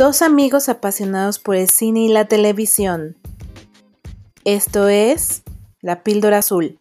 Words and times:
Dos 0.00 0.22
amigos 0.22 0.70
apasionados 0.70 1.38
por 1.38 1.56
el 1.56 1.68
cine 1.68 2.00
y 2.04 2.08
la 2.08 2.24
televisión. 2.24 3.18
Esto 4.46 4.88
es 4.88 5.42
La 5.82 6.02
Píldora 6.02 6.38
Azul. 6.38 6.78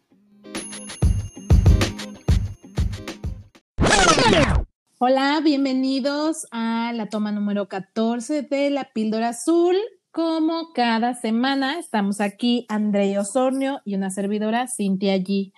Hola, 5.00 5.42
bienvenidos 5.43 6.47
a 6.52 6.93
la 6.96 7.10
toma 7.10 7.34
número 7.34 7.68
14 7.68 8.43
de 8.43 8.70
La 8.70 8.86
Píldora 8.93 9.28
Azul. 9.28 9.75
Como 10.11 10.71
cada 10.71 11.14
semana 11.14 11.78
estamos 11.78 12.21
aquí 12.21 12.65
André 12.70 13.20
Osornio 13.20 13.82
y 13.83 13.96
una 13.96 14.11
servidora 14.11 14.70
Cintia 14.70 15.18
G. 15.18 15.51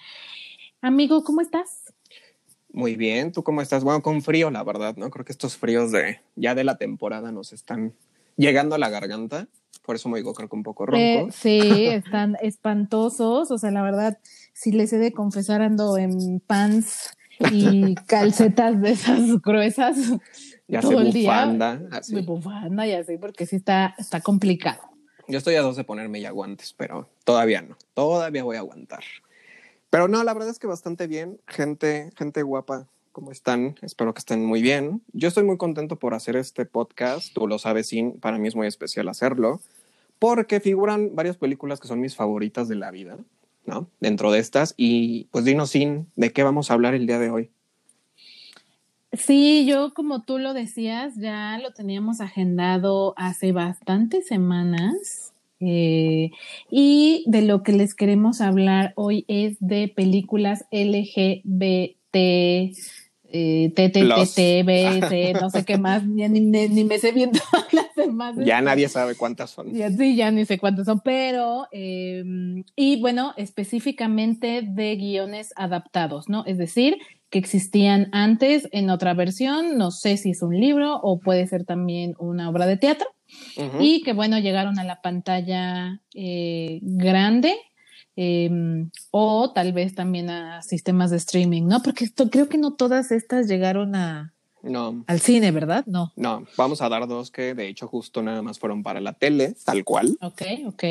Amigo, 0.82 1.24
¿cómo 1.24 1.42
estás? 1.42 1.81
Muy 2.74 2.96
bien, 2.96 3.32
¿tú 3.32 3.44
cómo 3.44 3.62
estás? 3.62 3.84
Bueno, 3.84 4.02
con 4.02 4.22
frío, 4.22 4.50
la 4.50 4.64
verdad, 4.64 4.96
¿no? 4.96 5.10
Creo 5.10 5.26
que 5.26 5.32
estos 5.32 5.58
fríos 5.58 5.92
de 5.92 6.22
ya 6.36 6.56
de 6.56 6.64
la 6.64 6.78
temporada 6.78 7.32
nos 7.32 7.52
están 7.52 7.94
llegando 8.38 8.76
a 8.76 8.78
la 8.78 8.90
garganta. 8.90 9.48
Por 9.84 9.96
eso 9.96 10.10
me 10.10 10.20
digo, 10.20 10.34
creo 10.34 10.48
que 10.48 10.56
un 10.56 10.64
poco 10.64 10.86
ronco. 10.86 11.32
sí, 11.32 11.60
están 11.88 12.38
espantosos. 12.42 13.52
O 13.52 13.58
sea, 13.58 13.72
la 13.72 13.82
verdad, 13.82 14.20
si 14.54 14.72
les 14.72 14.94
he 14.94 15.00
de 15.00 15.12
confesar, 15.12 15.62
ando 15.62 15.98
en 15.98 16.40
pants 16.40 17.18
y 17.52 17.96
calcetas 18.08 18.82
de 18.82 18.92
esas 18.92 19.42
gruesas. 19.42 19.98
Ya 20.68 20.80
todo 20.80 21.02
el 21.02 21.12
bufanda, 21.12 21.78
día. 21.78 21.90
Así. 21.92 22.16
De 22.16 22.22
bufanda 22.22 22.88
y 22.88 22.94
así, 22.94 23.18
porque 23.18 23.46
sí 23.46 23.58
está, 23.58 23.96
está 23.98 24.22
complicado. 24.22 24.82
Yo 25.28 25.38
estoy 25.38 25.56
a 25.56 25.62
dos 25.62 25.76
de 25.76 25.84
ponerme 25.84 26.22
ya 26.22 26.32
guantes, 26.32 26.74
pero 26.78 27.10
todavía 27.26 27.62
no. 27.62 27.78
Todavía 27.94 28.44
voy 28.44 28.56
a 28.56 28.60
aguantar. 28.60 29.04
Pero 29.92 30.08
no, 30.08 30.24
la 30.24 30.34
verdad 30.34 30.50
es 30.50 30.58
que 30.58 30.68
bastante 30.68 31.06
bien. 31.06 31.42
Gente, 31.48 32.12
gente 32.18 32.44
guapa, 32.44 32.88
¿cómo 33.12 33.30
están? 33.30 33.76
Espero 33.82 34.14
que 34.14 34.20
estén 34.20 34.46
muy 34.46 34.62
bien. 34.62 35.02
Yo 35.12 35.28
estoy 35.28 35.44
muy 35.44 35.58
contento 35.58 35.98
por 35.98 36.14
hacer 36.14 36.38
este 36.38 36.66
podcast. 36.66 37.34
Tú 37.34 37.46
lo 37.46 37.60
sabes, 37.60 37.90
Sin. 37.90 38.14
Para 38.14 38.38
mí 38.38 38.48
es 38.48 38.56
muy 38.56 38.68
especial 38.68 39.10
hacerlo. 39.10 39.60
Porque 40.18 40.62
figuran 40.62 41.14
varias 41.14 41.36
películas 41.36 41.82
que 41.82 41.90
son 41.90 42.00
mis 42.00 42.16
favoritas 42.16 42.70
de 42.70 42.76
la 42.76 42.90
vida, 42.90 43.18
¿no? 43.66 43.90
Dentro 44.00 44.32
de 44.32 44.40
estas. 44.40 44.76
Y 44.78 45.26
pues 45.26 45.44
dinos, 45.44 45.72
Sin, 45.72 46.08
¿de 46.16 46.32
qué 46.32 46.44
vamos 46.44 46.72
a 46.72 46.74
hablar 46.74 46.94
el 46.94 47.06
día 47.06 47.20
de 47.20 47.30
hoy? 47.30 47.50
Sí, 49.12 49.66
yo 49.66 49.94
como 49.94 50.22
tú 50.22 50.38
lo 50.38 50.54
decías, 50.54 51.16
ya 51.18 51.60
lo 51.62 51.74
teníamos 51.74 52.22
agendado 52.22 53.14
hace 53.18 53.52
bastantes 53.52 54.26
semanas. 54.26 55.34
Eh, 55.62 56.32
y 56.70 57.24
de 57.28 57.44
lo 57.44 57.62
que 57.62 57.72
les 57.72 57.94
queremos 57.94 58.42
hablar 58.42 58.94
hoy 58.96 59.26
es 59.28 59.58
de 59.60 59.88
películas 59.88 60.66
LGBT, 60.72 62.16
eh, 63.34 65.34
no 65.40 65.50
sé 65.50 65.66
qué 65.66 65.78
más, 65.78 66.06
ni, 66.06 66.28
ni, 66.28 66.84
me 66.84 66.98
sé 66.98 67.12
bien 67.12 67.32
todas 67.52 67.74
las 67.74 67.96
demás. 67.96 68.36
Ya 68.40 68.62
nadie 68.62 68.90
sabe 68.90 69.16
cuántas 69.16 69.52
son. 69.52 69.74
Ya, 69.74 69.90
sí, 69.92 70.16
ya 70.16 70.32
ni 70.32 70.46
sé 70.46 70.58
cuántas 70.58 70.86
son, 70.86 71.00
pero, 71.00 71.68
eh, 71.72 72.24
y 72.76 73.00
bueno, 73.00 73.34
específicamente 73.38 74.62
de 74.64 74.96
guiones 74.96 75.54
adaptados, 75.56 76.28
¿no? 76.28 76.44
Es 76.46 76.58
decir, 76.58 76.98
que 77.30 77.40
existían 77.40 78.10
antes 78.12 78.68
en 78.72 78.90
otra 78.90 79.14
versión, 79.14 79.78
no 79.78 79.92
sé 79.92 80.18
si 80.18 80.32
es 80.32 80.42
un 80.42 80.60
libro 80.60 81.00
o 81.02 81.20
puede 81.20 81.48
ser 81.48 81.64
también 81.64 82.16
una 82.20 82.50
obra 82.50 82.66
de 82.66 82.78
teatro 82.78 83.08
y 83.80 84.02
que 84.04 84.14
bueno, 84.14 84.40
llegaron 84.40 84.80
a 84.80 84.84
la 84.84 85.02
pantalla 85.02 86.00
eh, 86.14 86.80
grande 86.82 87.56
em, 88.16 88.90
o 89.12 89.52
tal 89.52 89.74
vez 89.74 89.96
también 89.96 90.30
a 90.30 90.62
sistemas 90.62 91.12
de 91.12 91.18
streaming, 91.18 91.64
¿no? 91.64 91.82
Porque 91.82 92.06
esto, 92.06 92.30
creo 92.30 92.50
que 92.50 92.58
no 92.58 92.74
todas 92.74 93.12
estas 93.12 93.48
llegaron 93.48 93.96
a, 93.96 94.34
no. 94.64 95.04
Al 95.08 95.20
cine, 95.20 95.52
¿verdad? 95.52 95.86
No. 95.88 96.12
No, 96.16 96.46
vamos 96.56 96.82
a 96.82 96.90
dar 96.90 97.08
dos 97.08 97.32
que 97.32 97.56
de 97.56 97.68
hecho 97.68 97.88
justo 97.88 98.22
nada 98.22 98.42
más 98.42 98.60
fueron 98.60 98.84
para 98.84 99.02
la 99.02 99.14
tele, 99.14 99.56
tal 99.66 99.84
cual. 99.84 100.18
Ok, 100.22 100.42
ok. 100.68 100.84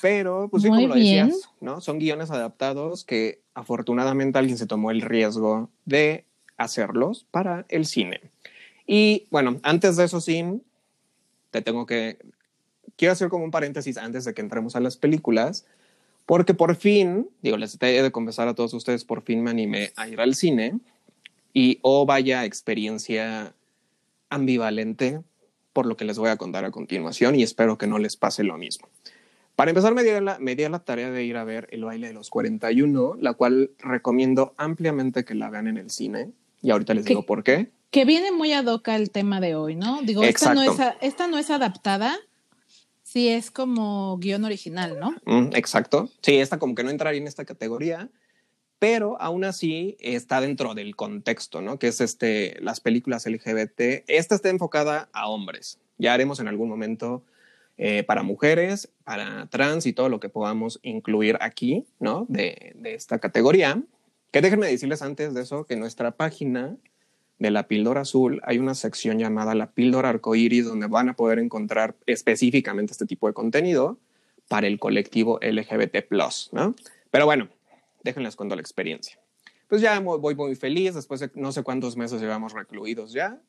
Pero, 0.00 0.48
pues 0.50 0.62
sí, 0.62 0.68
como 0.68 0.86
lo 0.86 0.94
decías, 0.94 1.50
¿no? 1.60 1.80
Son 1.80 1.98
guiones 1.98 2.30
adaptados 2.30 3.04
que 3.04 3.42
afortunadamente 3.54 4.38
alguien 4.38 4.58
se 4.58 4.66
tomó 4.66 4.90
el 4.90 5.02
riesgo 5.02 5.70
de 5.84 6.24
hacerlos 6.56 7.26
para 7.30 7.66
el 7.68 7.86
cine. 7.86 8.20
Y 8.86 9.26
bueno, 9.30 9.60
antes 9.62 9.96
de 9.96 10.04
eso, 10.04 10.20
sin 10.20 10.62
te 11.52 11.62
tengo 11.62 11.86
que, 11.86 12.18
quiero 12.96 13.12
hacer 13.12 13.28
como 13.28 13.44
un 13.44 13.52
paréntesis 13.52 13.98
antes 13.98 14.24
de 14.24 14.34
que 14.34 14.40
entremos 14.40 14.74
a 14.74 14.80
las 14.80 14.96
películas, 14.96 15.64
porque 16.26 16.54
por 16.54 16.74
fin, 16.74 17.28
digo, 17.42 17.56
les 17.56 17.78
he 17.80 18.02
de 18.02 18.10
confesar 18.10 18.48
a 18.48 18.54
todos 18.54 18.74
ustedes, 18.74 19.04
por 19.04 19.22
fin 19.22 19.42
me 19.42 19.50
animé 19.50 19.92
a 19.94 20.08
ir 20.08 20.20
al 20.20 20.34
cine 20.34 20.80
y 21.52 21.78
oh 21.82 22.06
vaya 22.06 22.44
experiencia 22.44 23.54
ambivalente 24.30 25.20
por 25.72 25.86
lo 25.86 25.96
que 25.96 26.04
les 26.04 26.18
voy 26.18 26.30
a 26.30 26.36
contar 26.36 26.64
a 26.64 26.70
continuación 26.70 27.34
y 27.34 27.42
espero 27.42 27.78
que 27.78 27.86
no 27.86 27.98
les 27.98 28.16
pase 28.16 28.44
lo 28.44 28.56
mismo. 28.56 28.88
Para 29.56 29.70
empezar, 29.70 29.94
me 29.94 30.02
di, 30.02 30.10
la, 30.20 30.38
me 30.38 30.56
di 30.56 30.66
la 30.66 30.78
tarea 30.78 31.10
de 31.10 31.24
ir 31.24 31.36
a 31.36 31.44
ver 31.44 31.68
El 31.70 31.84
baile 31.84 32.08
de 32.08 32.14
los 32.14 32.30
41, 32.30 33.16
la 33.20 33.34
cual 33.34 33.72
recomiendo 33.78 34.54
ampliamente 34.56 35.24
que 35.24 35.34
la 35.34 35.50
vean 35.50 35.68
en 35.68 35.76
el 35.76 35.90
cine. 35.90 36.30
Y 36.62 36.70
ahorita 36.70 36.94
les 36.94 37.04
digo 37.04 37.26
por 37.26 37.44
qué. 37.44 37.70
Que 37.92 38.06
viene 38.06 38.32
muy 38.32 38.54
ad 38.54 38.64
hoc 38.64 38.88
el 38.88 39.10
tema 39.10 39.38
de 39.38 39.54
hoy, 39.54 39.76
¿no? 39.76 40.00
Digo, 40.00 40.22
esta 40.22 40.54
no, 40.54 40.62
es, 40.62 40.72
esta 41.02 41.26
no 41.26 41.36
es 41.36 41.50
adaptada, 41.50 42.18
sí 43.02 43.28
es 43.28 43.50
como 43.50 44.16
guion 44.16 44.46
original, 44.46 44.98
¿no? 44.98 45.14
Mm, 45.26 45.54
exacto. 45.54 46.08
Sí, 46.22 46.38
esta 46.38 46.58
como 46.58 46.74
que 46.74 46.84
no 46.84 46.88
entraría 46.88 47.20
en 47.20 47.26
esta 47.26 47.44
categoría, 47.44 48.08
pero 48.78 49.20
aún 49.20 49.44
así 49.44 49.98
está 50.00 50.40
dentro 50.40 50.74
del 50.74 50.96
contexto, 50.96 51.60
¿no? 51.60 51.78
Que 51.78 51.88
es 51.88 52.00
este, 52.00 52.56
las 52.62 52.80
películas 52.80 53.26
LGBT. 53.26 54.04
Esta 54.06 54.36
está 54.36 54.48
enfocada 54.48 55.10
a 55.12 55.28
hombres. 55.28 55.78
Ya 55.98 56.14
haremos 56.14 56.40
en 56.40 56.48
algún 56.48 56.70
momento 56.70 57.22
eh, 57.76 58.04
para 58.04 58.22
mujeres, 58.22 58.88
para 59.04 59.48
trans 59.50 59.84
y 59.84 59.92
todo 59.92 60.08
lo 60.08 60.18
que 60.18 60.30
podamos 60.30 60.80
incluir 60.82 61.36
aquí, 61.42 61.84
¿no? 62.00 62.24
De, 62.30 62.72
de 62.76 62.94
esta 62.94 63.18
categoría. 63.18 63.82
Que 64.30 64.40
déjenme 64.40 64.66
decirles 64.66 65.02
antes 65.02 65.34
de 65.34 65.42
eso 65.42 65.66
que 65.66 65.76
nuestra 65.76 66.12
página 66.12 66.78
de 67.42 67.50
la 67.50 67.66
píldora 67.66 68.02
azul 68.02 68.40
hay 68.44 68.58
una 68.58 68.76
sección 68.76 69.18
llamada 69.18 69.56
la 69.56 69.72
píldora 69.72 70.10
arcoíris 70.10 70.64
donde 70.64 70.86
van 70.86 71.08
a 71.08 71.14
poder 71.14 71.40
encontrar 71.40 71.96
específicamente 72.06 72.92
este 72.92 73.04
tipo 73.04 73.26
de 73.26 73.34
contenido 73.34 73.98
para 74.46 74.68
el 74.68 74.78
colectivo 74.78 75.40
LGBT+, 75.42 76.04
¿no? 76.52 76.76
Pero 77.10 77.26
bueno, 77.26 77.48
déjenles 78.04 78.36
cuento 78.36 78.54
la 78.54 78.60
experiencia. 78.60 79.18
Pues 79.66 79.82
ya 79.82 79.98
voy 79.98 80.36
muy 80.36 80.54
feliz, 80.54 80.94
después 80.94 81.18
de 81.18 81.30
no 81.34 81.50
sé 81.50 81.64
cuántos 81.64 81.96
meses 81.96 82.20
llevamos 82.20 82.52
recluidos 82.52 83.12
ya. 83.12 83.40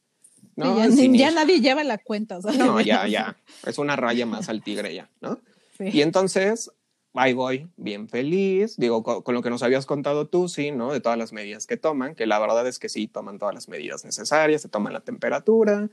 ¿no? 0.56 0.84
ya, 0.88 1.30
nadie 1.32 1.62
lleva 1.62 1.84
la 1.84 2.00
cuenta. 2.00 2.40
No, 2.58 2.82
ya, 2.82 3.08
ya. 3.08 3.38
Es 3.64 3.78
una 3.78 3.96
raya 3.96 4.26
más 4.26 4.50
al 4.50 4.64
tigre 4.64 4.96
ya, 4.96 5.10
¿no? 5.22 5.40
Y 5.80 6.02
entonces 6.02 6.72
ahí 7.14 7.34
voy, 7.34 7.70
bien 7.78 8.10
feliz, 8.10 8.76
digo, 8.78 9.04
con, 9.04 9.36
lo 9.36 9.42
que 9.42 9.50
nos 9.50 9.64
habías 9.64 9.86
contado 9.86 10.28
tú, 10.28 10.50
sí, 10.50 10.72
¿no? 10.72 10.92
De 10.92 11.00
todas 11.00 11.18
las 11.18 11.34
medidas 11.34 11.68
que 11.68 11.78
toman, 11.78 12.16
que 12.16 12.26
la 12.26 12.40
verdad 12.40 12.68
es 12.68 12.80
que 12.80 12.90
sí, 12.90 13.08
toman 13.08 13.40
todas 13.40 13.54
las 13.54 13.70
medidas 13.70 14.04
necesarias, 14.04 14.62
se 14.62 14.70
toman 14.70 14.94
la 14.94 15.02
temperatura, 15.02 15.90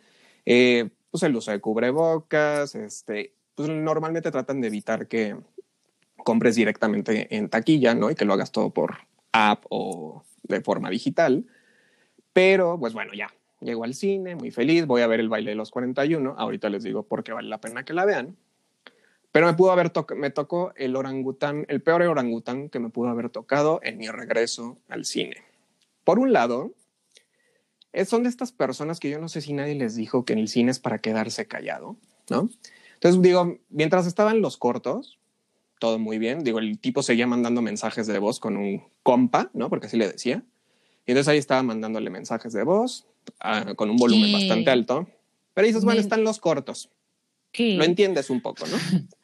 eh, 0.47 0.91
pues 1.11 1.23
el 1.23 1.37
uso 1.37 1.51
de 1.51 1.61
cubrebocas, 1.61 2.75
este, 2.75 3.35
pues 3.55 3.69
normalmente 3.69 4.31
tratan 4.31 4.61
de 4.61 4.69
evitar 4.69 5.09
que 5.09 5.37
compres 6.25 6.57
directamente 6.57 7.35
en 7.37 7.49
taquilla, 7.49 7.95
¿no? 7.95 8.11
Y 8.11 8.15
que 8.15 8.25
lo 8.25 8.35
hagas 8.35 8.53
todo 8.53 8.71
por 8.71 8.99
app 9.33 9.65
o 9.69 10.23
de 10.43 10.61
forma 10.61 10.91
digital. 10.91 11.47
Pero, 12.33 12.79
pues 12.79 12.93
bueno, 12.93 13.13
ya, 13.15 13.33
llego 13.61 13.85
al 13.85 13.95
cine, 13.95 14.37
muy 14.37 14.51
feliz, 14.51 14.87
voy 14.87 15.03
a 15.03 15.07
ver 15.07 15.21
el 15.21 15.29
baile 15.29 15.51
de 15.51 15.57
los 15.57 15.71
41, 15.71 16.35
ahorita 16.39 16.69
les 16.69 16.83
digo 16.83 17.03
por 17.03 17.25
qué 17.25 17.33
vale 17.33 17.49
la 17.49 17.61
pena 17.61 17.85
que 17.85 17.93
la 17.93 18.05
vean. 18.05 18.37
Pero 19.33 19.47
me 19.47 19.55
pudo 19.55 19.71
haber 19.71 19.93
me 20.17 20.31
tocó 20.31 20.73
el 20.77 20.97
orangután, 20.97 21.65
el 21.69 21.83
peor 21.83 22.03
orangután 22.03 22.69
que 22.69 22.81
me 22.81 22.91
pudo 22.91 23.09
haber 23.09 23.31
tocado 23.31 23.81
en 23.83 23.99
mi 23.99 24.09
regreso 24.09 24.79
al 24.89 25.05
cine. 25.05 25.37
Por 26.05 26.19
un 26.19 26.33
lado, 26.33 26.73
son 28.07 28.25
de 28.25 28.29
estas 28.29 28.53
personas 28.53 28.99
que 28.99 29.11
yo 29.11 29.21
no 29.21 29.29
sé 29.29 29.41
si 29.41 29.53
nadie 29.53 29.75
les 29.75 29.95
dijo 29.95 30.25
que 30.25 30.33
en 30.33 30.41
el 30.41 30.49
cine 30.49 30.71
es 30.71 30.81
para 30.81 30.99
quedarse 30.99 31.47
callado, 31.47 31.97
¿no? 32.29 32.51
Entonces 32.95 33.23
digo, 33.23 33.59
mientras 33.71 34.07
estaban 34.07 34.41
los 34.41 34.57
cortos, 34.57 35.19
todo 35.79 35.99
muy 35.99 36.19
bien. 36.19 36.45
Digo, 36.45 36.59
el 36.59 36.79
tipo 36.79 37.03
seguía 37.03 37.27
mandando 37.27 37.63
mensajes 37.63 38.07
de 38.07 38.19
voz 38.19 38.39
con 38.39 38.57
un 38.57 38.85
compa, 39.03 39.51
¿no? 39.55 39.71
Porque 39.71 39.87
así 39.87 39.97
le 39.97 40.09
decía. 40.09 40.45
Y 41.07 41.13
entonces 41.13 41.29
ahí 41.29 41.39
estaba 41.39 41.63
mandándole 41.63 42.11
mensajes 42.11 42.53
de 42.53 42.63
voz 42.63 43.07
ah, 43.41 43.75
con 43.75 43.91
un 43.91 43.97
volumen 43.97 44.33
bastante 44.33 44.71
alto. 44.71 45.09
Pero 45.55 45.67
dices, 45.67 45.85
bueno, 45.85 46.01
están 46.01 46.23
los 46.23 46.39
cortos. 46.39 46.91
¿Qué? 47.51 47.75
Lo 47.75 47.85
entiendes 47.85 48.31
un 48.31 48.41
poco, 48.43 48.67
¿no? 48.67 48.77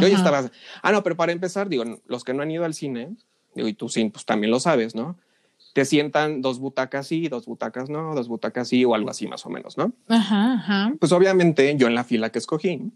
Yo 0.00 0.08
ya 0.08 0.16
estaba. 0.16 0.50
Ah, 0.82 0.92
no, 0.92 1.02
pero 1.02 1.16
para 1.16 1.32
empezar, 1.32 1.68
digo, 1.68 1.84
los 2.06 2.24
que 2.24 2.34
no 2.34 2.42
han 2.42 2.50
ido 2.50 2.64
al 2.64 2.74
cine, 2.74 3.16
digo, 3.54 3.68
y 3.68 3.74
tú 3.74 3.88
sí, 3.88 4.08
pues 4.08 4.24
también 4.24 4.50
lo 4.50 4.60
sabes, 4.60 4.94
¿no? 4.94 5.18
Te 5.74 5.84
sientan 5.84 6.42
dos 6.42 6.58
butacas 6.58 7.06
sí, 7.06 7.28
dos 7.28 7.46
butacas 7.46 7.88
no, 7.88 8.14
dos 8.14 8.28
butacas 8.28 8.68
sí, 8.68 8.84
o 8.84 8.94
algo 8.94 9.10
así 9.10 9.26
más 9.26 9.46
o 9.46 9.50
menos, 9.50 9.78
¿no? 9.78 9.92
Ajá, 10.08 10.54
ajá. 10.54 10.94
Pues 10.98 11.12
obviamente 11.12 11.74
yo 11.76 11.86
en 11.86 11.94
la 11.94 12.04
fila 12.04 12.30
que 12.30 12.38
escogí, 12.38 12.92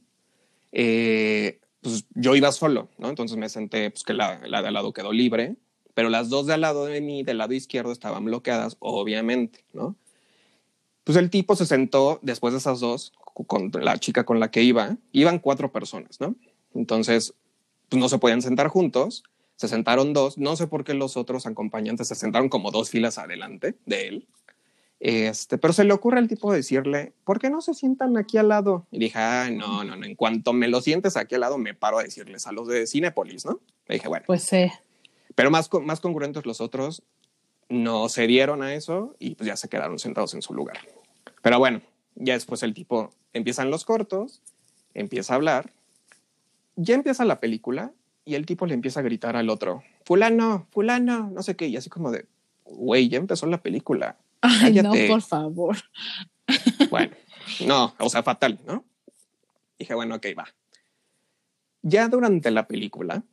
eh, 0.72 1.60
pues 1.80 2.04
yo 2.14 2.34
iba 2.36 2.52
solo, 2.52 2.88
¿no? 2.98 3.08
Entonces 3.08 3.36
me 3.36 3.48
senté, 3.48 3.90
pues 3.90 4.02
que 4.02 4.12
la, 4.12 4.40
la 4.46 4.62
de 4.62 4.68
al 4.68 4.74
lado 4.74 4.92
quedó 4.92 5.12
libre, 5.12 5.56
pero 5.94 6.10
las 6.10 6.28
dos 6.28 6.46
de 6.46 6.54
al 6.54 6.60
lado 6.60 6.84
de 6.84 7.00
mí, 7.00 7.22
del 7.22 7.38
lado 7.38 7.54
izquierdo, 7.54 7.92
estaban 7.92 8.24
bloqueadas, 8.24 8.76
obviamente, 8.80 9.64
¿no? 9.72 9.96
Pues 11.04 11.16
el 11.16 11.30
tipo 11.30 11.56
se 11.56 11.66
sentó 11.66 12.18
después 12.22 12.52
de 12.52 12.58
esas 12.58 12.80
dos 12.80 13.12
con 13.46 13.70
la 13.72 13.96
chica 13.98 14.24
con 14.24 14.40
la 14.40 14.50
que 14.50 14.62
iba, 14.62 14.96
iban 15.12 15.38
cuatro 15.38 15.70
personas, 15.70 16.20
¿no? 16.20 16.34
Entonces, 16.76 17.34
pues 17.88 18.00
no 18.00 18.08
se 18.08 18.18
podían 18.18 18.42
sentar 18.42 18.68
juntos, 18.68 19.24
se 19.56 19.68
sentaron 19.68 20.12
dos, 20.12 20.38
no 20.38 20.56
sé 20.56 20.66
por 20.66 20.84
qué 20.84 20.94
los 20.94 21.16
otros 21.16 21.46
acompañantes 21.46 22.08
se 22.08 22.14
sentaron 22.14 22.48
como 22.48 22.70
dos 22.70 22.90
filas 22.90 23.18
adelante 23.18 23.74
de 23.86 24.08
él, 24.08 24.26
este, 24.98 25.58
pero 25.58 25.72
se 25.72 25.84
le 25.84 25.92
ocurre 25.92 26.18
al 26.18 26.28
tipo 26.28 26.52
decirle, 26.52 27.12
¿por 27.24 27.38
qué 27.38 27.50
no 27.50 27.60
se 27.60 27.74
sientan 27.74 28.16
aquí 28.16 28.38
al 28.38 28.48
lado? 28.48 28.86
Y 28.90 28.98
dije, 28.98 29.18
ah, 29.18 29.50
no, 29.50 29.84
no, 29.84 29.96
no, 29.96 30.06
en 30.06 30.14
cuanto 30.14 30.52
me 30.52 30.68
lo 30.68 30.80
sientes 30.80 31.16
aquí 31.16 31.34
al 31.34 31.42
lado, 31.42 31.58
me 31.58 31.74
paro 31.74 31.98
a 31.98 32.02
decirles 32.02 32.46
a 32.46 32.52
los 32.52 32.66
de 32.68 32.86
Cinepolis, 32.86 33.44
¿no? 33.44 33.60
Le 33.88 33.96
dije, 33.96 34.08
bueno. 34.08 34.24
Pues 34.26 34.42
sí. 34.42 34.70
Pero 35.34 35.50
más, 35.50 35.68
más 35.82 36.00
congruentes 36.00 36.46
los 36.46 36.60
otros 36.60 37.02
no 37.68 38.08
se 38.08 38.26
dieron 38.26 38.62
a 38.62 38.74
eso 38.74 39.14
y 39.18 39.34
pues 39.34 39.46
ya 39.46 39.56
se 39.56 39.68
quedaron 39.68 39.98
sentados 39.98 40.34
en 40.34 40.40
su 40.40 40.54
lugar. 40.54 40.78
Pero 41.42 41.58
bueno, 41.58 41.82
ya 42.14 42.34
después 42.34 42.62
el 42.62 42.72
tipo 42.72 43.12
empiezan 43.34 43.70
los 43.70 43.84
cortos, 43.84 44.40
empieza 44.94 45.34
a 45.34 45.36
hablar, 45.36 45.72
ya 46.76 46.94
empieza 46.94 47.24
la 47.24 47.40
película 47.40 47.92
y 48.24 48.34
el 48.34 48.46
tipo 48.46 48.66
le 48.66 48.74
empieza 48.74 49.00
a 49.00 49.02
gritar 49.02 49.36
al 49.36 49.50
otro, 49.50 49.82
fulano, 50.04 50.66
fulano, 50.70 51.30
no 51.30 51.42
sé 51.42 51.56
qué, 51.56 51.66
y 51.66 51.76
así 51.76 51.90
como 51.90 52.10
de, 52.10 52.26
güey, 52.64 53.08
ya 53.08 53.18
empezó 53.18 53.46
la 53.46 53.62
película 53.62 54.16
Ay, 54.40 54.74
no, 54.82 54.92
por 55.08 55.22
favor. 55.22 55.76
Bueno, 56.90 57.10
no, 57.66 57.94
o 57.98 58.08
sea, 58.08 58.22
fatal, 58.22 58.60
¿no? 58.64 58.84
Dije, 59.80 59.94
bueno, 59.94 60.14
ok, 60.14 60.26
va. 60.38 60.46
Ya 61.82 62.08
durante 62.08 62.52
la 62.52 62.68
película, 62.68 63.24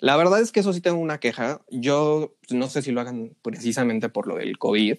la 0.00 0.16
verdad 0.16 0.40
es 0.40 0.50
que 0.50 0.60
eso 0.60 0.72
sí 0.72 0.80
tengo 0.80 0.98
una 0.98 1.20
queja. 1.20 1.60
Yo 1.70 2.34
no 2.48 2.68
sé 2.68 2.80
si 2.80 2.90
lo 2.90 3.02
hagan 3.02 3.36
precisamente 3.42 4.08
por 4.08 4.26
lo 4.26 4.36
del 4.36 4.56
COVID, 4.56 4.96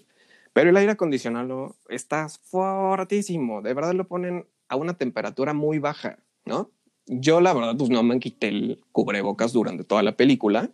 pero 0.54 0.70
el 0.70 0.78
aire 0.78 0.92
acondicionado 0.92 1.76
está 1.90 2.30
fortísimo. 2.30 3.64
De 3.64 3.74
verdad 3.74 3.94
lo 3.94 4.08
ponen 4.08 4.46
a 4.70 4.76
una 4.76 4.94
temperatura 4.94 5.54
muy 5.54 5.80
baja, 5.80 6.20
¿no? 6.46 6.70
Yo 7.06 7.42
la 7.42 7.54
verdad 7.54 7.76
pues 7.78 7.90
no 7.90 8.04
me 8.04 8.20
quité 8.20 8.48
el 8.48 8.82
cubrebocas 8.92 9.54
durante 9.54 9.84
toda 9.84 10.04
la 10.04 10.16
película 10.16 10.72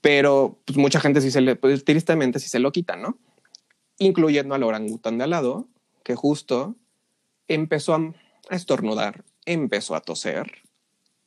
pero 0.00 0.58
pues 0.64 0.78
mucha 0.78 1.00
gente 1.00 1.20
sí 1.20 1.30
se 1.30 1.40
le, 1.40 1.56
pues 1.56 1.84
tristemente 1.84 2.38
sí 2.38 2.48
se 2.48 2.58
lo 2.58 2.72
quitan, 2.72 3.02
¿no? 3.02 3.18
Incluyendo 3.98 4.54
al 4.54 4.62
orangután 4.62 5.18
de 5.18 5.24
al 5.24 5.30
lado, 5.30 5.68
que 6.02 6.14
justo 6.14 6.76
empezó 7.48 7.94
a, 7.94 8.14
estornudar, 8.50 9.24
empezó 9.44 9.94
a 9.94 10.00
toser. 10.00 10.50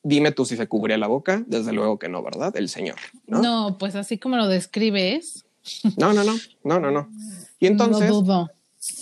Dime 0.01 0.31
tú 0.31 0.45
si 0.45 0.57
se 0.57 0.67
cubría 0.67 0.97
la 0.97 1.07
boca, 1.07 1.43
desde 1.47 1.71
luego 1.71 1.99
que 1.99 2.09
no, 2.09 2.23
¿verdad? 2.23 2.55
El 2.57 2.67
señor. 2.67 2.97
No, 3.27 3.41
no 3.41 3.77
pues 3.77 3.95
así 3.95 4.17
como 4.17 4.37
lo 4.37 4.47
describes. 4.47 5.45
No, 5.97 6.11
no, 6.11 6.23
no, 6.23 6.33
no, 6.63 6.79
no, 6.79 6.91
no. 6.91 7.09
Y 7.59 7.67
entonces, 7.67 8.11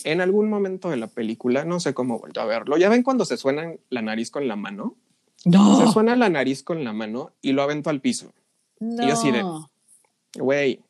en 0.04 0.22
algún 0.22 0.50
momento 0.50 0.90
de 0.90 0.98
la 0.98 1.08
película, 1.08 1.66
no 1.66 1.80
sé 1.80 1.94
cómo 1.94 2.20
vuelto 2.20 2.42
a 2.42 2.46
verlo, 2.46 2.78
ya 2.78 2.90
ven 2.90 3.04
cuando 3.04 3.26
se 3.26 3.38
suena 3.38 3.74
la 3.90 4.02
nariz 4.02 4.32
con 4.32 4.48
la 4.48 4.56
mano. 4.56 4.96
No. 5.46 5.80
Se 5.80 5.92
suena 5.92 6.16
la 6.16 6.30
nariz 6.30 6.64
con 6.64 6.84
la 6.84 6.94
mano 6.94 7.32
y 7.42 7.54
lo 7.54 7.64
avento 7.64 7.90
al 7.90 8.00
piso. 8.00 8.32
Y 8.80 9.08
yo 9.08 9.14
así 9.14 9.32
de, 9.32 9.44
güey, 10.38 10.82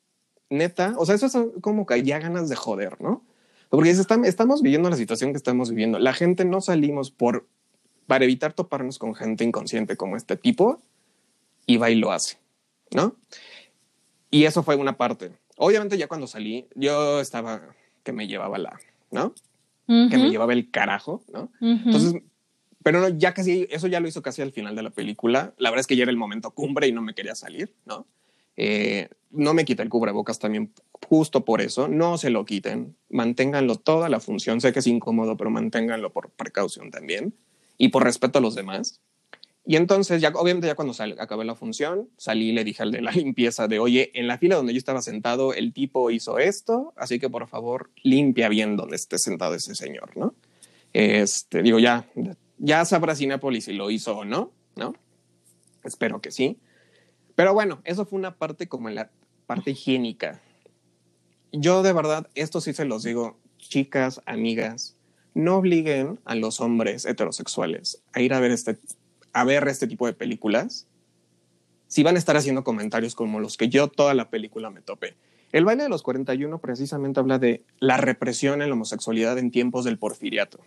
neta, 0.49 0.93
o 0.97 1.05
sea, 1.05 1.15
eso 1.15 1.25
es 1.25 1.37
como 1.61 1.85
que 1.85 2.03
ya 2.03 2.19
ganas 2.19 2.49
de 2.49 2.55
joder, 2.55 3.01
¿no? 3.01 3.23
Porque 3.69 3.89
estamos 3.89 4.61
viviendo 4.61 4.89
la 4.89 4.97
situación 4.97 5.31
que 5.31 5.37
estamos 5.37 5.69
viviendo. 5.69 5.97
La 5.99 6.13
gente 6.13 6.43
no 6.43 6.59
salimos 6.59 7.11
por 7.11 7.47
para 8.07 8.25
evitar 8.25 8.51
toparnos 8.51 8.99
con 8.99 9.15
gente 9.15 9.45
inconsciente 9.45 9.95
como 9.95 10.17
este 10.17 10.35
tipo 10.35 10.81
y 11.65 11.77
va 11.77 11.89
y 11.89 11.95
lo 11.95 12.11
hace, 12.11 12.37
¿no? 12.93 13.15
Y 14.29 14.43
eso 14.43 14.63
fue 14.63 14.75
una 14.75 14.97
parte. 14.97 15.31
Obviamente 15.55 15.97
ya 15.97 16.09
cuando 16.09 16.27
salí, 16.27 16.67
yo 16.75 17.21
estaba 17.21 17.61
que 18.03 18.13
me 18.13 18.27
llevaba 18.27 18.57
la, 18.57 18.79
¿no? 19.11 19.33
Que 19.87 20.17
me 20.17 20.29
llevaba 20.29 20.53
el 20.53 20.71
carajo, 20.71 21.21
¿no? 21.33 21.51
Entonces 21.59 22.15
pero 22.83 22.99
no, 22.99 23.09
ya 23.09 23.33
casi, 23.33 23.67
eso 23.69 23.87
ya 23.87 23.99
lo 23.99 24.07
hizo 24.07 24.21
casi 24.21 24.41
al 24.41 24.51
final 24.51 24.75
de 24.75 24.83
la 24.83 24.89
película. 24.89 25.53
La 25.57 25.69
verdad 25.69 25.81
es 25.81 25.87
que 25.87 25.95
ya 25.95 26.03
era 26.03 26.11
el 26.11 26.17
momento 26.17 26.51
cumbre 26.51 26.87
y 26.87 26.91
no 26.91 27.01
me 27.01 27.13
quería 27.13 27.35
salir, 27.35 27.73
¿no? 27.85 28.07
Eh, 28.57 29.09
no 29.29 29.53
me 29.53 29.65
quita 29.65 29.83
el 29.83 29.89
cubrebocas 29.89 30.39
también 30.39 30.73
justo 31.07 31.45
por 31.45 31.61
eso. 31.61 31.87
No 31.87 32.17
se 32.17 32.29
lo 32.29 32.45
quiten, 32.45 32.95
manténganlo 33.09 33.75
toda 33.75 34.09
la 34.09 34.19
función. 34.19 34.61
Sé 34.61 34.73
que 34.73 34.79
es 34.79 34.87
incómodo, 34.87 35.37
pero 35.37 35.49
manténganlo 35.49 36.11
por 36.11 36.31
precaución 36.31 36.91
también 36.91 37.33
y 37.77 37.89
por 37.89 38.03
respeto 38.03 38.39
a 38.39 38.41
los 38.41 38.55
demás. 38.55 38.99
Y 39.65 39.75
entonces, 39.75 40.21
ya 40.21 40.29
obviamente, 40.29 40.67
ya 40.67 40.75
cuando 40.75 40.93
acabé 41.19 41.45
la 41.45 41.55
función, 41.55 42.09
salí 42.17 42.49
y 42.49 42.51
le 42.51 42.63
dije 42.63 42.83
al 42.83 42.91
de 42.91 43.01
la 43.01 43.11
limpieza 43.11 43.67
de, 43.67 43.79
oye, 43.79 44.11
en 44.15 44.27
la 44.27 44.37
fila 44.37 44.55
donde 44.55 44.73
yo 44.73 44.79
estaba 44.79 45.01
sentado, 45.01 45.53
el 45.53 45.71
tipo 45.73 46.09
hizo 46.09 46.39
esto, 46.39 46.93
así 46.95 47.19
que 47.19 47.29
por 47.29 47.47
favor, 47.47 47.91
limpia 48.03 48.49
bien 48.49 48.75
donde 48.75 48.95
esté 48.95 49.17
sentado 49.17 49.55
ese 49.55 49.75
señor, 49.75 50.17
¿no? 50.17 50.33
Este, 50.93 51.61
digo, 51.61 51.79
ya 51.79 52.05
ya 52.61 52.85
sabrá 52.85 53.15
Cinepolis 53.15 53.65
si 53.65 53.73
lo 53.73 53.89
hizo 53.89 54.15
o 54.17 54.23
no, 54.23 54.51
¿no? 54.75 54.93
Espero 55.83 56.21
que 56.21 56.31
sí. 56.31 56.59
Pero 57.35 57.53
bueno, 57.53 57.81
eso 57.85 58.05
fue 58.05 58.19
una 58.19 58.37
parte 58.37 58.67
como 58.67 58.89
la 58.89 59.09
parte 59.47 59.71
higiénica. 59.71 60.39
Yo 61.51 61.81
de 61.81 61.91
verdad, 61.91 62.29
esto 62.35 62.61
sí 62.61 62.73
se 62.73 62.85
los 62.85 63.01
digo, 63.01 63.39
chicas, 63.57 64.21
amigas, 64.27 64.95
no 65.33 65.57
obliguen 65.57 66.19
a 66.23 66.35
los 66.35 66.61
hombres 66.61 67.05
heterosexuales 67.05 68.03
a 68.13 68.21
ir 68.21 68.33
a 68.33 68.39
ver 68.39 68.51
este, 68.51 68.77
a 69.33 69.43
ver 69.43 69.67
este 69.67 69.87
tipo 69.87 70.05
de 70.05 70.13
películas 70.13 70.87
si 71.87 72.03
van 72.03 72.15
a 72.15 72.19
estar 72.19 72.37
haciendo 72.37 72.63
comentarios 72.63 73.15
como 73.15 73.39
los 73.39 73.57
que 73.57 73.67
yo 73.67 73.89
toda 73.89 74.13
la 74.13 74.29
película 74.29 74.69
me 74.69 74.81
topé. 74.81 75.15
El 75.51 75.65
baile 75.65 75.83
de 75.83 75.89
los 75.89 76.03
41 76.03 76.59
precisamente 76.59 77.19
habla 77.19 77.37
de 77.37 77.65
la 77.79 77.97
represión 77.97 78.61
en 78.61 78.69
la 78.69 78.75
homosexualidad 78.75 79.37
en 79.37 79.51
tiempos 79.51 79.83
del 79.83 79.97
porfiriato 79.97 80.59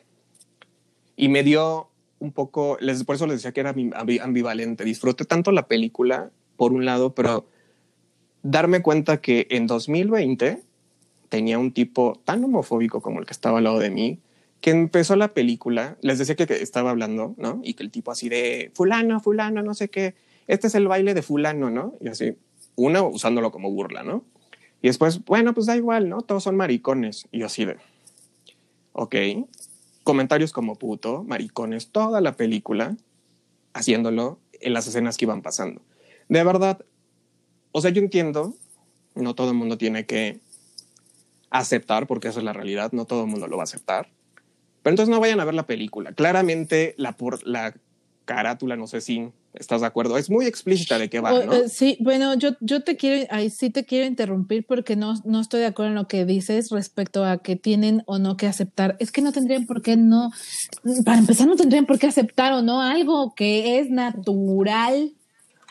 y 1.16 1.28
me 1.28 1.43
dio 1.43 1.88
un 2.19 2.32
poco, 2.32 2.76
les, 2.81 3.05
por 3.05 3.16
eso 3.16 3.26
les 3.26 3.37
decía 3.37 3.52
que 3.52 3.61
era 3.61 3.75
ambivalente. 4.22 4.84
Disfruté 4.84 5.25
tanto 5.25 5.52
la 5.52 5.66
película, 5.66 6.31
por 6.56 6.72
un 6.72 6.84
lado, 6.84 7.14
pero 7.14 7.46
darme 8.43 8.82
cuenta 8.82 9.20
que 9.20 9.46
en 9.50 9.66
2020 9.66 10.62
tenía 11.28 11.58
un 11.58 11.72
tipo 11.72 12.20
tan 12.25 12.44
homofóbico 12.44 13.00
como 13.00 13.20
el 13.20 13.26
que 13.26 13.32
estaba 13.32 13.58
al 13.58 13.64
lado 13.64 13.78
de 13.78 13.90
mí, 13.90 14.20
que 14.64 14.70
empezó 14.70 15.14
la 15.14 15.34
película, 15.34 15.99
les 16.00 16.19
decía 16.19 16.37
que, 16.37 16.44
estaba 16.44 16.88
hablando, 16.88 17.34
¿no? 17.37 17.61
Y 17.62 17.75
que 17.75 17.82
el 17.82 17.90
tipo 17.90 18.11
así 18.11 18.31
de, 18.31 18.72
fulano, 18.75 19.20
fulano, 19.20 19.62
no 19.62 19.75
sé 19.75 19.90
qué, 19.90 20.14
este 20.46 20.69
es 20.69 20.75
el 20.75 20.88
baile 20.88 21.12
de 21.12 21.20
fulano, 21.20 21.69
¿no? 21.69 21.93
Y 22.00 22.08
así, 22.08 22.38
uno 22.75 23.06
usándolo 23.06 23.52
como 23.52 23.70
burla, 23.70 24.02
¿no? 24.05 24.25
Y 24.81 24.87
después, 24.87 25.23
bueno, 25.26 25.52
pues 25.52 25.66
da 25.66 25.76
igual, 25.76 26.09
¿no? 26.09 26.23
Todos 26.23 26.44
son 26.44 26.56
maricones. 26.56 27.28
Y 27.30 27.40
yo 27.40 27.47
así 27.47 27.66
de, 27.66 27.76
ok, 28.94 29.14
comentarios 30.02 30.54
como 30.54 30.76
puto, 30.76 31.25
maricones, 31.25 31.88
toda 31.88 32.23
la 32.23 32.33
película 32.33 32.97
haciéndolo 33.75 34.38
en 34.62 34.73
las 34.73 34.87
escenas 34.87 35.18
que 35.18 35.26
iban 35.26 35.42
pasando. 35.42 35.83
De 36.30 36.42
verdad, 36.42 36.83
o 37.71 37.83
sea, 37.83 37.90
yo 37.90 38.00
entiendo, 38.00 38.54
no 39.14 39.35
todo 39.35 39.50
el 39.50 39.59
mundo 39.59 39.76
tiene 39.76 40.06
que 40.06 40.40
aceptar, 41.50 42.06
porque 42.06 42.28
esa 42.28 42.38
es 42.38 42.47
la 42.47 42.54
realidad, 42.54 42.92
no 42.92 43.04
todo 43.04 43.25
el 43.25 43.30
mundo 43.30 43.47
lo 43.47 43.59
va 43.59 43.64
a 43.64 43.64
aceptar. 43.64 44.09
Pero 44.85 44.93
entonces 44.93 45.12
no 45.12 45.19
vayan 45.19 45.41
a 45.41 45.45
ver 45.45 45.55
la 45.55 45.67
película. 45.67 46.12
Claramente 46.12 46.95
la, 46.97 47.17
por, 47.17 47.45
la 47.45 47.75
carátula, 48.25 48.76
no 48.76 48.87
sé 48.87 49.00
si 49.00 49.33
¿Estás 49.55 49.83
de 49.83 49.87
acuerdo? 49.87 50.19
Es 50.19 50.31
muy 50.31 50.47
explícita 50.47 50.99
de 50.99 51.09
qué 51.09 51.21
va, 51.21 51.31
¿no? 51.31 51.53
Eh, 51.53 51.69
sí, 51.69 51.97
bueno, 52.00 52.35
yo, 52.35 52.50
yo 52.61 52.83
te 52.83 52.97
quiero, 52.97 53.25
ahí 53.31 53.50
sí 53.50 53.71
te 53.71 53.85
quiero 53.85 54.05
interrumpir 54.05 54.67
porque 54.67 54.97
no, 54.97 55.14
no 55.25 55.41
estoy 55.41 55.61
de 55.61 55.67
acuerdo 55.67 55.91
en 55.91 55.95
lo 55.95 56.09
que 56.09 56.25
dices 56.25 56.71
respecto 56.71 57.25
a 57.25 57.38
que 57.38 57.55
tienen 57.55 58.03
o 58.07 58.19
no 58.19 58.37
que 58.37 58.49
aceptar. 58.49 58.97
Es 58.99 59.12
que 59.12 59.23
no 59.23 59.31
tendrían 59.31 59.67
por 59.67 59.81
qué 59.81 59.97
no, 59.97 60.33
para 61.05 61.19
empezar, 61.19 61.47
no 61.47 61.55
tendrían 61.55 61.87
por 61.87 62.00
qué 62.00 62.09
aceptar 62.09 62.53
o 62.53 62.62
no 62.62 62.83
algo 62.83 63.35
que 63.37 63.79
es 63.79 63.91
natural. 63.91 65.12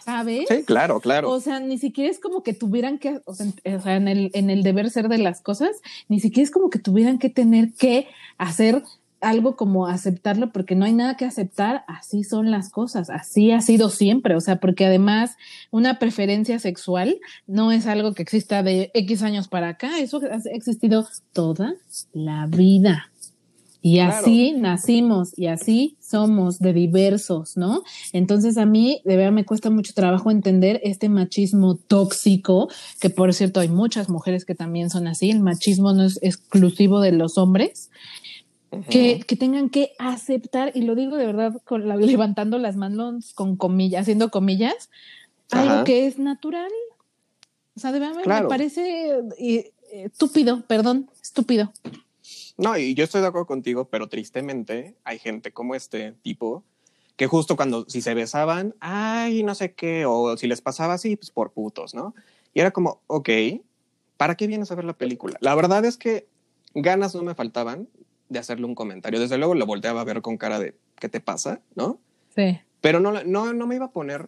¿Sabes? 0.05 0.48
Sí, 0.50 0.63
claro, 0.63 1.00
claro. 1.00 1.29
O 1.29 1.39
sea, 1.39 1.62
ni 1.62 1.77
siquiera 1.77 2.12
es 2.12 2.20
como 2.20 2.43
que 2.43 2.53
tuvieran 2.53 3.00
que, 3.00 3.22
o 3.24 3.34
sea, 3.34 3.96
en 3.96 4.10
el, 4.10 4.32
en 4.34 4.50
el 4.50 4.62
deber 4.62 4.89
ser 4.89 5.08
de 5.08 5.17
las 5.17 5.39
cosas, 5.39 5.77
ni 6.10 6.20
siquiera 6.20 6.43
es 6.43 6.51
como 6.51 6.70
que 6.70 6.79
tuvieran 6.79 7.20
que 7.20 7.29
tener 7.29 7.72
que 7.74 8.08
hacer 8.38 8.84
algo 9.23 9.55
como 9.55 9.87
aceptarlo 9.87 10.51
porque 10.51 10.75
no 10.75 10.85
hay 10.85 10.93
nada 10.93 11.17
que 11.17 11.25
aceptar, 11.25 11.83
así 11.87 12.23
son 12.23 12.51
las 12.51 12.69
cosas, 12.69 13.09
así 13.09 13.51
ha 13.51 13.61
sido 13.61 13.89
siempre, 13.89 14.35
o 14.35 14.41
sea, 14.41 14.57
porque 14.57 14.85
además 14.85 15.37
una 15.71 15.99
preferencia 15.99 16.59
sexual 16.59 17.17
no 17.47 17.71
es 17.71 17.87
algo 17.87 18.13
que 18.13 18.23
exista 18.23 18.63
de 18.63 18.91
X 18.93 19.23
años 19.23 19.47
para 19.47 19.69
acá, 19.69 19.99
eso 19.99 20.21
ha 20.29 20.49
existido 20.55 21.07
toda 21.31 21.73
la 22.13 22.45
vida. 22.47 23.09
Y 23.85 23.99
así 23.99 24.53
nacimos 24.53 25.37
y 25.37 25.47
así 25.47 25.97
somos 25.99 26.59
de 26.59 26.71
diversos, 26.71 27.57
¿no? 27.57 27.83
Entonces 28.13 28.57
a 28.57 28.65
mí 28.65 29.01
de 29.03 29.17
verdad 29.17 29.33
me 29.33 29.43
cuesta 29.43 29.69
mucho 29.69 29.91
trabajo 29.93 30.31
entender 30.31 30.79
este 30.85 31.09
machismo 31.09 31.75
tóxico, 31.75 32.69
que 33.01 33.09
por 33.09 33.33
cierto 33.33 33.59
hay 33.59 33.67
muchas 33.67 34.07
mujeres 34.07 34.45
que 34.45 34.55
también 34.55 34.89
son 34.89 35.05
así, 35.07 35.31
el 35.31 35.41
machismo 35.41 35.91
no 35.91 36.05
es 36.05 36.17
exclusivo 36.21 37.01
de 37.01 37.11
los 37.11 37.37
hombres 37.37 37.89
que, 38.89 39.23
tengan 39.37 39.69
que 39.69 39.93
aceptar, 39.99 40.71
y 40.75 40.81
lo 40.81 40.95
digo 40.95 41.17
de 41.17 41.25
verdad 41.25 41.61
con 41.63 41.87
levantando 41.87 42.57
las 42.57 42.75
manos 42.75 43.33
con 43.33 43.55
comillas, 43.55 44.03
haciendo 44.03 44.29
comillas, 44.29 44.89
algo 45.51 45.83
que 45.83 46.07
es 46.07 46.19
natural. 46.19 46.71
O 47.75 47.79
sea, 47.79 47.91
de 47.91 47.99
verdad 47.99 48.23
me 48.25 48.47
parece 48.47 49.19
eh, 49.37 49.71
estúpido, 49.91 50.61
perdón, 50.67 51.09
estúpido. 51.21 51.71
No, 52.57 52.77
y 52.77 52.93
yo 52.93 53.03
estoy 53.03 53.21
de 53.21 53.27
acuerdo 53.27 53.47
contigo, 53.47 53.85
pero 53.85 54.07
tristemente 54.07 54.95
hay 55.03 55.19
gente 55.19 55.51
como 55.51 55.75
este 55.75 56.13
tipo 56.21 56.63
que 57.15 57.27
justo 57.27 57.55
cuando 57.55 57.85
si 57.87 58.01
se 58.01 58.13
besaban, 58.13 58.75
ay, 58.79 59.43
no 59.43 59.55
sé 59.55 59.73
qué, 59.73 60.05
o 60.05 60.35
si 60.37 60.47
les 60.47 60.61
pasaba 60.61 60.93
así, 60.95 61.15
pues 61.15 61.31
por 61.31 61.51
putos, 61.51 61.93
¿no? 61.93 62.15
Y 62.53 62.59
era 62.59 62.71
como, 62.71 63.01
ok, 63.07 63.29
¿para 64.17 64.35
qué 64.35 64.47
vienes 64.47 64.71
a 64.71 64.75
ver 64.75 64.85
la 64.85 64.93
película? 64.93 65.37
La 65.41 65.55
verdad 65.55 65.85
es 65.85 65.97
que 65.97 66.27
ganas 66.73 67.13
no 67.13 67.23
me 67.23 67.35
faltaban 67.35 67.87
de 68.33 68.39
hacerle 68.39 68.65
un 68.65 68.75
comentario. 68.75 69.19
Desde 69.19 69.37
luego 69.37 69.55
lo 69.55 69.65
volteaba 69.65 70.01
a 70.01 70.03
ver 70.03 70.21
con 70.21 70.37
cara 70.37 70.59
de, 70.59 70.75
¿qué 70.99 71.07
te 71.07 71.21
pasa? 71.21 71.61
¿No? 71.75 71.99
Sí. 72.35 72.59
Pero 72.81 72.99
no, 72.99 73.23
no, 73.23 73.53
no 73.53 73.67
me 73.67 73.75
iba 73.75 73.85
a 73.85 73.91
poner, 73.91 74.27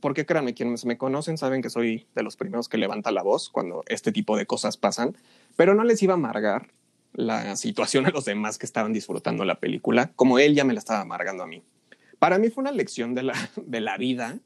porque 0.00 0.26
créanme, 0.26 0.54
quienes 0.54 0.84
me 0.84 0.98
conocen 0.98 1.38
saben 1.38 1.62
que 1.62 1.70
soy 1.70 2.06
de 2.14 2.22
los 2.22 2.36
primeros 2.36 2.68
que 2.68 2.76
levanta 2.76 3.10
la 3.10 3.22
voz 3.22 3.48
cuando 3.48 3.82
este 3.86 4.12
tipo 4.12 4.36
de 4.36 4.46
cosas 4.46 4.76
pasan, 4.76 5.16
pero 5.56 5.74
no 5.74 5.84
les 5.84 6.02
iba 6.02 6.12
a 6.12 6.16
amargar 6.16 6.68
la 7.12 7.56
situación 7.56 8.06
a 8.06 8.10
los 8.10 8.24
demás 8.24 8.58
que 8.58 8.66
estaban 8.66 8.92
disfrutando 8.92 9.44
la 9.44 9.58
película, 9.58 10.12
como 10.14 10.38
él 10.38 10.54
ya 10.54 10.64
me 10.64 10.74
la 10.74 10.78
estaba 10.78 11.00
amargando 11.00 11.42
a 11.42 11.46
mí. 11.46 11.62
Para 12.18 12.38
mí 12.38 12.50
fue 12.50 12.62
una 12.62 12.72
lección 12.72 13.14
de 13.14 13.22
la, 13.22 13.50
de 13.56 13.80
la 13.80 13.96
vida, 13.96 14.38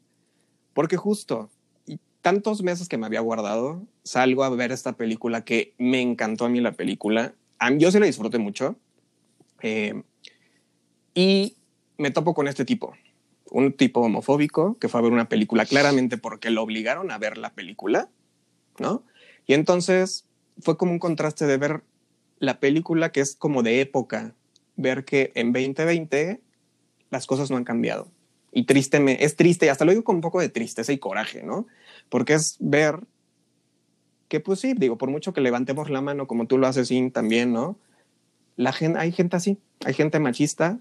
porque 0.73 0.97
justo 0.97 1.49
y 1.85 1.99
tantos 2.21 2.63
meses 2.63 2.87
que 2.87 2.97
me 2.97 3.05
había 3.05 3.19
guardado, 3.19 3.83
salgo 4.03 4.43
a 4.43 4.49
ver 4.49 4.71
esta 4.71 4.93
película 4.93 5.43
que 5.43 5.73
me 5.77 6.01
encantó 6.01 6.45
a 6.45 6.49
mí 6.49 6.61
la 6.61 6.71
película. 6.71 7.33
Yo 7.77 7.91
se 7.91 7.99
la 7.99 8.05
disfruté 8.05 8.39
mucho. 8.39 8.75
Eh, 9.63 10.03
y 11.15 11.55
me 11.97 12.11
topo 12.11 12.33
con 12.33 12.47
este 12.47 12.65
tipo, 12.65 12.93
un 13.49 13.73
tipo 13.73 14.01
homofóbico 14.01 14.77
que 14.77 14.89
fue 14.89 14.99
a 14.99 15.03
ver 15.03 15.13
una 15.13 15.29
película 15.29 15.65
claramente 15.65 16.17
porque 16.17 16.51
lo 16.51 16.61
obligaron 16.61 17.11
a 17.11 17.17
ver 17.17 17.37
la 17.37 17.53
película, 17.53 18.09
¿no? 18.77 19.03
Y 19.47 19.53
entonces 19.53 20.25
fue 20.59 20.77
como 20.77 20.91
un 20.91 20.99
contraste 20.99 21.47
de 21.47 21.57
ver 21.57 21.83
la 22.39 22.59
película 22.59 23.11
que 23.11 23.21
es 23.21 23.35
como 23.35 23.63
de 23.63 23.79
época, 23.79 24.35
ver 24.75 25.05
que 25.05 25.31
en 25.35 25.53
2020 25.53 26.41
las 27.09 27.25
cosas 27.25 27.49
no 27.49 27.57
han 27.57 27.63
cambiado. 27.63 28.11
Y 28.51 28.65
triste, 28.65 28.99
me, 28.99 29.23
es 29.23 29.35
triste, 29.35 29.65
y 29.65 29.69
hasta 29.69 29.85
lo 29.85 29.91
digo 29.91 30.03
con 30.03 30.15
un 30.15 30.21
poco 30.21 30.41
de 30.41 30.49
tristeza 30.49 30.91
y 30.91 30.97
coraje, 30.97 31.41
¿no? 31.41 31.67
Porque 32.09 32.33
es 32.33 32.57
ver 32.59 32.99
que, 34.27 34.39
pues 34.39 34.59
sí, 34.59 34.73
digo, 34.73 34.97
por 34.97 35.09
mucho 35.09 35.33
que 35.33 35.41
levantemos 35.41 35.89
la 35.89 36.01
mano, 36.01 36.27
como 36.27 36.47
tú 36.47 36.57
lo 36.57 36.67
haces, 36.67 36.89
Sin, 36.89 37.11
también, 37.11 37.53
¿no? 37.53 37.77
La 38.55 38.71
gente, 38.71 38.99
hay 38.99 39.11
gente 39.11 39.35
así, 39.35 39.57
hay 39.85 39.93
gente 39.93 40.19
machista, 40.19 40.79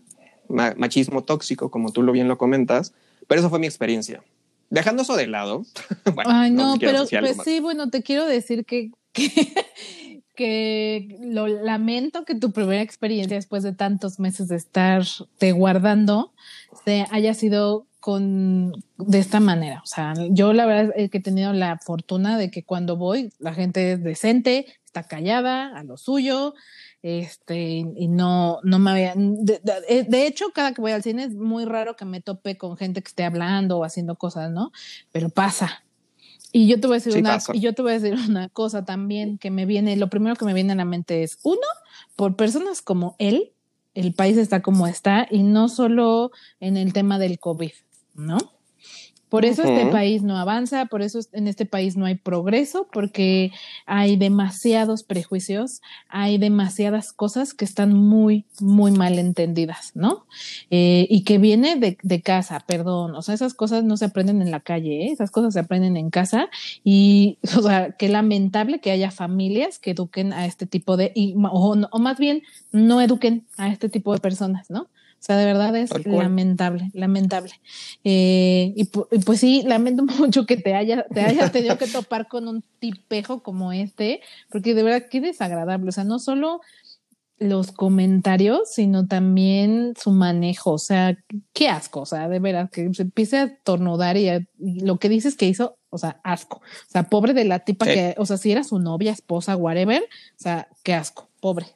machismo 0.48 1.24
tóxico, 1.24 1.70
como 1.70 1.92
tú 1.92 2.02
lo 2.02 2.12
bien 2.12 2.28
lo 2.28 2.38
comentas, 2.38 2.92
pero 3.26 3.40
eso 3.40 3.50
fue 3.50 3.58
mi 3.58 3.66
experiencia. 3.66 4.22
Dejando 4.70 5.02
eso 5.02 5.16
de 5.16 5.26
lado. 5.26 5.64
bueno, 6.14 6.30
Ay, 6.32 6.50
no, 6.50 6.76
pero 6.80 7.04
pues 7.06 7.36
sí, 7.44 7.60
bueno, 7.60 7.90
te 7.90 8.02
quiero 8.02 8.26
decir 8.26 8.64
que, 8.64 8.90
que, 10.34 11.18
lo 11.20 11.46
lamento 11.46 12.24
que 12.24 12.34
tu 12.34 12.52
primera 12.52 12.80
experiencia 12.82 13.36
después 13.36 13.62
de 13.62 13.72
tantos 13.74 14.18
meses 14.18 14.48
de 14.48 14.56
estar 14.56 15.04
te 15.38 15.52
guardando 15.52 16.32
se 16.84 17.06
haya 17.10 17.34
sido 17.34 17.86
con 18.00 18.72
de 18.98 19.18
esta 19.18 19.40
manera. 19.40 19.80
O 19.84 19.86
sea, 19.86 20.14
yo 20.30 20.52
la 20.52 20.66
verdad 20.66 20.92
es 20.96 21.10
que 21.10 21.18
he 21.18 21.22
tenido 21.22 21.52
la 21.52 21.78
fortuna 21.78 22.36
de 22.36 22.50
que 22.50 22.64
cuando 22.64 22.96
voy 22.96 23.30
la 23.38 23.54
gente 23.54 23.92
es 23.92 24.02
decente, 24.02 24.66
está 24.84 25.04
callada, 25.04 25.68
a 25.76 25.84
lo 25.84 25.96
suyo, 25.96 26.54
este, 27.02 27.84
y 27.96 28.08
no, 28.08 28.60
no 28.62 28.78
me 28.78 28.90
había, 28.92 29.14
de, 29.16 29.60
de, 30.08 30.26
hecho, 30.26 30.52
cada 30.54 30.72
que 30.72 30.80
voy 30.80 30.92
al 30.92 31.02
cine 31.02 31.24
es 31.24 31.34
muy 31.34 31.64
raro 31.64 31.96
que 31.96 32.04
me 32.04 32.20
tope 32.20 32.56
con 32.56 32.76
gente 32.76 33.02
que 33.02 33.08
esté 33.08 33.24
hablando 33.24 33.78
o 33.78 33.84
haciendo 33.84 34.14
cosas, 34.16 34.52
¿no? 34.52 34.70
Pero 35.10 35.28
pasa. 35.28 35.84
Y 36.52 36.68
yo 36.68 36.78
te 36.80 36.86
voy 36.86 36.96
a 36.96 37.00
decir 37.00 37.18
una, 37.18 37.38
y 37.52 37.60
yo 37.60 37.74
te 37.74 37.82
voy 37.82 37.92
a 37.92 37.98
decir 37.98 38.16
una 38.28 38.48
cosa 38.48 38.84
también 38.84 39.38
que 39.38 39.50
me 39.50 39.66
viene, 39.66 39.96
lo 39.96 40.08
primero 40.08 40.36
que 40.36 40.44
me 40.44 40.54
viene 40.54 40.72
a 40.74 40.76
la 40.76 40.84
mente 40.84 41.22
es, 41.22 41.38
uno, 41.42 41.60
por 42.14 42.36
personas 42.36 42.82
como 42.82 43.16
él, 43.18 43.52
el 43.94 44.14
país 44.14 44.36
está 44.36 44.62
como 44.62 44.86
está, 44.86 45.26
y 45.30 45.42
no 45.42 45.68
solo 45.68 46.30
en 46.60 46.76
el 46.76 46.92
tema 46.92 47.18
del 47.18 47.40
COVID, 47.40 47.72
¿no? 48.14 48.38
Por 49.32 49.46
eso 49.46 49.62
este 49.62 49.86
país 49.86 50.22
no 50.22 50.36
avanza, 50.36 50.84
por 50.84 51.00
eso 51.00 51.18
en 51.32 51.48
este 51.48 51.64
país 51.64 51.96
no 51.96 52.04
hay 52.04 52.16
progreso, 52.16 52.86
porque 52.92 53.50
hay 53.86 54.16
demasiados 54.16 55.04
prejuicios, 55.04 55.80
hay 56.10 56.36
demasiadas 56.36 57.14
cosas 57.14 57.54
que 57.54 57.64
están 57.64 57.94
muy, 57.94 58.44
muy 58.60 58.92
mal 58.92 59.18
entendidas, 59.18 59.92
¿no? 59.94 60.26
Eh, 60.68 61.06
y 61.08 61.24
que 61.24 61.38
viene 61.38 61.76
de, 61.76 62.20
casa, 62.20 62.60
perdón, 62.60 63.14
o 63.14 63.22
sea, 63.22 63.34
esas 63.34 63.54
cosas 63.54 63.84
no 63.84 63.96
se 63.96 64.04
aprenden 64.04 64.42
en 64.42 64.50
la 64.50 64.60
calle, 64.60 65.06
¿eh? 65.06 65.12
esas 65.12 65.30
cosas 65.30 65.54
se 65.54 65.60
aprenden 65.60 65.96
en 65.96 66.10
casa 66.10 66.50
y, 66.84 67.38
o 67.56 67.62
sea, 67.62 67.92
qué 67.92 68.10
lamentable 68.10 68.80
que 68.80 68.90
haya 68.90 69.10
familias 69.10 69.78
que 69.78 69.92
eduquen 69.92 70.34
a 70.34 70.44
este 70.44 70.66
tipo 70.66 70.98
de, 70.98 71.14
o, 71.50 71.74
o 71.90 71.98
más 71.98 72.18
bien 72.18 72.42
no 72.70 73.00
eduquen 73.00 73.46
a 73.56 73.72
este 73.72 73.88
tipo 73.88 74.12
de 74.12 74.20
personas, 74.20 74.68
¿no? 74.68 74.88
O 75.22 75.24
sea, 75.24 75.36
de 75.36 75.46
verdad 75.46 75.76
es 75.76 75.92
lamentable, 76.04 76.90
lamentable. 76.94 77.52
Eh, 78.02 78.74
y, 78.74 78.86
pues 78.86 79.38
sí, 79.38 79.62
lamento 79.64 80.02
mucho 80.18 80.46
que 80.46 80.56
te 80.56 80.74
haya, 80.74 81.06
te 81.14 81.20
hayas 81.20 81.52
tenido 81.52 81.78
que 81.78 81.86
topar 81.86 82.26
con 82.26 82.48
un 82.48 82.64
tipejo 82.80 83.40
como 83.40 83.72
este, 83.72 84.20
porque 84.50 84.74
de 84.74 84.82
verdad 84.82 85.06
qué 85.08 85.20
desagradable. 85.20 85.90
O 85.90 85.92
sea, 85.92 86.02
no 86.02 86.18
solo 86.18 86.60
los 87.38 87.70
comentarios, 87.70 88.72
sino 88.72 89.06
también 89.06 89.94
su 89.96 90.10
manejo. 90.10 90.72
O 90.72 90.78
sea, 90.78 91.16
qué 91.52 91.68
asco. 91.68 92.00
O 92.00 92.06
sea, 92.06 92.28
de 92.28 92.40
verdad, 92.40 92.68
que 92.68 92.92
se 92.92 93.02
empiece 93.02 93.38
a 93.38 93.56
tornudar 93.58 94.16
y, 94.16 94.28
lo 94.58 94.98
que 94.98 95.08
dices 95.08 95.36
que 95.36 95.46
hizo, 95.46 95.78
o 95.90 95.98
sea, 95.98 96.20
asco. 96.24 96.56
O 96.56 96.90
sea, 96.90 97.04
pobre 97.04 97.32
de 97.32 97.44
la 97.44 97.60
tipa 97.60 97.86
que, 97.86 98.16
o 98.18 98.26
sea, 98.26 98.38
si 98.38 98.50
era 98.50 98.64
su 98.64 98.80
novia, 98.80 99.12
esposa, 99.12 99.54
whatever, 99.54 100.02
o 100.02 100.42
sea, 100.42 100.66
qué 100.82 100.94
asco, 100.94 101.28
pobre. 101.38 101.66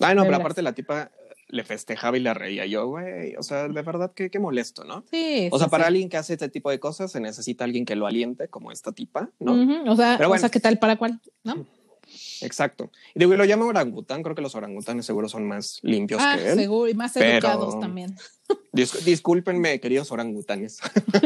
Ay, 0.00 0.16
no, 0.16 0.24
pero 0.24 0.36
aparte 0.36 0.62
la 0.62 0.72
tipa 0.72 1.12
le 1.48 1.64
festejaba 1.64 2.16
y 2.16 2.20
le 2.20 2.32
reía 2.34 2.66
yo, 2.66 2.86
güey, 2.86 3.34
o 3.36 3.42
sea, 3.42 3.68
de 3.68 3.82
verdad 3.82 4.12
que 4.12 4.30
qué 4.30 4.38
molesto, 4.38 4.84
¿no? 4.84 5.04
Sí. 5.10 5.48
O 5.50 5.58
sea, 5.58 5.68
para 5.68 5.86
alguien 5.86 6.08
que 6.08 6.18
hace 6.18 6.34
este 6.34 6.48
tipo 6.48 6.70
de 6.70 6.78
cosas 6.78 7.10
se 7.10 7.20
necesita 7.20 7.64
alguien 7.64 7.84
que 7.84 7.96
lo 7.96 8.06
aliente, 8.06 8.48
como 8.48 8.70
esta 8.70 8.92
tipa, 8.92 9.30
¿no? 9.38 9.52
O 9.90 9.96
sea, 9.96 10.18
o 10.28 10.38
sea, 10.38 10.50
¿qué 10.50 10.60
tal 10.60 10.78
para 10.78 10.96
cuál? 10.96 11.20
¿No? 11.44 11.66
Exacto. 12.42 12.90
Y 13.14 13.20
digo, 13.20 13.34
y 13.34 13.36
lo 13.36 13.44
llama 13.44 13.66
orangután, 13.66 14.22
creo 14.22 14.34
que 14.34 14.42
los 14.42 14.54
orangutanes 14.54 15.06
seguro 15.06 15.28
son 15.28 15.46
más 15.46 15.78
limpios 15.82 16.20
ah, 16.22 16.36
que 16.36 16.50
él. 16.50 16.58
seguro, 16.58 16.88
y 16.88 16.94
más 16.94 17.16
educados 17.16 17.80
también. 17.80 18.14
discúlpenme, 19.04 19.80
queridos 19.80 20.12
orangutanes, 20.12 20.78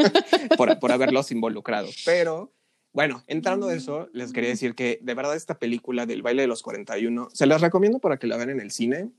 por, 0.56 0.78
por 0.78 0.92
haberlos 0.92 1.30
involucrado, 1.30 1.88
pero... 2.04 2.52
Bueno, 2.94 3.24
entrando 3.26 3.68
a 3.68 3.74
eso, 3.74 4.10
les 4.12 4.34
quería 4.34 4.50
decir 4.50 4.74
que 4.74 4.98
de 5.00 5.14
verdad 5.14 5.34
esta 5.34 5.58
película 5.58 6.04
del 6.04 6.20
baile 6.20 6.42
de 6.42 6.48
los 6.48 6.62
41, 6.62 7.30
se 7.32 7.46
las 7.46 7.62
recomiendo 7.62 8.00
para 8.00 8.18
que 8.18 8.26
la 8.26 8.36
vean 8.36 8.50
en 8.50 8.60
el 8.60 8.70
cine 8.70 9.10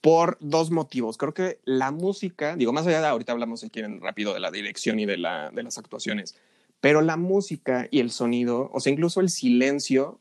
por 0.00 0.38
dos 0.40 0.70
motivos. 0.70 1.18
Creo 1.18 1.34
que 1.34 1.58
la 1.64 1.90
música, 1.90 2.56
digo, 2.56 2.72
más 2.72 2.86
allá 2.86 3.00
de 3.00 3.06
ahorita 3.06 3.32
hablamos, 3.32 3.60
si 3.60 3.70
quieren, 3.70 4.00
rápido 4.00 4.34
de 4.34 4.40
la 4.40 4.50
dirección 4.50 4.98
y 4.98 5.06
de, 5.06 5.18
la, 5.18 5.50
de 5.50 5.62
las 5.62 5.78
actuaciones, 5.78 6.36
pero 6.80 7.02
la 7.02 7.16
música 7.16 7.88
y 7.90 8.00
el 8.00 8.10
sonido, 8.10 8.70
o 8.72 8.80
sea, 8.80 8.92
incluso 8.92 9.20
el 9.20 9.28
silencio 9.28 10.18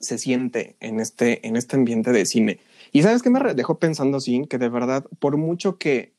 se 0.00 0.18
siente 0.18 0.76
en 0.80 0.98
este, 0.98 1.46
en 1.46 1.56
este 1.56 1.76
ambiente 1.76 2.10
de 2.10 2.26
cine. 2.26 2.58
Y 2.90 3.02
sabes 3.02 3.22
qué 3.22 3.30
me 3.30 3.54
dejó 3.54 3.78
pensando 3.78 4.16
así, 4.18 4.44
que 4.48 4.58
de 4.58 4.68
verdad, 4.68 5.06
por 5.20 5.36
mucho 5.36 5.78
que 5.78 6.12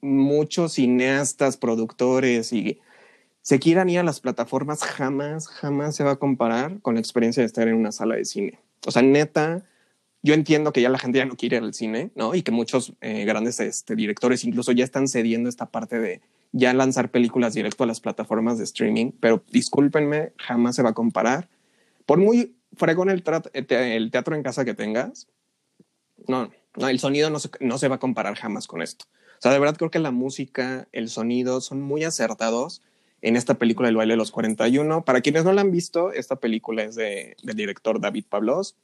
muchos 0.00 0.74
cineastas, 0.74 1.56
productores 1.56 2.52
y 2.52 2.80
se 3.40 3.58
quieran 3.58 3.88
ir 3.88 3.98
a 3.98 4.04
las 4.04 4.20
plataformas, 4.20 4.84
jamás, 4.84 5.48
jamás 5.48 5.96
se 5.96 6.04
va 6.04 6.12
a 6.12 6.16
comparar 6.16 6.80
con 6.80 6.94
la 6.94 7.00
experiencia 7.00 7.42
de 7.42 7.48
estar 7.48 7.66
en 7.66 7.74
una 7.74 7.90
sala 7.90 8.14
de 8.14 8.24
cine. 8.24 8.60
O 8.86 8.92
sea, 8.92 9.02
neta, 9.02 9.64
yo 10.22 10.34
entiendo 10.34 10.72
que 10.72 10.80
ya 10.80 10.88
la 10.88 10.98
gente 10.98 11.18
ya 11.18 11.24
no 11.24 11.36
quiere 11.36 11.56
ir 11.56 11.62
al 11.62 11.74
cine, 11.74 12.12
¿no? 12.14 12.34
Y 12.34 12.42
que 12.42 12.52
muchos 12.52 12.92
eh, 13.00 13.24
grandes 13.24 13.58
este, 13.60 13.96
directores 13.96 14.44
incluso 14.44 14.72
ya 14.72 14.84
están 14.84 15.08
cediendo 15.08 15.48
esta 15.48 15.66
parte 15.66 15.98
de 15.98 16.20
ya 16.52 16.72
lanzar 16.72 17.10
películas 17.10 17.54
directo 17.54 17.84
a 17.84 17.86
las 17.86 18.00
plataformas 18.00 18.58
de 18.58 18.64
streaming, 18.64 19.12
pero 19.18 19.42
discúlpenme, 19.50 20.32
jamás 20.38 20.76
se 20.76 20.82
va 20.82 20.90
a 20.90 20.94
comparar. 20.94 21.48
Por 22.06 22.18
muy 22.18 22.54
fregón 22.74 23.10
el, 23.10 23.24
el 23.52 24.10
teatro 24.10 24.36
en 24.36 24.42
casa 24.42 24.64
que 24.64 24.74
tengas, 24.74 25.28
no, 26.28 26.50
no, 26.76 26.88
el 26.88 27.00
sonido 27.00 27.30
no 27.30 27.40
se, 27.40 27.50
no 27.60 27.78
se 27.78 27.88
va 27.88 27.96
a 27.96 28.00
comparar 28.00 28.36
jamás 28.36 28.66
con 28.66 28.80
esto. 28.80 29.06
O 29.38 29.42
sea, 29.42 29.52
de 29.52 29.58
verdad 29.58 29.76
creo 29.76 29.90
que 29.90 29.98
la 29.98 30.12
música, 30.12 30.86
el 30.92 31.08
sonido 31.08 31.60
son 31.60 31.82
muy 31.82 32.04
acertados 32.04 32.80
en 33.22 33.36
esta 33.36 33.54
película 33.54 33.88
El 33.88 33.96
baile 33.96 34.12
de 34.12 34.18
los 34.18 34.30
41. 34.30 35.04
Para 35.04 35.20
quienes 35.20 35.44
no 35.44 35.52
la 35.52 35.62
han 35.62 35.72
visto, 35.72 36.12
esta 36.12 36.36
película 36.36 36.84
es 36.84 36.94
de, 36.94 37.36
del 37.42 37.56
director 37.56 38.00
David 38.00 38.26
Pablos 38.28 38.76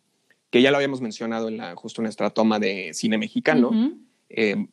que 0.50 0.62
ya 0.62 0.70
lo 0.70 0.76
habíamos 0.76 1.00
mencionado 1.00 1.48
en 1.48 1.58
la, 1.58 1.74
justo 1.76 2.02
nuestra 2.02 2.30
toma 2.30 2.58
de 2.58 2.92
cine 2.94 3.18
mexicano, 3.18 3.70
eh, 4.28 4.66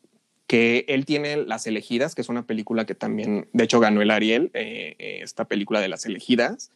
que 0.46 0.84
él 0.88 1.04
tiene 1.04 1.36
Las 1.36 1.66
Elegidas, 1.66 2.14
que 2.14 2.22
es 2.22 2.28
una 2.28 2.46
película 2.46 2.86
que 2.86 2.94
también, 2.94 3.48
de 3.52 3.64
hecho, 3.64 3.80
ganó 3.80 4.00
el 4.00 4.10
Ariel, 4.10 4.50
eh, 4.54 4.94
eh, 4.98 5.18
esta 5.22 5.46
película 5.46 5.80
de 5.80 5.88
Las 5.88 6.06
Elegidas. 6.06 6.70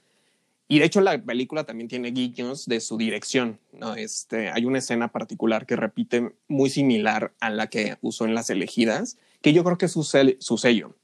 Y 0.66 0.78
de 0.78 0.84
hecho 0.84 1.00
la 1.00 1.20
película 1.20 1.64
también 1.64 1.88
tiene 1.88 2.12
guiños 2.12 2.66
de 2.66 2.78
su 2.78 2.96
dirección, 2.96 3.58
¿no? 3.72 3.96
Este, 3.96 4.50
hay 4.50 4.64
una 4.66 4.78
escena 4.78 5.08
particular 5.08 5.66
que 5.66 5.74
repite 5.74 6.30
muy 6.46 6.70
similar 6.70 7.32
a 7.40 7.50
la 7.50 7.66
que 7.66 7.96
usó 8.02 8.24
en 8.24 8.36
Las 8.36 8.50
Elegidas, 8.50 9.18
que 9.42 9.52
yo 9.52 9.64
creo 9.64 9.78
que 9.78 9.86
es 9.86 9.92
su, 9.92 10.04
su 10.04 10.58
sello. 10.58 10.94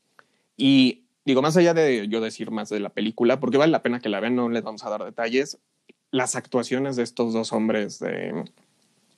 Y 0.56 1.02
digo, 1.24 1.42
más 1.42 1.56
allá 1.56 1.74
de 1.74 2.06
yo 2.06 2.20
decir 2.20 2.52
más 2.52 2.68
de 2.68 2.78
la 2.78 2.90
película, 2.90 3.40
porque 3.40 3.58
vale 3.58 3.72
la 3.72 3.82
pena 3.82 3.98
que 3.98 4.08
la 4.08 4.20
vean, 4.20 4.36
no 4.36 4.48
les 4.48 4.62
vamos 4.62 4.84
a 4.84 4.90
dar 4.90 5.04
detalles, 5.04 5.58
las 6.16 6.36
actuaciones 6.36 6.96
de 6.96 7.02
estos 7.02 7.32
dos 7.32 7.52
hombres, 7.52 7.98
de 7.98 8.44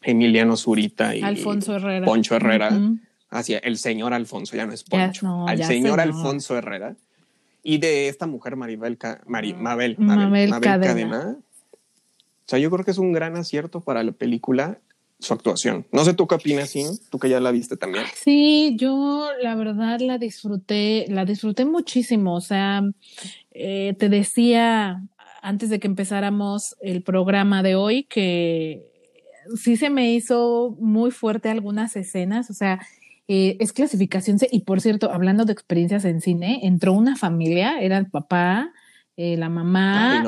Emiliano 0.03 0.57
Zurita 0.57 1.15
y 1.15 1.23
Alfonso 1.23 1.77
Herrera. 1.77 2.05
Poncho 2.05 2.37
Herrera, 2.37 2.71
hacia 3.31 3.59
el 3.59 3.79
señor 3.79 4.13
Alfonso, 4.13 4.57
ya 4.57 4.67
no 4.67 4.73
es 4.73 4.85
Poncho, 4.85 5.47
al 5.47 5.63
señor 5.65 6.01
Alfonso 6.01 6.57
Herrera, 6.57 6.97
y 7.63 7.79
de 7.79 8.09
esta 8.09 8.27
mujer 8.27 8.57
Maribel, 8.57 8.99
Mabel, 9.27 9.57
Mabel, 9.57 9.97
Mabel, 9.99 10.61
Cadena. 10.61 11.37
O 11.39 12.51
sea, 12.51 12.59
yo 12.59 12.71
creo 12.71 12.85
que 12.85 12.93
es 12.93 12.99
un 12.99 13.13
gran 13.13 13.37
acierto 13.37 13.81
para 13.81 14.03
la 14.03 14.13
película 14.13 14.79
su 15.21 15.35
actuación. 15.35 15.85
No 15.93 16.05
sé 16.05 16.15
tú 16.15 16.27
qué 16.27 16.37
opinas, 16.37 16.71
Sin, 16.71 16.87
tú 17.11 17.19
que 17.19 17.29
ya 17.29 17.41
la 17.41 17.51
viste 17.51 17.77
también. 17.77 18.05
Sí, 18.15 18.77
yo 18.79 19.29
la 19.43 19.55
verdad 19.57 20.01
la 20.01 20.17
disfruté, 20.19 21.07
la 21.09 21.25
disfruté 21.25 21.65
muchísimo. 21.65 22.35
O 22.35 22.41
sea, 22.41 22.83
eh, 23.51 23.95
te 23.99 24.09
decía 24.09 25.03
antes 25.43 25.71
de 25.71 25.79
que 25.81 25.87
empezáramos 25.87 26.77
el 26.81 27.03
programa 27.03 27.63
de 27.63 27.75
hoy 27.75 28.05
que 28.05 28.93
sí 29.57 29.77
se 29.77 29.91
me 29.91 30.13
hizo 30.13 30.77
muy 30.79 31.11
fuerte 31.11 31.49
algunas 31.49 31.97
escenas. 31.97 32.51
O 32.51 32.55
sea, 32.55 32.81
eh, 33.29 33.57
es 33.61 33.73
clasificación 33.73 34.39
C. 34.39 34.49
Y 34.51 34.61
por 34.61 34.81
cierto, 34.81 35.13
hablando 35.13 35.45
de 35.45 35.53
experiencias 35.53 36.05
en 36.05 36.21
cine, 36.21 36.61
entró 36.63 36.93
una 36.93 37.17
familia, 37.17 37.81
era 37.81 37.99
el 37.99 38.07
papá, 38.07 38.73
eh, 39.17 39.37
la 39.37 39.49
mamá, 39.49 40.23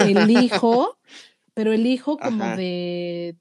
el 0.00 0.30
hijo, 0.30 0.98
pero 1.54 1.72
el 1.72 1.86
hijo 1.86 2.18
como 2.18 2.44
de 2.56 3.36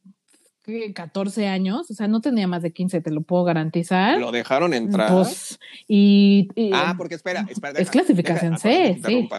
14 0.93 1.47
años, 1.47 1.91
o 1.91 1.93
sea, 1.93 2.07
no 2.07 2.21
tenía 2.21 2.47
más 2.47 2.61
de 2.61 2.71
15, 2.71 3.01
te 3.01 3.11
lo 3.11 3.21
puedo 3.21 3.43
garantizar. 3.43 4.17
Lo 4.17 4.31
dejaron 4.31 4.73
entrar. 4.73 5.11
Pues, 5.11 5.59
y, 5.87 6.47
ah, 6.73 6.95
porque 6.97 7.15
espera, 7.15 7.45
espera. 7.49 7.79
es 7.79 7.89
clasificación 7.89 8.57
C, 8.57 8.99
sí. 9.05 9.29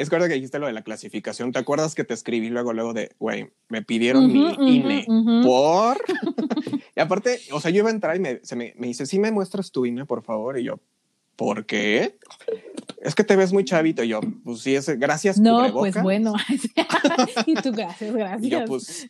Es 0.00 0.08
verdad 0.08 0.28
que 0.28 0.34
dijiste 0.34 0.58
lo 0.58 0.66
de 0.66 0.72
la 0.72 0.80
clasificación. 0.80 1.52
¿Te 1.52 1.58
acuerdas 1.58 1.94
que 1.94 2.04
te 2.04 2.14
escribí 2.14 2.48
luego, 2.48 2.72
luego 2.72 2.94
de, 2.94 3.10
güey, 3.18 3.50
me 3.68 3.82
pidieron 3.82 4.32
mi 4.32 4.56
INE 4.58 5.04
por. 5.42 5.98
y 6.96 7.00
aparte, 7.00 7.38
o 7.52 7.60
sea, 7.60 7.70
yo 7.70 7.80
iba 7.80 7.90
a 7.90 7.92
entrar 7.92 8.16
y 8.16 8.18
me, 8.18 8.40
se 8.42 8.56
me, 8.56 8.72
me 8.78 8.86
dice, 8.86 9.04
sí 9.04 9.18
me 9.18 9.30
muestras 9.30 9.70
tu 9.70 9.84
INE, 9.84 10.06
por 10.06 10.22
favor. 10.22 10.58
Y 10.58 10.64
yo, 10.64 10.80
¿por 11.40 11.64
qué? 11.64 12.18
Es 13.00 13.14
que 13.14 13.24
te 13.24 13.34
ves 13.34 13.50
muy 13.50 13.64
chavito. 13.64 14.04
Y 14.04 14.08
yo, 14.08 14.20
pues 14.44 14.60
sí, 14.60 14.74
es 14.74 14.86
gracias. 14.98 15.40
No, 15.40 15.72
pues 15.72 15.94
bueno. 16.02 16.34
y 17.46 17.54
tú, 17.54 17.72
gracias, 17.72 18.12
gracias. 18.14 18.42
Y 18.44 18.50
yo, 18.50 18.66
pues. 18.66 19.08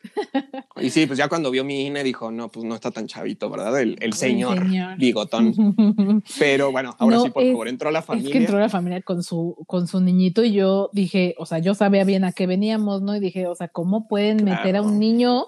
Y 0.80 0.90
sí, 0.90 1.06
pues 1.06 1.18
ya 1.18 1.28
cuando 1.28 1.50
vio 1.50 1.64
mi 1.64 1.87
INE 1.87 2.04
dijo, 2.04 2.30
no, 2.30 2.49
pues 2.49 2.64
no 2.64 2.76
está 2.76 2.92
tan 2.92 3.08
chavito, 3.08 3.50
¿verdad? 3.50 3.80
El, 3.80 3.96
el 4.00 4.12
señor, 4.12 4.64
bigotón. 4.96 6.22
Pero 6.38 6.70
bueno, 6.70 6.94
ahora 7.00 7.18
sí, 7.18 7.30
por 7.30 7.44
favor, 7.44 7.66
entró 7.66 7.90
la 7.90 8.02
familia. 8.02 8.28
Es 8.28 8.32
que 8.32 8.38
entró 8.38 8.60
la 8.60 8.68
familia 8.68 9.02
con 9.02 9.25
su, 9.25 9.56
con 9.66 9.88
su 9.88 10.00
niñito 10.00 10.44
y 10.44 10.52
yo 10.52 10.88
dije, 10.92 11.34
o 11.37 11.46
sea, 11.46 11.58
yo 11.58 11.75
sabía 11.75 12.04
bien 12.04 12.22
a 12.22 12.30
qué 12.30 12.46
veníamos, 12.46 13.02
¿no? 13.02 13.16
Y 13.16 13.18
dije, 13.18 13.49
o 13.49 13.56
sea, 13.56 13.66
¿cómo 13.66 14.06
pueden 14.06 14.44
meter 14.44 14.76
a 14.76 14.82
un 14.82 15.00
niño 15.00 15.46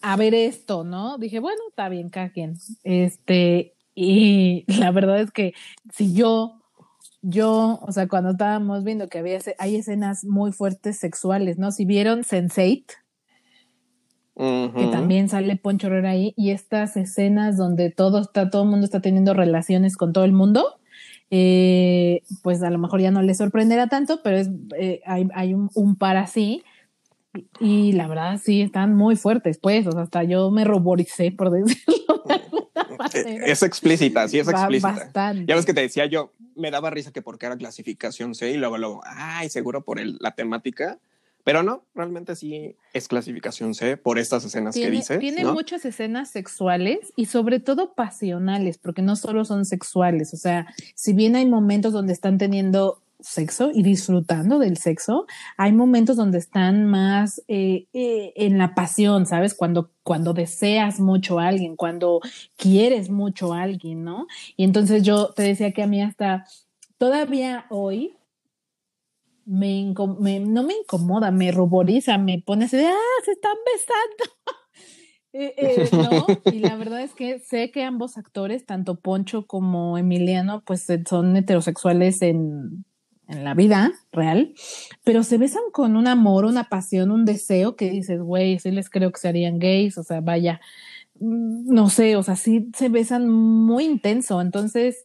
a 0.00 0.16
ver 0.16 0.34
esto, 0.34 0.84
¿no? 0.84 1.18
Dije, 1.18 1.38
bueno, 1.38 1.60
está 1.68 1.90
bien, 1.90 2.08
cada 2.08 2.30
quien. 2.30 2.56
Este, 2.82 3.74
y 3.94 4.64
la 4.78 4.90
verdad 4.90 5.20
es 5.20 5.30
que 5.30 5.54
si 5.92 6.14
yo, 6.14 6.60
yo, 7.22 7.80
o 7.82 7.92
sea, 7.92 8.08
cuando 8.08 8.30
estábamos 8.30 8.84
viendo 8.84 9.08
que 9.08 9.18
había, 9.18 9.38
hay 9.58 9.76
escenas 9.76 10.24
muy 10.24 10.52
fuertes 10.52 10.98
sexuales, 10.98 11.58
¿no? 11.58 11.70
Si 11.72 11.84
vieron 11.84 12.22
Sense8, 12.22 12.84
que 14.34 14.88
también 14.90 15.28
sale 15.28 15.56
Poncho 15.56 15.88
Herrera 15.88 16.10
ahí, 16.10 16.34
y 16.36 16.50
estas 16.50 16.96
escenas 16.96 17.56
donde 17.56 17.90
todo 17.90 18.20
está, 18.20 18.50
todo 18.50 18.62
el 18.62 18.70
mundo 18.70 18.84
está 18.84 19.00
teniendo 19.00 19.34
relaciones 19.34 19.96
con 19.96 20.12
todo 20.12 20.24
el 20.24 20.32
mundo, 20.32 20.80
eh, 21.30 22.22
pues 22.42 22.62
a 22.62 22.70
lo 22.70 22.78
mejor 22.78 23.00
ya 23.00 23.10
no 23.10 23.22
les 23.22 23.38
sorprenderá 23.38 23.86
tanto, 23.86 24.20
pero 24.22 24.36
es, 24.36 24.50
eh, 24.78 25.00
hay, 25.06 25.28
hay 25.34 25.54
un, 25.54 25.70
un, 25.74 25.96
par 25.96 26.18
así. 26.18 26.62
Y, 27.60 27.92
la 27.92 28.08
verdad 28.08 28.40
sí, 28.42 28.60
están 28.60 28.94
muy 28.94 29.16
fuertes, 29.16 29.58
pues, 29.58 29.86
o 29.86 29.92
sea, 29.92 30.02
hasta 30.02 30.22
yo 30.22 30.50
me 30.50 30.64
ruboricé, 30.64 31.32
por 31.32 31.50
decirlo 31.50 32.22
es 33.46 33.62
explícita, 33.62 34.28
sí 34.28 34.38
es 34.38 34.48
explícita. 34.48 35.32
Ya 35.46 35.54
ves 35.54 35.66
que 35.66 35.74
te 35.74 35.80
decía 35.80 36.06
yo, 36.06 36.32
me 36.54 36.70
daba 36.70 36.90
risa 36.90 37.12
que 37.12 37.22
porque 37.22 37.46
era 37.46 37.56
clasificación 37.56 38.34
C 38.34 38.52
y 38.52 38.56
luego, 38.56 38.78
luego, 38.78 39.00
ay, 39.06 39.48
seguro 39.48 39.82
por 39.82 39.98
el, 39.98 40.18
la 40.20 40.32
temática. 40.32 40.98
Pero 41.44 41.64
no, 41.64 41.84
realmente 41.94 42.36
sí 42.36 42.76
es 42.92 43.08
clasificación 43.08 43.74
C 43.74 43.96
por 43.96 44.20
estas 44.20 44.44
escenas 44.44 44.76
que 44.76 44.90
dices. 44.90 45.18
Tiene 45.18 45.44
muchas 45.44 45.84
escenas 45.84 46.30
sexuales 46.30 47.12
y 47.16 47.26
sobre 47.26 47.58
todo 47.58 47.94
pasionales, 47.94 48.78
porque 48.78 49.02
no 49.02 49.16
solo 49.16 49.44
son 49.44 49.64
sexuales. 49.64 50.32
O 50.34 50.36
sea, 50.36 50.72
si 50.94 51.12
bien 51.12 51.34
hay 51.34 51.46
momentos 51.46 51.92
donde 51.92 52.12
están 52.12 52.38
teniendo 52.38 53.01
sexo 53.22 53.70
y 53.72 53.82
disfrutando 53.82 54.58
del 54.58 54.76
sexo, 54.76 55.26
hay 55.56 55.72
momentos 55.72 56.16
donde 56.16 56.38
están 56.38 56.86
más 56.86 57.42
eh, 57.48 57.86
eh, 57.92 58.32
en 58.36 58.58
la 58.58 58.74
pasión, 58.74 59.26
¿sabes? 59.26 59.54
Cuando, 59.54 59.90
cuando 60.02 60.32
deseas 60.34 61.00
mucho 61.00 61.38
a 61.38 61.48
alguien, 61.48 61.76
cuando 61.76 62.20
quieres 62.56 63.10
mucho 63.10 63.52
a 63.52 63.62
alguien, 63.62 64.04
¿no? 64.04 64.26
Y 64.56 64.64
entonces 64.64 65.02
yo 65.02 65.32
te 65.32 65.42
decía 65.42 65.72
que 65.72 65.82
a 65.82 65.86
mí 65.86 66.02
hasta 66.02 66.44
todavía 66.98 67.66
hoy 67.70 68.16
me, 69.44 69.84
no 69.84 70.62
me 70.62 70.74
incomoda, 70.74 71.30
me 71.30 71.50
ruboriza, 71.50 72.18
me 72.18 72.42
pone 72.44 72.66
así 72.66 72.76
de, 72.76 72.86
ah, 72.86 73.22
se 73.24 73.32
están 73.32 73.56
besando. 73.64 74.34
Eh, 75.34 75.88
y 76.52 76.58
la 76.58 76.76
verdad 76.76 77.00
es 77.00 77.14
que 77.14 77.38
sé 77.38 77.70
que 77.70 77.82
ambos 77.84 78.18
actores, 78.18 78.66
tanto 78.66 79.00
Poncho 79.00 79.46
como 79.46 79.96
Emiliano, 79.96 80.62
pues 80.62 80.86
son 81.06 81.34
heterosexuales 81.34 82.20
en, 82.20 82.84
en 83.28 83.44
la 83.44 83.54
vida 83.54 83.92
real, 84.12 84.54
pero 85.04 85.22
se 85.22 85.38
besan 85.38 85.62
con 85.72 85.96
un 85.96 86.06
amor, 86.06 86.44
una 86.44 86.64
pasión, 86.64 87.10
un 87.10 87.24
deseo 87.24 87.76
que 87.76 87.90
dices, 87.90 88.20
güey, 88.20 88.58
sí 88.58 88.70
les 88.70 88.90
creo 88.90 89.10
que 89.12 89.20
serían 89.20 89.58
gays, 89.58 89.98
o 89.98 90.02
sea, 90.02 90.20
vaya, 90.20 90.60
mm, 91.20 91.72
no 91.72 91.88
sé, 91.88 92.16
o 92.16 92.22
sea, 92.22 92.36
sí 92.36 92.70
se 92.76 92.88
besan 92.88 93.28
muy 93.28 93.84
intenso, 93.84 94.40
entonces, 94.40 95.04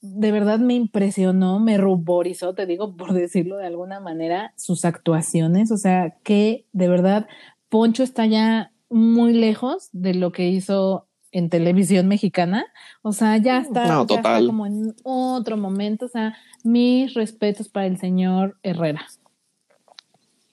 de 0.00 0.30
verdad 0.32 0.60
me 0.60 0.74
impresionó, 0.74 1.58
me 1.58 1.76
ruborizó, 1.78 2.54
te 2.54 2.66
digo, 2.66 2.96
por 2.96 3.12
decirlo 3.12 3.56
de 3.56 3.66
alguna 3.66 4.00
manera, 4.00 4.52
sus 4.56 4.84
actuaciones, 4.84 5.72
o 5.72 5.76
sea, 5.76 6.16
que 6.22 6.66
de 6.72 6.88
verdad 6.88 7.26
Poncho 7.68 8.02
está 8.02 8.26
ya 8.26 8.72
muy 8.90 9.32
lejos 9.32 9.90
de 9.92 10.14
lo 10.14 10.32
que 10.32 10.48
hizo 10.48 11.07
en 11.32 11.50
televisión 11.50 12.08
mexicana, 12.08 12.66
o 13.02 13.12
sea, 13.12 13.36
ya 13.36 13.58
está, 13.58 13.86
ya 14.06 14.16
está 14.16 14.38
como 14.38 14.66
en 14.66 14.94
otro 15.02 15.56
momento, 15.56 16.06
o 16.06 16.08
sea, 16.08 16.36
mis 16.64 17.14
respetos 17.14 17.68
para 17.68 17.86
el 17.86 17.98
señor 17.98 18.58
Herrera. 18.62 19.06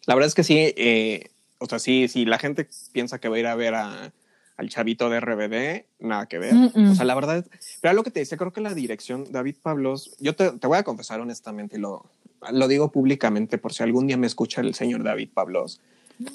La 0.06 0.16
verdad 0.16 0.28
es 0.28 0.36
que 0.36 0.44
sí, 0.44 0.58
eh, 0.60 1.32
o 1.60 1.66
sea, 1.66 1.80
sí, 1.80 2.08
si 2.08 2.26
la 2.26 2.38
gente 2.38 2.68
piensa 2.92 3.20
que 3.20 3.30
va 3.30 3.38
a 3.38 3.40
ir 3.40 3.48
a 3.48 3.56
ver 3.56 3.74
a, 3.74 4.14
al 4.58 4.70
chavito 4.70 5.10
de 5.10 5.20
RBD, 5.20 5.86
nada 6.00 6.28
que 6.28 6.40
ver. 6.40 6.54
O 6.76 6.96
sea, 6.96 7.06
la 7.06 7.16
verdad, 7.16 7.38
es, 7.38 7.80
pero 7.82 7.94
lo 7.94 8.04
que 8.04 8.12
te 8.12 8.20
dice, 8.20 8.38
creo 8.38 8.54
que 8.54 8.62
la 8.62 8.74
dirección, 8.74 9.32
David 9.32 9.56
Pablos, 9.62 10.16
yo 10.20 10.36
te, 10.36 10.52
te 10.52 10.68
voy 10.68 10.78
a 10.78 10.84
confesar 10.84 11.20
honestamente 11.20 11.78
y 11.78 11.80
lo, 11.80 12.12
lo 12.52 12.68
digo 12.68 12.92
públicamente 12.92 13.58
por 13.58 13.74
si 13.74 13.84
algún 13.84 14.08
día 14.08 14.18
me 14.18 14.28
escucha 14.28 14.62
el 14.62 14.76
señor 14.76 15.04
David 15.04 15.30
Pablos. 15.34 15.82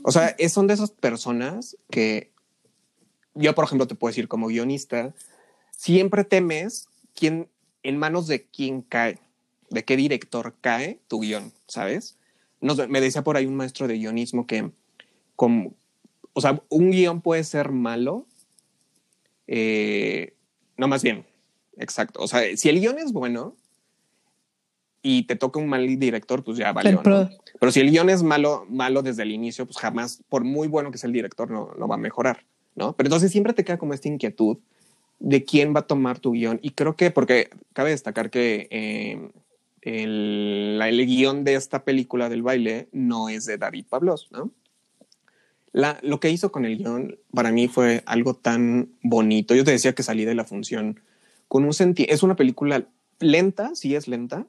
O 0.02 0.12
sea, 0.12 0.36
son 0.48 0.66
de 0.66 0.74
esas 0.74 0.90
personas 0.90 1.76
que 1.90 2.32
yo, 3.34 3.54
por 3.54 3.64
ejemplo, 3.64 3.86
te 3.86 3.94
puedo 3.94 4.10
decir 4.10 4.28
como 4.28 4.48
guionista, 4.48 5.14
siempre 5.70 6.24
temes 6.24 6.88
quién, 7.14 7.48
en 7.82 7.96
manos 7.96 8.26
de 8.26 8.44
quién 8.44 8.82
cae, 8.82 9.18
de 9.70 9.84
qué 9.84 9.96
director 9.96 10.54
cae 10.60 11.00
tu 11.08 11.20
guion, 11.20 11.52
¿sabes? 11.66 12.16
me 12.60 13.00
decía 13.00 13.24
por 13.24 13.36
ahí 13.36 13.46
un 13.46 13.56
maestro 13.56 13.88
de 13.88 13.96
guionismo 13.96 14.46
que, 14.46 14.70
como, 15.34 15.72
o 16.34 16.40
sea, 16.40 16.62
un 16.68 16.90
guion 16.90 17.22
puede 17.22 17.42
ser 17.44 17.70
malo, 17.70 18.26
eh, 19.46 20.34
no 20.76 20.86
más 20.86 21.02
bien, 21.02 21.24
exacto. 21.78 22.20
O 22.20 22.28
sea, 22.28 22.56
si 22.56 22.68
el 22.68 22.80
guion 22.80 22.98
es 22.98 23.12
bueno 23.12 23.56
y 25.02 25.22
te 25.22 25.36
toca 25.36 25.58
un 25.58 25.68
mal 25.68 25.98
director, 25.98 26.44
pues 26.44 26.58
ya 26.58 26.72
vale. 26.72 26.98
Pero, 27.02 27.30
Pero 27.58 27.72
si 27.72 27.80
el 27.80 27.90
guion 27.90 28.10
es 28.10 28.22
malo, 28.22 28.66
malo 28.68 29.02
desde 29.02 29.22
el 29.22 29.30
inicio, 29.30 29.64
pues 29.64 29.78
jamás, 29.78 30.22
por 30.28 30.44
muy 30.44 30.68
bueno 30.68 30.90
que 30.90 30.98
sea 30.98 31.08
el 31.08 31.14
director, 31.14 31.50
no, 31.50 31.72
no 31.78 31.88
va 31.88 31.94
a 31.94 31.98
mejorar. 31.98 32.44
¿No? 32.80 32.94
Pero 32.94 33.08
entonces 33.08 33.30
siempre 33.30 33.52
te 33.52 33.62
queda 33.62 33.78
como 33.78 33.94
esta 33.94 34.08
inquietud 34.08 34.56
de 35.18 35.44
quién 35.44 35.74
va 35.74 35.80
a 35.80 35.86
tomar 35.86 36.18
tu 36.18 36.32
guion. 36.32 36.58
Y 36.62 36.70
creo 36.70 36.96
que, 36.96 37.10
porque 37.10 37.50
cabe 37.74 37.90
destacar 37.90 38.30
que 38.30 38.68
eh, 38.70 39.30
el, 39.82 40.80
el, 40.82 41.06
guion 41.06 41.44
de 41.44 41.54
esta 41.54 41.84
película 41.84 42.30
del 42.30 42.42
baile 42.42 42.88
no 42.90 43.28
es 43.28 43.44
de 43.44 43.58
David 43.58 43.84
Pablos, 43.88 44.28
¿no? 44.32 44.50
Lo 45.72 46.18
que 46.18 46.30
hizo 46.30 46.50
con 46.50 46.64
el 46.64 46.78
guion 46.78 47.18
para 47.32 47.52
mí 47.52 47.68
fue 47.68 48.02
algo 48.06 48.34
tan 48.34 48.88
bonito. 49.02 49.54
Yo 49.54 49.62
te 49.62 49.70
decía 49.70 49.94
que 49.94 50.02
salí 50.02 50.24
de 50.24 50.34
la 50.34 50.44
función 50.44 51.00
con 51.46 51.64
un 51.64 51.74
sentido. 51.74 52.12
Es 52.12 52.24
una 52.24 52.34
película 52.34 52.88
lenta, 53.20 53.74
sí 53.74 53.94
es 53.94 54.08
lenta, 54.08 54.46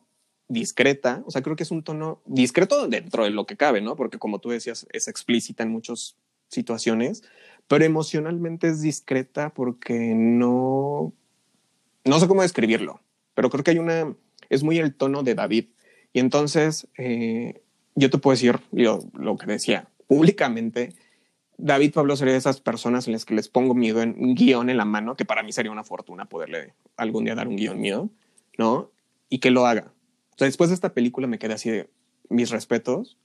discreta. 0.47 1.21
O 1.27 1.31
sea, 1.31 1.43
creo 1.43 1.55
que 1.55 1.63
es 1.63 1.69
un 1.69 1.83
tono 1.83 2.21
discreto 2.25 2.87
dentro 2.87 3.25
de 3.25 3.29
lo 3.29 3.45
que 3.45 3.57
cabe, 3.57 3.81
¿no? 3.81 3.95
Porque 3.95 4.17
como 4.17 4.39
tú 4.39 4.49
decías, 4.49 4.87
es 4.93 5.07
explícita 5.07 5.61
en 5.61 5.69
muchas 5.69 6.15
situaciones 6.47 7.23
pero 7.71 7.85
emocionalmente 7.85 8.67
es 8.67 8.81
discreta 8.81 9.53
porque 9.53 10.13
no, 10.13 11.13
no 12.03 12.19
sé 12.19 12.27
cómo 12.27 12.41
describirlo, 12.41 12.99
pero 13.33 13.49
creo 13.49 13.63
que 13.63 13.71
hay 13.71 13.79
una, 13.79 14.13
es 14.49 14.61
muy 14.61 14.77
el 14.77 14.93
tono 14.93 15.23
de 15.23 15.35
David. 15.35 15.67
Y 16.11 16.19
entonces, 16.19 16.89
eh, 16.97 17.61
yo 17.95 18.09
te 18.09 18.17
puedo 18.17 18.33
decir 18.33 18.59
lo, 18.73 19.37
que 19.37 19.45
decía 19.45 19.87
públicamente, 20.05 20.95
David 21.57 21.93
Pablo 21.93 22.17
sería 22.17 22.33
de 22.33 22.39
esas 22.39 22.59
personas 22.59 23.07
en 23.07 23.13
las 23.13 23.23
que 23.23 23.35
les 23.35 23.47
pongo 23.47 23.73
miedo 23.73 24.01
en 24.01 24.17
un 24.19 24.35
guion 24.35 24.69
en 24.69 24.75
la 24.75 24.83
mano, 24.83 25.15
que 25.15 25.23
para 25.23 25.41
mí 25.41 25.53
sería 25.53 25.71
una 25.71 25.85
fortuna 25.85 26.25
poderle 26.25 26.73
algún 26.97 27.23
día 27.23 27.35
dar 27.35 27.47
un 27.47 27.55
guion 27.55 27.79
mío, 27.79 28.09
¿no? 28.57 28.91
Y 29.29 29.39
que 29.39 29.49
lo 29.49 29.65
haga. 29.65 29.93
O 30.31 30.37
sea, 30.37 30.47
después 30.47 30.71
de 30.71 30.73
esta 30.73 30.93
película 30.93 31.25
me 31.25 31.39
quedé 31.39 31.53
así 31.53 31.69
de 31.69 31.89
mis 32.27 32.49
respetos, 32.49 33.17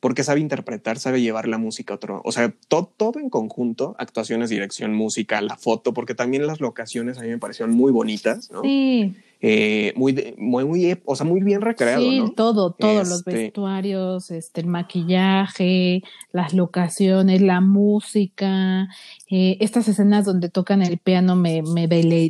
porque 0.00 0.24
sabe 0.24 0.40
interpretar, 0.40 0.98
sabe 0.98 1.20
llevar 1.20 1.46
la 1.46 1.58
música 1.58 1.92
a 1.92 1.96
otro, 1.96 2.22
o 2.24 2.32
sea, 2.32 2.52
todo, 2.68 2.90
todo 2.96 3.20
en 3.20 3.28
conjunto, 3.28 3.94
actuaciones, 3.98 4.48
dirección, 4.48 4.94
música, 4.94 5.40
la 5.42 5.56
foto, 5.56 5.92
porque 5.92 6.14
también 6.14 6.46
las 6.46 6.60
locaciones 6.60 7.18
a 7.18 7.22
mí 7.22 7.28
me 7.28 7.38
parecieron 7.38 7.74
muy 7.74 7.92
bonitas, 7.92 8.50
¿no? 8.50 8.62
Sí. 8.62 9.14
Eh, 9.42 9.94
muy, 9.96 10.34
muy, 10.36 10.64
muy, 10.64 10.98
o 11.04 11.16
sea, 11.16 11.24
muy 11.24 11.40
bien 11.40 11.62
recreado. 11.62 12.02
Sí, 12.02 12.22
todo, 12.36 12.72
todos 12.72 13.08
los 13.08 13.18
este 13.18 13.32
vestuarios, 13.32 14.30
este, 14.30 14.60
el 14.60 14.66
maquillaje, 14.66 16.02
las 16.32 16.52
locaciones, 16.52 17.40
la 17.40 17.62
música, 17.62 18.88
eh, 19.30 19.56
estas 19.60 19.88
escenas 19.88 20.26
donde 20.26 20.50
tocan 20.50 20.82
el 20.82 20.98
piano 20.98 21.36
me, 21.36 21.62
me, 21.62 21.88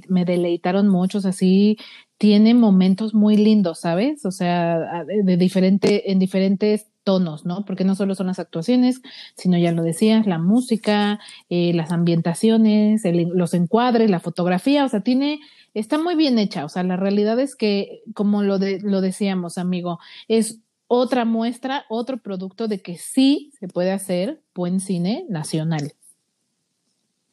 me 0.08 0.24
deleitaron 0.24 0.88
muchos, 0.88 1.24
así 1.24 1.78
tiene 2.20 2.52
momentos 2.52 3.14
muy 3.14 3.38
lindos, 3.38 3.80
¿sabes? 3.80 4.26
O 4.26 4.30
sea, 4.30 5.04
de 5.04 5.36
diferente, 5.38 6.12
en 6.12 6.18
diferentes 6.18 6.86
tonos, 7.10 7.44
¿no? 7.44 7.64
Porque 7.64 7.82
no 7.82 7.96
solo 7.96 8.14
son 8.14 8.28
las 8.28 8.38
actuaciones, 8.38 9.02
sino 9.34 9.58
ya 9.58 9.72
lo 9.72 9.82
decías, 9.82 10.28
la 10.28 10.38
música, 10.38 11.18
eh, 11.48 11.72
las 11.74 11.90
ambientaciones, 11.90 13.02
los 13.34 13.52
encuadres, 13.52 14.08
la 14.08 14.20
fotografía, 14.20 14.84
o 14.84 14.88
sea, 14.88 15.00
tiene, 15.00 15.40
está 15.74 15.98
muy 15.98 16.14
bien 16.14 16.38
hecha, 16.38 16.64
o 16.64 16.68
sea, 16.68 16.84
la 16.84 16.96
realidad 16.96 17.40
es 17.40 17.56
que, 17.56 18.02
como 18.14 18.44
lo, 18.44 18.60
de, 18.60 18.78
lo 18.78 19.00
decíamos, 19.00 19.58
amigo, 19.58 19.98
es 20.28 20.60
otra 20.86 21.24
muestra, 21.24 21.84
otro 21.88 22.18
producto 22.18 22.68
de 22.68 22.80
que 22.80 22.96
sí 22.96 23.50
se 23.58 23.66
puede 23.66 23.90
hacer 23.90 24.40
buen 24.54 24.78
cine 24.78 25.26
nacional. 25.28 25.92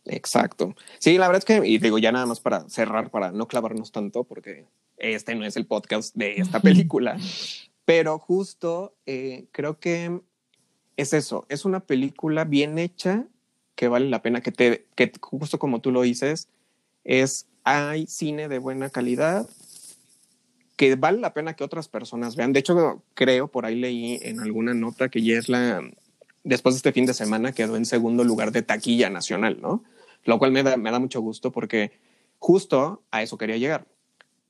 Exacto. 0.06 0.76
Sí, 0.98 1.20
la 1.20 1.28
verdad 1.28 1.44
es 1.44 1.46
que, 1.46 1.68
y 1.68 1.78
digo 1.78 2.00
ya 2.00 2.12
nada 2.12 2.26
más 2.26 2.40
para 2.40 2.68
cerrar, 2.68 3.12
para 3.12 3.32
no 3.32 3.48
clavarnos 3.48 3.92
tanto, 3.92 4.24
porque 4.24 4.66
este 4.98 5.36
no 5.36 5.46
es 5.46 5.56
el 5.56 5.68
podcast 5.68 6.16
de 6.16 6.38
esta 6.38 6.60
película, 6.62 7.20
pero 7.88 8.20
justo 8.20 8.98
eh, 9.06 9.46
creo 9.54 9.80
que 9.80 10.20
es 10.98 11.14
eso, 11.14 11.46
es 11.48 11.64
una 11.64 11.80
película 11.80 12.44
bien 12.44 12.78
hecha 12.80 13.26
que 13.76 13.88
vale 13.88 14.10
la 14.10 14.22
pena 14.22 14.42
que 14.42 14.52
te, 14.52 14.88
que 14.96 15.10
justo 15.22 15.58
como 15.58 15.80
tú 15.80 15.94
lo 15.94 16.02
dices, 16.02 16.50
es, 17.06 17.48
hay 17.64 18.06
cine 18.08 18.50
de 18.50 18.60
buena 18.60 18.90
calidad 18.90 19.50
que 20.76 20.98
vale 20.98 21.22
la 21.22 21.34
pena 21.34 21.54
que 21.54 21.64
otras 21.64 21.88
personas 21.88 22.36
vean. 22.36 22.52
De 22.52 22.60
hecho, 22.60 23.02
creo, 23.14 23.48
por 23.48 23.66
ahí 23.66 23.76
leí 23.76 24.20
en 24.22 24.42
alguna 24.42 24.74
nota 24.74 25.08
que 25.08 25.24
ya 25.24 25.38
es 25.38 25.48
la, 25.48 25.82
después 26.44 26.76
de 26.76 26.80
este 26.80 26.92
fin 26.92 27.06
de 27.06 27.14
semana 27.14 27.54
quedó 27.54 27.78
en 27.78 27.86
segundo 27.86 28.26
lugar 28.26 28.52
de 28.52 28.64
taquilla 28.64 29.10
nacional, 29.10 29.60
¿no? 29.62 29.86
Lo 30.26 30.40
cual 30.40 30.52
me 30.52 30.62
da, 30.62 30.76
me 30.76 30.92
da 30.92 31.00
mucho 31.00 31.22
gusto 31.22 31.54
porque 31.54 31.94
justo 32.38 33.02
a 33.12 33.24
eso 33.24 33.38
quería 33.38 33.56
llegar. 33.56 33.88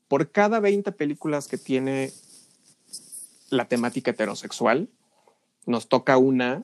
Por 0.08 0.32
cada 0.32 0.60
20 0.60 0.92
películas 0.94 1.48
que 1.48 1.60
tiene 1.60 2.12
la 3.50 3.68
temática 3.68 4.12
heterosexual, 4.12 4.90
nos 5.66 5.88
toca 5.90 6.18
una 6.18 6.64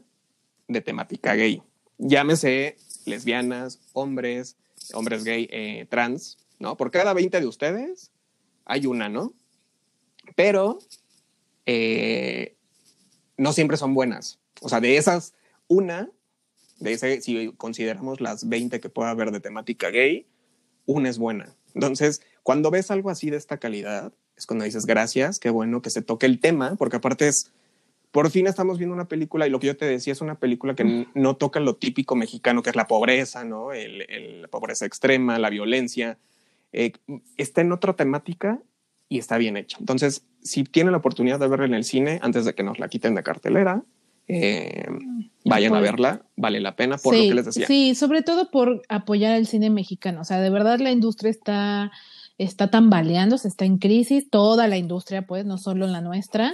de 0.68 0.82
temática 0.82 1.34
gay. 1.36 1.62
Llámese 1.98 2.78
lesbianas, 3.06 3.80
hombres, 3.94 4.58
hombres 4.94 5.24
gay, 5.24 5.48
eh, 5.52 5.86
trans, 5.90 6.38
¿no? 6.60 6.78
Por 6.78 6.92
cada 6.92 7.14
20 7.14 7.40
de 7.40 7.48
ustedes 7.48 8.12
hay 8.66 8.86
una, 8.86 9.10
¿no? 9.10 9.34
Pero 10.36 10.80
eh, 11.66 12.56
no 13.38 13.54
siempre 13.54 13.78
son 13.78 13.94
buenas. 13.94 14.40
O 14.62 14.70
sea, 14.70 14.80
de 14.80 14.98
esas, 14.98 15.34
una, 15.68 16.10
de 16.80 16.94
ese, 16.94 17.22
si 17.22 17.52
consideramos 17.58 18.22
las 18.22 18.48
20 18.48 18.80
que 18.80 18.90
pueda 18.90 19.10
haber 19.10 19.32
de 19.32 19.40
temática 19.40 19.90
gay, 19.90 20.28
una 20.86 21.10
es 21.10 21.18
buena. 21.18 21.56
Entonces, 21.74 22.22
cuando 22.44 22.72
ves 22.72 22.92
algo 22.92 23.10
así 23.10 23.30
de 23.30 23.38
esta 23.38 23.58
calidad, 23.58 24.14
es 24.36 24.46
cuando 24.46 24.66
dices 24.66 24.86
gracias, 24.86 25.40
qué 25.40 25.50
bueno 25.50 25.82
que 25.82 25.90
se 25.90 26.02
toque 26.02 26.26
el 26.26 26.40
tema, 26.40 26.76
porque 26.76 26.98
aparte 26.98 27.28
es, 27.28 27.52
por 28.12 28.30
fin 28.30 28.48
estamos 28.48 28.78
viendo 28.78 28.94
una 28.94 29.08
película 29.08 29.48
y 29.48 29.50
lo 29.50 29.60
que 29.60 29.68
yo 29.68 29.78
te 29.78 29.86
decía 29.86 30.14
es 30.14 30.22
una 30.22 30.36
película 30.36 30.76
que 30.76 31.08
no 31.14 31.36
toca 31.36 31.60
lo 31.60 31.76
típico 31.76 32.16
mexicano, 32.16 32.62
que 32.62 32.70
es 32.70 32.76
la 32.76 32.88
pobreza, 32.88 33.44
¿no? 33.44 33.70
la 33.72 34.48
pobreza 34.48 34.86
extrema, 34.86 35.40
la 35.40 35.50
violencia. 35.50 36.18
Eh, 36.72 36.94
está 37.38 37.62
en 37.62 37.72
otra 37.72 37.94
temática 37.94 38.60
y 39.10 39.20
está 39.20 39.38
bien 39.38 39.58
hecha. 39.58 39.78
Entonces, 39.80 40.26
si 40.42 40.64
tienen 40.64 40.92
la 40.92 40.98
oportunidad 40.98 41.40
de 41.40 41.48
verla 41.48 41.66
en 41.66 41.74
el 41.76 41.84
cine 41.84 42.20
antes 42.22 42.46
de 42.46 42.56
que 42.56 42.64
nos 42.64 42.80
la 42.80 42.88
quiten 42.88 43.16
de 43.16 43.24
cartelera, 43.24 43.84
eh, 44.28 44.86
vayan 45.46 45.76
a 45.76 45.82
verla, 45.82 46.22
vale 46.36 46.60
la 46.62 46.76
pena 46.76 46.98
por 46.98 47.16
lo 47.16 47.22
que 47.22 47.34
les 47.34 47.46
decía. 47.46 47.68
Sí, 47.68 47.94
sobre 47.96 48.22
todo 48.22 48.50
por 48.50 48.82
apoyar 48.90 49.36
el 49.36 49.48
cine 49.48 49.70
mexicano. 49.70 50.22
O 50.22 50.24
sea, 50.24 50.40
de 50.40 50.50
verdad 50.50 50.80
la 50.80 50.92
industria 50.92 51.30
está 51.30 51.92
está 52.38 52.70
tambaleando, 52.70 53.38
se 53.38 53.48
está 53.48 53.66
en 53.66 53.78
crisis, 53.78 54.30
toda 54.30 54.68
la 54.68 54.78
industria, 54.78 55.28
pues, 55.28 55.46
no 55.46 55.58
solo 55.58 55.88
la 55.88 56.02
nuestra. 56.02 56.54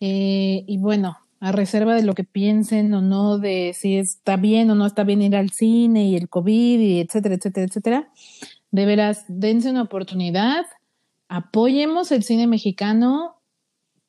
Eh, 0.00 0.64
y 0.66 0.78
bueno, 0.78 1.18
a 1.40 1.52
reserva 1.52 1.94
de 1.94 2.02
lo 2.02 2.14
que 2.14 2.24
piensen 2.24 2.92
o 2.94 3.00
no, 3.00 3.38
de 3.38 3.74
si 3.74 3.96
está 3.96 4.36
bien 4.36 4.70
o 4.70 4.74
no 4.74 4.86
está 4.86 5.04
bien 5.04 5.22
ir 5.22 5.34
al 5.36 5.50
cine 5.50 6.04
y 6.04 6.16
el 6.16 6.28
COVID 6.28 6.80
y 6.80 7.00
etcétera, 7.00 7.36
etcétera, 7.36 7.66
etcétera, 7.66 8.12
de 8.70 8.86
veras, 8.86 9.24
dense 9.28 9.70
una 9.70 9.82
oportunidad, 9.82 10.66
apoyemos 11.28 12.12
el 12.12 12.22
cine 12.22 12.46
mexicano 12.46 13.39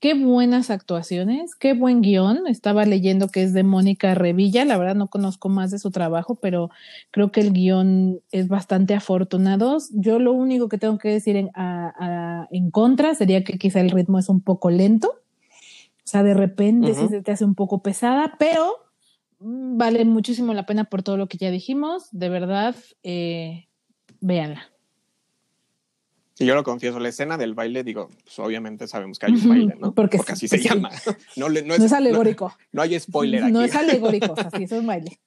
Qué 0.01 0.15
buenas 0.15 0.71
actuaciones, 0.71 1.53
qué 1.53 1.75
buen 1.75 2.01
guion. 2.01 2.47
Estaba 2.47 2.85
leyendo 2.85 3.27
que 3.27 3.43
es 3.43 3.53
de 3.53 3.61
Mónica 3.61 4.15
Revilla. 4.15 4.65
La 4.65 4.79
verdad 4.79 4.95
no 4.95 5.09
conozco 5.09 5.47
más 5.47 5.69
de 5.69 5.77
su 5.77 5.91
trabajo, 5.91 6.33
pero 6.33 6.71
creo 7.11 7.31
que 7.31 7.39
el 7.41 7.53
guion 7.53 8.19
es 8.31 8.47
bastante 8.47 8.95
afortunado. 8.95 9.77
Yo 9.91 10.17
lo 10.17 10.33
único 10.33 10.69
que 10.69 10.79
tengo 10.79 10.97
que 10.97 11.09
decir 11.09 11.35
en, 11.35 11.51
en 12.49 12.71
contra 12.71 13.13
sería 13.13 13.43
que 13.43 13.59
quizá 13.59 13.79
el 13.79 13.91
ritmo 13.91 14.17
es 14.17 14.27
un 14.27 14.41
poco 14.41 14.71
lento. 14.71 15.09
O 15.09 16.07
sea, 16.11 16.23
de 16.23 16.33
repente 16.33 16.95
sí 16.95 17.07
se 17.07 17.21
te 17.21 17.31
hace 17.31 17.45
un 17.45 17.53
poco 17.53 17.83
pesada, 17.83 18.33
pero 18.39 18.73
mm, 19.39 19.77
vale 19.77 20.03
muchísimo 20.03 20.55
la 20.55 20.65
pena 20.65 20.85
por 20.85 21.03
todo 21.03 21.15
lo 21.17 21.27
que 21.27 21.37
ya 21.37 21.51
dijimos. 21.51 22.09
De 22.11 22.29
verdad, 22.29 22.75
eh, 23.03 23.67
véanla. 24.19 24.63
Y 26.41 26.45
yo 26.45 26.55
lo 26.55 26.63
confieso, 26.63 26.99
la 26.99 27.09
escena 27.09 27.37
del 27.37 27.53
baile, 27.53 27.83
digo, 27.83 28.09
pues 28.23 28.39
obviamente 28.39 28.87
sabemos 28.87 29.19
que 29.19 29.27
hay 29.27 29.33
un 29.33 29.47
baile, 29.47 29.75
¿no? 29.79 29.93
Porque, 29.93 30.19
así 30.27 30.47
se 30.47 30.59
llama. 30.59 30.89
No, 31.35 31.47
es, 31.47 31.93
alegórico. 31.93 32.55
No, 32.71 32.81
hay 32.81 32.99
spoiler 32.99 33.43
aquí. 33.43 33.51
No 33.51 33.61
es 33.61 33.75
alegórico, 33.75 34.33
así 34.35 34.63
es 34.63 34.71
un 34.71 34.87
baile. 34.87 35.19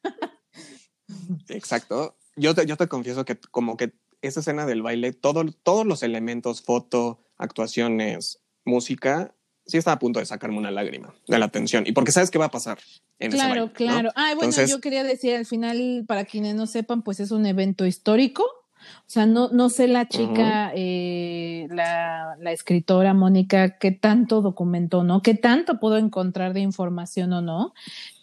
Exacto. 1.49 2.17
Yo 2.37 2.55
te, 2.55 2.67
yo 2.67 2.77
te 2.77 2.89
confieso 2.89 3.25
que 3.25 3.37
como 3.37 3.77
que 3.77 3.93
esa 4.23 4.41
escena 4.41 4.67
del 4.67 4.83
baile, 4.83 5.13
todo, 5.13 5.45
todos 5.63 5.87
los 5.87 6.03
elementos, 6.03 6.63
foto, 6.63 7.23
actuaciones, 7.39 8.43
música, 8.65 9.37
sí 9.67 9.79
está 9.79 9.93
a 9.93 9.99
punto 10.01 10.19
de 10.19 10.27
sacarme 10.27 10.59
una 10.59 10.73
lágrima 10.73 11.15
de 11.29 11.39
la 11.39 11.49
tensión. 11.49 11.87
Y 11.87 11.93
porque 11.93 12.11
sabes 12.11 12.33
qué 12.33 12.39
va 12.39 12.47
a 12.47 12.51
pasar 12.51 12.79
en 13.21 13.31
claro, 13.31 13.53
ese 13.53 13.61
baile, 13.61 13.73
Claro, 13.75 14.13
claro. 14.13 14.37
bueno, 14.37 14.67
yo 14.67 14.81
quería 14.81 15.05
decir 15.05 15.37
al 15.37 15.47
final, 15.47 16.05
para 16.09 16.25
quienes 16.25 16.57
no 16.57 16.67
sepan, 16.67 17.03
pues 17.03 17.21
es 17.21 17.31
un 17.31 17.47
evento 17.47 17.87
histórico 17.87 18.64
o 19.01 19.11
sea, 19.11 19.27
no, 19.27 19.49
no 19.51 19.69
sé 19.69 19.89
la 19.89 20.09
chica, 20.09 20.73
eh, 20.75 21.67
la, 21.71 22.37
la, 22.41 22.53
escritora 22.53 23.15
Mónica, 23.15 23.79
qué 23.79 23.93
tanto 23.93 24.43
documentó, 24.43 25.05
¿no? 25.05 25.23
Qué 25.23 25.35
tanto 25.35 25.79
puedo 25.79 25.99
encontrar 25.99 26.53
de 26.53 26.61
información 26.61 27.33
o 27.33 27.43
no, 27.43 27.75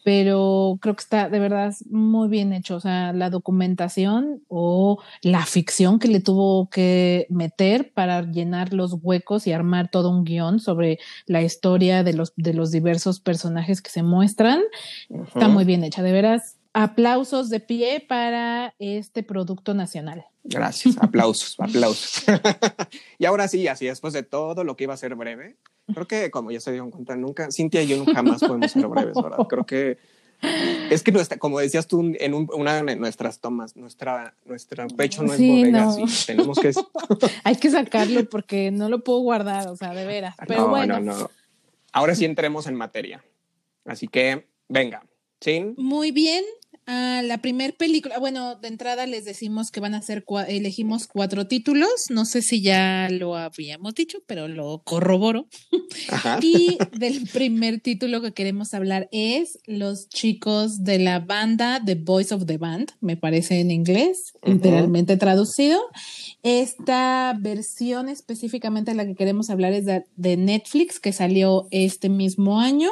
pero 0.04 0.80
creo 0.82 0.95
que 0.95 1.02
está 1.02 1.30
de 1.30 1.39
verdad 1.39 1.74
muy 1.89 2.28
bien 2.30 2.54
hecho. 2.54 2.76
O 2.76 2.80
sea, 2.80 3.13
la 3.13 3.30
documentación 3.30 4.43
o 4.47 5.02
la 5.21 5.45
ficción 5.45 6.00
que 6.00 6.08
le 6.08 6.19
tuvo 6.19 6.69
que 6.69 7.28
meter 7.30 7.91
para 7.93 8.24
llenar 8.24 8.74
los 8.74 8.97
huecos 9.02 9.47
y 9.47 9.54
armar 9.54 9.89
todo 9.89 10.10
un 10.10 10.24
guion 10.24 10.60
sobre 10.60 11.00
la 11.26 11.41
historia 11.41 12.04
de 12.04 12.13
los, 12.13 12.34
de 12.36 12.54
los 12.54 12.71
diversos 12.71 13.19
personajes 13.19 13.82
que 13.82 13.91
se 13.91 14.04
muestran, 14.04 14.62
está 15.10 15.47
muy 15.47 15.65
bien 15.65 15.84
hecha. 15.84 16.02
De 16.02 16.12
veras, 16.12 16.58
aplausos 16.74 17.50
de 17.50 17.60
pie 17.60 18.06
para 18.08 18.74
este 18.80 19.24
producto 19.24 19.74
nacional. 19.74 20.26
Gracias, 20.43 20.97
aplausos, 21.01 21.56
aplausos. 21.60 22.23
y 23.19 23.25
ahora 23.25 23.47
sí, 23.47 23.67
así 23.67 23.86
después 23.86 24.13
de 24.13 24.23
todo 24.23 24.63
lo 24.63 24.75
que 24.75 24.86
iba 24.86 24.93
a 24.93 24.97
ser 24.97 25.15
breve, 25.15 25.58
creo 25.93 26.08
que 26.08 26.32
como 26.32 26.51
ya 26.51 26.60
se 26.60 26.71
dieron 26.71 26.91
cuenta, 26.91 27.15
nunca, 27.15 27.51
Cintia 27.51 27.84
y 27.84 27.88
yo 27.88 28.06
jamás 28.06 28.41
podemos 28.41 28.71
ser 28.71 28.88
breves, 28.88 29.15
¿verdad? 29.15 29.47
Creo 29.47 29.65
que 29.65 29.97
es 30.89 31.04
que 31.04 31.12
nuestra, 31.12 31.38
como 31.38 31.60
decías 31.60 31.88
tú 31.88 32.13
en 32.19 32.34
una 32.34 32.82
de 32.82 32.95
nuestras 32.95 33.39
tomas, 33.39 33.75
nuestra, 33.75 34.36
nuestro 34.45 34.88
pecho 34.88 35.21
no 35.21 35.34
es 35.34 35.39
bodega, 35.39 35.86
no. 35.86 36.06
tenemos 36.25 36.58
que... 36.60 36.71
Hay 37.43 37.58
que 37.58 37.69
sacarlo 37.69 38.27
porque 38.27 38.71
no 38.71 38.89
lo 38.89 39.04
puedo 39.04 39.19
guardar, 39.19 39.67
o 39.67 39.75
sea, 39.75 39.93
de 39.93 40.06
veras. 40.06 40.36
Pero 40.47 40.67
bueno. 40.67 40.99
no, 40.99 41.13
no. 41.13 41.30
Ahora 41.93 42.15
sí 42.15 42.25
entremos 42.25 42.65
en 42.65 42.75
materia. 42.75 43.23
Así 43.86 44.08
que, 44.08 44.47
venga, 44.67 45.04
Sí. 45.41 45.73
Muy 45.75 46.12
bien, 46.12 46.45
Ah, 46.88 47.22
la 47.24 47.38
primer 47.38 47.76
película, 47.76 48.17
bueno, 48.17 48.56
de 48.56 48.67
entrada 48.67 49.06
les 49.06 49.24
decimos 49.24 49.70
que 49.70 49.80
van 49.80 49.94
a 49.94 50.02
ser, 50.02 50.26
elegimos 50.48 51.08
cuatro 51.08 51.46
títulos, 51.46 51.89
no 52.10 52.26
sé 52.26 52.41
si 52.41 52.62
ya 52.62 53.08
lo 53.12 53.36
habíamos 53.36 53.94
dicho, 53.94 54.20
pero 54.26 54.48
lo 54.48 54.82
corroboro. 54.84 55.48
y 56.41 56.78
del 56.98 57.28
primer 57.28 57.82
título 57.82 58.22
que 58.22 58.34
queremos 58.34 58.74
hablar 58.74 59.08
es 59.12 59.60
Los 59.65 60.10
chicos 60.10 60.84
de 60.84 60.98
la 60.98 61.20
banda, 61.20 61.82
The 61.86 61.96
Boys 61.96 62.32
of 62.32 62.46
the 62.46 62.58
Band, 62.58 62.94
me 63.00 63.15
parece 63.15 63.60
en 63.60 63.70
inglés, 63.70 64.34
literalmente 64.44 65.17
traducido. 65.17 65.80
Esta 66.41 67.38
versión 67.39 68.10
específicamente 68.10 68.91
de 68.91 68.98
la 68.98 69.06
que 69.06 69.15
queremos 69.15 69.52
hablar 69.52 69.74
es 69.74 69.86
de 69.86 70.38
Netflix, 70.38 71.00
que 71.00 71.13
salió 71.13 71.67
este 71.70 72.10
mismo 72.10 72.60
año. 72.60 72.89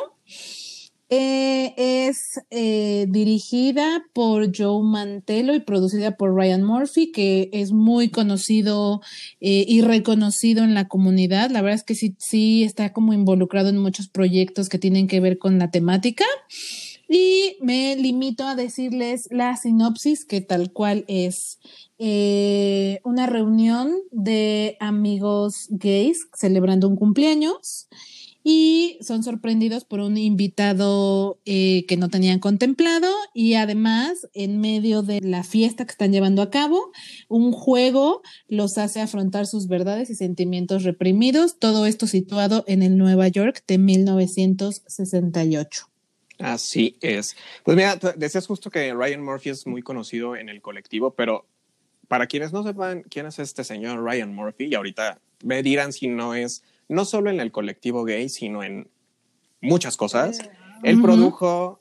Eh, 1.12 1.74
es 1.76 2.39
eh, 2.52 3.08
dirigida 3.10 4.06
por 4.13 4.56
Joe 4.56 4.84
Mantello 4.84 5.56
y 5.56 5.60
producida 5.60 6.17
por 6.17 6.36
Ryan 6.36 6.63
Murphy, 6.63 7.12
que 7.12 7.50
es 7.52 7.72
muy 7.72 8.10
conocido 8.10 9.02
eh, 9.41 9.65
y 9.67 9.82
reconocido 9.82 10.63
en 10.63 10.76
la 10.76 10.88
comunidad. 10.88 11.50
La 11.50 11.63
verdad 11.63 11.78
es 11.78 11.84
que 11.84 11.95
sí, 11.95 12.15
sí 12.19 12.63
está 12.63 12.93
como 12.93 13.13
involucrado 13.13 13.69
en 13.69 13.80
muchos 13.80 14.08
proyectos 14.08 14.69
que 14.69 14.78
tienen 14.78 15.08
que 15.08 15.19
ver 15.19 15.39
con 15.39 15.58
la 15.58 15.72
temática. 15.72 16.26
Y 17.08 17.58
me 17.60 17.95
limito 17.95 18.45
a 18.45 18.54
decirles 18.54 19.28
la 19.32 19.58
sinopsis, 19.58 20.26
que 20.26 20.41
tal 20.41 20.72
cual 20.72 21.06
es 21.08 21.58
una 23.04 23.26
reunión 23.26 23.93
de 24.12 24.78
amigos 24.80 25.65
gays 25.69 26.28
celebrando 26.38 26.88
un 26.88 26.95
cumpleaños 26.95 27.89
y 28.51 28.97
son 29.01 29.21
sorprendidos 29.21 29.85
por 29.85 29.99
un 29.99 30.17
invitado 30.17 31.39
eh, 31.45 31.85
que 31.88 31.97
no 31.97 32.09
tenían 32.09 32.39
contemplado 32.39 33.07
y 33.31 33.53
además 33.53 34.27
en 34.33 34.59
medio 34.59 35.03
de 35.03 35.21
la 35.21 35.43
fiesta 35.43 35.85
que 35.85 35.91
están 35.91 36.12
llevando 36.12 36.41
a 36.41 36.49
cabo, 36.49 36.91
un 37.27 37.51
juego 37.51 38.23
los 38.47 38.79
hace 38.79 39.01
afrontar 39.01 39.45
sus 39.45 39.67
verdades 39.67 40.09
y 40.09 40.15
sentimientos 40.15 40.83
reprimidos, 40.83 41.59
todo 41.59 41.85
esto 41.85 42.07
situado 42.07 42.63
en 42.65 42.81
el 42.81 42.97
Nueva 42.97 43.27
York 43.27 43.63
de 43.67 43.77
1968. 43.77 45.85
Así 46.39 46.97
es. 47.01 47.35
Pues 47.63 47.77
mira, 47.77 47.99
decías 48.15 48.47
justo 48.47 48.71
que 48.71 48.95
Ryan 48.95 49.21
Murphy 49.21 49.49
es 49.49 49.67
muy 49.67 49.83
conocido 49.83 50.35
en 50.35 50.49
el 50.49 50.59
colectivo, 50.59 51.13
pero 51.13 51.45
para 52.07 52.25
quienes 52.25 52.51
no 52.51 52.63
sepan 52.63 53.03
quién 53.03 53.27
es 53.27 53.38
este 53.38 53.63
señor 53.63 54.03
Ryan 54.03 54.33
Murphy, 54.33 54.69
y 54.71 54.73
ahorita 54.73 55.21
me 55.43 55.62
dirán 55.62 55.93
si 55.93 56.07
no 56.07 56.33
es 56.33 56.63
no 56.89 57.06
solo 57.06 57.30
en 57.30 57.39
el 57.39 57.52
colectivo 57.52 58.04
gay, 58.04 58.28
sino 58.28 58.63
en 58.63 58.89
muchas 59.62 59.95
cosas. 59.95 60.39
Él 60.84 61.02
produjo, 61.02 61.80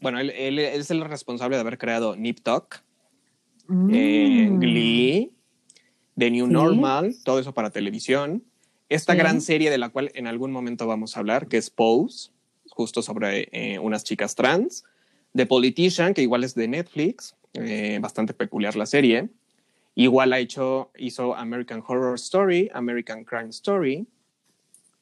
bueno, 0.00 0.18
él, 0.18 0.58
es 0.58 0.90
el 0.90 1.02
responsable 1.04 1.56
de 1.56 1.60
haber 1.60 1.78
creado 1.78 2.16
Nip 2.16 2.40
Tuck, 2.40 2.82
eh, 3.90 4.48
mm. 4.50 4.58
Glee, 4.58 5.32
The 6.16 6.30
New 6.30 6.48
Normal, 6.48 7.14
todo 7.24 7.38
eso 7.38 7.54
para 7.54 7.70
televisión. 7.70 8.44
Esta 8.88 9.14
gran 9.14 9.40
serie 9.40 9.70
de 9.70 9.78
la 9.78 9.90
cual 9.90 10.10
en 10.14 10.26
algún 10.26 10.50
momento 10.50 10.86
vamos 10.86 11.16
a 11.16 11.20
hablar, 11.20 11.46
que 11.46 11.58
es 11.58 11.70
Pose, 11.70 12.30
justo 12.70 13.02
sobre 13.02 13.48
eh, 13.52 13.78
unas 13.78 14.02
chicas 14.02 14.34
trans. 14.34 14.84
The 15.34 15.46
Politician, 15.46 16.14
que 16.14 16.22
igual 16.22 16.42
es 16.42 16.54
de 16.54 16.68
Netflix, 16.68 17.36
eh, 17.52 17.98
bastante 18.00 18.34
peculiar 18.34 18.76
la 18.76 18.86
serie. 18.86 19.28
Igual 19.94 20.32
ha 20.32 20.38
hecho, 20.38 20.90
hizo 20.96 21.34
American 21.34 21.82
Horror 21.86 22.14
Story, 22.14 22.70
American 22.72 23.24
Crime 23.24 23.50
Story, 23.50 24.06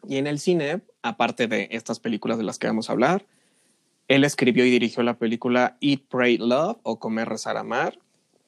y 0.09 0.16
en 0.16 0.27
el 0.27 0.38
cine, 0.38 0.81
aparte 1.03 1.47
de 1.47 1.69
estas 1.71 2.01
películas 2.01 2.38
de 2.38 2.45
las 2.45 2.59
que 2.59 2.66
vamos 2.66 2.88
a 2.88 2.92
hablar, 2.92 3.27
él 4.09 4.25
escribió 4.25 4.64
y 4.64 4.71
dirigió 4.71 5.03
la 5.03 5.19
película 5.19 5.77
Eat, 5.81 6.03
Pray, 6.09 6.38
Love 6.38 6.79
o 6.83 6.99
Comer, 6.99 7.29
Rezar, 7.29 7.57
Amar, 7.57 7.99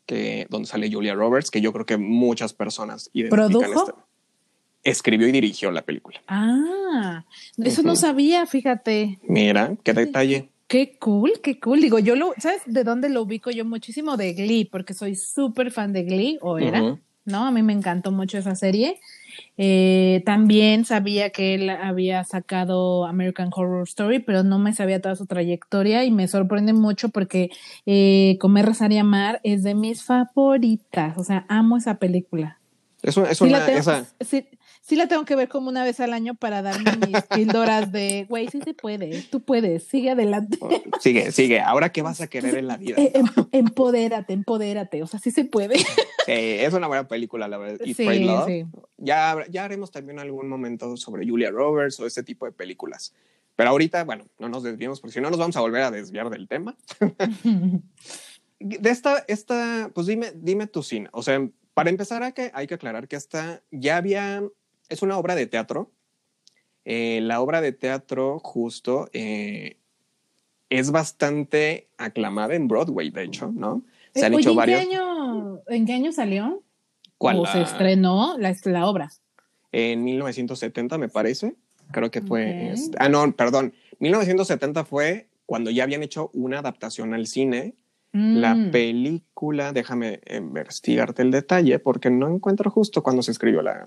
que, 0.06 0.46
donde 0.50 0.68
sale 0.68 0.90
Julia 0.90 1.14
Roberts, 1.14 1.50
que 1.50 1.60
yo 1.60 1.72
creo 1.72 1.86
que 1.86 1.96
muchas 1.96 2.52
personas 2.52 3.10
identifican 3.12 3.72
¿Produjo? 3.72 4.04
Escribió 4.84 5.26
y 5.26 5.32
dirigió 5.32 5.70
la 5.70 5.82
película. 5.82 6.22
Ah, 6.28 7.24
eso 7.58 7.82
no 7.82 7.96
sabía, 7.96 8.46
fíjate. 8.46 9.18
Mira, 9.22 9.76
qué 9.82 9.92
detalle. 9.92 10.48
Qué 10.68 10.96
cool, 10.98 11.32
qué 11.42 11.58
cool. 11.58 11.80
Digo, 11.80 11.98
yo 11.98 12.14
lo, 12.14 12.32
¿sabes 12.38 12.62
de 12.66 12.84
dónde 12.84 13.08
lo 13.08 13.22
ubico 13.22 13.50
yo 13.50 13.64
muchísimo? 13.64 14.16
De 14.16 14.34
Glee, 14.34 14.66
porque 14.66 14.94
soy 14.94 15.16
súper 15.16 15.72
fan 15.72 15.92
de 15.92 16.04
Glee, 16.04 16.38
o 16.40 16.58
era, 16.58 16.98
¿no? 17.24 17.46
A 17.46 17.50
mí 17.50 17.62
me 17.62 17.72
encantó 17.72 18.12
mucho 18.12 18.38
esa 18.38 18.54
serie. 18.54 19.00
Eh, 19.60 20.22
también 20.24 20.84
sabía 20.84 21.30
que 21.30 21.54
él 21.54 21.68
había 21.68 22.22
sacado 22.22 23.04
American 23.06 23.50
Horror 23.52 23.82
Story, 23.88 24.20
pero 24.20 24.44
no 24.44 24.60
me 24.60 24.72
sabía 24.72 25.00
toda 25.02 25.16
su 25.16 25.26
trayectoria 25.26 26.04
y 26.04 26.12
me 26.12 26.28
sorprende 26.28 26.72
mucho 26.72 27.08
porque 27.08 27.50
eh, 27.84 28.38
Comer, 28.40 28.66
Rezar 28.66 28.92
y 28.92 28.98
Amar 28.98 29.40
es 29.42 29.64
de 29.64 29.74
mis 29.74 30.04
favoritas. 30.04 31.18
O 31.18 31.24
sea, 31.24 31.44
amo 31.48 31.76
esa 31.76 31.98
película. 31.98 32.60
Es 33.02 33.16
una, 33.16 33.66
esa 33.68 34.06
sí 34.20 34.46
la 34.96 35.08
tengo 35.08 35.24
que 35.24 35.36
ver 35.36 35.48
como 35.48 35.68
una 35.68 35.84
vez 35.84 36.00
al 36.00 36.12
año 36.12 36.34
para 36.34 36.62
darme 36.62 36.96
mis 37.06 37.22
píldoras 37.34 37.92
de, 37.92 38.26
güey, 38.28 38.48
sí 38.48 38.60
se 38.62 38.74
puede, 38.74 39.22
tú 39.22 39.42
puedes, 39.42 39.84
sigue 39.84 40.10
adelante. 40.10 40.58
Oh, 40.60 40.70
sigue, 41.00 41.32
sigue. 41.32 41.60
Ahora, 41.60 41.90
¿qué 41.90 42.02
vas 42.02 42.20
a 42.20 42.26
querer 42.26 42.56
en 42.56 42.66
la 42.66 42.76
vida? 42.76 42.96
Eh, 42.98 43.12
em, 43.14 43.26
empodérate, 43.52 44.32
empodérate. 44.32 45.02
O 45.02 45.06
sea, 45.06 45.20
sí 45.20 45.30
se 45.30 45.44
puede. 45.44 45.76
es 46.26 46.72
una 46.72 46.86
buena 46.86 47.08
película, 47.08 47.48
la 47.48 47.58
verdad. 47.58 47.84
sí, 47.84 48.20
Love. 48.20 48.66
Ya, 48.96 49.44
ya 49.50 49.64
haremos 49.64 49.90
también 49.90 50.18
algún 50.18 50.48
momento 50.48 50.96
sobre 50.96 51.28
Julia 51.28 51.50
Roberts 51.50 52.00
o 52.00 52.06
ese 52.06 52.22
tipo 52.22 52.46
de 52.46 52.52
películas. 52.52 53.14
Pero 53.56 53.70
ahorita, 53.70 54.04
bueno, 54.04 54.24
no 54.38 54.48
nos 54.48 54.62
desviemos 54.62 55.00
porque 55.00 55.14
si 55.14 55.20
no 55.20 55.30
nos 55.30 55.38
vamos 55.38 55.56
a 55.56 55.60
volver 55.60 55.82
a 55.82 55.90
desviar 55.90 56.30
del 56.30 56.46
tema. 56.46 56.76
de 58.60 58.90
esta, 58.90 59.24
esta, 59.26 59.90
pues 59.94 60.06
dime, 60.06 60.32
dime 60.34 60.66
tu 60.66 60.82
cine. 60.82 61.08
O 61.12 61.22
sea, 61.22 61.44
para 61.74 61.90
empezar 61.90 62.22
hay 62.22 62.32
que, 62.32 62.50
hay 62.54 62.66
que 62.66 62.74
aclarar 62.74 63.08
que 63.08 63.16
esta 63.16 63.62
ya 63.70 63.96
había 63.96 64.42
es 64.88 65.02
una 65.02 65.18
obra 65.18 65.34
de 65.34 65.46
teatro. 65.46 65.90
Eh, 66.84 67.20
la 67.22 67.40
obra 67.40 67.60
de 67.60 67.72
teatro 67.72 68.38
justo 68.38 69.08
eh, 69.12 69.76
es 70.70 70.90
bastante 70.90 71.88
aclamada 71.98 72.54
en 72.54 72.68
Broadway, 72.68 73.10
de 73.10 73.24
hecho, 73.24 73.52
¿no? 73.54 73.82
Se 74.14 74.24
han 74.24 74.34
hecho 74.34 74.54
varios. 74.54 74.80
¿en 74.80 74.88
qué, 74.88 74.96
año, 74.96 75.60
¿En 75.66 75.86
qué 75.86 75.92
año 75.92 76.12
salió? 76.12 76.62
¿O 77.18 77.46
se 77.46 77.60
estrenó 77.60 78.38
la, 78.38 78.56
la, 78.64 78.86
obra? 78.86 79.10
En 79.72 80.04
1970, 80.04 80.98
me 80.98 81.08
parece. 81.08 81.56
Creo 81.90 82.10
que 82.10 82.22
fue. 82.22 82.70
Este, 82.72 82.96
ah, 83.00 83.08
no, 83.08 83.30
perdón. 83.32 83.74
1970 83.98 84.84
fue 84.84 85.28
cuando 85.46 85.70
ya 85.70 85.82
habían 85.82 86.02
hecho 86.02 86.30
una 86.32 86.60
adaptación 86.60 87.14
al 87.14 87.26
cine. 87.26 87.74
La 88.12 88.54
mm. 88.54 88.70
película, 88.70 89.72
déjame 89.72 90.20
investigarte 90.30 91.20
el 91.20 91.30
detalle 91.30 91.78
porque 91.78 92.08
no 92.08 92.28
encuentro 92.28 92.70
justo 92.70 93.02
cuando 93.02 93.22
se 93.22 93.30
escribió 93.30 93.60
la, 93.60 93.86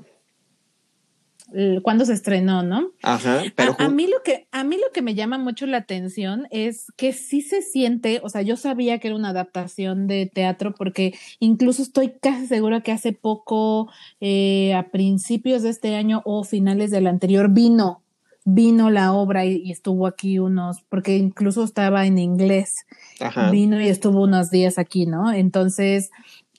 cuando 1.82 2.06
se 2.06 2.14
estrenó, 2.14 2.64
¿no? 2.64 2.92
Ajá, 3.02 3.44
pero 3.56 3.76
a, 3.78 3.90
mí 3.90 4.08
lo 4.08 4.24
que 4.24 4.48
a 4.52 4.64
mí 4.64 4.78
lo 4.78 4.92
que 4.94 5.02
me 5.02 5.16
llama 5.16 5.38
mucho 5.38 5.66
la 5.66 5.78
atención 5.78 6.48
es 6.52 6.88
que 6.98 7.14
sí 7.14 7.42
se 7.42 7.62
siente, 7.62 8.22
o 8.24 8.30
sea, 8.30 8.42
yo 8.42 8.56
sabía 8.58 9.00
que 9.00 9.10
era 9.10 9.18
una 9.18 9.30
adaptación 9.30 10.08
de 10.08 10.26
teatro 10.26 10.74
porque 10.74 11.14
incluso 11.40 11.82
estoy 11.82 12.14
casi 12.22 12.48
segura 12.48 12.82
que 12.82 12.92
hace 12.92 13.14
poco, 13.14 13.90
eh, 14.20 14.74
a 14.74 14.90
principios 14.90 15.64
de 15.64 15.70
este 15.70 15.96
año 15.96 16.22
o 16.26 16.44
finales 16.44 16.92
del 16.92 17.08
anterior, 17.08 17.50
vino 17.50 18.02
vino 18.44 18.90
la 18.90 19.14
obra 19.14 19.46
y, 19.46 19.72
estuvo 19.72 20.08
aquí 20.08 20.40
unos, 20.40 20.82
porque 20.90 21.18
incluso 21.18 21.64
estaba 21.64 22.06
en 22.06 22.18
inglés, 22.18 22.86
Ajá. 23.20 23.52
vino 23.52 23.80
y 23.80 23.88
estuvo 23.88 24.24
unos 24.24 24.50
días 24.50 24.80
aquí, 24.80 25.06
¿no? 25.06 25.32
Entonces, 25.32 26.10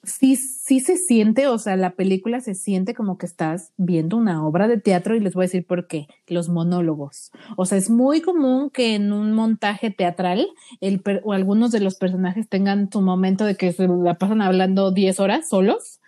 sí, 0.03 0.37
sí 0.37 0.81
se 0.81 0.97
siente, 0.97 1.47
o 1.47 1.59
sea, 1.59 1.77
la 1.77 1.91
película 1.91 2.41
se 2.41 2.55
siente 2.55 2.95
como 2.95 3.19
que 3.19 3.27
estás 3.27 3.73
viendo 3.77 4.17
una 4.17 4.45
obra 4.47 4.69
de 4.69 4.79
teatro 4.79 5.15
y 5.15 5.21
les 5.21 5.35
voy 5.35 5.45
a 5.45 5.47
decir 5.47 5.67
por 5.67 5.87
qué, 5.87 6.07
los 6.27 6.49
monólogos. 6.49 7.31
O 7.57 7.67
sea, 7.67 7.79
es 7.79 7.91
muy 7.91 8.21
común 8.21 8.71
que 8.71 8.95
en 8.95 9.13
un 9.13 9.33
montaje 9.33 9.91
teatral 9.91 10.47
el 10.81 11.03
o 11.25 11.33
algunos 11.33 11.71
de 11.71 11.81
los 11.81 11.97
personajes 11.97 12.49
tengan 12.49 12.91
su 12.91 13.01
momento 13.01 13.45
de 13.45 13.57
que 13.57 13.73
se 13.73 13.87
la 13.89 14.15
pasan 14.15 14.43
hablando 14.43 14.91
10 14.91 15.21
horas 15.21 15.49
solos. 15.49 16.01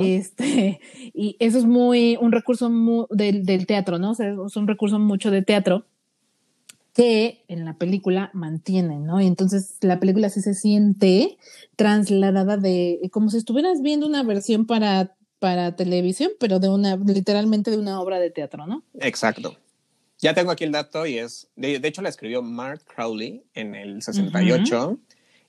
Este, 0.00 0.80
y 1.14 1.36
eso 1.38 1.58
es 1.58 1.64
muy, 1.64 2.16
un 2.20 2.32
recurso 2.32 2.70
del, 3.10 3.44
del 3.44 3.66
teatro, 3.66 3.98
¿no? 3.98 4.12
O 4.12 4.14
sea, 4.14 4.34
es 4.46 4.56
un 4.56 4.66
recurso 4.66 4.98
mucho 4.98 5.30
de 5.30 5.42
teatro 5.42 5.84
que 6.94 7.44
en 7.48 7.64
la 7.64 7.74
película 7.74 8.30
mantienen, 8.34 9.06
¿no? 9.06 9.20
Y 9.20 9.26
entonces 9.26 9.76
la 9.80 9.98
película 9.98 10.28
sí 10.28 10.42
se 10.42 10.54
siente 10.54 11.38
trasladada 11.76 12.56
de, 12.56 13.00
como 13.10 13.30
si 13.30 13.38
estuvieras 13.38 13.80
viendo 13.80 14.06
una 14.06 14.22
versión 14.22 14.66
para, 14.66 15.16
para 15.38 15.74
televisión, 15.74 16.32
pero 16.38 16.58
de 16.58 16.68
una, 16.68 16.96
literalmente 16.96 17.70
de 17.70 17.78
una 17.78 18.00
obra 18.00 18.18
de 18.18 18.30
teatro, 18.30 18.66
¿no? 18.66 18.82
Exacto. 19.00 19.56
Ya 20.18 20.34
tengo 20.34 20.52
aquí 20.52 20.64
el 20.64 20.72
dato 20.72 21.06
y 21.06 21.18
es, 21.18 21.48
de, 21.56 21.80
hecho 21.82 22.02
la 22.02 22.08
escribió 22.08 22.42
Mark 22.42 22.82
Crowley 22.94 23.42
en 23.54 23.74
el 23.74 24.02
68 24.02 24.98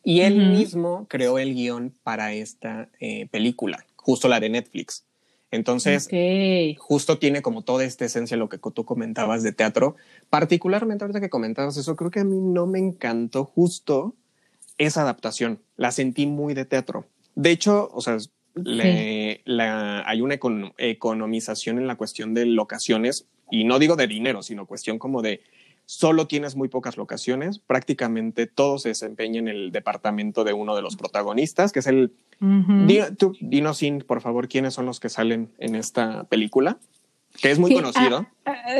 y 0.03 0.21
él 0.21 0.49
mismo 0.49 1.07
creó 1.07 1.37
el 1.37 1.53
guion 1.53 1.93
para 2.03 2.33
esta 2.33 2.89
eh, 2.99 3.27
película, 3.27 3.85
justo 3.95 4.27
la 4.27 4.39
de 4.39 4.49
Netflix. 4.49 5.05
Entonces, 5.53 6.09
justo 6.79 7.19
tiene 7.19 7.43
como 7.43 7.61
toda 7.61 7.85
esta 7.85 8.05
esencia 8.05 8.35
lo 8.37 8.49
que 8.49 8.57
tú 8.57 8.85
comentabas 8.85 9.43
de 9.43 9.51
teatro. 9.51 9.95
Particularmente 10.31 11.03
ahorita 11.03 11.21
que 11.21 11.29
comentabas 11.29 11.77
eso, 11.77 11.95
creo 11.95 12.09
que 12.09 12.21
a 12.21 12.23
mí 12.23 12.39
no 12.41 12.65
me 12.65 12.79
encantó 12.79 13.45
justo 13.45 14.15
esa 14.79 15.03
adaptación. 15.03 15.61
La 15.77 15.91
sentí 15.91 16.25
muy 16.25 16.55
de 16.55 16.65
teatro. 16.65 17.05
De 17.35 17.51
hecho, 17.51 17.91
o 17.93 18.01
sea, 18.01 18.17
hay 18.55 20.21
una 20.21 20.39
economización 20.79 21.77
en 21.77 21.85
la 21.85 21.97
cuestión 21.97 22.33
de 22.33 22.47
locaciones 22.47 23.27
y 23.51 23.63
no 23.63 23.77
digo 23.77 23.95
de 23.95 24.07
dinero, 24.07 24.41
sino 24.41 24.65
cuestión 24.65 24.97
como 24.97 25.21
de 25.21 25.41
solo 25.85 26.27
tienes 26.27 26.55
muy 26.55 26.69
pocas 26.69 26.97
locaciones, 26.97 27.59
prácticamente 27.59 28.47
todo 28.47 28.77
se 28.79 28.89
desempeña 28.89 29.39
en 29.39 29.47
el 29.47 29.71
departamento 29.71 30.43
de 30.43 30.53
uno 30.53 30.75
de 30.75 30.81
los 30.81 30.95
protagonistas, 30.95 31.71
que 31.71 31.79
es 31.79 31.87
el... 31.87 32.13
dinos, 33.41 33.77
sin, 33.77 33.99
por 33.99 34.21
favor, 34.21 34.47
quiénes 34.47 34.73
son 34.73 34.85
los 34.85 34.99
que 34.99 35.09
salen 35.09 35.49
en 35.57 35.75
esta 35.75 36.23
película, 36.25 36.77
que 37.41 37.51
es 37.51 37.59
muy 37.59 37.73
conocido. 37.73 38.27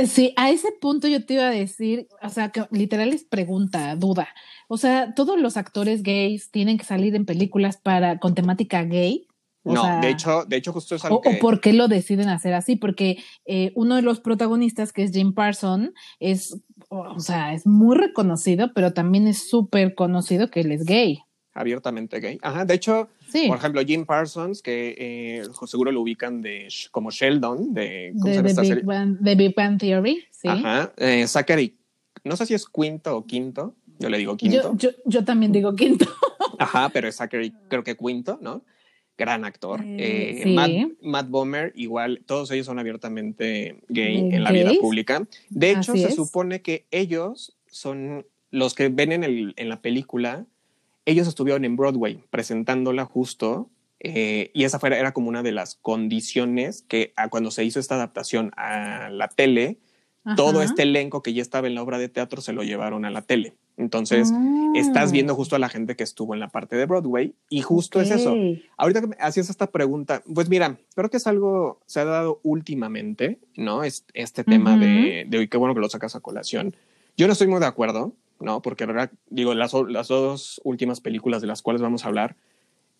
sí, 0.08 0.34
a 0.38 0.50
ese 0.50 0.72
punto 0.80 1.08
yo 1.08 1.26
te 1.26 1.36
iba 1.36 1.48
a 1.48 1.52
decir, 1.52 2.08
o 2.22 2.30
sea, 2.30 2.50
que 2.50 2.66
literal 2.72 3.13
es 3.13 3.24
pregunta, 3.24 3.96
duda. 3.96 4.30
O 4.68 4.78
sea, 4.78 5.13
todos 5.13 5.39
los 5.39 5.58
actores 5.58 6.04
gays 6.04 6.52
tienen 6.52 6.78
que 6.78 6.86
salir 6.86 7.16
en 7.16 7.26
películas 7.26 7.78
para 7.78 8.20
con 8.20 8.36
temática 8.36 8.84
gay 8.84 9.28
no, 9.63 10.02
de 10.02 10.10
hecho, 10.10 10.45
de 10.45 10.58
hecho 10.58 10.73
justo 10.73 10.95
es 10.95 11.06
algo 11.06 11.21
o, 11.23 11.30
o, 11.30 11.39
por 11.39 11.62
qué 11.62 11.73
lo 11.73 11.88
deciden 11.88 12.30
hacer 12.30 12.54
así, 12.54 12.76
porque 12.76 13.17
eh, 13.45 13.71
uno 13.76 13.95
de 13.95 14.02
los 14.02 14.19
protagonistas, 14.19 14.91
que 14.91 15.04
es 15.04 15.12
Jim 15.12 15.34
Parson, 15.34 15.93
es, 16.19 16.58
o 16.89 17.19
sea, 17.19 17.54
es 17.54 17.65
muy 17.65 17.97
reconocido, 17.97 18.73
pero 18.73 18.93
también 18.93 19.28
es 19.28 19.49
súper 19.49 19.95
conocido 19.95 20.49
que 20.49 20.62
él 20.62 20.71
es 20.71 20.84
gay. 20.86 21.19
Abiertamente 21.54 22.19
gay. 22.19 22.39
Ajá, 22.41 22.65
de 22.65 22.73
hecho, 22.73 23.10
por 23.47 23.58
ejemplo, 23.58 23.82
Jim 23.86 24.06
Parsons, 24.06 24.62
que 24.62 24.95
eh, 24.97 25.43
seguro 25.67 25.91
lo 25.91 26.02
ubican 26.02 26.41
de 26.41 26.67
como 26.91 27.12
Sheldon, 27.12 27.73
de, 27.73 28.13
¿cómo 28.19 28.34
de, 28.34 28.41
Big 28.41 28.84
Bang, 28.84 29.17
de 29.19 29.36
Big 29.36 29.56
Bang 29.56 29.78
Theory, 29.78 30.26
sí. 30.32 30.47
Ajá, 30.47 30.91
eh, 30.97 31.26
Zachary, 31.28 31.78
no 32.23 32.36
sé 32.36 32.47
si 32.47 32.54
es 32.54 32.67
quinto 32.67 33.15
o 33.15 33.26
quinto, 33.26 33.76
yo 33.99 34.10
le 34.10 34.17
digo 34.17 34.36
quinto. 34.36 34.76
Yo, 34.76 34.89
yo, 34.89 34.89
yo 35.06 35.23
también 35.23 35.52
digo 35.52 35.76
quinto. 35.76 36.06
Ajá, 36.60 36.89
pero 36.89 37.08
es 37.08 37.15
Zachary 37.15 37.54
creo 37.69 37.84
que 37.84 37.95
quinto, 37.95 38.39
¿no? 38.41 38.63
Gran 39.17 39.45
actor. 39.45 39.82
Eh, 39.86 40.43
eh, 40.43 40.95
Matt, 41.02 41.30
Bomer, 41.30 41.71
igual, 41.76 42.23
todos 42.26 42.52
ellos 42.52 42.65
son 42.65 42.80
abiertamente 42.80 43.78
gay 43.89 44.17
en 44.17 44.43
la 44.43 44.52
vida 44.52 44.71
pública. 44.80 45.28
De 45.49 45.71
hecho, 45.71 45.93
se 45.95 46.12
supone 46.12 46.62
que 46.62 46.86
ellos 46.91 47.56
son 47.67 48.26
los 48.49 48.73
que 48.73 48.89
ven 48.89 49.12
en, 49.12 49.23
el, 49.23 49.54
en 49.58 49.69
la 49.69 49.82
película, 49.82 50.45
ellos 51.06 51.28
estuvieron 51.28 51.65
en 51.65 51.76
Broadway 51.76 52.23
presentándola 52.30 53.06
justo. 53.06 53.69
Eh, 53.99 54.52
y 54.54 54.65
esa 54.65 54.80
fue, 54.80 54.97
era 54.97 55.13
como 55.13 55.30
una 55.30 55.43
de 55.43 55.54
las 55.54 55.76
condiciones 55.76 56.84
que 56.84 57.13
cuando 57.30 57.52
se 57.52 57.63
hizo 57.63 57.80
esta 57.80 57.95
adaptación 57.95 58.52
a 58.58 59.10
la 59.10 59.30
tele, 59.30 59.80
todo 60.36 60.62
este 60.62 60.84
elenco 60.84 61.21
que 61.21 61.34
ya 61.34 61.41
estaba 61.41 61.67
en 61.67 61.76
la 61.76 61.84
obra 61.84 61.97
de 61.97 62.10
teatro 62.10 62.41
se 62.41 62.54
lo 62.54 62.63
llevaron 62.63 63.06
a 63.06 63.12
la 63.12 63.21
tele. 63.21 63.56
Entonces, 63.78 64.32
estás 64.76 65.10
ah. 65.10 65.12
viendo 65.12 65.36
justo 65.36 65.56
a 65.56 65.60
la 65.60 65.70
gente 65.70 65.96
que 65.96 66.04
estuvo 66.04 66.34
en 66.34 66.40
la 66.40 66.50
parte 66.50 66.76
de 66.76 66.86
Broadway 66.86 67.34
y 67.50 67.62
justo 67.62 68.00
es 68.02 68.12
eso. 68.12 68.36
Ahorita 68.78 69.02
que 69.02 69.08
me 69.08 69.16
hacías 69.20 69.50
esta 69.50 69.68
pregunta, 69.68 70.22
pues 70.32 70.50
mira, 70.50 70.78
creo 70.96 71.10
que 71.10 71.18
es 71.18 71.28
algo, 71.28 71.80
se 71.86 72.00
ha 72.00 72.06
dado 72.06 72.40
últimamente, 72.44 73.40
¿no? 73.56 73.84
Es, 73.84 74.06
este 74.14 74.44
tema 74.44 74.78
de, 74.78 75.26
de, 75.28 75.48
qué 75.50 75.58
bueno 75.58 75.74
que 75.74 75.82
lo 75.82 75.90
sacas 75.90 76.16
a 76.16 76.20
colación. 76.20 76.76
Yo 77.18 77.28
no 77.28 77.34
estoy 77.34 77.48
muy 77.48 77.60
de 77.60 77.66
acuerdo, 77.66 78.14
¿no? 78.40 78.62
Porque, 78.62 78.88
digo, 79.30 79.54
las, 79.54 79.74
las 79.74 80.08
dos 80.08 80.62
últimas 80.64 81.02
películas 81.02 81.42
de 81.42 81.48
las 81.48 81.62
cuales 81.62 81.82
vamos 81.82 82.06
a 82.06 82.10
hablar, 82.10 82.36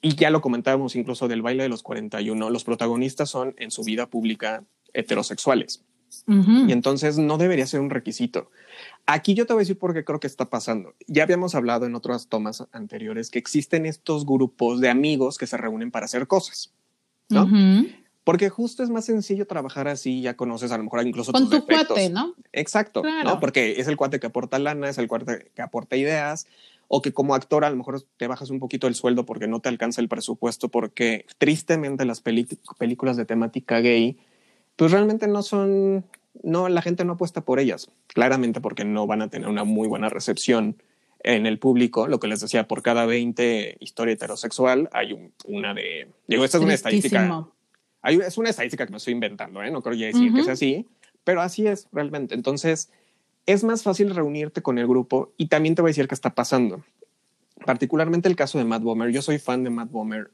y 0.02 0.16
ya 0.16 0.30
lo 0.32 0.42
comentábamos 0.42 0.96
incluso 0.96 1.28
del 1.28 1.42
baile 1.42 1.64
de 1.64 1.70
los 1.70 1.84
41, 1.84 2.50
los 2.50 2.64
protagonistas 2.64 3.30
son 3.30 3.56
en 3.58 3.72
su 3.72 3.84
vida 3.84 4.08
pública 4.08 4.64
heterosexuales. 4.94 5.84
Y 6.28 6.72
entonces 6.72 7.18
no 7.18 7.38
debería 7.38 7.66
ser 7.68 7.80
un 7.80 7.90
requisito. 7.90 8.50
Aquí 9.06 9.34
yo 9.34 9.46
te 9.46 9.54
voy 9.54 9.62
a 9.62 9.64
decir 9.64 9.78
por 9.78 9.94
qué 9.94 10.04
creo 10.04 10.20
que 10.20 10.28
está 10.28 10.50
pasando. 10.50 10.94
Ya 11.08 11.24
habíamos 11.24 11.56
hablado 11.56 11.86
en 11.86 11.96
otras 11.96 12.28
tomas 12.28 12.66
anteriores 12.72 13.30
que 13.30 13.40
existen 13.40 13.86
estos 13.86 14.26
grupos 14.26 14.80
de 14.80 14.90
amigos 14.90 15.38
que 15.38 15.48
se 15.48 15.58
reúnen 15.58 15.92
para 15.92 16.06
hacer 16.06 16.28
cosas, 16.28 16.72
¿no? 17.30 17.50
Porque 18.24 18.48
justo 18.50 18.84
es 18.84 18.90
más 18.90 19.04
sencillo 19.04 19.46
trabajar 19.48 19.90
así, 19.90 20.22
ya 20.22 20.36
conoces 20.36 20.72
a 20.72 20.78
lo 20.78 20.86
mejor 20.86 21.06
incluso 21.06 21.34
Con 21.34 21.50
tu 21.50 21.66
cuate, 21.66 22.10
¿no? 22.10 22.36
Exacto, 22.54 23.04
¿no? 23.24 23.40
Porque 23.42 23.82
es 23.82 23.88
el 23.88 23.98
cuate 23.98 24.20
que 24.20 24.28
aporta 24.28 24.60
lana, 24.60 24.88
es 24.88 24.98
el 24.98 25.10
cuate 25.10 25.52
que 25.54 25.62
aporta 25.62 25.98
ideas, 25.98 26.48
o 26.88 27.02
que 27.02 27.12
como 27.12 27.36
actor 27.36 27.66
a 27.66 27.70
lo 27.70 27.76
mejor 27.76 28.02
te 28.18 28.28
bajas 28.28 28.50
un 28.50 28.60
poquito 28.60 28.88
el 28.88 28.96
sueldo 28.96 29.26
porque 29.26 29.48
no 29.48 29.60
te 29.60 29.68
alcanza 29.68 30.00
el 30.00 30.08
presupuesto, 30.08 30.70
porque 30.70 31.26
tristemente 31.38 32.06
las 32.06 32.22
películas 32.22 33.18
de 33.18 33.26
temática 33.26 33.80
gay, 33.80 34.18
pues 34.76 34.92
realmente 34.92 35.28
no 35.28 35.44
son 35.44 36.06
no, 36.42 36.68
la 36.70 36.82
gente 36.82 37.06
no 37.06 37.14
apuesta 37.14 37.42
por 37.42 37.60
ellas, 37.60 37.92
claramente 38.08 38.62
porque 38.62 38.86
no 38.86 39.06
van 39.06 39.22
a 39.22 39.30
tener 39.30 39.48
una 39.48 39.64
muy 39.64 39.88
buena 39.88 40.10
recepción 40.10 40.78
en 41.20 41.46
el 41.46 41.60
público. 41.60 42.08
Lo 42.08 42.20
que 42.20 42.28
les 42.28 42.42
decía, 42.42 42.68
por 42.68 42.82
cada 42.82 43.06
20 43.06 43.78
historia 43.80 44.14
heterosexual 44.14 44.90
hay 44.92 45.32
una 45.46 45.74
de... 45.74 46.10
Digo, 46.28 46.44
esta 46.44 46.58
es 46.58 46.64
una 46.64 46.74
estadística. 46.74 47.48
Hay, 48.02 48.18
es 48.18 48.38
una 48.38 48.50
estadística 48.50 48.86
que 48.86 48.92
me 48.92 48.98
estoy 48.98 49.14
inventando, 49.14 49.64
¿eh? 49.64 49.72
no 49.72 49.82
creo 49.82 49.96
ya 49.96 50.08
decir 50.08 50.34
que 50.34 50.44
sea 50.44 50.54
así, 50.54 50.88
pero 51.24 51.42
así 51.42 51.68
es 51.68 51.88
realmente. 51.94 52.36
Entonces, 52.36 52.92
es 53.46 53.64
más 53.64 53.84
fácil 53.84 54.14
reunirte 54.14 54.62
con 54.62 54.78
el 54.78 54.88
grupo 54.88 55.32
y 55.38 55.48
también 55.48 55.76
te 55.76 55.82
voy 55.82 55.90
a 55.90 55.92
decir 55.92 56.08
qué 56.08 56.16
está 56.16 56.36
pasando. 56.36 56.84
Particularmente 57.66 58.28
el 58.28 58.36
caso 58.36 58.58
de 58.58 58.66
Matt 58.66 58.84
Bomer. 58.84 59.12
Yo 59.12 59.22
soy 59.22 59.40
fan 59.40 59.64
de 59.64 59.70
Matt 59.70 59.90
Bomer 59.90 60.32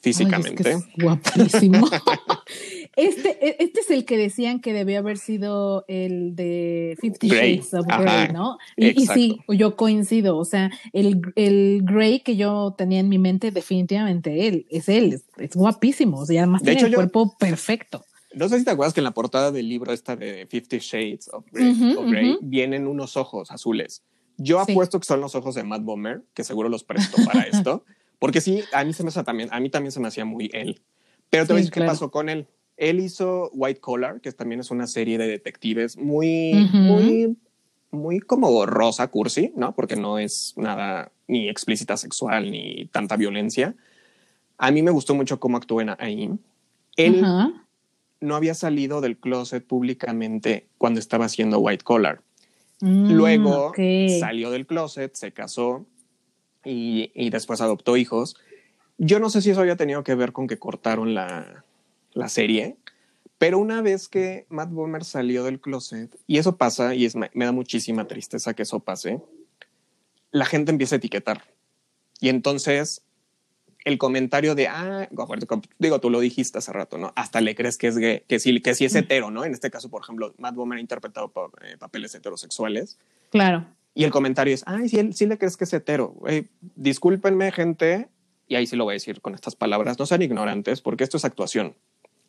físicamente. 0.00 0.78
guapísimo. 0.96 1.86
este, 2.96 3.46
e, 3.46 3.56
este 3.60 3.80
es 3.80 3.90
el 3.90 4.04
que 4.04 4.16
decían 4.16 4.60
que 4.60 4.72
debió 4.72 4.98
haber 4.98 5.18
sido 5.18 5.84
el 5.88 6.34
de 6.34 6.96
Fifty 7.00 7.28
Shades 7.28 7.74
of 7.74 7.86
Grey, 7.86 8.28
¿no? 8.32 8.58
Y, 8.76 9.06
sí, 9.06 9.40
yo 9.48 9.76
coincido. 9.76 10.36
O 10.36 10.44
sea, 10.44 10.70
el, 10.92 11.20
el 11.36 11.82
Grey 11.84 12.20
que 12.20 12.36
yo 12.36 12.74
tenía 12.76 13.00
en 13.00 13.08
mi 13.08 13.18
mente, 13.18 13.50
definitivamente 13.50 14.48
él, 14.48 14.66
es 14.70 14.88
él, 14.88 15.20
es, 15.36 15.54
guapísimo. 15.54 16.20
O 16.20 16.26
sea, 16.26 16.42
además 16.42 16.62
tiene 16.62 16.80
el 16.80 16.94
cuerpo 16.94 17.36
perfecto. 17.38 18.04
No 18.32 18.48
sé 18.48 18.58
si 18.58 18.64
te 18.64 18.70
acuerdas 18.70 18.94
que 18.94 19.00
en 19.00 19.04
la 19.04 19.10
portada 19.10 19.50
del 19.50 19.68
libro 19.68 19.92
esta 19.92 20.14
de 20.14 20.46
Fifty 20.46 20.78
Shades 20.78 21.28
of 21.32 21.44
Grey, 21.52 22.38
vienen 22.42 22.86
unos 22.86 23.16
ojos 23.16 23.50
azules. 23.50 24.02
Yo 24.36 24.58
apuesto 24.60 24.98
que 24.98 25.06
son 25.06 25.20
los 25.20 25.34
ojos 25.34 25.54
de 25.54 25.64
Matt 25.64 25.82
Bomer, 25.82 26.22
que 26.32 26.44
seguro 26.44 26.68
los 26.68 26.84
presto 26.84 27.22
para 27.24 27.42
esto. 27.52 27.84
Porque 28.18 28.40
sí, 28.40 28.62
a 28.72 28.84
mí, 28.84 28.92
se 28.92 29.02
me 29.02 29.10
también, 29.10 29.48
a 29.50 29.60
mí 29.60 29.70
también 29.70 29.92
se 29.92 30.00
me 30.00 30.08
hacía 30.08 30.24
muy 30.24 30.50
él. 30.52 30.82
Pero 31.30 31.46
te 31.46 31.52
voy 31.52 31.60
a 31.60 31.62
decir 31.62 31.72
qué 31.72 31.82
pasó 31.82 32.10
con 32.10 32.28
él. 32.28 32.46
Él 32.80 32.98
hizo 32.98 33.50
White 33.52 33.80
Collar, 33.80 34.22
que 34.22 34.32
también 34.32 34.62
es 34.62 34.70
una 34.70 34.86
serie 34.86 35.18
de 35.18 35.28
detectives 35.28 35.98
muy, 35.98 36.54
muy, 36.72 37.36
muy 37.90 38.20
como 38.20 38.64
rosa, 38.64 39.08
cursi, 39.08 39.52
¿no? 39.54 39.74
Porque 39.74 39.96
no 39.96 40.18
es 40.18 40.54
nada 40.56 41.12
ni 41.28 41.50
explícita 41.50 41.98
sexual 41.98 42.50
ni 42.50 42.86
tanta 42.86 43.16
violencia. 43.16 43.74
A 44.56 44.70
mí 44.70 44.80
me 44.82 44.90
gustó 44.90 45.14
mucho 45.14 45.38
cómo 45.38 45.58
actuó 45.58 45.82
en 45.82 45.90
ahí. 45.98 46.30
Él 46.96 47.22
no 48.20 48.34
había 48.34 48.54
salido 48.54 49.02
del 49.02 49.18
closet 49.18 49.62
públicamente 49.62 50.66
cuando 50.78 51.00
estaba 51.00 51.26
haciendo 51.26 51.58
White 51.58 51.84
Collar. 51.84 52.22
Mm, 52.80 53.12
Luego 53.12 53.74
salió 54.20 54.50
del 54.50 54.66
closet, 54.66 55.14
se 55.14 55.32
casó 55.32 55.84
y, 56.64 57.28
después 57.28 57.60
adoptó 57.60 57.98
hijos. 57.98 58.36
Yo 58.96 59.20
no 59.20 59.28
sé 59.28 59.42
si 59.42 59.50
eso 59.50 59.60
había 59.60 59.76
tenido 59.76 60.02
que 60.02 60.14
ver 60.14 60.32
con 60.32 60.46
que 60.46 60.58
cortaron 60.58 61.12
la, 61.12 61.64
la 62.12 62.28
serie, 62.28 62.76
pero 63.38 63.58
una 63.58 63.82
vez 63.82 64.08
que 64.08 64.46
Matt 64.48 64.70
Bomer 64.70 65.04
salió 65.04 65.44
del 65.44 65.60
closet, 65.60 66.18
y 66.26 66.38
eso 66.38 66.56
pasa, 66.56 66.94
y 66.94 67.06
es, 67.06 67.16
me 67.16 67.30
da 67.34 67.52
muchísima 67.52 68.06
tristeza 68.06 68.54
que 68.54 68.62
eso 68.62 68.80
pase, 68.80 69.20
la 70.30 70.44
gente 70.44 70.70
empieza 70.70 70.96
a 70.96 70.98
etiquetar. 70.98 71.42
Y 72.20 72.28
entonces 72.28 73.02
el 73.84 73.98
comentario 73.98 74.54
de, 74.54 74.68
ah, 74.68 75.08
digo, 75.78 76.00
tú 76.00 76.10
lo 76.10 76.20
dijiste 76.20 76.58
hace 76.58 76.72
rato, 76.72 76.98
¿no? 76.98 77.12
Hasta 77.16 77.40
le 77.40 77.54
crees 77.54 77.78
que 77.78 77.86
es 77.88 77.96
gay, 77.96 78.22
que 78.28 78.38
sí, 78.38 78.60
que 78.60 78.74
sí 78.74 78.84
es 78.84 78.94
hetero, 78.94 79.30
¿no? 79.30 79.44
En 79.44 79.52
este 79.52 79.70
caso, 79.70 79.88
por 79.88 80.02
ejemplo, 80.02 80.34
Matt 80.38 80.54
Bomer 80.54 80.78
ha 80.78 80.80
interpretado 80.80 81.32
eh, 81.62 81.76
papeles 81.78 82.14
heterosexuales. 82.14 82.98
Claro. 83.30 83.66
Y 83.94 84.04
el 84.04 84.10
comentario 84.10 84.54
es, 84.54 84.62
ay, 84.66 84.88
sí, 84.88 85.12
sí 85.12 85.26
le 85.26 85.38
crees 85.38 85.56
que 85.56 85.64
es 85.64 85.72
hetero. 85.72 86.14
discúlpenme, 86.76 87.50
gente, 87.52 88.08
y 88.46 88.56
ahí 88.56 88.66
sí 88.66 88.76
lo 88.76 88.84
voy 88.84 88.92
a 88.92 88.94
decir 88.94 89.20
con 89.20 89.34
estas 89.34 89.56
palabras, 89.56 89.98
no 89.98 90.06
sean 90.06 90.22
ignorantes, 90.22 90.80
porque 90.80 91.04
esto 91.04 91.16
es 91.16 91.24
actuación. 91.24 91.74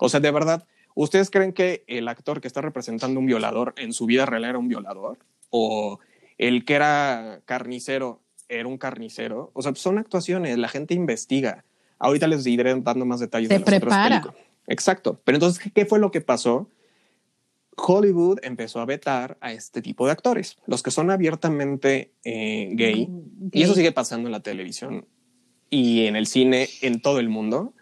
O 0.03 0.09
sea, 0.09 0.19
de 0.19 0.31
verdad, 0.31 0.65
¿ustedes 0.95 1.29
creen 1.29 1.53
que 1.53 1.83
el 1.85 2.07
actor 2.07 2.41
que 2.41 2.47
está 2.47 2.59
representando 2.59 3.19
un 3.19 3.27
violador 3.27 3.75
en 3.77 3.93
su 3.93 4.07
vida 4.07 4.25
real 4.25 4.45
era 4.45 4.57
un 4.57 4.67
violador? 4.67 5.19
¿O 5.51 5.99
el 6.39 6.65
que 6.65 6.73
era 6.73 7.41
carnicero 7.45 8.19
era 8.49 8.67
un 8.67 8.79
carnicero? 8.79 9.51
O 9.53 9.61
sea, 9.61 9.75
son 9.75 9.99
actuaciones, 9.99 10.57
la 10.57 10.69
gente 10.69 10.95
investiga. 10.95 11.65
Ahorita 11.99 12.25
les 12.25 12.47
iré 12.47 12.73
dando 12.81 13.05
más 13.05 13.19
detalles. 13.19 13.49
Se 13.49 13.59
prepara. 13.59 14.33
Exacto. 14.65 15.21
Pero 15.23 15.35
entonces, 15.35 15.71
¿qué 15.71 15.85
fue 15.85 15.99
lo 15.99 16.09
que 16.09 16.21
pasó? 16.21 16.67
Hollywood 17.77 18.39
empezó 18.41 18.79
a 18.79 18.85
vetar 18.85 19.37
a 19.39 19.53
este 19.53 19.83
tipo 19.83 20.07
de 20.07 20.13
actores, 20.13 20.57
los 20.65 20.81
que 20.81 20.89
son 20.89 21.11
abiertamente 21.11 22.11
eh, 22.23 22.69
gay, 22.73 23.07
y 23.51 23.61
eso 23.61 23.75
sigue 23.75 23.91
pasando 23.91 24.27
en 24.27 24.31
la 24.31 24.41
televisión 24.41 25.05
y 25.69 26.07
en 26.07 26.15
el 26.15 26.25
cine 26.25 26.69
en 26.81 27.01
todo 27.03 27.19
el 27.19 27.29
mundo. 27.29 27.75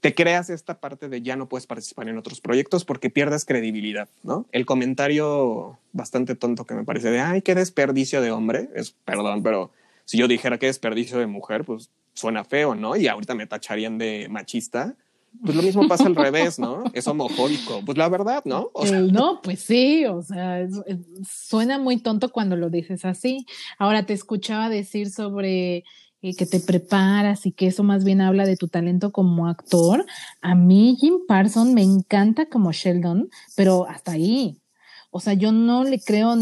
Te 0.00 0.14
creas 0.14 0.50
esta 0.50 0.80
parte 0.80 1.08
de 1.08 1.22
ya 1.22 1.36
no 1.36 1.48
puedes 1.48 1.66
participar 1.66 2.08
en 2.08 2.18
otros 2.18 2.40
proyectos 2.40 2.84
porque 2.84 3.10
pierdes 3.10 3.44
credibilidad, 3.44 4.08
¿no? 4.22 4.46
El 4.52 4.66
comentario 4.66 5.78
bastante 5.92 6.34
tonto 6.34 6.64
que 6.64 6.74
me 6.74 6.84
parece 6.84 7.10
de, 7.10 7.20
ay, 7.20 7.42
qué 7.42 7.54
desperdicio 7.54 8.22
de 8.22 8.30
hombre, 8.30 8.70
es, 8.74 8.94
perdón, 9.04 9.42
pero 9.42 9.70
si 10.04 10.18
yo 10.18 10.26
dijera 10.26 10.58
qué 10.58 10.66
desperdicio 10.66 11.18
de 11.18 11.26
mujer, 11.26 11.64
pues 11.64 11.90
suena 12.14 12.44
feo, 12.44 12.74
¿no? 12.74 12.96
Y 12.96 13.08
ahorita 13.08 13.34
me 13.34 13.46
tacharían 13.46 13.98
de 13.98 14.28
machista. 14.28 14.94
Pues 15.44 15.54
lo 15.54 15.62
mismo 15.62 15.86
pasa 15.86 16.06
al 16.06 16.16
revés, 16.16 16.58
¿no? 16.58 16.82
Es 16.92 17.06
homofóbico. 17.06 17.82
Pues 17.86 17.96
la 17.96 18.08
verdad, 18.08 18.42
¿no? 18.44 18.72
no, 19.12 19.40
pues 19.40 19.60
sí, 19.60 20.04
o 20.06 20.20
sea, 20.22 20.66
suena 21.28 21.78
muy 21.78 21.98
tonto 21.98 22.30
cuando 22.30 22.56
lo 22.56 22.68
dices 22.68 23.04
así. 23.04 23.46
Ahora 23.78 24.04
te 24.06 24.12
escuchaba 24.12 24.68
decir 24.68 25.10
sobre 25.10 25.84
eh, 26.22 26.34
que 26.34 26.44
te 26.44 26.60
preparas 26.60 27.46
y 27.46 27.52
que 27.52 27.66
eso 27.66 27.82
más 27.82 28.04
bien 28.04 28.20
habla 28.20 28.44
de 28.44 28.56
tu 28.56 28.68
talento 28.68 29.10
como 29.10 29.48
actor. 29.48 30.04
A 30.42 30.54
mí 30.54 30.96
Jim 31.00 31.20
Parsons 31.26 31.72
me 31.72 31.82
encanta 31.82 32.46
como 32.46 32.72
Sheldon, 32.72 33.30
pero 33.56 33.86
hasta 33.88 34.12
ahí. 34.12 34.60
O 35.10 35.20
sea, 35.20 35.32
yo 35.32 35.50
no 35.50 35.82
le 35.82 35.98
creo 35.98 36.36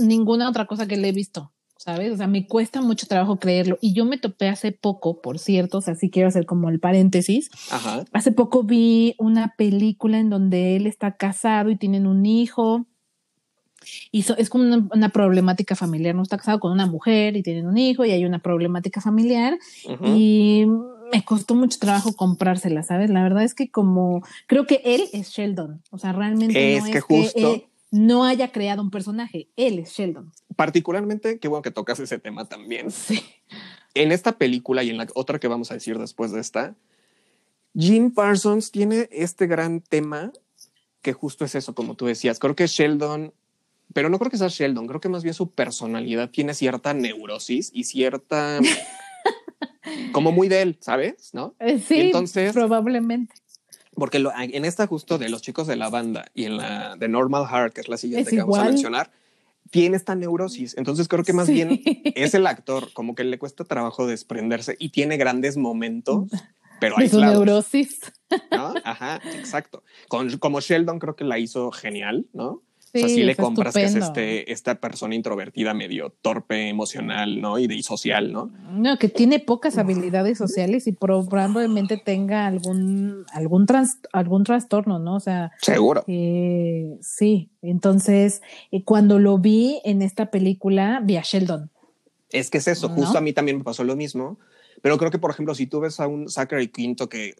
ninguna 0.00 0.48
otra 0.48 0.66
cosa 0.66 0.88
que 0.88 0.96
le 0.96 1.10
he 1.10 1.12
visto, 1.12 1.52
¿sabes? 1.78 2.12
O 2.12 2.16
sea, 2.16 2.26
me 2.26 2.48
cuesta 2.48 2.82
mucho 2.82 3.06
trabajo 3.06 3.38
creerlo. 3.38 3.78
Y 3.80 3.94
yo 3.94 4.04
me 4.04 4.18
topé 4.18 4.48
hace 4.48 4.72
poco, 4.72 5.20
por 5.22 5.38
cierto, 5.38 5.78
o 5.78 5.80
sea, 5.80 5.94
sí 5.94 6.10
quiero 6.10 6.28
hacer 6.28 6.44
como 6.44 6.68
el 6.68 6.80
paréntesis. 6.80 7.50
Ajá. 7.70 8.04
Hace 8.12 8.32
poco 8.32 8.64
vi 8.64 9.14
una 9.18 9.54
película 9.56 10.18
en 10.18 10.28
donde 10.28 10.74
él 10.74 10.88
está 10.88 11.16
casado 11.16 11.70
y 11.70 11.76
tienen 11.76 12.06
un 12.06 12.26
hijo 12.26 12.86
y 14.10 14.24
es 14.36 14.48
como 14.48 14.88
una, 14.92 15.08
problemática 15.08 15.76
familiar, 15.76 16.14
no 16.14 16.22
está 16.22 16.36
casado 16.36 16.60
con 16.60 16.72
una 16.72 16.86
mujer 16.86 17.36
y 17.36 17.42
tienen 17.42 17.66
un 17.66 17.78
hijo 17.78 18.04
y 18.04 18.10
hay 18.10 18.24
una 18.24 18.38
problemática 18.38 19.00
familiar 19.00 19.58
y 20.04 20.66
me 21.12 21.24
costó 21.24 21.54
mucho 21.54 21.78
trabajo 21.78 22.14
comprársela, 22.14 22.82
¿sabes? 22.82 23.10
La 23.10 23.22
verdad 23.22 23.44
es 23.44 23.54
que 23.54 23.70
como 23.70 24.22
creo 24.46 24.66
que 24.66 24.80
él 24.84 25.04
es 25.12 25.30
Sheldon, 25.30 25.82
o 25.90 25.98
sea, 25.98 26.12
realmente 26.12 26.80
no 26.80 26.86
es 26.86 27.04
que 27.32 27.68
no 27.90 28.24
haya 28.24 28.50
creado 28.50 28.82
un 28.82 28.90
personaje, 28.90 29.48
él 29.56 29.78
es 29.78 29.90
Sheldon. 29.90 30.32
Particularmente, 30.56 31.38
qué 31.38 31.46
bueno 31.46 31.62
que 31.62 31.70
tocas 31.70 32.00
ese 32.00 32.18
tema 32.18 32.48
también. 32.48 32.90
Sí. 32.90 33.22
En 33.94 34.10
esta 34.10 34.32
película 34.32 34.82
y 34.82 34.90
en 34.90 34.96
la 34.96 35.06
otra 35.14 35.38
que 35.38 35.46
vamos 35.46 35.70
a 35.70 35.74
decir 35.74 35.98
después 35.98 36.32
de 36.32 36.40
esta, 36.40 36.74
Jim 37.76 38.12
Parsons 38.12 38.72
tiene 38.72 39.08
este 39.12 39.46
gran 39.46 39.80
tema 39.80 40.32
que 41.02 41.12
justo 41.12 41.44
es 41.44 41.54
eso, 41.54 41.74
como 41.74 41.94
tú 41.94 42.06
decías. 42.06 42.40
Creo 42.40 42.56
que 42.56 42.66
Sheldon 42.66 43.32
pero 43.92 44.08
no 44.08 44.18
creo 44.18 44.30
que 44.30 44.38
sea 44.38 44.48
Sheldon, 44.48 44.86
creo 44.86 45.00
que 45.00 45.08
más 45.08 45.22
bien 45.22 45.34
su 45.34 45.50
personalidad 45.50 46.30
tiene 46.30 46.54
cierta 46.54 46.94
neurosis 46.94 47.70
y 47.72 47.84
cierta... 47.84 48.60
como 50.12 50.32
muy 50.32 50.48
de 50.48 50.62
él, 50.62 50.78
¿sabes? 50.80 51.30
¿No? 51.34 51.54
Eh, 51.58 51.78
sí, 51.78 52.00
entonces, 52.00 52.52
probablemente. 52.52 53.34
Porque 53.94 54.18
en 54.18 54.64
esta 54.64 54.86
justo 54.86 55.18
de 55.18 55.28
los 55.28 55.42
chicos 55.42 55.66
de 55.66 55.76
la 55.76 55.88
banda 55.88 56.26
y 56.34 56.44
en 56.44 56.56
la 56.56 56.96
de 56.96 57.08
Normal 57.08 57.46
Heart, 57.46 57.74
que 57.74 57.80
es 57.82 57.88
la 57.88 57.96
siguiente 57.96 58.30
que 58.30 58.38
vamos 58.38 58.58
a 58.58 58.64
mencionar, 58.64 59.10
tiene 59.70 59.96
esta 59.96 60.14
neurosis. 60.16 60.76
Entonces 60.76 61.06
creo 61.06 61.22
que 61.22 61.32
más 61.32 61.48
bien 61.48 61.80
es 61.84 62.34
el 62.34 62.46
actor, 62.46 62.92
como 62.92 63.14
que 63.14 63.22
le 63.22 63.38
cuesta 63.38 63.64
trabajo 63.64 64.06
desprenderse 64.06 64.76
y 64.80 64.88
tiene 64.88 65.16
grandes 65.16 65.56
momentos, 65.56 66.28
pero 66.80 66.98
hay 66.98 67.08
neurosis. 67.08 68.00
¿no? 68.50 68.74
Ajá, 68.82 69.20
exacto. 69.36 69.84
Con, 70.08 70.38
como 70.38 70.60
Sheldon 70.60 70.98
creo 70.98 71.14
que 71.14 71.24
la 71.24 71.38
hizo 71.38 71.70
genial, 71.70 72.26
¿no? 72.32 72.62
O 72.94 72.98
sea, 72.98 73.08
si 73.08 73.22
le 73.22 73.34
compras 73.34 73.74
que 73.74 73.82
es 73.82 73.94
este, 73.94 74.52
esta 74.52 74.76
persona 74.76 75.14
introvertida, 75.14 75.74
medio 75.74 76.10
torpe, 76.22 76.68
emocional, 76.68 77.40
¿no? 77.40 77.58
Y 77.58 77.66
de 77.66 77.82
social, 77.82 78.32
¿no? 78.32 78.52
No, 78.70 78.98
que 78.98 79.08
tiene 79.08 79.40
pocas 79.40 79.78
habilidades 79.78 80.38
sociales 80.38 80.86
y 80.86 80.92
probablemente 80.92 81.96
tenga 81.96 82.46
algún, 82.46 83.24
algún, 83.32 83.66
algún 84.12 84.44
trastorno, 84.44 84.98
¿no? 84.98 85.16
O 85.16 85.20
sea. 85.20 85.52
Seguro. 85.60 86.04
Eh, 86.06 86.96
sí. 87.00 87.50
Entonces, 87.62 88.42
eh, 88.70 88.84
cuando 88.84 89.18
lo 89.18 89.38
vi 89.38 89.80
en 89.84 90.02
esta 90.02 90.30
película, 90.30 91.00
vi 91.02 91.16
a 91.16 91.22
Sheldon. 91.22 91.70
Es 92.30 92.50
que 92.50 92.58
es 92.58 92.68
eso, 92.68 92.88
justo 92.88 93.18
a 93.18 93.20
mí 93.20 93.32
también 93.32 93.58
me 93.58 93.64
pasó 93.64 93.84
lo 93.84 93.96
mismo. 93.96 94.38
Pero 94.82 94.98
creo 94.98 95.10
que, 95.10 95.18
por 95.18 95.30
ejemplo, 95.30 95.54
si 95.54 95.66
tú 95.66 95.80
ves 95.80 95.98
a 96.00 96.06
un 96.06 96.28
Zachary 96.28 96.68
Quinto 96.68 97.08
que 97.08 97.34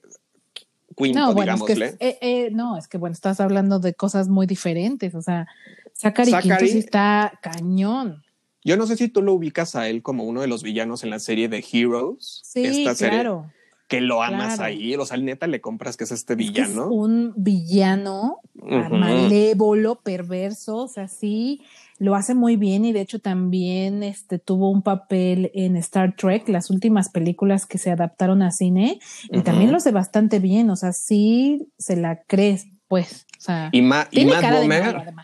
no, 1.14 1.34
bueno, 1.34 1.54
Es 1.54 1.62
que, 1.62 1.96
eh, 2.00 2.18
eh, 2.20 2.50
no, 2.52 2.76
es 2.76 2.88
que 2.88 2.98
bueno, 2.98 3.12
estás 3.12 3.40
hablando 3.40 3.78
de 3.78 3.94
cosas 3.94 4.28
muy 4.28 4.46
diferentes. 4.46 5.14
O 5.14 5.22
sea, 5.22 5.46
Zachary, 5.94 6.30
Zachary 6.30 6.68
sí 6.68 6.78
está 6.78 7.38
cañón. 7.42 8.22
Yo 8.64 8.76
no 8.76 8.86
sé 8.86 8.96
si 8.96 9.08
tú 9.08 9.20
lo 9.22 9.34
ubicas 9.34 9.76
a 9.76 9.88
él 9.88 10.02
como 10.02 10.24
uno 10.24 10.40
de 10.40 10.46
los 10.46 10.62
villanos 10.62 11.04
en 11.04 11.10
la 11.10 11.18
serie 11.18 11.48
de 11.48 11.64
Heroes. 11.70 12.40
Sí, 12.44 12.86
claro. 12.96 13.50
que 13.88 14.00
lo 14.00 14.22
amas 14.22 14.58
ahí, 14.58 14.94
o 14.96 15.04
sea, 15.04 15.18
neta 15.18 15.46
le 15.46 15.60
compras 15.60 15.98
que 15.98 16.04
es 16.04 16.12
este 16.12 16.34
villano. 16.34 16.88
un 16.88 17.34
villano 17.36 18.38
malévolo, 18.54 19.96
perverso, 19.96 20.76
o 20.76 20.88
sea, 20.88 21.08
sí, 21.08 21.60
lo 21.98 22.14
hace 22.14 22.34
muy 22.34 22.56
bien 22.56 22.84
y 22.84 22.92
de 22.92 23.00
hecho 23.00 23.20
también 23.20 24.02
este, 24.02 24.38
tuvo 24.38 24.70
un 24.70 24.82
papel 24.82 25.50
en 25.54 25.76
Star 25.76 26.16
Trek, 26.16 26.48
las 26.48 26.70
últimas 26.70 27.08
películas 27.08 27.66
que 27.66 27.78
se 27.78 27.90
adaptaron 27.90 28.42
a 28.42 28.50
cine, 28.50 28.98
y 29.30 29.42
también 29.42 29.70
lo 29.70 29.76
hace 29.76 29.92
bastante 29.92 30.38
bien, 30.38 30.70
o 30.70 30.76
sea, 30.76 30.92
sí 30.92 31.68
se 31.78 31.96
la 31.96 32.22
crees, 32.22 32.66
pues. 32.88 33.26
O 33.38 33.40
sea, 33.40 33.68
y, 33.72 33.82
Matt 33.82 34.10
Bomer. 34.12 35.14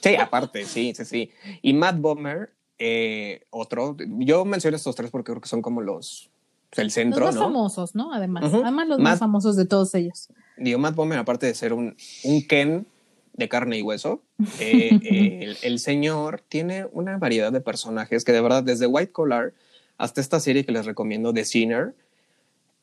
Sí, 0.00 0.16
aparte, 0.16 0.64
sí, 0.64 0.92
sí, 0.94 1.04
sí. 1.04 1.30
Y 1.62 1.74
Matt 1.74 1.98
Bomer, 1.98 2.52
eh, 2.78 3.42
otro, 3.50 3.96
yo 4.18 4.44
menciono 4.44 4.76
estos 4.76 4.94
tres 4.94 5.10
porque 5.10 5.32
creo 5.32 5.40
que 5.40 5.48
son 5.48 5.62
como 5.62 5.80
los 5.80 6.30
el 6.76 6.92
centro, 6.92 7.26
los 7.26 7.34
más 7.34 7.44
famosos, 7.44 7.94
¿no? 7.96 8.12
Además, 8.14 8.44
además 8.54 8.86
los 8.86 9.00
más 9.00 9.18
famosos 9.18 9.56
de 9.56 9.66
todos 9.66 9.92
ellos. 9.94 10.28
Digo, 10.56 10.78
Matt 10.78 10.94
Bomer, 10.94 11.18
aparte 11.18 11.46
de 11.46 11.54
ser 11.54 11.72
un, 11.72 11.96
un 12.22 12.46
Ken 12.46 12.86
de 13.40 13.48
carne 13.48 13.78
y 13.78 13.82
hueso. 13.82 14.22
Eh, 14.60 14.98
eh, 15.02 15.56
el, 15.62 15.78
señor 15.78 16.42
tiene 16.48 16.86
una 16.92 17.18
variedad 17.18 17.50
de 17.50 17.60
personajes 17.60 18.24
que 18.24 18.32
de 18.32 18.40
verdad, 18.40 18.62
desde 18.62 18.86
White 18.86 19.12
Collar 19.12 19.52
hasta 19.98 20.20
esta 20.20 20.38
serie 20.38 20.64
que 20.64 20.72
les 20.72 20.86
recomiendo, 20.86 21.32
The 21.32 21.44
Sinner, 21.44 21.94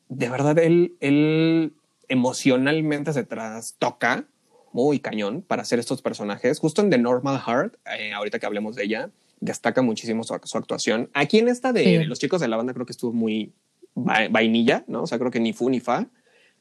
de 0.08 0.28
verdad 0.28 0.58
él, 0.58 0.96
él 1.00 1.72
emocionalmente 2.08 3.12
se 3.12 3.24
trastoca 3.24 4.26
muy 4.72 4.98
cañón 5.00 5.42
para 5.42 5.62
hacer 5.62 5.78
estos 5.78 6.02
personajes. 6.02 6.58
Justo 6.58 6.82
en 6.82 6.90
The 6.90 6.98
Normal 6.98 7.40
Heart, 7.40 7.76
eh, 7.98 8.12
ahorita 8.12 8.38
que 8.38 8.46
hablemos 8.46 8.76
de 8.76 8.84
ella, 8.84 9.10
destaca 9.40 9.82
muchísimo 9.82 10.24
su, 10.24 10.34
actuación. 10.34 11.10
Aquí 11.14 11.38
en 11.38 11.48
esta 11.48 11.72
de, 11.72 12.04
los 12.04 12.18
chicos 12.18 12.40
de 12.40 12.48
la 12.48 12.56
banda 12.56 12.74
creo 12.74 12.86
que 12.86 12.92
estuvo 12.92 13.12
muy 13.12 13.52
vainilla, 13.94 14.84
¿no? 14.86 15.02
O 15.02 15.06
sea, 15.06 15.18
creo 15.18 15.30
que 15.30 15.40
ni 15.40 15.52
fu 15.52 15.70
ni 15.70 15.80
fa 15.80 16.08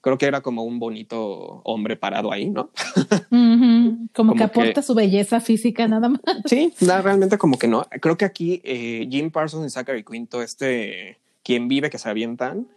creo 0.01 0.17
que 0.17 0.25
era 0.25 0.41
como 0.41 0.63
un 0.63 0.79
bonito 0.79 1.61
hombre 1.63 1.95
parado 1.95 2.31
ahí, 2.31 2.49
¿no? 2.49 2.71
como, 4.13 4.35
que 4.35 4.43
aporta 4.43 4.81
su 4.81 4.95
belleza 4.95 5.39
física 5.39 5.87
nada 5.87 6.09
más. 6.09 6.21
Sí, 6.45 6.73
realmente 6.79 7.37
como 7.37 7.57
que 7.57 7.67
no. 7.67 7.85
Creo 8.01 8.17
que 8.17 8.25
aquí 8.25 8.61
eh, 8.63 9.07
Jim 9.09 9.31
Parsons 9.31 9.65
y 9.65 9.69
Zachary 9.69 10.03
Quinto, 10.03 10.41
este, 10.41 11.17
quien 11.43 11.67
vive 11.67 11.89
que 11.89 11.97
se 11.97 12.09
avientan, 12.09 12.67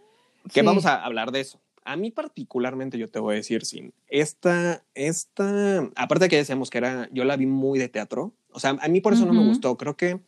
que 0.53 0.61
vamos 0.61 0.85
a 0.85 1.03
hablar 1.03 1.31
de 1.31 1.41
eso. 1.41 1.59
A 1.83 1.95
mí 1.95 2.11
particularmente 2.11 2.97
yo 2.97 3.09
te 3.09 3.19
voy 3.19 3.33
a 3.33 3.37
decir, 3.37 3.65
sin 3.65 3.93
esta, 4.07 4.83
esta, 4.93 5.89
aparte 5.95 6.25
de 6.25 6.29
que 6.29 6.37
decíamos 6.37 6.69
que 6.69 6.77
era, 6.77 7.09
yo 7.11 7.23
la 7.23 7.37
vi 7.37 7.47
muy 7.47 7.79
de 7.79 7.89
teatro, 7.89 8.33
o 8.51 8.59
sea, 8.59 8.77
a 8.79 8.87
mí 8.87 9.01
por 9.01 9.13
eso 9.13 9.25
no 9.25 9.33
me 9.33 9.45
gustó, 9.45 9.77
creo 9.77 9.95
que 9.95 10.19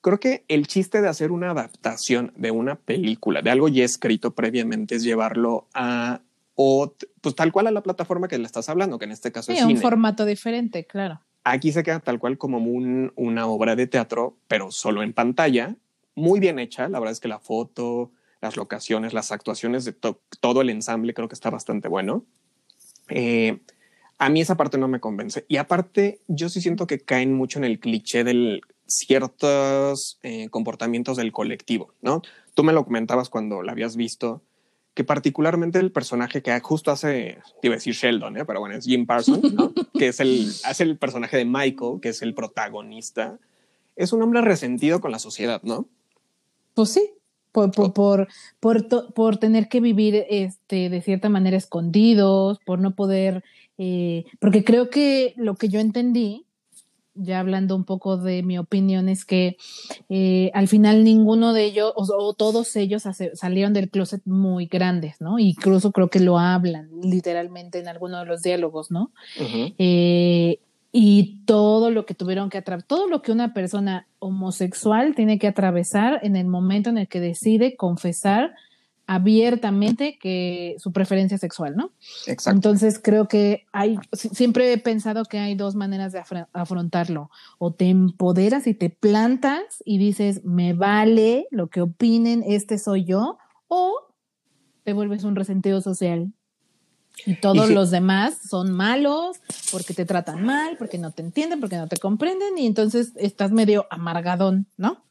creo 0.00 0.20
que 0.20 0.44
el 0.48 0.66
chiste 0.66 1.02
de 1.02 1.08
hacer 1.08 1.32
una 1.32 1.50
adaptación 1.50 2.32
de 2.36 2.50
una 2.50 2.76
película, 2.76 3.42
de 3.42 3.50
algo 3.50 3.68
ya 3.68 3.84
escrito 3.84 4.34
previamente, 4.34 4.96
es 4.96 5.02
llevarlo 5.02 5.68
a 5.74 6.22
o 6.60 6.92
pues 7.20 7.36
tal 7.36 7.52
cual 7.52 7.68
a 7.68 7.70
la 7.70 7.84
plataforma 7.84 8.26
que 8.26 8.36
le 8.36 8.44
estás 8.44 8.68
hablando, 8.68 8.98
que 8.98 9.04
en 9.04 9.12
este 9.12 9.30
caso 9.30 9.52
es 9.52 9.62
un 9.62 9.76
formato 9.76 10.24
diferente, 10.24 10.84
claro. 10.86 11.20
Aquí 11.44 11.70
se 11.70 11.84
queda 11.84 12.00
tal 12.00 12.18
cual 12.18 12.36
como 12.36 12.58
una 12.58 13.46
obra 13.46 13.76
de 13.76 13.86
teatro, 13.86 14.36
pero 14.48 14.72
solo 14.72 15.04
en 15.04 15.12
pantalla, 15.12 15.76
muy 16.16 16.40
bien 16.40 16.58
hecha. 16.58 16.88
La 16.88 16.98
verdad 16.98 17.12
es 17.12 17.20
que 17.20 17.28
la 17.28 17.38
foto, 17.38 18.10
las 18.40 18.56
locaciones, 18.56 19.14
las 19.14 19.30
actuaciones 19.30 19.84
de 19.84 19.92
todo 19.92 20.60
el 20.60 20.70
ensamble 20.70 21.14
creo 21.14 21.28
que 21.28 21.34
está 21.34 21.48
bastante 21.48 21.88
bueno. 21.88 22.26
Eh, 23.08 23.60
a 24.18 24.28
mí 24.28 24.40
esa 24.40 24.56
parte 24.56 24.78
no 24.78 24.88
me 24.88 25.00
convence. 25.00 25.46
Y 25.48 25.56
aparte, 25.56 26.20
yo 26.26 26.48
sí 26.48 26.60
siento 26.60 26.86
que 26.86 26.98
caen 26.98 27.32
mucho 27.32 27.60
en 27.60 27.64
el 27.64 27.78
cliché 27.78 28.24
de 28.24 28.60
ciertos 28.88 30.18
eh, 30.22 30.48
comportamientos 30.48 31.16
del 31.16 31.30
colectivo, 31.30 31.92
¿no? 32.00 32.22
Tú 32.54 32.64
me 32.64 32.72
lo 32.72 32.84
comentabas 32.84 33.28
cuando 33.28 33.62
la 33.62 33.72
habías 33.72 33.96
visto, 33.96 34.42
que 34.94 35.04
particularmente 35.04 35.78
el 35.78 35.92
personaje 35.92 36.42
que 36.42 36.58
justo 36.58 36.90
hace, 36.90 37.38
iba 37.62 37.74
a 37.74 37.76
decir 37.76 37.94
Sheldon, 37.94 38.36
¿eh? 38.36 38.44
pero 38.44 38.58
bueno, 38.58 38.74
es 38.74 38.84
Jim 38.84 39.06
Parsons, 39.06 39.40
que 39.94 40.08
es 40.08 40.18
el, 40.18 40.50
hace 40.64 40.82
el 40.82 40.98
personaje 40.98 41.36
de 41.36 41.44
Michael, 41.44 42.00
que 42.02 42.08
es 42.08 42.22
el 42.22 42.34
protagonista, 42.34 43.38
es 43.94 44.12
un 44.12 44.22
hombre 44.22 44.40
resentido 44.40 45.00
con 45.00 45.12
la 45.12 45.20
sociedad, 45.20 45.62
¿no? 45.62 45.86
Pues 46.74 46.90
sí, 46.90 47.10
por, 47.52 47.70
por, 47.70 47.92
por, 47.92 48.28
por, 49.14 49.36
tener 49.36 49.68
que 49.68 49.80
vivir 49.80 50.24
este, 50.28 50.88
de 50.88 51.02
cierta 51.02 51.28
manera 51.28 51.56
escondidos, 51.56 52.58
por 52.64 52.80
no 52.80 52.96
poder, 52.96 53.44
eh, 53.76 54.24
porque 54.40 54.64
creo 54.64 54.90
que 54.90 55.34
lo 55.36 55.54
que 55.54 55.68
yo 55.68 55.78
entendí 55.78 56.47
ya 57.18 57.40
hablando 57.40 57.76
un 57.76 57.84
poco 57.84 58.16
de 58.16 58.42
mi 58.42 58.58
opinión, 58.58 59.08
es 59.08 59.24
que 59.24 59.56
eh, 60.08 60.50
al 60.54 60.68
final 60.68 61.04
ninguno 61.04 61.52
de 61.52 61.64
ellos, 61.64 61.92
o, 61.94 62.34
todos 62.34 62.74
ellos 62.76 63.04
salieron 63.34 63.72
del 63.72 63.90
closet 63.90 64.22
muy 64.24 64.66
grandes, 64.66 65.20
¿no? 65.20 65.38
Incluso 65.38 65.92
creo 65.92 66.08
que 66.08 66.20
lo 66.20 66.38
hablan 66.38 66.88
literalmente 67.02 67.78
en 67.78 67.88
alguno 67.88 68.18
de 68.20 68.26
los 68.26 68.42
diálogos, 68.42 68.90
¿no? 68.90 69.12
Eh, 69.78 70.60
y 70.90 71.44
todo 71.44 71.90
lo 71.90 72.06
que 72.06 72.14
tuvieron 72.14 72.48
que 72.48 72.58
atravesar, 72.58 72.88
todo 72.88 73.08
lo 73.08 73.20
que 73.22 73.32
una 73.32 73.52
persona 73.52 74.06
homosexual 74.18 75.14
tiene 75.14 75.38
que 75.38 75.46
atravesar 75.46 76.20
en 76.22 76.36
el 76.36 76.46
momento 76.46 76.90
en 76.90 76.98
el 76.98 77.08
que 77.08 77.20
decide 77.20 77.76
confesar 77.76 78.54
abiertamente 79.08 80.18
que 80.18 80.76
su 80.78 80.92
preferencia 80.92 81.38
sexual, 81.38 81.74
¿no? 81.74 81.92
Exacto. 82.26 82.50
Entonces 82.50 83.00
creo 83.02 83.26
que 83.26 83.64
hay, 83.72 83.98
siempre 84.12 84.70
he 84.70 84.76
pensado 84.76 85.24
que 85.24 85.38
hay 85.38 85.54
dos 85.54 85.74
maneras 85.74 86.12
de 86.12 86.22
afrontarlo. 86.52 87.30
O 87.56 87.72
te 87.72 87.88
empoderas 87.88 88.66
y 88.66 88.74
te 88.74 88.90
plantas 88.90 89.82
y 89.86 89.96
dices, 89.96 90.44
me 90.44 90.74
vale 90.74 91.48
lo 91.50 91.68
que 91.68 91.80
opinen, 91.80 92.44
este 92.46 92.76
soy 92.76 93.06
yo, 93.06 93.38
o 93.66 94.12
te 94.84 94.92
vuelves 94.92 95.24
un 95.24 95.36
resentido 95.36 95.80
social. 95.80 96.30
Y 97.24 97.40
todos 97.40 97.70
los 97.70 97.90
demás 97.90 98.36
son 98.48 98.70
malos 98.72 99.38
porque 99.72 99.94
te 99.94 100.04
tratan 100.04 100.44
mal, 100.44 100.76
porque 100.76 100.98
no 100.98 101.12
te 101.12 101.22
entienden, 101.22 101.60
porque 101.60 101.76
no 101.76 101.88
te 101.88 101.96
comprenden 101.96 102.58
y 102.58 102.66
entonces 102.66 103.12
estás 103.16 103.52
medio 103.52 103.86
amargadón, 103.90 104.66
¿no? 104.76 105.07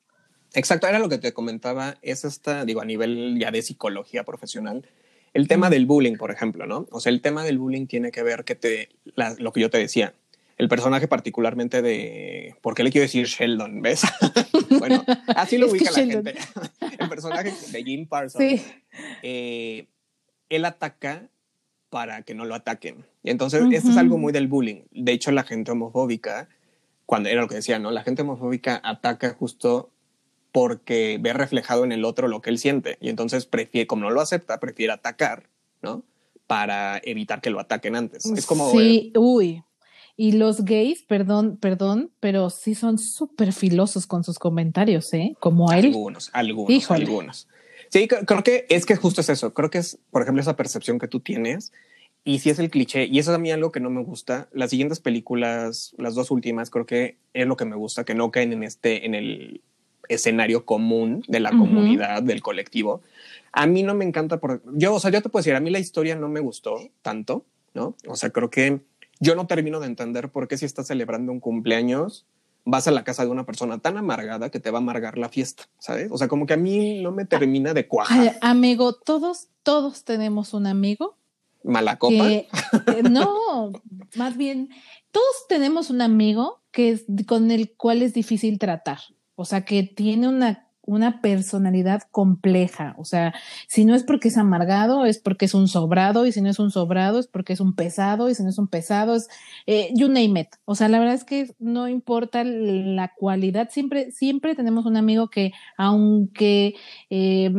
Exacto, 0.54 0.88
era 0.88 1.00
lo 1.00 1.10
que 1.10 1.18
te 1.18 1.34
comentaba, 1.34 1.98
es 2.02 2.26
esta, 2.26 2.66
digo, 2.66 2.82
a 2.82 2.86
nivel 2.86 3.38
ya 3.40 3.52
de 3.52 3.62
psicología 3.62 4.24
profesional, 4.24 4.86
el 5.34 5.48
tema 5.48 5.70
del 5.70 5.86
bullying, 5.86 6.16
por 6.16 6.32
ejemplo, 6.32 6.66
¿no? 6.66 6.88
O 6.92 7.00
sea, 7.00 7.12
el 7.12 7.22
tema 7.22 7.44
del 7.44 7.60
bullying 7.60 7.86
tiene 7.86 8.12
que 8.12 8.24
ver 8.24 8.44
que 8.44 8.56
te, 8.56 8.90
lo 9.38 9.52
que 9.52 9.60
yo 9.60 9.70
te 9.70 9.78
decía, 9.78 10.14
el 10.58 10.70
personaje 10.70 11.08
particularmente 11.08 11.82
de, 11.82 12.56
¿por 12.62 12.74
qué 12.74 12.84
le 12.84 12.92
quiero 12.92 13.04
decir 13.04 13.28
Sheldon? 13.28 13.82
¿Ves? 13.82 14.02
bueno, 14.80 15.04
así 15.36 15.58
lo 15.58 15.68
ubica 15.72 15.92
la 15.92 15.98
gente. 15.98 16.36
el 17.00 17.10
personaje 17.10 17.54
de 17.72 17.84
Jim 17.84 18.08
Parsons, 18.08 18.44
sí. 18.44 18.66
Eh, 19.22 19.88
él 20.50 20.66
ataca 20.66 21.30
para 21.90 22.24
que 22.24 22.34
no 22.34 22.46
lo 22.46 22.56
ataquen. 22.56 23.06
Y 23.24 23.30
entonces, 23.30 23.64
esto 23.72 23.92
es 23.92 23.98
algo 23.98 24.18
muy 24.18 24.34
del 24.34 24.48
bullying. 24.48 24.84
De 24.92 25.12
hecho, 25.12 25.32
la 25.32 25.44
gente 25.44 25.72
homofóbica, 25.72 26.50
cuando 27.06 27.30
era 27.30 27.42
lo 27.42 27.48
que 27.48 27.56
decía, 27.56 27.80
¿no? 27.80 27.92
La 27.92 28.04
gente 28.04 28.24
homofóbica 28.24 28.82
ataca 28.84 29.30
justo 29.34 29.92
porque 30.58 31.20
ve 31.22 31.34
reflejado 31.34 31.84
en 31.84 31.92
el 31.92 32.04
otro 32.04 32.28
lo 32.28 32.42
que 32.42 32.50
él 32.50 32.58
siente. 32.58 32.98
Y 33.00 33.10
entonces 33.10 33.46
prefiere, 33.46 33.86
como 33.86 34.06
no 34.06 34.10
lo 34.10 34.22
acepta, 34.22 34.60
prefiere 34.60 34.92
atacar, 34.92 35.52
¿no? 35.84 36.04
Para 36.48 37.00
evitar 37.04 37.42
que 37.42 37.52
lo 37.52 37.60
ataquen 37.60 37.96
antes. 37.96 38.26
Es 38.26 38.48
como... 38.48 38.72
Sí, 38.72 39.14
uy. 39.16 39.62
Y 40.16 40.32
los 40.32 40.66
gays, 40.66 41.04
perdón, 41.04 41.58
perdón, 41.58 42.10
pero 42.20 42.50
sí 42.50 42.74
son 42.74 42.98
súper 42.98 43.54
filosos 43.54 44.08
con 44.08 44.24
sus 44.24 44.40
comentarios, 44.40 45.14
¿eh? 45.14 45.36
Como 45.40 45.72
él. 45.72 45.86
Algunos, 45.86 46.32
algunos, 46.34 46.90
algunos. 46.90 47.48
Sí, 47.90 48.08
creo 48.08 48.44
que 48.44 48.66
es 48.70 48.88
que 48.88 48.96
justo 48.96 49.22
es 49.22 49.30
eso. 49.30 49.54
Creo 49.54 49.70
que 49.70 49.78
es, 49.78 50.00
por 50.10 50.24
ejemplo, 50.24 50.42
esa 50.42 50.56
percepción 50.56 50.98
que 50.98 51.08
tú 51.08 51.20
tienes. 51.20 51.72
Y 52.24 52.40
si 52.40 52.50
es 52.50 52.58
el 52.58 52.72
cliché, 52.72 53.06
y 53.06 53.20
eso 53.20 53.30
es 53.30 53.36
a 53.36 53.40
mí 53.40 53.52
algo 53.52 53.72
que 53.72 53.80
no 53.80 53.92
me 53.92 54.04
gusta. 54.04 54.50
Las 54.52 54.72
siguientes 54.72 55.02
películas, 55.02 55.94
las 56.00 56.16
dos 56.16 56.32
últimas, 56.32 56.72
creo 56.72 56.88
que 56.88 57.20
es 57.36 57.46
lo 57.46 57.58
que 57.58 57.66
me 57.66 57.76
gusta, 57.76 58.06
que 58.06 58.16
no 58.16 58.32
caen 58.32 58.54
en 58.54 58.64
este, 58.64 59.06
en 59.06 59.14
el 59.14 59.62
escenario 60.10 60.66
común 60.66 61.24
de 61.28 61.40
la 61.40 61.52
comunidad, 61.52 62.24
del 62.24 62.42
colectivo. 62.42 63.02
A 63.52 63.68
mí 63.68 63.84
no 63.84 63.94
me 63.96 64.06
encanta, 64.06 64.40
por, 64.40 64.62
yo, 64.74 64.96
o 64.96 65.00
sea, 65.00 65.12
yo 65.12 65.22
te 65.22 65.30
puedo 65.30 65.42
decir, 65.42 65.56
a 65.56 65.60
mí 65.60 65.70
la 65.70 65.80
historia 65.80 66.16
no 66.16 66.30
me 66.30 66.40
gustó 66.40 66.78
tanto, 67.02 67.46
¿no? 67.74 67.96
O 68.08 68.16
sea, 68.16 68.30
creo 68.30 68.50
que 68.50 68.82
yo 69.20 69.36
no 69.36 69.48
termino 69.48 69.80
de 69.80 69.88
entender 69.88 70.30
por 70.30 70.48
qué 70.48 70.58
si 70.58 70.66
estás 70.66 70.88
celebrando 70.88 71.32
un 71.32 71.40
cumpleaños, 71.40 72.26
vas 72.66 72.88
a 72.88 72.92
la 72.92 73.04
casa 73.04 73.24
de 73.24 73.32
una 73.32 73.46
persona 73.46 73.80
tan 73.80 73.98
amargada 73.98 74.50
que 74.50 74.60
te 74.60 74.72
va 74.72 74.80
a 74.80 74.82
amargar 74.82 75.18
la 75.18 75.30
fiesta, 75.30 75.70
¿sabes? 75.80 76.10
O 76.12 76.18
sea, 76.18 76.28
como 76.28 76.46
que 76.46 76.54
a 76.54 76.58
mí 76.58 77.02
no 77.02 77.12
me 77.12 77.26
termina 77.26 77.74
de 77.74 77.88
cuajar. 77.88 78.38
amigo, 78.42 78.94
todos, 78.94 79.48
todos 79.64 80.04
tenemos 80.04 80.54
un 80.54 80.68
amigo. 80.68 81.18
Mala 81.64 81.98
copa. 81.98 82.30
no, 83.10 83.72
más 84.16 84.36
bien, 84.38 84.70
todos 85.12 85.48
tenemos 85.48 85.90
un 85.90 86.02
amigo 86.02 86.62
que 86.72 86.92
es, 86.92 87.06
con 87.26 87.52
el 87.52 87.72
cual 87.72 88.02
es 88.02 88.14
difícil 88.14 88.60
tratar. 88.60 89.00
O 89.38 89.46
sea, 89.46 89.62
que 89.66 89.84
tiene 89.84 90.28
una, 90.28 90.68
una 90.82 91.22
personalidad 91.22 92.02
compleja. 92.12 92.96
O 92.98 93.06
sea, 93.06 93.36
si 93.68 93.86
no 93.86 93.94
es 93.94 94.04
porque 94.04 94.30
es 94.30 94.38
amargado, 94.38 95.06
es 95.06 95.20
porque 95.20 95.46
es 95.46 95.54
un 95.54 95.68
sobrado, 95.68 96.26
y 96.26 96.32
si 96.32 96.42
no 96.42 96.50
es 96.50 96.58
un 96.60 96.72
sobrado, 96.72 97.20
es 97.20 97.28
porque 97.28 97.54
es 97.54 97.60
un 97.60 97.76
pesado, 97.76 98.30
y 98.30 98.36
si 98.36 98.42
no 98.42 98.50
es 98.50 98.58
un 98.58 98.68
pesado, 98.68 99.16
es 99.16 99.28
eh, 99.68 99.92
you 99.94 100.08
name 100.08 100.40
it. 100.40 100.48
O 100.66 100.74
sea, 100.76 100.90
la 100.90 100.98
verdad 100.98 101.14
es 101.14 101.24
que 101.24 101.54
no 101.60 101.88
importa 101.88 102.44
la 102.44 103.14
cualidad, 103.14 103.70
siempre, 103.70 104.12
siempre 104.12 104.56
tenemos 104.56 104.86
un 104.88 104.98
amigo 104.98 105.30
que, 105.30 105.52
aunque 105.78 106.74
eh, 107.12 107.54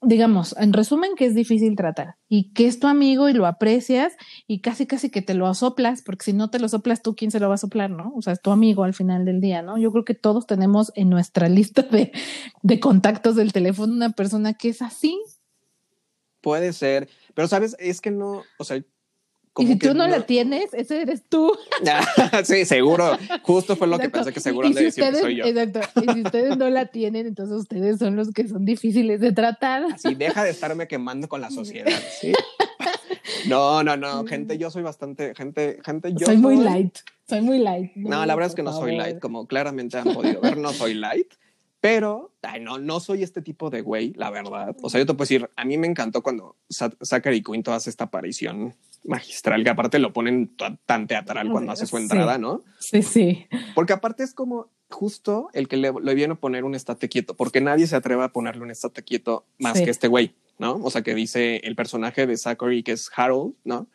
digamos, 0.00 0.54
en 0.58 0.72
resumen, 0.72 1.16
que 1.16 1.26
es 1.26 1.34
difícil 1.34 1.74
tratar 1.74 2.16
y 2.28 2.52
que 2.52 2.66
es 2.66 2.78
tu 2.78 2.86
amigo 2.86 3.28
y 3.28 3.32
lo 3.32 3.46
aprecias 3.46 4.14
y 4.46 4.60
casi, 4.60 4.86
casi 4.86 5.10
que 5.10 5.22
te 5.22 5.34
lo 5.34 5.52
soplas, 5.54 6.02
porque 6.02 6.26
si 6.26 6.32
no 6.32 6.50
te 6.50 6.58
lo 6.58 6.68
soplas 6.68 7.02
tú, 7.02 7.16
¿quién 7.16 7.30
se 7.30 7.40
lo 7.40 7.48
va 7.48 7.56
a 7.56 7.58
soplar, 7.58 7.90
no? 7.90 8.12
O 8.14 8.22
sea, 8.22 8.32
es 8.32 8.40
tu 8.40 8.50
amigo 8.50 8.84
al 8.84 8.94
final 8.94 9.24
del 9.24 9.40
día, 9.40 9.62
¿no? 9.62 9.76
Yo 9.76 9.90
creo 9.90 10.04
que 10.04 10.14
todos 10.14 10.46
tenemos 10.46 10.92
en 10.94 11.10
nuestra 11.10 11.48
lista 11.48 11.82
de, 11.82 12.12
de 12.62 12.80
contactos 12.80 13.34
del 13.34 13.52
teléfono 13.52 13.92
una 13.92 14.10
persona 14.10 14.54
que 14.54 14.68
es 14.68 14.82
así. 14.82 15.20
Puede 16.40 16.72
ser, 16.72 17.08
pero 17.34 17.48
sabes, 17.48 17.74
es 17.80 18.00
que 18.00 18.12
no, 18.12 18.42
o 18.58 18.64
sea, 18.64 18.80
y 19.58 19.66
si 19.66 19.76
tú 19.76 19.94
no, 19.94 20.06
la 20.06 20.26
tienes, 20.26 20.72
ese 20.72 21.02
eres 21.02 21.22
tú. 21.28 21.52
sí, 22.44 22.64
seguro. 22.64 23.16
Justo 23.42 23.76
fue 23.76 23.86
lo 23.86 23.98
que 23.98 24.10
pensé 24.10 24.32
que 24.32 24.40
seguro 24.40 24.68
de 24.70 24.84
decir 24.84 25.04
soy 25.20 25.36
yo. 25.36 25.44
Exacto. 25.44 26.02
Y 26.02 26.12
si 26.12 26.22
ustedes 26.22 26.56
no 26.56 26.70
la 26.70 26.86
tienen, 26.86 27.26
entonces 27.26 27.56
ustedes 27.56 27.98
son 27.98 28.16
los 28.16 28.30
que 28.30 28.48
son 28.48 28.64
difíciles 28.64 29.20
de 29.20 29.32
tratar. 29.32 29.84
Así, 29.92 30.14
deja 30.14 30.44
de 30.44 30.50
estarme 30.50 30.88
quemando 30.88 31.28
con 31.28 31.40
la 31.40 31.50
sociedad. 31.50 31.92
¿sí? 32.20 32.32
No, 33.46 33.82
no, 33.82 33.96
no. 33.96 34.24
Gente, 34.26 34.58
yo 34.58 34.70
soy 34.70 34.82
bastante. 34.82 35.34
Gente, 35.34 35.78
gente, 35.84 36.12
yo. 36.14 36.26
Soy 36.26 36.36
muy 36.36 36.56
light. 36.56 36.98
Soy 37.28 37.40
muy 37.42 37.58
light. 37.58 37.92
No, 37.94 38.24
la 38.24 38.34
verdad 38.34 38.50
es 38.50 38.54
que 38.54 38.62
no 38.62 38.72
soy 38.72 38.96
light. 38.96 39.18
Como 39.18 39.46
claramente 39.46 39.98
han 39.98 40.14
podido 40.14 40.40
ver, 40.40 40.56
no 40.56 40.72
soy 40.72 40.94
light. 40.94 41.34
Pero, 41.80 42.32
ay, 42.42 42.60
no, 42.60 42.78
no 42.78 42.98
soy 42.98 43.22
este 43.22 43.40
tipo 43.40 43.70
de 43.70 43.82
güey, 43.82 44.12
la 44.14 44.30
verdad. 44.30 44.76
O 44.82 44.90
sea, 44.90 45.00
yo 45.00 45.06
te 45.06 45.14
puedo 45.14 45.24
decir, 45.24 45.48
a 45.54 45.64
mí 45.64 45.78
me 45.78 45.86
encantó 45.86 46.22
cuando 46.22 46.56
Zachary 46.68 47.42
Quinto 47.42 47.72
hace 47.72 47.88
esta 47.88 48.04
aparición 48.04 48.74
magistral, 49.04 49.62
que 49.62 49.70
aparte 49.70 49.98
lo 50.00 50.12
ponen 50.12 50.56
tan 50.86 51.06
teatral 51.06 51.50
cuando 51.50 51.72
hace 51.72 51.86
su 51.86 51.96
entrada, 51.96 52.36
¿no? 52.36 52.62
Sí, 52.80 53.02
sí. 53.02 53.46
Porque 53.74 53.92
aparte 53.92 54.24
es 54.24 54.34
como 54.34 54.70
justo 54.90 55.50
el 55.52 55.68
que 55.68 55.76
le, 55.76 55.92
viene 56.14 56.32
a 56.32 56.36
poner 56.36 56.64
un 56.64 56.74
estate 56.74 57.08
quieto, 57.08 57.34
porque 57.34 57.60
nadie 57.60 57.86
se 57.86 57.94
atreve 57.94 58.24
a 58.24 58.28
ponerle 58.28 58.62
un 58.62 58.70
estate 58.70 59.02
quieto 59.04 59.46
más 59.58 59.80
que 59.80 59.90
este 59.90 60.08
güey, 60.08 60.34
¿no? 60.58 60.80
O 60.82 60.90
sea, 60.90 61.02
que 61.02 61.14
dice 61.14 61.60
el 61.64 61.76
personaje 61.76 62.26
de 62.26 62.36
Zachary, 62.36 62.82
que 62.82 62.92
es 62.92 63.10
Harold, 63.14 63.54
¿no? 63.64 63.86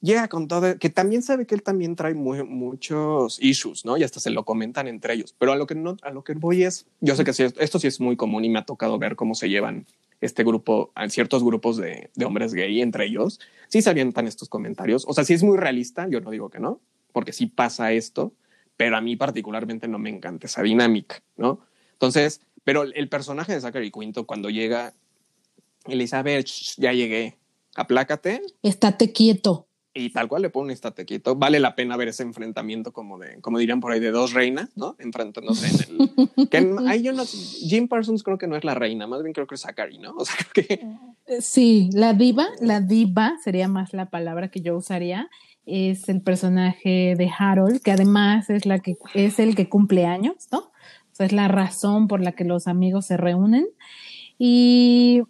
Llega 0.00 0.28
con 0.28 0.48
todo, 0.48 0.78
que 0.78 0.90
también 0.90 1.22
sabe 1.22 1.46
que 1.46 1.54
él 1.54 1.62
también 1.62 1.96
trae 1.96 2.14
muchos 2.14 3.38
issues, 3.42 3.84
¿no? 3.84 3.96
Y 3.96 4.04
hasta 4.04 4.20
se 4.20 4.30
lo 4.30 4.44
comentan 4.44 4.88
entre 4.88 5.14
ellos. 5.14 5.34
Pero 5.38 5.52
a 5.52 5.56
lo 5.56 5.66
que 5.66 5.74
no, 5.74 5.96
a 6.02 6.10
lo 6.10 6.24
que 6.24 6.34
voy 6.34 6.62
es, 6.64 6.86
yo 7.00 7.16
sé 7.16 7.24
que 7.24 7.30
esto 7.30 7.78
sí 7.78 7.86
es 7.86 8.00
muy 8.00 8.16
común 8.16 8.44
y 8.44 8.48
me 8.48 8.58
ha 8.58 8.64
tocado 8.64 8.98
ver 8.98 9.16
cómo 9.16 9.34
se 9.34 9.48
llevan 9.48 9.86
este 10.20 10.42
grupo, 10.42 10.92
ciertos 11.08 11.44
grupos 11.44 11.76
de, 11.76 12.10
de 12.14 12.24
hombres 12.24 12.52
gay 12.52 12.80
entre 12.80 13.06
ellos, 13.06 13.38
sí 13.68 13.82
se 13.82 13.90
avientan 13.90 14.26
estos 14.26 14.48
comentarios. 14.48 15.04
O 15.06 15.14
sea, 15.14 15.24
sí 15.24 15.34
es 15.34 15.42
muy 15.42 15.56
realista, 15.56 16.08
yo 16.08 16.20
no 16.20 16.30
digo 16.30 16.50
que 16.50 16.58
no, 16.58 16.80
porque 17.12 17.32
sí 17.32 17.46
pasa 17.46 17.92
esto, 17.92 18.32
pero 18.76 18.96
a 18.96 19.00
mí 19.00 19.16
particularmente 19.16 19.86
no 19.88 19.98
me 19.98 20.10
encanta 20.10 20.46
esa 20.46 20.62
dinámica, 20.62 21.22
¿no? 21.36 21.60
Entonces, 21.92 22.40
pero 22.64 22.82
el 22.82 23.08
personaje 23.08 23.52
de 23.52 23.60
Zachary 23.60 23.90
Quinto 23.90 24.26
cuando 24.26 24.50
llega 24.50 24.94
ver, 26.22 26.44
ya 26.76 26.92
llegué, 26.92 27.38
aplácate. 27.74 28.42
Estate 28.62 29.12
quieto 29.12 29.67
y 29.98 30.10
tal 30.10 30.28
cual 30.28 30.42
le 30.42 30.50
pone 30.50 30.66
un 30.66 30.70
estate 30.70 31.04
quieto. 31.04 31.34
Vale 31.34 31.58
la 31.58 31.74
pena 31.74 31.96
ver 31.96 32.08
ese 32.08 32.22
enfrentamiento 32.22 32.92
como 32.92 33.18
de, 33.18 33.40
como 33.40 33.58
dirían 33.58 33.80
por 33.80 33.92
ahí, 33.92 34.00
de 34.00 34.10
dos 34.10 34.32
reinas, 34.32 34.70
¿no? 34.76 34.94
Enfrentándose 34.98 35.66
en 35.66 36.00
el... 36.00 36.48
que 36.48 36.74
ahí 36.86 37.02
yo 37.02 37.12
no, 37.12 37.24
Jim 37.24 37.88
Parsons 37.88 38.22
creo 38.22 38.38
que 38.38 38.46
no 38.46 38.56
es 38.56 38.64
la 38.64 38.74
reina, 38.74 39.06
más 39.06 39.22
bien 39.22 39.32
creo 39.32 39.46
que 39.46 39.56
es 39.56 39.62
Zachary, 39.62 39.98
¿no? 39.98 40.14
O 40.16 40.24
sea, 40.24 40.36
que... 40.54 40.86
Eh, 41.26 41.40
sí, 41.40 41.90
la 41.92 42.14
diva, 42.14 42.46
la 42.60 42.80
diva 42.80 43.34
sería 43.42 43.68
más 43.68 43.92
la 43.92 44.08
palabra 44.10 44.48
que 44.48 44.60
yo 44.60 44.76
usaría. 44.76 45.28
Es 45.66 46.08
el 46.08 46.22
personaje 46.22 47.14
de 47.18 47.30
Harold, 47.36 47.82
que 47.82 47.90
además 47.90 48.48
es 48.48 48.64
la 48.64 48.78
que 48.78 48.96
es 49.14 49.38
el 49.38 49.54
que 49.54 49.68
cumple 49.68 50.06
años, 50.06 50.48
¿no? 50.50 50.58
O 50.58 50.72
sea, 51.12 51.26
es 51.26 51.32
la 51.32 51.48
razón 51.48 52.08
por 52.08 52.22
la 52.22 52.32
que 52.32 52.44
los 52.44 52.68
amigos 52.68 53.06
se 53.06 53.16
reúnen. 53.16 53.66
Y 54.38 55.22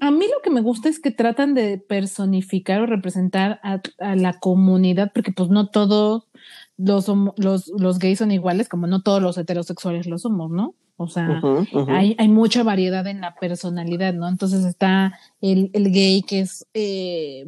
a 0.00 0.10
mí 0.10 0.26
lo 0.26 0.40
que 0.42 0.50
me 0.50 0.60
gusta 0.60 0.88
es 0.88 1.00
que 1.00 1.10
tratan 1.10 1.54
de 1.54 1.78
personificar 1.78 2.80
o 2.80 2.86
representar 2.86 3.60
a, 3.62 3.80
la 4.14 4.38
comunidad, 4.38 5.12
porque 5.14 5.32
pues 5.32 5.48
no 5.50 5.68
todos 5.68 6.28
los, 6.76 7.10
los, 7.36 7.68
los 7.68 7.98
gays 7.98 8.18
son 8.18 8.30
iguales, 8.30 8.68
como 8.68 8.86
no 8.86 9.02
todos 9.02 9.22
los 9.22 9.38
heterosexuales 9.38 10.06
lo 10.06 10.18
somos, 10.18 10.50
¿no? 10.50 10.74
O 10.98 11.08
sea, 11.08 11.42
Hay, 11.88 12.16
hay, 12.18 12.28
mucha 12.28 12.62
variedad 12.62 13.06
en 13.06 13.20
la 13.20 13.34
personalidad, 13.34 14.14
¿no? 14.14 14.28
Entonces 14.28 14.64
está 14.64 15.18
el, 15.42 15.70
el 15.74 15.92
gay 15.92 16.22
que 16.22 16.40
es 16.40 16.66
eh, 16.72 17.44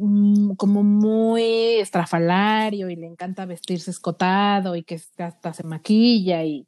como 0.55 0.83
muy 0.83 1.79
estrafalario 1.79 2.91
y 2.91 2.95
le 2.95 3.07
encanta 3.07 3.47
vestirse 3.47 3.89
escotado 3.89 4.75
y 4.75 4.83
que 4.83 5.01
hasta 5.17 5.53
se 5.53 5.63
maquilla 5.63 6.43
y 6.43 6.67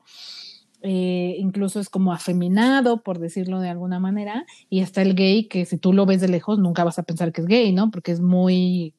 eh, 0.83 1.35
incluso 1.37 1.79
es 1.79 1.89
como 1.89 2.11
afeminado, 2.11 3.01
por 3.03 3.19
decirlo 3.19 3.59
de 3.59 3.69
alguna 3.69 3.99
manera. 3.99 4.45
Y 4.69 4.79
está 4.79 5.01
el 5.01 5.15
gay 5.15 5.45
que 5.45 5.65
si 5.65 5.77
tú 5.77 5.93
lo 5.93 6.05
ves 6.05 6.21
de 6.21 6.27
lejos 6.27 6.59
nunca 6.59 6.83
vas 6.83 6.99
a 6.99 7.03
pensar 7.03 7.31
que 7.31 7.41
es 7.41 7.47
gay, 7.47 7.71
¿no? 7.71 7.91
Porque 7.91 8.11
es 8.11 8.19
muy... 8.19 8.93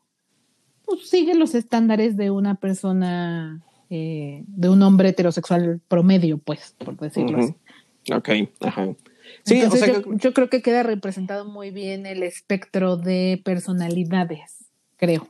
Pues 0.85 1.09
sigue 1.09 1.35
los 1.35 1.55
estándares 1.55 2.17
de 2.17 2.31
una 2.31 2.57
persona, 2.57 3.63
eh, 3.91 4.45
de 4.47 4.69
un 4.69 4.83
hombre 4.83 5.11
heterosexual 5.11 5.81
promedio, 5.89 6.39
pues, 6.39 6.75
por 6.79 6.97
decirlo 6.99 7.39
así. 7.39 7.55
Ok, 8.13 8.29
ajá. 8.61 8.95
Sí, 9.45 9.63
o 9.63 9.71
sea, 9.71 10.03
yo, 10.05 10.35
creo 10.35 10.51
que 10.51 10.63
queda 10.63 10.83
representado 10.83 11.45
muy 11.45 11.71
bien 11.71 12.07
el 12.07 12.23
espectro 12.23 12.97
de 12.97 13.41
personalidades, 13.45 14.67
creo. 14.97 15.29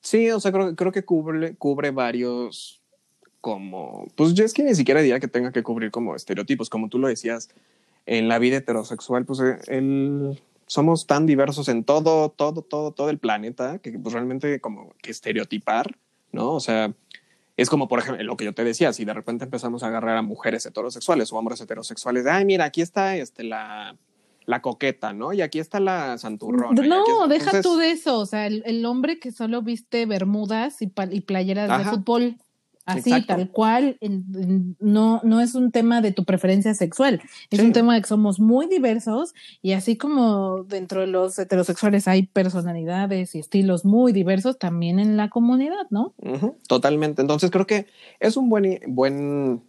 Sí, 0.00 0.30
o 0.30 0.40
sea, 0.40 0.52
creo, 0.52 0.76
creo 0.76 0.92
que 0.92 1.04
cubre, 1.04 1.56
cubre 1.56 1.90
varios 1.90 2.79
como, 3.40 4.06
pues 4.16 4.34
yo 4.34 4.44
es 4.44 4.52
que 4.52 4.62
ni 4.62 4.74
siquiera 4.74 5.00
diría 5.00 5.20
que 5.20 5.28
tenga 5.28 5.52
que 5.52 5.62
cubrir 5.62 5.90
como 5.90 6.14
estereotipos, 6.14 6.70
como 6.70 6.88
tú 6.88 6.98
lo 6.98 7.08
decías, 7.08 7.48
en 8.06 8.28
la 8.28 8.38
vida 8.38 8.58
heterosexual, 8.58 9.24
pues 9.24 9.40
eh, 9.40 9.58
el, 9.68 10.40
somos 10.66 11.06
tan 11.06 11.26
diversos 11.26 11.68
en 11.68 11.84
todo, 11.84 12.30
todo, 12.30 12.62
todo, 12.62 12.92
todo 12.92 13.10
el 13.10 13.18
planeta 13.18 13.78
que 13.78 13.98
pues 13.98 14.14
realmente 14.14 14.60
como 14.60 14.94
que 15.02 15.10
estereotipar, 15.10 15.96
¿no? 16.32 16.52
O 16.52 16.60
sea, 16.60 16.92
es 17.56 17.68
como, 17.68 17.88
por 17.88 17.98
ejemplo, 17.98 18.22
lo 18.24 18.36
que 18.36 18.44
yo 18.44 18.54
te 18.54 18.64
decía, 18.64 18.92
si 18.92 19.04
de 19.04 19.12
repente 19.12 19.44
empezamos 19.44 19.82
a 19.82 19.88
agarrar 19.88 20.16
a 20.16 20.22
mujeres 20.22 20.64
heterosexuales 20.66 21.32
o 21.32 21.36
hombres 21.36 21.60
heterosexuales, 21.60 22.26
ay, 22.26 22.44
mira, 22.44 22.64
aquí 22.64 22.82
está 22.82 23.16
este, 23.16 23.42
la, 23.42 23.96
la 24.46 24.62
coqueta, 24.62 25.12
¿no? 25.12 25.32
Y 25.32 25.42
aquí 25.42 25.58
está 25.58 25.80
la 25.80 26.16
santurrona. 26.18 26.82
No, 26.86 27.28
deja 27.28 27.62
tú 27.62 27.76
de 27.76 27.90
eso, 27.90 28.18
o 28.18 28.26
sea, 28.26 28.46
el, 28.46 28.84
hombre 28.86 29.18
que 29.18 29.32
solo 29.32 29.62
viste 29.62 30.06
bermudas 30.06 30.82
y, 30.82 30.86
playeras 30.86 31.78
de 31.78 31.90
fútbol. 31.90 32.36
Así, 32.92 33.22
tal 33.26 33.50
cual, 33.50 33.98
no, 34.78 35.20
no 35.22 35.40
es 35.40 35.54
un 35.54 35.70
tema 35.72 36.00
de 36.00 36.12
tu 36.12 36.24
preferencia 36.24 36.74
sexual, 36.74 37.20
es 37.50 37.60
un 37.60 37.72
tema 37.72 37.94
de 37.94 38.02
que 38.02 38.08
somos 38.08 38.40
muy 38.40 38.66
diversos 38.66 39.34
y 39.62 39.72
así 39.72 39.96
como 39.96 40.64
dentro 40.64 41.00
de 41.00 41.06
los 41.06 41.38
heterosexuales 41.38 42.08
hay 42.08 42.26
personalidades 42.26 43.34
y 43.34 43.38
estilos 43.38 43.84
muy 43.84 44.12
diversos, 44.12 44.58
también 44.58 44.98
en 44.98 45.16
la 45.16 45.30
comunidad, 45.30 45.86
¿no? 45.90 46.14
Totalmente. 46.66 47.22
Entonces 47.22 47.50
creo 47.50 47.66
que 47.66 47.86
es 48.18 48.36
un 48.36 48.48
buen, 48.48 48.80
buen, 48.88 49.62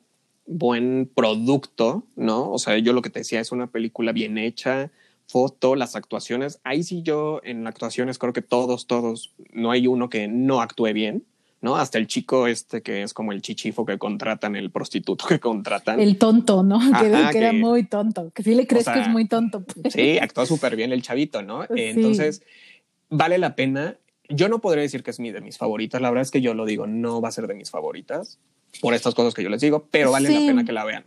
buen 0.45 1.09
producto, 1.13 2.03
¿no? 2.15 2.51
O 2.51 2.59
sea, 2.59 2.77
yo 2.77 2.93
lo 2.93 3.01
que 3.01 3.09
te 3.09 3.19
decía 3.19 3.39
es 3.39 3.51
una 3.51 3.67
película 3.67 4.11
bien 4.11 4.37
hecha, 4.37 4.91
foto, 5.27 5.75
las 5.75 5.95
actuaciones. 5.95 6.59
Ahí 6.63 6.83
sí 6.83 7.01
yo 7.03 7.39
en 7.43 7.65
actuaciones 7.65 8.17
creo 8.17 8.33
que 8.33 8.41
todos, 8.41 8.87
todos, 8.87 9.33
no 9.53 9.71
hay 9.71 9.87
uno 9.87 10.09
que 10.09 10.27
no 10.27 10.61
actúe 10.61 10.93
bien. 10.93 11.25
¿No? 11.61 11.75
Hasta 11.75 11.97
el 11.97 12.07
chico 12.07 12.47
este 12.47 12.81
que 12.81 13.03
es 13.03 13.13
como 13.13 13.31
el 13.31 13.41
chichifo 13.41 13.85
que 13.85 13.97
contratan, 13.97 14.55
el 14.55 14.71
prostituto 14.71 15.25
que 15.27 15.39
contratan. 15.39 15.99
El 15.99 16.17
tonto, 16.17 16.63
¿no? 16.63 16.79
que, 16.99 17.37
era 17.37 17.53
muy 17.53 17.85
tonto, 17.85 18.31
que 18.31 18.43
sí 18.43 18.55
le 18.55 18.67
crees 18.67 18.87
que 18.89 18.99
es 18.99 19.07
muy 19.07 19.27
tonto. 19.27 19.63
Sí, 19.89 20.17
actúa 20.17 20.45
súper 20.45 20.75
bien 20.75 20.91
el 20.91 21.01
chavito, 21.01 21.41
¿no? 21.43 21.65
Entonces, 21.69 22.43
vale 23.09 23.37
la 23.37 23.55
pena. 23.55 23.97
Yo 24.27 24.49
no 24.49 24.59
podría 24.59 24.81
decir 24.81 25.03
que 25.03 25.11
es 25.11 25.19
mi 25.19 25.31
de 25.31 25.41
mis 25.41 25.57
favoritas, 25.57 26.01
la 26.01 26.09
verdad 26.09 26.23
es 26.23 26.31
que 26.31 26.41
yo 26.41 26.53
lo 26.53 26.65
digo, 26.65 26.87
no 26.87 27.21
va 27.21 27.29
a 27.29 27.31
ser 27.31 27.47
de 27.47 27.53
mis 27.53 27.69
favoritas 27.69 28.39
por 28.79 28.93
estas 28.93 29.13
cosas 29.13 29.33
que 29.33 29.43
yo 29.43 29.49
les 29.49 29.61
digo, 29.61 29.87
pero 29.91 30.11
vale 30.11 30.29
la 30.29 30.39
pena 30.39 30.63
que 30.63 30.71
la 30.71 30.85
vean. 30.85 31.03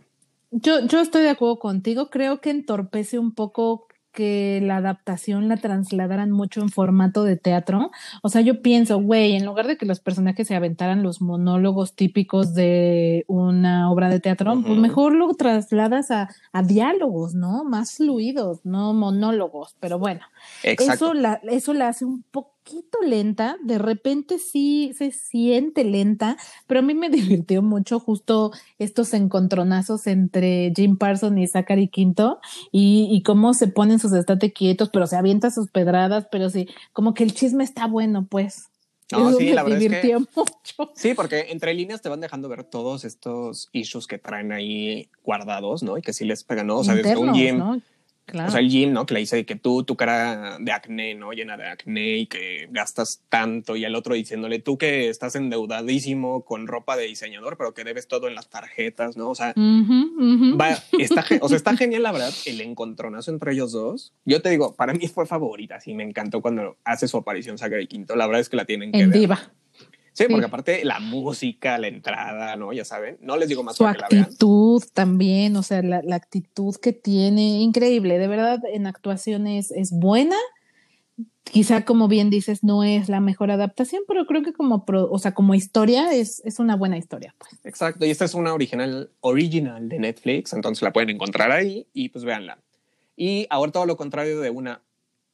Yo, 0.51 0.85
yo 0.85 1.01
estoy 1.01 1.23
de 1.23 1.31
acuerdo 1.31 1.59
contigo, 1.59 2.09
creo 2.09 2.39
que 2.39 2.51
entorpece 2.51 3.19
un 3.19 3.33
poco 3.33 3.87
que 4.15 4.61
la 4.63 4.77
adaptación 4.77 5.47
la 5.49 5.57
trasladaran 5.57 6.31
mucho 6.31 6.61
en 6.61 6.69
formato 6.69 7.23
de 7.23 7.35
teatro. 7.37 7.91
O 8.23 8.29
sea, 8.29 8.41
yo 8.41 8.61
pienso, 8.63 8.99
güey, 8.99 9.35
en 9.35 9.45
lugar 9.45 9.67
de 9.67 9.77
que 9.77 9.85
los 9.85 9.99
personajes 9.99 10.47
se 10.47 10.55
aventaran 10.55 11.03
los 11.03 11.21
monólogos 11.21 11.93
típicos 11.93 12.55
de 12.55 13.25
una 13.27 13.91
obra 13.91 14.09
de 14.09 14.19
teatro, 14.19 14.59
pues 14.65 14.79
mejor 14.79 15.13
lo 15.13 15.33
trasladas 15.35 16.09
a, 16.09 16.29
a, 16.53 16.63
diálogos, 16.63 17.35
¿no? 17.35 17.63
Más 17.63 17.97
fluidos, 17.97 18.65
no 18.65 18.93
monólogos. 18.93 19.75
Pero 19.79 19.99
bueno, 19.99 20.21
eso 20.63 21.13
la, 21.13 21.41
eso 21.43 21.73
la 21.73 21.89
hace 21.89 22.05
un 22.05 22.23
poco 22.31 22.54
poquito 22.65 22.97
lenta, 23.03 23.57
de 23.63 23.77
repente 23.77 24.39
sí 24.39 24.91
se 24.97 25.11
siente 25.11 25.83
lenta, 25.83 26.35
pero 26.65 26.79
a 26.79 26.83
mí 26.83 26.95
me 26.95 27.09
divirtió 27.45 27.61
mucho 27.61 27.99
justo 27.99 28.51
estos 28.79 29.13
encontronazos 29.13 30.07
entre 30.07 30.73
Jim 30.75 30.97
Parsons 30.97 31.39
y 31.39 31.47
Zachary 31.47 31.87
Quinto 31.87 32.39
y, 32.71 33.07
y 33.11 33.21
cómo 33.21 33.53
se 33.53 33.67
ponen 33.67 33.99
sus 33.99 34.13
estate 34.13 34.51
quietos, 34.51 34.89
pero 34.89 35.05
se 35.05 35.15
avienta 35.15 35.51
sus 35.51 35.69
pedradas, 35.69 36.27
pero 36.31 36.49
sí, 36.49 36.67
como 36.91 37.13
que 37.13 37.23
el 37.23 37.33
chisme 37.33 37.63
está 37.63 37.87
bueno, 37.87 38.25
pues. 38.27 38.69
No, 39.11 39.31
sí, 39.33 39.53
la 39.53 39.61
verdad 39.61 39.83
es 39.83 40.01
que, 40.01 40.17
mucho. 40.35 40.91
Sí, 40.95 41.13
porque 41.13 41.51
entre 41.51 41.75
líneas 41.75 42.01
te 42.01 42.09
van 42.09 42.21
dejando 42.21 42.49
ver 42.49 42.63
todos 42.63 43.05
estos 43.05 43.69
issues 43.71 44.07
que 44.07 44.17
traen 44.17 44.51
ahí 44.51 45.09
guardados, 45.23 45.83
¿no? 45.83 45.99
Y 45.99 46.01
que 46.01 46.13
sí 46.13 46.25
les 46.25 46.43
pegan, 46.43 46.67
¿no? 46.67 46.79
O 46.79 46.83
sea, 46.83 46.95
desde 46.95 47.15
un 47.15 47.35
Jim. 47.35 47.59
¿no? 47.59 47.79
O 48.33 48.51
sea, 48.51 48.59
el 48.59 48.69
Jim, 48.69 48.91
¿no? 48.91 49.05
Que 49.05 49.13
le 49.13 49.19
dice 49.21 49.45
que 49.45 49.55
tú, 49.55 49.83
tu 49.83 49.95
cara 49.95 50.57
de 50.59 50.71
acné, 50.71 51.15
¿no? 51.15 51.31
Llena 51.31 51.57
de 51.57 51.67
acné 51.67 52.17
y 52.17 52.25
que 52.25 52.67
gastas 52.71 53.21
tanto. 53.29 53.75
Y 53.75 53.85
el 53.85 53.95
otro 53.95 54.15
diciéndole, 54.15 54.59
tú 54.59 54.77
que 54.77 55.09
estás 55.09 55.35
endeudadísimo 55.35 56.43
con 56.43 56.67
ropa 56.67 56.97
de 56.97 57.05
diseñador, 57.05 57.57
pero 57.57 57.73
que 57.73 57.83
debes 57.83 58.07
todo 58.07 58.27
en 58.27 58.35
las 58.35 58.49
tarjetas, 58.49 59.15
¿no? 59.15 59.29
O 59.29 59.35
sea, 59.35 59.53
está, 60.97 61.25
o 61.41 61.47
sea, 61.49 61.57
está 61.57 61.77
genial, 61.77 62.03
la 62.03 62.11
verdad, 62.11 62.33
el 62.45 62.61
encontronazo 62.61 63.31
entre 63.31 63.53
ellos 63.53 63.71
dos. 63.71 64.13
Yo 64.25 64.41
te 64.41 64.49
digo, 64.49 64.75
para 64.75 64.93
mí 64.93 65.07
fue 65.07 65.25
favorita, 65.25 65.79
sí, 65.79 65.93
me 65.93 66.03
encantó 66.03 66.41
cuando 66.41 66.77
hace 66.83 67.07
su 67.07 67.17
aparición 67.17 67.57
y 67.81 67.87
Quinto. 67.87 68.15
La 68.15 68.27
verdad 68.27 68.41
es 68.41 68.49
que 68.49 68.57
la 68.57 68.65
tienen 68.65 68.91
que 68.91 69.01
en 69.01 69.09
ver. 69.09 69.19
Diva. 69.19 69.51
Sí, 70.15 70.23
porque 70.29 70.45
aparte 70.45 70.85
la 70.85 71.01
música, 71.01 71.77
la 71.77 71.89
entrada, 71.89 72.55
¿no? 72.55 72.71
Ya 72.71 72.85
saben, 72.85 73.17
no 73.19 73.35
les 73.35 73.49
digo 73.49 73.63
más. 73.63 73.75
Su 73.75 73.85
actitud 73.85 74.81
también, 74.93 75.57
o 75.57 75.61
sea, 75.61 75.81
la, 75.81 76.15
actitud 76.15 76.73
que 76.77 76.93
tiene, 76.93 77.59
increíble, 77.59 78.17
de 78.17 78.27
verdad, 78.29 78.61
en 78.71 78.87
actuaciones 78.87 79.71
es 79.71 79.91
buena. 79.91 80.37
Quizá, 81.43 81.83
como 81.83 82.07
bien 82.07 82.29
dices, 82.29 82.63
no 82.63 82.85
es 82.85 83.09
la 83.09 83.19
mejor 83.19 83.51
adaptación, 83.51 84.03
pero 84.07 84.25
creo 84.25 84.41
que 84.41 84.53
como, 84.53 84.85
o 84.87 85.19
sea, 85.19 85.33
como 85.33 85.53
historia 85.53 86.13
es, 86.13 86.41
es 86.45 86.59
una 86.59 86.77
buena 86.77 86.97
historia. 86.97 87.35
Pues. 87.37 87.59
Exacto, 87.65 88.05
y 88.05 88.09
esta 88.09 88.23
es 88.23 88.35
una 88.35 88.53
original, 88.53 89.11
original 89.19 89.89
de 89.89 89.99
Netflix, 89.99 90.53
entonces 90.53 90.81
la 90.81 90.93
pueden 90.93 91.09
encontrar 91.09 91.51
ahí 91.51 91.87
y 91.93 92.07
pues 92.07 92.23
véanla. 92.23 92.57
Y 93.17 93.47
ahora 93.49 93.73
todo 93.73 93.85
lo 93.85 93.97
contrario 93.97 94.39
de 94.39 94.49
una 94.49 94.81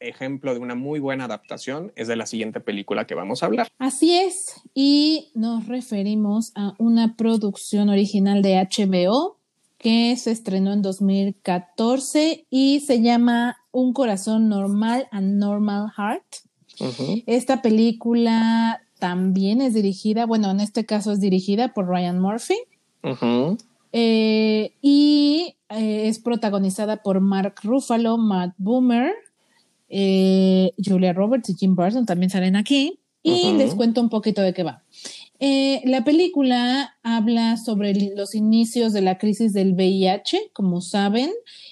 ejemplo 0.01 0.53
de 0.53 0.59
una 0.59 0.75
muy 0.75 0.99
buena 0.99 1.25
adaptación 1.25 1.91
es 1.95 2.07
de 2.07 2.15
la 2.15 2.25
siguiente 2.25 2.59
película 2.59 3.05
que 3.05 3.15
vamos 3.15 3.43
a 3.43 3.45
hablar. 3.45 3.67
Así 3.77 4.15
es, 4.15 4.61
y 4.73 5.31
nos 5.35 5.67
referimos 5.67 6.51
a 6.55 6.73
una 6.77 7.15
producción 7.15 7.89
original 7.89 8.41
de 8.41 8.55
HBO 8.55 9.37
que 9.77 10.15
se 10.15 10.31
estrenó 10.31 10.73
en 10.73 10.81
2014 10.83 12.45
y 12.49 12.81
se 12.81 13.01
llama 13.01 13.57
Un 13.71 13.93
corazón 13.93 14.47
normal, 14.47 15.07
a 15.11 15.21
Normal 15.21 15.91
Heart. 15.97 16.25
Esta 17.25 17.61
película 17.61 18.81
también 18.99 19.61
es 19.61 19.73
dirigida, 19.73 20.25
bueno, 20.25 20.51
en 20.51 20.59
este 20.59 20.85
caso 20.85 21.11
es 21.11 21.19
dirigida 21.19 21.73
por 21.73 21.87
Ryan 21.87 22.19
Murphy. 22.19 22.57
Eh, 23.91 24.73
y 24.81 25.55
eh, 25.69 26.07
es 26.07 26.19
protagonizada 26.19 26.97
por 26.97 27.19
Mark 27.19 27.55
Ruffalo, 27.63 28.17
Matt 28.17 28.53
Boomer, 28.57 29.11
eh, 29.91 30.71
Julia 30.83 31.13
Roberts 31.13 31.49
y 31.49 31.55
Jim 31.55 31.75
Parsons 31.75 32.07
también 32.07 32.29
salen 32.29 32.55
aquí. 32.55 32.97
Y 33.23 33.53
les 33.53 33.75
cuento 33.75 34.01
un 34.01 34.09
poquito 34.09 34.41
de 34.41 34.51
qué 34.51 34.63
va. 34.63 34.83
Eh, 35.39 35.81
la 35.85 36.03
película 36.03 36.95
habla 37.03 37.55
sobre 37.55 37.93
los 38.15 38.33
inicios 38.33 38.93
de 38.93 39.03
la 39.03 39.19
crisis 39.19 39.53
del 39.53 39.73
VIH, 39.73 40.49
como 40.53 40.81
saben. 40.81 41.29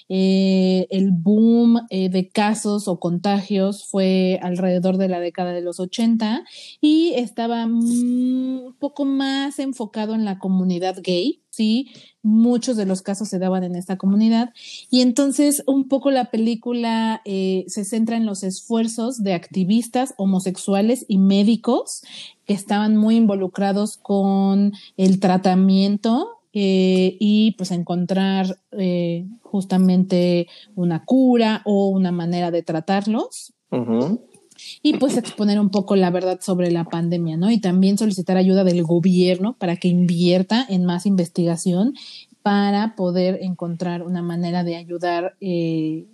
Eh, 0.08 0.86
el 0.90 1.10
boom 1.10 1.80
de 1.90 2.28
casos 2.28 2.86
o 2.86 3.00
contagios 3.00 3.84
fue 3.88 4.38
alrededor 4.42 4.96
de 4.96 5.08
la 5.08 5.18
década 5.18 5.52
de 5.52 5.62
los 5.62 5.80
80 5.80 6.44
y 6.80 7.14
estaba 7.16 7.64
un 7.64 8.76
poco 8.78 9.04
más 9.04 9.58
enfocado 9.58 10.14
en 10.14 10.24
la 10.24 10.38
comunidad 10.38 10.98
gay, 11.02 11.42
¿sí? 11.50 11.90
Muchos 12.22 12.76
de 12.76 12.86
los 12.86 13.02
casos 13.02 13.28
se 13.28 13.38
daban 13.38 13.64
en 13.64 13.76
esta 13.76 13.96
comunidad. 13.96 14.52
Y 14.90 15.00
entonces 15.00 15.62
un 15.66 15.88
poco 15.88 16.10
la 16.10 16.30
película 16.30 17.22
eh, 17.24 17.64
se 17.68 17.84
centra 17.84 18.16
en 18.16 18.26
los 18.26 18.42
esfuerzos 18.42 19.22
de 19.22 19.34
activistas 19.34 20.14
homosexuales 20.16 21.04
y 21.08 21.18
médicos 21.18 22.02
que 22.46 22.54
estaban 22.54 22.96
muy 22.96 23.16
involucrados 23.16 23.96
con 23.96 24.72
el 24.96 25.20
tratamiento 25.20 26.40
eh, 26.52 27.16
y 27.20 27.52
pues 27.52 27.70
encontrar 27.70 28.58
eh, 28.72 29.26
justamente 29.42 30.48
una 30.74 31.04
cura 31.04 31.62
o 31.64 31.88
una 31.88 32.10
manera 32.10 32.50
de 32.50 32.62
tratarlos 32.62 33.54
y 34.82 34.96
pues 34.98 35.16
exponer 35.16 35.60
un 35.60 35.70
poco 35.70 35.96
la 35.96 36.10
verdad 36.10 36.40
sobre 36.40 36.70
la 36.70 36.84
pandemia, 36.84 37.36
¿no? 37.36 37.50
Y 37.50 37.60
también 37.60 37.98
solicitar 37.98 38.36
ayuda 38.36 38.64
del 38.64 38.82
gobierno 38.82 39.56
para 39.58 39.76
que 39.76 39.88
invierta 39.88 40.66
en 40.68 40.84
más 40.84 41.06
investigación 41.06 41.94
para 42.42 42.94
poder 42.96 43.38
encontrar 43.42 44.02
una 44.02 44.22
manera 44.22 44.64
de 44.64 44.76
ayudar 44.76 45.36
eh, 45.40 46.06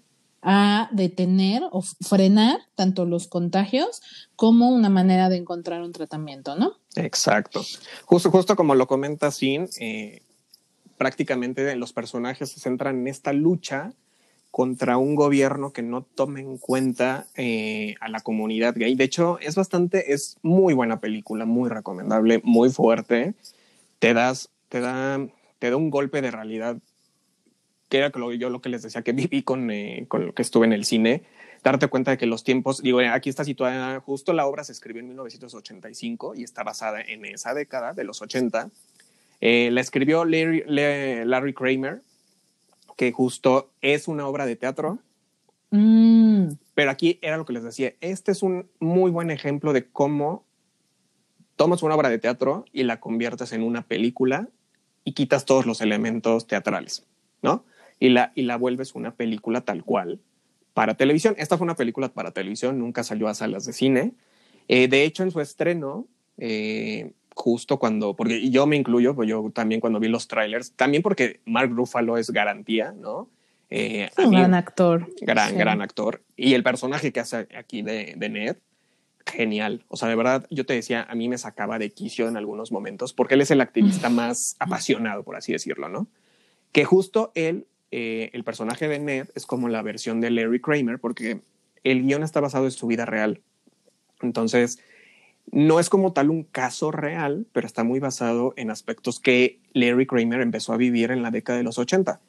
a 0.42 0.88
detener 0.92 1.62
o 1.72 1.82
frenar 1.82 2.60
tanto 2.74 3.04
los 3.04 3.26
contagios 3.26 4.00
como 4.36 4.70
una 4.70 4.88
manera 4.88 5.28
de 5.28 5.36
encontrar 5.36 5.82
un 5.82 5.92
tratamiento, 5.92 6.56
¿no? 6.56 6.74
Exacto. 6.94 7.64
Justo, 8.04 8.30
justo 8.30 8.56
como 8.56 8.74
lo 8.74 8.86
comenta 8.86 9.30
Sin, 9.30 9.68
eh, 9.80 10.22
prácticamente 10.96 11.74
los 11.76 11.92
personajes 11.92 12.50
se 12.50 12.60
centran 12.60 13.00
en 13.00 13.08
esta 13.08 13.32
lucha 13.32 13.92
contra 14.56 14.96
un 14.96 15.16
gobierno 15.16 15.74
que 15.74 15.82
no 15.82 16.00
tome 16.00 16.40
en 16.40 16.56
cuenta 16.56 17.26
eh, 17.34 17.94
a 18.00 18.08
la 18.08 18.20
comunidad 18.20 18.74
gay. 18.74 18.94
De 18.94 19.04
hecho, 19.04 19.38
es 19.40 19.54
bastante, 19.54 20.14
es 20.14 20.38
muy 20.40 20.72
buena 20.72 20.98
película, 20.98 21.44
muy 21.44 21.68
recomendable, 21.68 22.40
muy 22.42 22.70
fuerte. 22.70 23.34
Te 23.98 24.14
das, 24.14 24.48
te 24.70 24.80
da, 24.80 25.20
te 25.58 25.68
da 25.68 25.76
un 25.76 25.90
golpe 25.90 26.22
de 26.22 26.30
realidad 26.30 26.78
que 27.90 27.98
era 27.98 28.10
lo, 28.14 28.32
yo 28.32 28.48
lo 28.48 28.62
que 28.62 28.70
les 28.70 28.80
decía 28.80 29.02
que 29.02 29.12
viví 29.12 29.42
con, 29.42 29.70
eh, 29.70 30.06
con 30.08 30.24
lo 30.24 30.32
que 30.32 30.40
estuve 30.40 30.64
en 30.64 30.72
el 30.72 30.86
cine, 30.86 31.24
darte 31.62 31.88
cuenta 31.88 32.12
de 32.12 32.16
que 32.16 32.24
los 32.24 32.42
tiempos, 32.42 32.80
digo, 32.80 33.00
aquí 33.00 33.28
está 33.28 33.44
situada, 33.44 34.00
justo 34.00 34.32
la 34.32 34.46
obra 34.46 34.64
se 34.64 34.72
escribió 34.72 35.00
en 35.00 35.08
1985 35.08 36.34
y 36.34 36.44
está 36.44 36.62
basada 36.62 37.02
en 37.02 37.26
esa 37.26 37.52
década 37.52 37.92
de 37.92 38.04
los 38.04 38.22
80. 38.22 38.70
Eh, 39.42 39.68
la 39.70 39.82
escribió 39.82 40.24
Larry, 40.24 40.64
Larry, 41.26 41.52
Kramer, 41.52 42.00
que 42.96 43.12
justo 43.12 43.70
es 43.80 44.08
una 44.08 44.26
obra 44.26 44.46
de 44.46 44.56
teatro. 44.56 44.98
Mm. 45.70 46.52
Pero 46.74 46.90
aquí 46.90 47.18
era 47.22 47.36
lo 47.36 47.44
que 47.44 47.52
les 47.52 47.62
decía, 47.62 47.94
este 48.00 48.32
es 48.32 48.42
un 48.42 48.68
muy 48.80 49.10
buen 49.10 49.30
ejemplo 49.30 49.72
de 49.72 49.86
cómo 49.86 50.44
tomas 51.56 51.82
una 51.82 51.94
obra 51.94 52.10
de 52.10 52.18
teatro 52.18 52.64
y 52.72 52.82
la 52.82 53.00
conviertes 53.00 53.52
en 53.52 53.62
una 53.62 53.82
película 53.82 54.48
y 55.04 55.12
quitas 55.12 55.44
todos 55.44 55.64
los 55.64 55.80
elementos 55.80 56.46
teatrales, 56.46 57.06
¿no? 57.42 57.64
y 57.98 58.10
la, 58.10 58.32
y 58.34 58.42
la 58.42 58.56
vuelves 58.56 58.94
una 58.94 59.14
película 59.14 59.62
tal 59.62 59.84
cual 59.84 60.20
para 60.74 60.94
televisión. 60.94 61.34
Esta 61.38 61.56
fue 61.56 61.64
una 61.64 61.76
película 61.76 62.08
para 62.08 62.32
televisión, 62.32 62.78
nunca 62.78 63.02
salió 63.02 63.28
a 63.28 63.34
salas 63.34 63.64
de 63.64 63.72
cine. 63.72 64.12
Eh, 64.68 64.88
de 64.88 65.04
hecho, 65.04 65.22
en 65.22 65.30
su 65.30 65.40
estreno, 65.40 66.06
eh, 66.36 67.12
justo 67.36 67.78
cuando, 67.78 68.14
porque 68.16 68.48
yo 68.48 68.66
me 68.66 68.76
incluyo, 68.76 69.14
pues 69.14 69.28
yo 69.28 69.50
también 69.54 69.80
cuando 69.80 70.00
vi 70.00 70.08
los 70.08 70.26
trailers, 70.26 70.72
también 70.72 71.02
porque 71.02 71.40
Mark 71.44 71.70
Ruffalo 71.70 72.16
es 72.16 72.30
garantía, 72.30 72.92
¿no? 72.92 73.28
Eh, 73.68 74.08
un 74.16 74.30
gran 74.30 74.54
actor. 74.54 75.06
Gran, 75.20 75.58
gran 75.58 75.82
actor. 75.82 76.22
Y 76.34 76.54
el 76.54 76.62
personaje 76.62 77.12
que 77.12 77.20
hace 77.20 77.46
aquí 77.54 77.82
de, 77.82 78.14
de 78.16 78.28
Ned, 78.30 78.56
genial. 79.26 79.84
O 79.88 79.96
sea, 79.96 80.08
de 80.08 80.16
verdad, 80.16 80.46
yo 80.50 80.64
te 80.64 80.72
decía, 80.72 81.06
a 81.08 81.14
mí 81.14 81.28
me 81.28 81.36
sacaba 81.36 81.78
de 81.78 81.92
quicio 81.92 82.26
en 82.26 82.38
algunos 82.38 82.72
momentos, 82.72 83.12
porque 83.12 83.34
él 83.34 83.42
es 83.42 83.50
el 83.50 83.60
activista 83.60 84.08
más 84.08 84.56
apasionado, 84.58 85.22
por 85.22 85.36
así 85.36 85.52
decirlo, 85.52 85.90
¿no? 85.90 86.06
Que 86.72 86.84
justo 86.86 87.32
él 87.34 87.66
eh, 87.90 88.30
el 88.32 88.44
personaje 88.44 88.88
de 88.88 88.98
Ned 88.98 89.28
es 89.34 89.44
como 89.44 89.68
la 89.68 89.82
versión 89.82 90.22
de 90.22 90.30
Larry 90.30 90.60
Kramer, 90.60 90.98
porque 90.98 91.42
el 91.84 92.02
guion 92.02 92.22
está 92.22 92.40
basado 92.40 92.64
en 92.64 92.70
su 92.70 92.86
vida 92.86 93.04
real. 93.04 93.42
Entonces, 94.22 94.78
no 95.52 95.80
es 95.80 95.88
como 95.88 96.12
tal 96.12 96.30
un 96.30 96.42
caso 96.44 96.90
real, 96.90 97.46
pero 97.52 97.66
está 97.66 97.84
muy 97.84 98.00
basado 98.00 98.52
en 98.56 98.70
aspectos 98.70 99.20
que 99.20 99.60
Larry 99.72 100.06
Kramer 100.06 100.40
empezó 100.40 100.72
a 100.72 100.76
vivir 100.76 101.10
en 101.10 101.22
la 101.22 101.30
década 101.30 101.58
de 101.58 101.64
los 101.64 101.78
80. 101.78 102.20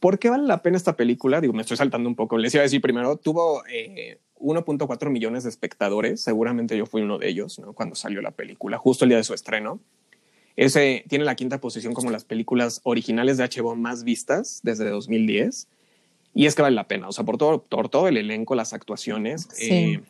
¿Por 0.00 0.18
qué 0.18 0.30
vale 0.30 0.46
la 0.46 0.62
pena 0.62 0.76
esta 0.76 0.96
película? 0.96 1.40
Digo, 1.40 1.52
me 1.52 1.62
estoy 1.62 1.76
saltando 1.76 2.08
un 2.08 2.14
poco. 2.14 2.38
Les 2.38 2.54
iba 2.54 2.60
a 2.60 2.64
decir 2.64 2.80
primero, 2.80 3.16
tuvo 3.16 3.62
1.4 3.64 5.06
eh, 5.06 5.10
millones 5.10 5.42
de 5.42 5.50
espectadores. 5.50 6.20
Seguramente 6.20 6.76
yo 6.76 6.86
fui 6.86 7.02
uno 7.02 7.18
de 7.18 7.28
ellos 7.28 7.58
¿no? 7.58 7.72
cuando 7.72 7.96
salió 7.96 8.22
la 8.22 8.30
película, 8.30 8.78
justo 8.78 9.04
el 9.04 9.08
día 9.08 9.18
de 9.18 9.24
su 9.24 9.34
estreno. 9.34 9.80
Ese 10.54 11.04
tiene 11.08 11.24
la 11.24 11.34
quinta 11.34 11.60
posición 11.60 11.94
como 11.94 12.10
las 12.10 12.24
películas 12.24 12.80
originales 12.84 13.36
de 13.36 13.44
HBO 13.44 13.74
más 13.74 14.04
vistas 14.04 14.60
desde 14.62 14.88
2010. 14.88 15.68
Y 16.34 16.46
es 16.46 16.54
que 16.54 16.62
vale 16.62 16.76
la 16.76 16.86
pena, 16.86 17.08
o 17.08 17.12
sea, 17.12 17.24
por 17.24 17.38
todo, 17.38 17.64
por 17.64 17.88
todo 17.88 18.06
el 18.06 18.16
elenco, 18.16 18.54
las 18.54 18.72
actuaciones. 18.72 19.48
Sí. 19.52 19.72
Eh, 19.72 20.02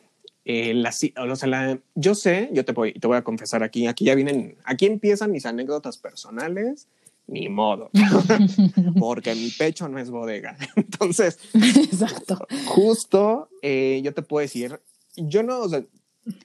eh, 0.50 0.82
o 1.18 1.36
sea, 1.36 1.78
yo 1.94 2.14
sé, 2.14 2.48
yo 2.54 2.64
te 2.64 2.72
voy, 2.72 2.94
te 2.94 3.06
voy 3.06 3.18
a 3.18 3.22
confesar 3.22 3.62
aquí, 3.62 3.86
aquí 3.86 4.06
ya 4.06 4.14
vienen, 4.14 4.56
aquí 4.64 4.86
empiezan 4.86 5.30
mis 5.30 5.44
anécdotas 5.44 5.98
personales, 5.98 6.88
ni 7.26 7.50
modo, 7.50 7.90
porque 8.98 9.34
mi 9.34 9.50
pecho 9.50 9.90
no 9.90 9.98
es 9.98 10.08
bodega. 10.08 10.56
Entonces, 10.76 11.38
Exacto. 11.52 12.46
justo 12.64 13.50
eh, 13.60 14.00
yo 14.02 14.14
te 14.14 14.22
puedo 14.22 14.40
decir, 14.40 14.80
yo 15.16 15.42
no, 15.42 15.60
o 15.60 15.68
sea, 15.68 15.84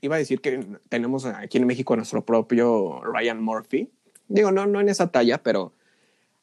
iba 0.01 0.17
a 0.17 0.19
decir 0.19 0.41
que 0.41 0.67
tenemos 0.89 1.23
aquí 1.23 1.57
en 1.57 1.65
México 1.65 1.95
nuestro 1.95 2.25
propio 2.25 3.01
Ryan 3.05 3.41
Murphy. 3.41 3.89
Digo, 4.27 4.51
no, 4.51 4.65
no 4.65 4.81
en 4.81 4.89
esa 4.89 5.11
talla, 5.11 5.41
pero 5.41 5.71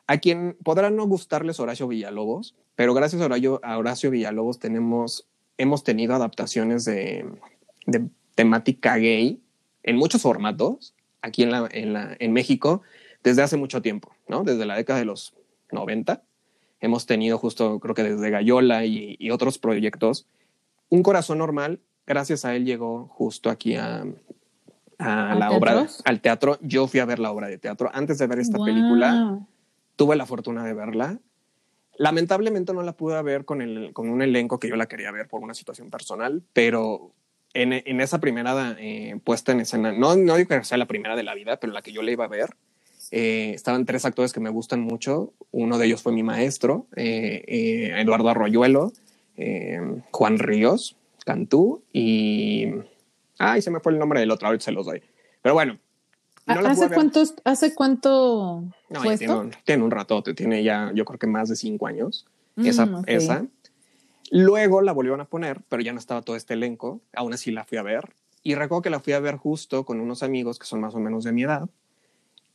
a 0.06 0.16
quien 0.16 0.56
podrá 0.64 0.88
no 0.88 1.06
gustarles 1.06 1.60
Horacio 1.60 1.88
Villalobos, 1.88 2.54
pero 2.74 2.94
gracias 2.94 3.20
a 3.20 3.26
Horacio, 3.26 3.60
a 3.62 3.76
Horacio 3.76 4.10
Villalobos 4.10 4.58
tenemos, 4.58 5.28
hemos 5.60 5.84
tenido 5.84 6.14
adaptaciones 6.14 6.84
de, 6.84 7.26
de, 7.86 8.08
temática 8.34 8.96
gay 8.96 9.40
en 9.82 9.96
muchos 9.96 10.22
formatos 10.22 10.94
aquí 11.20 11.42
en, 11.42 11.50
la, 11.50 11.68
en, 11.70 11.92
la, 11.92 12.16
en 12.18 12.32
México 12.32 12.82
desde 13.22 13.42
hace 13.42 13.56
mucho 13.58 13.82
tiempo, 13.82 14.10
¿no? 14.28 14.42
Desde 14.44 14.64
la 14.64 14.76
década 14.76 14.98
de 14.98 15.04
los 15.04 15.34
90. 15.70 16.22
Hemos 16.80 17.04
tenido 17.04 17.36
justo, 17.36 17.78
creo 17.78 17.94
que 17.94 18.02
desde 18.02 18.30
Gallola 18.30 18.86
y, 18.86 19.16
y 19.18 19.30
otros 19.30 19.58
proyectos, 19.58 20.26
Un 20.88 21.02
Corazón 21.02 21.38
Normal 21.38 21.80
gracias 22.06 22.44
a 22.44 22.56
él 22.56 22.64
llegó 22.64 23.06
justo 23.08 23.50
aquí 23.50 23.76
a, 23.76 24.04
la 24.98 25.50
obra, 25.52 25.86
al 26.04 26.20
teatro. 26.20 26.58
Yo 26.60 26.86
fui 26.86 27.00
a 27.00 27.04
ver 27.04 27.18
la 27.18 27.30
obra 27.30 27.48
de 27.48 27.58
teatro. 27.58 27.90
Antes 27.92 28.18
de 28.18 28.26
ver 28.26 28.38
esta 28.38 28.58
película, 28.58 29.38
tuve 29.96 30.16
la 30.16 30.26
fortuna 30.26 30.64
de 30.64 30.74
verla. 30.74 31.18
Lamentablemente 32.00 32.72
no 32.72 32.80
la 32.80 32.94
pude 32.94 33.22
ver 33.22 33.44
con, 33.44 33.60
el, 33.60 33.92
con 33.92 34.08
un 34.08 34.22
elenco 34.22 34.58
que 34.58 34.70
yo 34.70 34.76
la 34.76 34.86
quería 34.86 35.12
ver 35.12 35.28
por 35.28 35.42
una 35.42 35.52
situación 35.52 35.90
personal, 35.90 36.42
pero 36.54 37.12
en, 37.52 37.74
en 37.74 38.00
esa 38.00 38.20
primera 38.20 38.74
eh, 38.78 39.20
puesta 39.22 39.52
en 39.52 39.60
escena, 39.60 39.92
no, 39.92 40.16
no 40.16 40.36
digo 40.36 40.48
que 40.48 40.64
sea 40.64 40.78
la 40.78 40.86
primera 40.86 41.14
de 41.14 41.24
la 41.24 41.34
vida, 41.34 41.58
pero 41.60 41.74
la 41.74 41.82
que 41.82 41.92
yo 41.92 42.00
le 42.00 42.12
iba 42.12 42.24
a 42.24 42.28
ver, 42.28 42.56
eh, 43.10 43.52
estaban 43.54 43.84
tres 43.84 44.06
actores 44.06 44.32
que 44.32 44.40
me 44.40 44.48
gustan 44.48 44.80
mucho. 44.80 45.34
Uno 45.50 45.76
de 45.76 45.88
ellos 45.88 46.00
fue 46.00 46.14
mi 46.14 46.22
maestro, 46.22 46.86
eh, 46.96 47.92
Eduardo 47.98 48.30
Arroyuelo, 48.30 48.94
Juan 50.10 50.38
Ríos, 50.38 50.96
Cantú 51.26 51.82
y... 51.92 52.68
Ay, 53.36 53.60
se 53.60 53.70
me 53.70 53.80
fue 53.80 53.92
el 53.92 53.98
nombre 53.98 54.20
del 54.20 54.30
otro, 54.30 54.46
ahorita 54.46 54.64
se 54.64 54.72
los 54.72 54.86
doy. 54.86 55.02
Pero 55.42 55.54
bueno. 55.54 55.78
¿Hace, 56.46 56.88
cuántos, 56.88 57.34
¿Hace 57.44 57.74
cuánto 57.74 58.64
no, 58.88 59.00
tiene, 59.02 59.32
un, 59.32 59.50
tiene, 59.64 59.84
un, 59.84 59.90
ratote, 59.90 60.34
tiene 60.34 60.64
ya 60.64 60.90
yo 60.94 61.04
creo 61.04 61.18
que 61.18 61.26
más 61.26 61.48
de 61.48 61.56
cinco 61.56 61.86
años. 61.86 62.26
Mm, 62.56 62.66
esa, 62.66 63.02
esa. 63.06 63.46
Luego 64.30 64.80
la 64.82 64.92
volvieron 64.92 65.20
a 65.20 65.26
poner, 65.26 65.60
pero 65.68 65.82
ya 65.82 65.92
no 65.92 65.98
estaba 65.98 66.22
todo 66.22 66.36
este 66.36 66.54
elenco. 66.54 67.00
Aún 67.14 67.32
así 67.32 67.50
la 67.50 67.64
fui 67.64 67.78
a 67.78 67.82
ver. 67.82 68.14
Y 68.42 68.54
recuerdo 68.54 68.82
que 68.82 68.90
la 68.90 69.00
fui 69.00 69.12
a 69.12 69.20
ver 69.20 69.36
justo 69.36 69.84
con 69.84 70.00
unos 70.00 70.22
amigos 70.22 70.58
que 70.58 70.66
son 70.66 70.80
más 70.80 70.94
o 70.94 70.98
menos 70.98 71.24
de 71.24 71.32
mi 71.32 71.44
edad. 71.44 71.68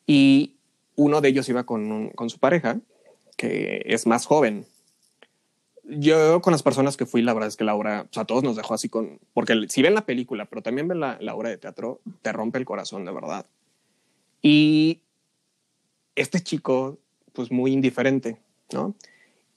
Y 0.08 0.56
uno 0.96 1.22
de 1.22 1.30
ellos 1.30 1.48
iba 1.48 1.64
con, 1.64 2.10
con 2.10 2.30
su 2.30 2.40
pareja, 2.40 2.80
que 3.38 3.84
es 3.86 4.08
más 4.08 4.26
joven 4.26 4.66
yo 5.88 6.42
con 6.42 6.52
las 6.52 6.64
personas 6.64 6.98
que 6.98 7.06
fui, 7.06 7.22
la 7.22 7.34
verdad 7.34 7.48
es 7.48 7.58
que 7.58 7.64
la 7.64 7.76
obra, 7.76 8.08
o 8.10 8.14
sea, 8.14 8.26
todos 8.26 8.44
nos 8.44 8.56
dejó 8.56 8.74
así 8.74 8.90
con, 8.90 9.20
porque 9.34 9.68
si 9.70 9.82
ven 9.82 9.94
la 9.94 10.06
película, 10.06 10.46
pero 10.46 10.62
también 10.62 10.88
ven 10.88 11.00
la, 11.00 11.18
la 11.22 11.36
obra 11.36 11.50
de 11.50 11.58
teatro, 11.58 12.02
te 12.22 12.32
rompe 12.32 12.58
el 12.58 12.66
corazón 12.66 13.06
de 13.06 13.12
verdad. 13.12 13.46
Y 14.48 15.02
este 16.14 16.40
chico, 16.40 17.00
pues 17.34 17.52
muy 17.52 17.72
indiferente, 17.72 18.38
¿no? 18.72 18.94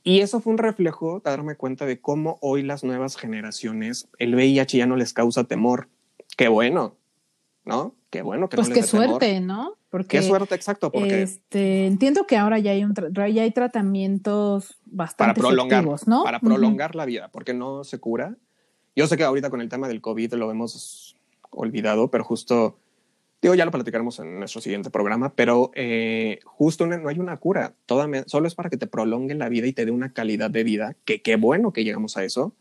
Y 0.02 0.20
eso 0.20 0.40
fue 0.40 0.50
un 0.50 0.58
reflejo 0.58 1.20
de 1.22 1.30
darme 1.30 1.56
cuenta 1.56 1.84
de 1.84 2.00
cómo 2.00 2.38
hoy 2.40 2.62
las 2.62 2.84
nuevas 2.84 3.16
generaciones, 3.16 4.08
el 4.18 4.34
VIH 4.34 4.78
ya 4.78 4.86
no 4.86 4.96
les 4.96 5.12
causa 5.12 5.44
temor. 5.44 5.88
Qué 6.38 6.48
bueno, 6.48 6.96
¿no? 7.66 7.96
Qué 8.08 8.22
bueno 8.22 8.48
que 8.48 8.56
pues 8.56 8.70
no 8.70 8.76
les 8.76 8.84
qué 8.86 8.90
suerte, 8.90 9.40
¿no? 9.42 9.74
Porque, 9.90 10.08
qué 10.08 10.22
suerte, 10.22 10.54
exacto. 10.54 10.90
Porque 10.90 11.20
este, 11.20 11.86
entiendo 11.86 12.26
que 12.26 12.38
ahora 12.38 12.58
ya 12.58 12.70
hay, 12.70 12.82
un 12.82 12.94
ya 13.14 13.42
hay 13.42 13.50
tratamientos 13.50 14.78
bastante 14.86 15.34
para 15.34 15.48
prolongar, 15.48 15.84
¿no? 16.06 16.24
Para 16.24 16.40
prolongar 16.40 16.94
la 16.94 17.04
vida, 17.04 17.28
porque 17.30 17.52
no 17.52 17.84
se 17.84 17.98
cura. 17.98 18.38
Yo 18.96 19.06
sé 19.06 19.18
que 19.18 19.24
ahorita 19.24 19.50
con 19.50 19.60
el 19.60 19.68
tema 19.68 19.86
del 19.86 20.00
COVID 20.00 20.32
lo 20.32 20.50
hemos 20.50 21.14
olvidado, 21.50 22.10
pero 22.10 22.24
justo, 22.24 22.78
digo, 23.42 23.54
ya 23.54 23.64
lo 23.64 23.70
platicaremos 23.70 24.18
en 24.18 24.38
nuestro 24.38 24.60
siguiente 24.60 24.90
programa, 24.90 25.34
pero 25.34 25.70
eh, 25.74 26.40
justo 26.44 26.86
no, 26.86 27.08
hay 27.08 27.18
una 27.18 27.36
cura. 27.36 27.74
Toda 27.86 28.08
solo 28.26 28.48
es 28.48 28.54
para 28.54 28.70
que 28.70 28.76
te 28.76 28.86
prolongue 28.86 29.34
la 29.34 29.48
vida 29.48 29.66
y 29.66 29.72
te 29.72 29.84
dé 29.84 29.90
una 29.90 30.12
calidad 30.12 30.50
de 30.50 30.64
vida, 30.64 30.96
que 31.04 31.22
qué 31.22 31.36
bueno 31.36 31.72
que 31.72 31.84
llegamos 31.84 32.16
a 32.16 32.24
eso. 32.24 32.54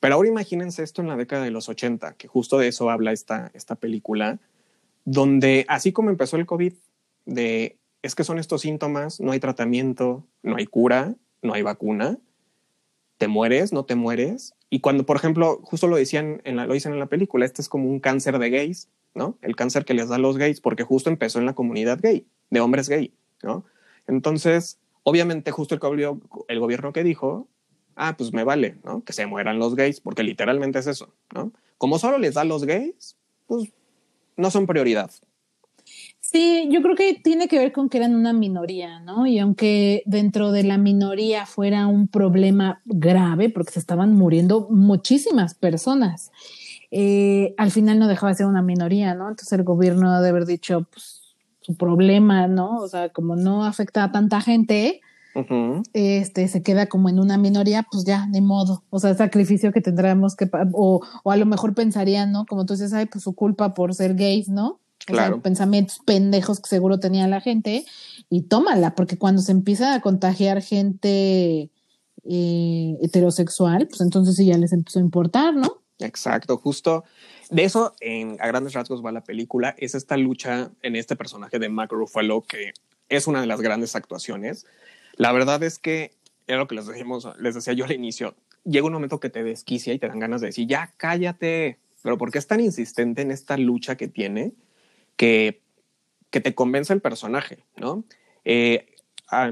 Pero 0.00 0.16
ahora 0.16 0.28
imagínense 0.28 0.82
esto 0.82 1.00
en 1.00 1.08
la 1.08 1.16
década 1.16 1.44
de 1.44 1.50
los 1.50 1.68
80, 1.68 2.14
que 2.14 2.28
justo 2.28 2.58
de 2.58 2.68
eso 2.68 2.90
habla 2.90 3.12
esta, 3.12 3.50
esta 3.54 3.74
película 3.76 4.38
donde 5.04 5.64
así 5.68 5.92
como 5.92 6.10
empezó 6.10 6.36
el 6.36 6.46
COVID, 6.46 6.72
de 7.26 7.78
es 8.02 8.14
que 8.14 8.24
son 8.24 8.38
estos 8.38 8.62
síntomas, 8.62 9.20
no 9.20 9.32
hay 9.32 9.40
tratamiento, 9.40 10.26
no 10.42 10.56
hay 10.56 10.66
cura, 10.66 11.14
no 11.42 11.54
hay 11.54 11.62
vacuna, 11.62 12.18
te 13.16 13.28
mueres, 13.28 13.72
no 13.72 13.84
te 13.84 13.94
mueres. 13.94 14.54
Y 14.68 14.80
cuando, 14.80 15.06
por 15.06 15.16
ejemplo, 15.16 15.60
justo 15.62 15.86
lo 15.88 15.96
decían, 15.96 16.42
en 16.44 16.56
la, 16.56 16.66
lo 16.66 16.74
dicen 16.74 16.92
en 16.92 16.98
la 16.98 17.06
película, 17.06 17.46
este 17.46 17.62
es 17.62 17.68
como 17.68 17.88
un 17.88 18.00
cáncer 18.00 18.38
de 18.38 18.50
gays, 18.50 18.90
¿no? 19.14 19.38
El 19.42 19.56
cáncer 19.56 19.84
que 19.84 19.94
les 19.94 20.08
da 20.08 20.16
a 20.16 20.18
los 20.18 20.36
gays, 20.36 20.60
porque 20.60 20.82
justo 20.82 21.10
empezó 21.10 21.38
en 21.38 21.46
la 21.46 21.54
comunidad 21.54 22.00
gay, 22.02 22.26
de 22.50 22.60
hombres 22.60 22.88
gay, 22.88 23.12
¿no? 23.42 23.64
Entonces, 24.06 24.78
obviamente, 25.02 25.50
justo 25.50 25.74
el, 25.74 25.80
gobierno, 26.60 26.92
que 26.92 27.04
dijo, 27.04 27.48
ah, 27.96 28.16
pues 28.16 28.32
me 28.32 28.44
vale, 28.44 28.76
¿no? 28.84 29.02
Que 29.04 29.12
se 29.12 29.26
mueran 29.26 29.58
los 29.58 29.76
gays, 29.76 30.00
porque 30.00 30.22
literalmente 30.22 30.78
es 30.78 30.86
eso, 30.86 31.14
¿no? 31.32 31.52
Como 31.78 31.98
solo 31.98 32.18
les 32.18 32.34
da 32.34 32.42
a 32.42 32.44
los 32.44 32.64
gays, 32.64 33.16
pues 33.46 33.70
no 34.36 34.50
son 34.50 34.66
prioridad. 34.66 35.10
Sí, 36.20 36.68
yo 36.70 36.82
creo 36.82 36.96
que 36.96 37.14
tiene 37.14 37.46
que 37.46 37.58
ver 37.58 37.70
con 37.70 37.88
que 37.88 37.98
eran 37.98 38.14
una 38.14 38.32
minoría, 38.32 38.98
¿no? 39.00 39.26
Y 39.26 39.38
aunque 39.38 40.02
dentro 40.06 40.50
de 40.50 40.64
la 40.64 40.78
minoría 40.78 41.46
fuera 41.46 41.86
un 41.86 42.08
problema 42.08 42.80
grave, 42.86 43.50
porque 43.50 43.72
se 43.72 43.78
estaban 43.78 44.14
muriendo 44.14 44.66
muchísimas 44.70 45.54
personas, 45.54 46.32
eh, 46.96 47.56
al 47.58 47.72
final 47.72 47.98
no 47.98 48.06
dejaba 48.06 48.30
de 48.30 48.36
ser 48.36 48.46
una 48.46 48.62
minoría, 48.62 49.14
¿no? 49.14 49.28
Entonces 49.28 49.52
el 49.52 49.64
gobierno 49.64 50.14
debe 50.14 50.28
haber 50.28 50.46
dicho, 50.46 50.86
pues, 50.92 51.22
su 51.60 51.76
problema, 51.76 52.46
¿no? 52.46 52.76
O 52.76 52.86
sea, 52.86 53.08
como 53.08 53.34
no 53.34 53.64
afecta 53.64 54.04
a 54.04 54.12
tanta 54.12 54.40
gente, 54.40 55.00
este, 55.92 56.46
se 56.46 56.62
queda 56.62 56.86
como 56.86 57.08
en 57.08 57.18
una 57.18 57.36
minoría, 57.36 57.84
pues 57.90 58.04
ya, 58.04 58.26
ni 58.26 58.40
modo. 58.40 58.84
O 58.90 59.00
sea, 59.00 59.10
el 59.10 59.16
sacrificio 59.16 59.72
que 59.72 59.80
tendremos 59.80 60.36
que, 60.36 60.48
o, 60.72 61.00
o 61.24 61.30
a 61.32 61.36
lo 61.36 61.46
mejor 61.46 61.74
pensarían, 61.74 62.30
¿no? 62.30 62.46
Como 62.46 62.64
tú 62.64 62.74
dices, 62.74 62.92
ay, 62.92 63.06
pues 63.06 63.24
su 63.24 63.34
culpa 63.34 63.74
por 63.74 63.92
ser 63.92 64.14
gays, 64.14 64.48
¿no? 64.48 64.78
Claro. 65.04 65.42
pensamientos 65.42 65.98
pendejos 66.06 66.60
que 66.60 66.68
seguro 66.68 66.98
tenía 66.98 67.26
la 67.26 67.40
gente 67.40 67.84
y 68.30 68.42
tómala, 68.42 68.94
porque 68.94 69.18
cuando 69.18 69.42
se 69.42 69.52
empieza 69.52 69.94
a 69.94 70.00
contagiar 70.00 70.62
gente 70.62 71.70
eh, 72.24 72.96
heterosexual, 73.02 73.86
pues 73.88 74.00
entonces 74.00 74.36
sí 74.36 74.46
ya 74.46 74.56
les 74.56 74.72
empezó 74.72 75.00
a 75.00 75.02
importar, 75.02 75.54
¿no? 75.54 75.73
Exacto, 75.98 76.56
justo 76.56 77.04
de 77.50 77.64
eso 77.64 77.94
en, 78.00 78.36
a 78.40 78.48
grandes 78.48 78.72
rasgos 78.72 79.04
va 79.04 79.12
la 79.12 79.22
película, 79.22 79.74
es 79.78 79.94
esta 79.94 80.16
lucha 80.16 80.70
en 80.82 80.96
este 80.96 81.14
personaje 81.14 81.58
de 81.58 81.68
Mark 81.68 81.92
Ruffalo 81.92 82.42
que 82.42 82.72
es 83.08 83.26
una 83.26 83.40
de 83.40 83.46
las 83.46 83.60
grandes 83.60 83.94
actuaciones. 83.94 84.66
La 85.16 85.30
verdad 85.30 85.62
es 85.62 85.78
que 85.78 86.12
era 86.46 86.58
lo 86.58 86.66
que 86.66 86.74
les, 86.74 86.88
dijimos, 86.88 87.28
les 87.38 87.54
decía 87.54 87.74
yo 87.74 87.84
al 87.84 87.92
inicio, 87.92 88.34
llega 88.64 88.86
un 88.86 88.92
momento 88.92 89.20
que 89.20 89.30
te 89.30 89.44
desquicia 89.44 89.94
y 89.94 89.98
te 89.98 90.08
dan 90.08 90.18
ganas 90.18 90.40
de 90.40 90.48
decir, 90.48 90.66
ya 90.66 90.92
cállate, 90.96 91.78
pero 92.02 92.18
¿por 92.18 92.32
qué 92.32 92.38
es 92.38 92.46
tan 92.46 92.60
insistente 92.60 93.22
en 93.22 93.30
esta 93.30 93.56
lucha 93.56 93.96
que 93.96 94.08
tiene? 94.08 94.52
que, 95.16 95.62
que 96.30 96.40
te 96.40 96.54
convence 96.54 96.92
el 96.92 97.00
personaje, 97.00 97.64
¿no? 97.76 98.04
Eh, 98.44 98.86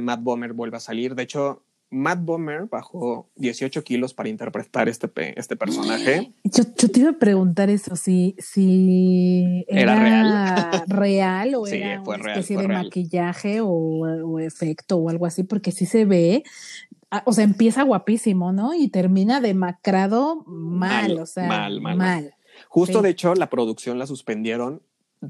Matt 0.00 0.22
Bomer 0.22 0.52
vuelve 0.52 0.76
a 0.76 0.80
salir. 0.80 1.14
De 1.14 1.22
hecho, 1.22 1.62
Matt 1.92 2.24
Bomer 2.24 2.66
bajó 2.70 3.30
18 3.36 3.84
kilos 3.84 4.14
para 4.14 4.30
interpretar 4.30 4.88
este, 4.88 5.10
este 5.38 5.56
personaje. 5.56 6.32
Yo, 6.42 6.64
te 6.64 7.00
iba 7.00 7.10
a 7.10 7.18
preguntar 7.18 7.68
eso, 7.68 7.96
si, 7.96 8.34
si 8.38 9.64
era, 9.68 9.94
real. 9.94 10.84
real 10.88 11.54
o 11.54 11.66
era 11.66 12.00
una 12.00 12.32
especie 12.32 12.56
de 12.56 12.66
maquillaje 12.66 13.60
o, 13.60 13.68
o, 13.68 14.40
efecto 14.40 14.96
o 14.96 15.10
algo 15.10 15.26
así, 15.26 15.44
porque 15.44 15.70
sí 15.70 15.84
se 15.84 16.06
ve, 16.06 16.44
ah, 17.10 17.22
o 17.26 17.32
sea, 17.34 17.44
empieza 17.44 17.82
guapísimo, 17.82 18.52
¿no? 18.52 18.72
Y 18.72 18.88
termina 18.88 19.42
demacrado 19.42 20.44
mal, 20.46 21.18
o 21.18 21.26
sea, 21.26 21.46
mal. 21.46 21.80
mal, 21.82 21.96
mal. 21.96 22.34
Justo, 22.68 23.02
de 23.02 23.10
hecho, 23.10 23.34
la 23.34 23.50
producción 23.50 23.98
la 23.98 24.06
suspendieron 24.06 24.82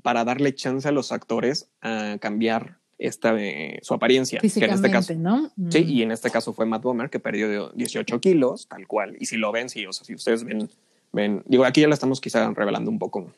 para 0.03 0.25
darle 0.25 0.55
chance 0.55 0.89
a 0.89 0.93
los 0.93 1.11
actores 1.11 1.71
a 1.81 2.19
cambiar 2.21 2.82
esta, 3.03 3.35
eh, 3.39 3.81
su 3.83 3.95
apariencia. 3.95 4.41
Que 4.41 4.47
en 4.47 4.71
este 4.71 4.91
caso, 4.91 5.15
¿no? 5.15 5.51
Sí, 5.71 5.85
y 5.85 6.03
en 6.03 6.13
este 6.13 6.31
caso 6.31 6.53
fue 6.53 6.67
Matt 6.67 6.83
Bomer, 6.83 7.11
que 7.11 7.19
perdió 7.19 7.71
18 7.71 8.21
kilos, 8.21 8.69
tal 8.69 8.87
cual. 8.87 9.17
Y 9.19 9.27
si 9.27 9.37
lo 9.37 9.51
ven, 9.53 9.69
sí, 9.69 9.85
o 9.87 9.93
sea, 9.93 10.07
si 10.07 10.15
ustedes 10.15 10.45
ven, 10.45 10.71
ven, 11.13 11.43
digo, 11.47 11.65
aquí 11.65 11.81
ya 11.81 11.89
la 11.89 11.95
estamos 11.95 12.21
quizá 12.21 12.49
revelando 12.53 12.91
un 12.91 12.99
poco 12.99 13.33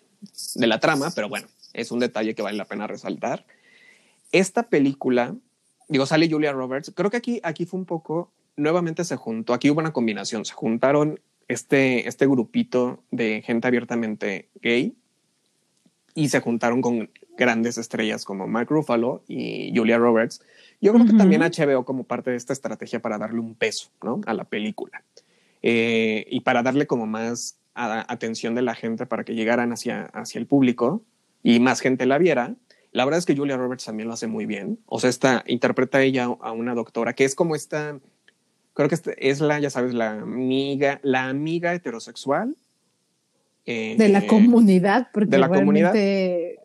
de 0.54 0.66
la 0.66 0.80
trama, 0.80 1.10
pero 1.14 1.28
bueno, 1.28 1.46
es 1.72 1.90
un 1.90 1.98
detalle 1.98 2.34
que 2.34 2.42
vale 2.42 2.56
la 2.56 2.66
pena 2.66 2.86
resaltar. 2.86 3.46
Esta 4.32 4.64
película, 4.64 5.34
digo, 5.88 6.06
sale 6.06 6.30
Julia 6.30 6.52
Roberts, 6.52 6.92
creo 6.94 7.10
que 7.10 7.16
aquí, 7.16 7.40
aquí 7.42 7.64
fue 7.64 7.80
un 7.80 7.86
poco, 7.86 8.30
nuevamente 8.56 9.04
se 9.04 9.16
juntó, 9.16 9.54
aquí 9.54 9.70
hubo 9.70 9.80
una 9.80 9.92
combinación, 9.92 10.44
se 10.44 10.52
juntaron 10.52 11.20
este, 11.48 12.08
este 12.08 12.26
grupito 12.26 13.02
de 13.10 13.42
gente 13.42 13.66
abiertamente 13.68 14.48
gay 14.60 14.94
y 16.14 16.28
se 16.28 16.40
juntaron 16.40 16.80
con 16.80 17.10
grandes 17.36 17.78
estrellas 17.78 18.24
como 18.24 18.46
Mark 18.46 18.68
Ruffalo 18.70 19.22
y 19.28 19.72
Julia 19.74 19.98
Roberts. 19.98 20.42
Yo 20.80 20.92
creo 20.92 21.06
que 21.06 21.12
también 21.14 21.42
HBO 21.42 21.84
como 21.84 22.04
parte 22.04 22.30
de 22.30 22.36
esta 22.36 22.52
estrategia 22.52 23.00
para 23.00 23.18
darle 23.18 23.40
un 23.40 23.54
peso 23.54 23.90
¿no? 24.02 24.20
a 24.26 24.34
la 24.34 24.44
película 24.44 25.02
eh, 25.62 26.26
y 26.30 26.40
para 26.40 26.62
darle 26.62 26.86
como 26.86 27.06
más 27.06 27.58
atención 27.74 28.54
de 28.54 28.62
la 28.62 28.74
gente 28.74 29.06
para 29.06 29.24
que 29.24 29.34
llegaran 29.34 29.72
hacia, 29.72 30.04
hacia 30.06 30.38
el 30.38 30.46
público 30.46 31.02
y 31.42 31.58
más 31.60 31.80
gente 31.80 32.06
la 32.06 32.18
viera. 32.18 32.54
La 32.92 33.04
verdad 33.04 33.18
es 33.18 33.26
que 33.26 33.36
Julia 33.36 33.56
Roberts 33.56 33.84
también 33.84 34.06
lo 34.06 34.14
hace 34.14 34.28
muy 34.28 34.46
bien. 34.46 34.78
O 34.86 35.00
sea, 35.00 35.10
esta, 35.10 35.42
interpreta 35.46 36.00
ella 36.00 36.24
a 36.24 36.52
una 36.52 36.74
doctora 36.74 37.14
que 37.14 37.24
es 37.24 37.34
como 37.34 37.56
esta, 37.56 37.98
creo 38.74 38.88
que 38.88 38.94
este, 38.94 39.30
es 39.30 39.40
la, 39.40 39.58
ya 39.58 39.70
sabes, 39.70 39.94
la 39.94 40.12
amiga, 40.12 41.00
la 41.02 41.28
amiga 41.28 41.74
heterosexual 41.74 42.54
eh, 43.66 43.96
de 43.96 44.08
la 44.10 44.26
comunidad, 44.26 45.08
porque 45.12 45.30
de 45.30 45.38
la 45.38 45.48
comunidad. 45.48 45.92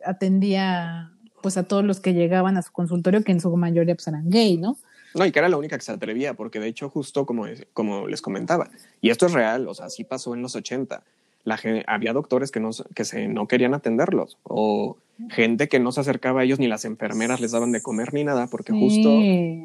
Atendía 0.04 1.12
pues 1.42 1.56
a 1.56 1.64
todos 1.64 1.84
los 1.84 2.00
que 2.00 2.14
llegaban 2.14 2.56
a 2.56 2.62
su 2.62 2.72
consultorio, 2.72 3.22
que 3.24 3.32
en 3.32 3.40
su 3.40 3.54
mayoría 3.56 3.94
pues 3.94 4.08
eran 4.08 4.28
gay, 4.28 4.56
¿no? 4.56 4.76
No, 5.14 5.26
y 5.26 5.32
que 5.32 5.38
era 5.38 5.48
la 5.48 5.56
única 5.56 5.76
que 5.76 5.84
se 5.84 5.92
atrevía, 5.92 6.34
porque 6.34 6.60
de 6.60 6.68
hecho 6.68 6.88
justo 6.88 7.26
como, 7.26 7.46
como 7.72 8.06
les 8.06 8.22
comentaba, 8.22 8.68
y 9.00 9.10
esto 9.10 9.26
es 9.26 9.32
real, 9.32 9.66
o 9.66 9.74
sea, 9.74 9.90
sí 9.90 10.04
pasó 10.04 10.34
en 10.34 10.42
los 10.42 10.54
80, 10.54 11.02
la 11.44 11.58
había 11.86 12.12
doctores 12.12 12.50
que 12.50 12.60
no, 12.60 12.70
que 12.94 13.04
se, 13.04 13.26
no 13.26 13.48
querían 13.48 13.74
atenderlos, 13.74 14.38
o 14.44 14.98
gente 15.30 15.68
que 15.68 15.80
no 15.80 15.90
se 15.90 16.00
acercaba 16.00 16.42
a 16.42 16.44
ellos, 16.44 16.58
ni 16.58 16.68
las 16.68 16.84
enfermeras 16.84 17.40
les 17.40 17.52
daban 17.52 17.72
de 17.72 17.82
comer 17.82 18.14
ni 18.14 18.24
nada, 18.24 18.46
porque 18.46 18.72
justo 18.72 19.10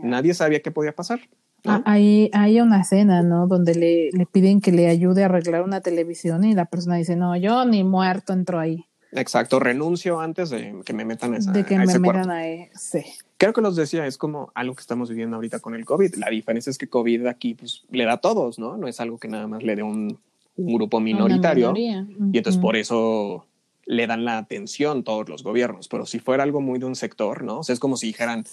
nadie 0.03 0.33
sabía 0.33 0.61
qué 0.61 0.71
podía 0.71 0.93
pasar. 0.93 1.19
Ah, 1.67 1.81
hay, 1.85 2.29
hay 2.33 2.61
una 2.61 2.81
escena, 2.81 3.23
¿no? 3.23 3.47
Donde 3.47 3.73
le, 3.73 4.11
le, 4.11 4.25
piden 4.27 4.61
que 4.61 4.71
le 4.71 4.87
ayude 4.87 5.23
a 5.23 5.25
arreglar 5.25 5.63
una 5.63 5.81
televisión 5.81 6.43
y 6.43 6.53
la 6.53 6.65
persona 6.65 6.95
dice, 6.95 7.15
no, 7.15 7.35
yo 7.35 7.65
ni 7.65 7.83
muerto 7.83 8.33
entro 8.33 8.59
ahí. 8.59 8.85
Exacto, 9.15 9.59
renuncio 9.59 10.19
antes 10.19 10.49
de 10.49 10.81
que 10.85 10.93
me 10.93 11.05
metan 11.05 11.33
a 11.33 11.37
esa, 11.37 11.51
De 11.51 11.65
que 11.65 11.77
me 11.77 11.99
metan 11.99 12.29
a 12.29 12.47
ese. 12.47 13.05
Creo 13.37 13.53
que 13.53 13.61
los 13.61 13.75
decía, 13.75 14.05
es 14.05 14.17
como 14.17 14.51
algo 14.55 14.75
que 14.75 14.81
estamos 14.81 15.09
viviendo 15.09 15.35
ahorita 15.37 15.59
con 15.59 15.73
el 15.73 15.85
COVID. 15.85 16.15
La 16.15 16.29
diferencia 16.29 16.69
es 16.69 16.77
que 16.77 16.87
COVID 16.87 17.27
aquí 17.27 17.53
pues, 17.53 17.83
le 17.89 18.05
da 18.05 18.13
a 18.13 18.17
todos, 18.17 18.59
¿no? 18.59 18.77
No 18.77 18.87
es 18.87 18.99
algo 18.99 19.17
que 19.17 19.27
nada 19.27 19.47
más 19.47 19.63
le 19.63 19.75
dé 19.75 19.83
un, 19.83 20.19
un 20.57 20.73
grupo 20.73 20.99
minoritario. 20.99 21.73
Y 21.75 22.37
entonces 22.37 22.61
por 22.61 22.75
eso 22.75 23.45
le 23.85 24.07
dan 24.07 24.25
la 24.25 24.37
atención 24.37 25.03
todos 25.03 25.29
los 25.29 25.43
gobiernos. 25.43 25.87
Pero 25.87 26.05
si 26.05 26.19
fuera 26.19 26.43
algo 26.43 26.61
muy 26.61 26.79
de 26.79 26.85
un 26.85 26.95
sector, 26.95 27.43
¿no? 27.43 27.59
O 27.59 27.63
sea, 27.63 27.73
es 27.73 27.79
como 27.79 27.97
si 27.97 28.07
dijeran, 28.07 28.45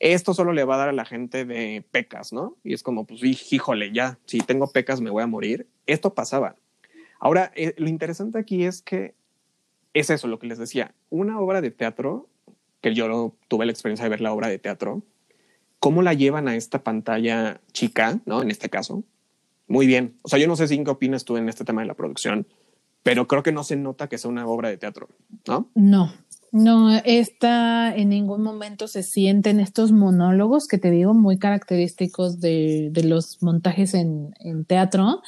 esto 0.00 0.34
solo 0.34 0.52
le 0.52 0.64
va 0.64 0.76
a 0.76 0.78
dar 0.78 0.88
a 0.88 0.92
la 0.92 1.04
gente 1.04 1.44
de 1.44 1.84
pecas, 1.90 2.32
¿no? 2.32 2.56
Y 2.64 2.72
es 2.72 2.82
como, 2.82 3.04
pues, 3.04 3.22
híjole, 3.22 3.92
ya, 3.92 4.18
si 4.24 4.38
tengo 4.40 4.70
pecas 4.70 5.00
me 5.00 5.10
voy 5.10 5.22
a 5.22 5.26
morir. 5.26 5.66
Esto 5.86 6.14
pasaba. 6.14 6.56
Ahora, 7.20 7.52
eh, 7.54 7.74
lo 7.76 7.88
interesante 7.88 8.38
aquí 8.38 8.64
es 8.64 8.80
que 8.80 9.14
es 9.94 10.10
eso 10.10 10.28
lo 10.28 10.38
que 10.38 10.46
les 10.46 10.58
decía. 10.58 10.94
Una 11.08 11.40
obra 11.40 11.60
de 11.60 11.70
teatro, 11.70 12.28
que 12.80 12.94
yo 12.94 13.34
tuve 13.48 13.66
la 13.66 13.72
experiencia 13.72 14.04
de 14.04 14.10
ver 14.10 14.20
la 14.20 14.32
obra 14.32 14.48
de 14.48 14.58
teatro, 14.58 15.02
¿cómo 15.78 16.02
la 16.02 16.14
llevan 16.14 16.48
a 16.48 16.56
esta 16.56 16.82
pantalla 16.82 17.60
chica, 17.72 18.20
¿no? 18.26 18.42
En 18.42 18.50
este 18.50 18.68
caso. 18.68 19.02
Muy 19.66 19.86
bien. 19.86 20.16
O 20.22 20.28
sea, 20.28 20.38
yo 20.38 20.48
no 20.48 20.56
sé 20.56 20.68
si 20.68 20.82
qué 20.82 20.90
opinas 20.90 21.24
tú 21.24 21.36
en 21.36 21.48
este 21.48 21.64
tema 21.64 21.80
de 21.82 21.86
la 21.86 21.94
producción, 21.94 22.46
pero 23.02 23.26
creo 23.26 23.42
que 23.42 23.52
no 23.52 23.64
se 23.64 23.76
nota 23.76 24.08
que 24.08 24.18
sea 24.18 24.30
una 24.30 24.46
obra 24.46 24.68
de 24.68 24.76
teatro, 24.76 25.08
¿no? 25.46 25.70
No, 25.74 26.12
no, 26.52 26.96
esta 27.04 27.94
en 27.94 28.08
ningún 28.08 28.42
momento 28.42 28.88
se 28.88 29.02
sienten 29.02 29.60
estos 29.60 29.92
monólogos 29.92 30.66
que 30.66 30.78
te 30.78 30.90
digo 30.90 31.14
muy 31.14 31.38
característicos 31.38 32.40
de, 32.40 32.88
de 32.90 33.04
los 33.04 33.42
montajes 33.42 33.94
en, 33.94 34.34
en 34.40 34.64
teatro. 34.64 35.22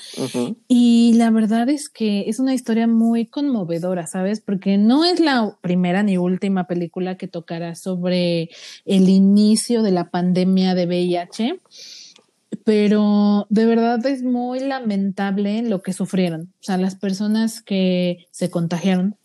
Y 0.69 1.13
la 1.15 1.31
verdad 1.31 1.69
es 1.69 1.89
que 1.89 2.29
es 2.29 2.41
una 2.41 2.55
historia 2.55 2.87
muy 2.87 3.27
conmovedora, 3.27 4.07
¿sabes? 4.07 4.41
Porque 4.41 4.79
no 4.79 5.05
es 5.05 5.21
la 5.21 5.57
primera 5.61 6.03
ni 6.03 6.19
última 6.19 6.67
película 6.67 7.17
que 7.17 7.29
tocará 7.29 7.75
sobre 7.75 8.51
el 8.85 9.09
inicio 9.09 9.83
de 9.83 9.93
la 9.93 10.11
pandemia 10.11 10.75
de 10.75 10.87
VIH 10.87 11.61
pero 12.65 13.47
de 13.49 13.65
verdad 13.65 14.05
es 14.07 14.23
muy 14.23 14.61
lamentable 14.61 15.63
lo 15.63 15.83
que 15.83 15.93
sufrieron. 15.93 16.53
O 16.61 16.63
sea, 16.63 16.77
las 16.77 16.95
personas 16.95 17.63
que 17.63 18.27
se 18.31 18.51
contagiaron, 18.51 19.17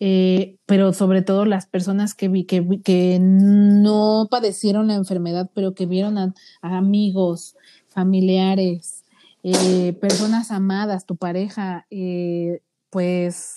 eh, 0.00 0.56
pero 0.66 0.92
sobre 0.92 1.22
todo 1.22 1.44
las 1.44 1.66
personas 1.66 2.14
que, 2.14 2.28
vi, 2.28 2.44
que, 2.44 2.80
que 2.82 3.18
no 3.20 4.28
padecieron 4.30 4.88
la 4.88 4.94
enfermedad, 4.94 5.50
pero 5.54 5.74
que 5.74 5.86
vieron 5.86 6.18
a, 6.18 6.34
amigos, 6.60 7.56
familiares, 7.88 9.04
eh, 9.42 9.96
personas 10.00 10.50
amadas, 10.50 11.06
tu 11.06 11.16
pareja, 11.16 11.86
eh, 11.90 12.62
pues 12.90 13.54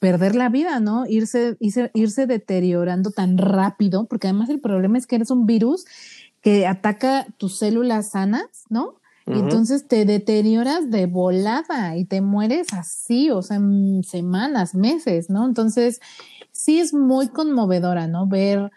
perder 0.00 0.34
la 0.34 0.48
vida, 0.48 0.80
¿no? 0.80 1.06
Irse, 1.06 1.56
irse, 1.60 1.90
irse 1.94 2.26
deteriorando 2.26 3.10
tan 3.10 3.38
rápido, 3.38 4.06
porque 4.06 4.28
además 4.28 4.48
el 4.48 4.60
problema 4.60 4.98
es 4.98 5.06
que 5.06 5.16
eres 5.16 5.30
un 5.30 5.46
virus 5.46 5.84
que 6.40 6.66
ataca 6.66 7.26
tus 7.36 7.58
células 7.58 8.10
sanas, 8.10 8.64
¿no? 8.70 8.99
Entonces 9.38 9.86
te 9.86 10.04
deterioras 10.04 10.90
de 10.90 11.06
volada 11.06 11.96
y 11.96 12.04
te 12.04 12.20
mueres 12.20 12.72
así, 12.72 13.30
o 13.30 13.42
sea, 13.42 13.56
en 13.56 14.02
semanas, 14.04 14.74
meses, 14.74 15.30
¿no? 15.30 15.46
Entonces, 15.46 16.00
sí 16.52 16.78
es 16.78 16.92
muy 16.92 17.28
conmovedora, 17.28 18.06
¿no? 18.06 18.26
Ver 18.26 18.70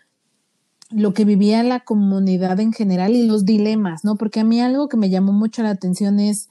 lo 0.90 1.14
que 1.14 1.26
vivía 1.26 1.64
la 1.64 1.80
comunidad 1.80 2.60
en 2.60 2.72
general 2.72 3.16
y 3.16 3.26
los 3.26 3.46
dilemas, 3.46 4.04
¿no? 4.04 4.16
Porque 4.16 4.42
a 4.42 4.44
mí 4.44 4.62
algo 4.62 4.88
que 4.88 4.98
me 4.98 5.10
llamó 5.10 5.32
mucho 5.32 5.64
la 5.64 5.72
atención 5.72 6.20
es, 6.20 6.50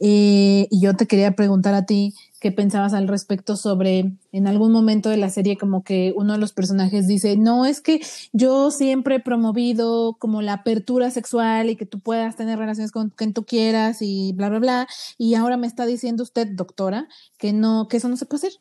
eh, 0.00 0.66
y 0.70 0.80
yo 0.80 0.94
te 0.94 1.06
quería 1.06 1.36
preguntar 1.36 1.74
a 1.74 1.86
ti, 1.86 2.14
¿qué 2.40 2.52
pensabas 2.52 2.92
al 2.92 3.08
respecto 3.08 3.56
sobre 3.56 4.12
en 4.32 4.46
algún 4.46 4.72
momento 4.72 5.08
de 5.08 5.16
la 5.16 5.30
serie 5.30 5.56
como 5.56 5.82
que 5.82 6.12
uno 6.16 6.34
de 6.34 6.38
los 6.38 6.52
personajes 6.52 7.06
dice, 7.06 7.36
no, 7.36 7.64
es 7.64 7.80
que 7.80 8.00
yo 8.32 8.70
siempre 8.70 9.16
he 9.16 9.20
promovido 9.20 10.16
como 10.18 10.42
la 10.42 10.54
apertura 10.54 11.10
sexual 11.10 11.70
y 11.70 11.76
que 11.76 11.86
tú 11.86 12.00
puedas 12.00 12.36
tener 12.36 12.58
relaciones 12.58 12.92
con 12.92 13.10
quien 13.10 13.32
tú 13.32 13.44
quieras 13.44 13.98
y 14.00 14.32
bla, 14.34 14.48
bla, 14.48 14.58
bla, 14.58 14.88
y 15.16 15.34
ahora 15.34 15.56
me 15.56 15.66
está 15.66 15.86
diciendo 15.86 16.22
usted, 16.22 16.46
doctora, 16.48 17.08
que 17.38 17.52
no, 17.52 17.88
que 17.88 17.96
eso 17.96 18.08
no 18.08 18.16
se 18.16 18.26
puede 18.26 18.48
hacer, 18.48 18.60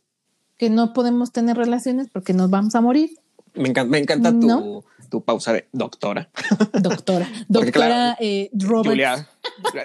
que 0.57 0.69
no 0.69 0.93
podemos 0.93 1.31
tener 1.31 1.57
relaciones 1.57 2.07
porque 2.11 2.33
nos 2.33 2.49
vamos 2.49 2.75
a 2.75 2.81
morir. 2.81 3.09
Me 3.55 3.69
encanta, 3.69 3.89
me 3.89 3.99
encanta 3.99 4.31
tu, 4.31 4.83
tu, 5.15 5.23
pausa 5.23 5.53
de 5.53 5.67
doctora. 5.71 6.29
Doctora. 6.73 7.27
Doctora 7.47 8.17
eh, 8.19 8.49
Roberts. 8.53 8.89
Julia, 8.89 9.29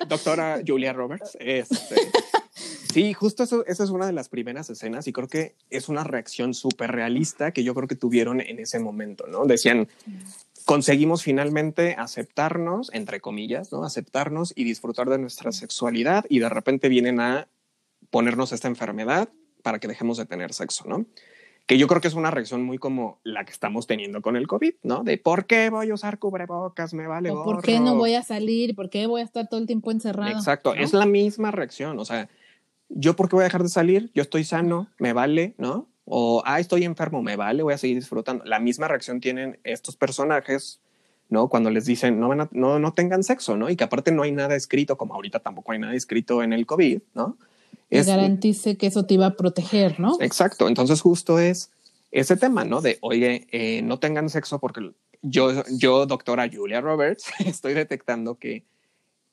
doctora 0.09 0.61
Julia 0.67 0.93
Roberts. 0.93 1.37
Este, 1.41 1.97
sí, 2.93 3.13
justo 3.13 3.45
eso, 3.45 3.65
esa 3.67 3.85
es 3.85 3.91
una 3.91 4.07
de 4.07 4.13
las 4.13 4.29
primeras 4.29 4.71
escenas 4.71 5.07
y 5.07 5.13
creo 5.13 5.29
que 5.29 5.55
es 5.71 5.89
una 5.89 6.05
reacción 6.05 6.55
súper 6.55 6.93
realista 6.93 7.53
que 7.53 7.65
yo 7.65 7.75
creo 7.75 7.89
que 7.89 7.97
tuvieron 7.97 8.41
en 8.41 8.59
ese 8.59 8.81
momento, 8.81 9.27
¿no? 9.27 9.45
Decían, 9.45 9.89
conseguimos 10.65 11.23
finalmente 11.23 11.95
aceptarnos, 11.99 12.91
entre 12.93 13.21
comillas, 13.21 13.73
¿no? 13.73 13.85
Aceptarnos 13.85 14.53
y 14.57 14.65
disfrutar 14.65 15.09
de 15.09 15.19
nuestra 15.19 15.53
sexualidad 15.53 16.25
y 16.29 16.41
de 16.41 16.49
repente 16.49 16.89
vienen 16.89 17.21
a 17.21 17.49
ponernos 18.11 18.53
esta 18.53 18.69
enfermedad 18.69 19.29
para 19.63 19.79
que 19.79 19.89
dejemos 19.89 20.17
de 20.17 20.27
tener 20.27 20.53
sexo, 20.53 20.85
¿no? 20.87 21.07
Que 21.71 21.79
yo 21.79 21.87
creo 21.87 22.01
que 22.01 22.09
es 22.09 22.15
una 22.15 22.33
reacción 22.33 22.65
muy 22.65 22.79
como 22.79 23.21
la 23.23 23.45
que 23.45 23.53
estamos 23.53 23.87
teniendo 23.87 24.23
con 24.23 24.35
el 24.35 24.49
COVID, 24.49 24.75
¿no? 24.83 25.05
De 25.05 25.19
por 25.19 25.47
qué 25.47 25.71
voy 25.71 25.89
a 25.91 25.95
usar 25.95 26.19
cubrebocas, 26.19 26.95
me 26.95 27.07
vale. 27.07 27.31
O 27.31 27.45
¿Por 27.45 27.63
qué 27.63 27.79
no 27.79 27.95
voy 27.95 28.15
a 28.15 28.25
salir? 28.25 28.75
¿Por 28.75 28.91
qué 28.91 29.07
voy 29.07 29.21
a 29.21 29.25
estar 29.25 29.49
todo 29.49 29.61
el 29.61 29.69
tiempo 29.69 29.93
encerrado? 29.93 30.33
Exacto, 30.33 30.75
es 30.75 30.93
la 30.93 31.07
misma 31.07 31.53
reacción, 31.53 31.97
o 32.01 32.05
sea, 32.05 32.29
yo 32.89 33.15
por 33.15 33.29
qué 33.29 33.37
voy 33.37 33.43
a 33.43 33.45
dejar 33.45 33.63
de 33.63 33.69
salir, 33.69 34.11
yo 34.15 34.23
estoy 34.23 34.43
sano, 34.43 34.89
me 34.99 35.13
vale, 35.13 35.55
¿no? 35.59 35.87
O, 36.07 36.43
ah, 36.45 36.59
estoy 36.59 36.83
enfermo, 36.83 37.23
me 37.23 37.37
vale, 37.37 37.63
voy 37.63 37.75
a 37.75 37.79
seguir 37.79 37.99
disfrutando. 37.99 38.45
La 38.47 38.59
misma 38.59 38.89
reacción 38.89 39.21
tienen 39.21 39.61
estos 39.63 39.95
personajes, 39.95 40.81
¿no? 41.29 41.47
Cuando 41.47 41.71
les 41.71 41.85
dicen, 41.85 42.19
no, 42.19 42.35
no, 42.35 42.79
no 42.81 42.95
tengan 42.95 43.23
sexo, 43.23 43.57
¿no? 43.57 43.71
Y 43.71 43.77
que 43.77 43.85
aparte 43.85 44.11
no 44.11 44.25
hay 44.25 44.33
nada 44.33 44.57
escrito, 44.57 44.99
como 44.99 45.15
ahorita 45.15 45.39
tampoco 45.39 45.71
hay 45.71 45.79
nada 45.79 45.95
escrito 45.95 46.43
en 46.43 46.53
el 46.53 46.67
COVID, 46.67 47.01
¿no? 47.15 47.39
Es, 47.91 48.07
garantice 48.07 48.77
que 48.77 48.87
eso 48.87 49.05
te 49.05 49.15
iba 49.15 49.27
a 49.27 49.37
proteger, 49.37 49.99
¿no? 49.99 50.17
Exacto. 50.21 50.69
Entonces, 50.69 51.01
justo 51.01 51.39
es 51.39 51.71
ese 52.13 52.37
tema, 52.37 52.65
¿no? 52.65 52.81
De, 52.81 52.99
oye, 53.01 53.47
eh, 53.51 53.83
no 53.83 53.99
tengan 53.99 54.31
sexo 54.31 54.59
porque 54.59 54.93
yo, 55.23 55.65
yo, 55.71 56.07
doctora 56.07 56.49
Julia 56.53 56.81
Roberts, 56.81 57.25
estoy 57.45 57.75
detectando 57.75 58.37
que 58.37 58.65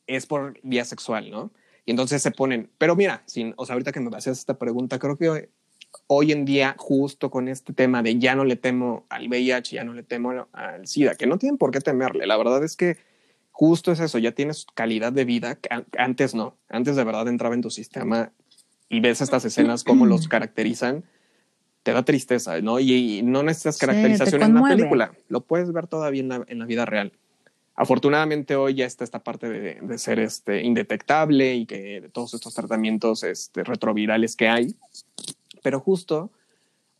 es 0.08 0.26
por 0.26 0.60
vía 0.64 0.86
sexual, 0.86 1.30
¿no? 1.30 1.52
Y 1.86 1.92
entonces 1.92 2.22
se 2.22 2.32
ponen, 2.32 2.70
pero 2.78 2.96
mira, 2.96 3.24
sin, 3.28 3.54
o 3.58 3.66
sea, 3.66 3.74
ahorita 3.74 3.92
que 3.92 4.00
me 4.00 4.16
haces 4.16 4.40
esta 4.40 4.58
pregunta, 4.58 5.00
creo 5.00 5.18
que 5.18 5.30
hoy, 5.30 5.50
hoy, 6.08 6.32
en 6.34 6.44
día, 6.44 6.76
justo 6.78 7.32
con 7.32 7.48
este 7.48 7.74
tema 7.74 8.04
de 8.04 8.20
ya 8.20 8.36
no 8.36 8.44
le 8.44 8.58
temo 8.58 9.06
al 9.10 9.30
VIH, 9.30 9.76
ya 9.76 9.84
no 9.84 9.94
le 9.94 10.04
temo 10.04 10.48
al 10.52 10.88
SIDA, 10.88 11.16
que 11.16 11.28
no 11.28 11.38
tienen 11.38 11.58
por 11.58 11.72
qué 11.72 11.80
temerle, 11.80 12.28
la 12.28 12.36
verdad 12.36 12.64
es 12.64 12.76
que 12.76 12.98
justo 13.52 13.92
es 13.92 14.00
eso, 14.02 14.18
ya 14.18 14.34
tienes 14.34 14.68
calidad 14.74 15.14
de 15.14 15.26
vida, 15.26 15.56
que 15.56 15.70
antes 15.98 16.36
no, 16.36 16.58
antes 16.68 16.96
de 16.96 17.04
verdad 17.06 17.28
entraba 17.28 17.56
en 17.56 17.62
tu 17.62 17.70
sistema 17.70 18.34
y 18.90 19.00
ves 19.00 19.22
estas 19.22 19.46
escenas, 19.46 19.84
cómo 19.84 20.06
los 20.06 20.28
caracterizan, 20.30 21.04
te 21.84 21.94
da 21.94 22.04
tristeza, 22.04 22.60
¿no? 22.62 22.80
Y, 22.80 23.22
no 23.24 23.44
necesitas 23.44 23.78
caracterización 23.78 24.44
en 24.44 24.58
una 24.58 24.70
película, 24.70 25.14
lo 25.30 25.42
puedes 25.42 25.72
ver 25.72 25.88
todavía 25.88 26.22
en 26.22 26.30
la, 26.30 26.44
en 26.48 26.60
la, 26.60 26.66
vida 26.66 26.86
real. 26.86 27.14
Afortunadamente 27.76 28.56
hoy 28.56 28.74
ya 28.74 28.86
está 28.86 29.04
esta 29.04 29.24
parte 29.24 29.48
de, 29.50 29.76
de, 29.82 29.98
ser 29.98 30.20
este, 30.20 30.64
indetectable 30.64 31.56
y 31.56 31.66
que 31.66 32.02
de 32.02 32.10
todos 32.10 32.34
estos 32.34 32.54
tratamientos 32.54 33.24
este, 33.24 33.64
retrovirales 33.64 34.36
que 34.36 34.50
hay, 34.50 34.76
pero 35.62 35.80
justo 35.80 36.32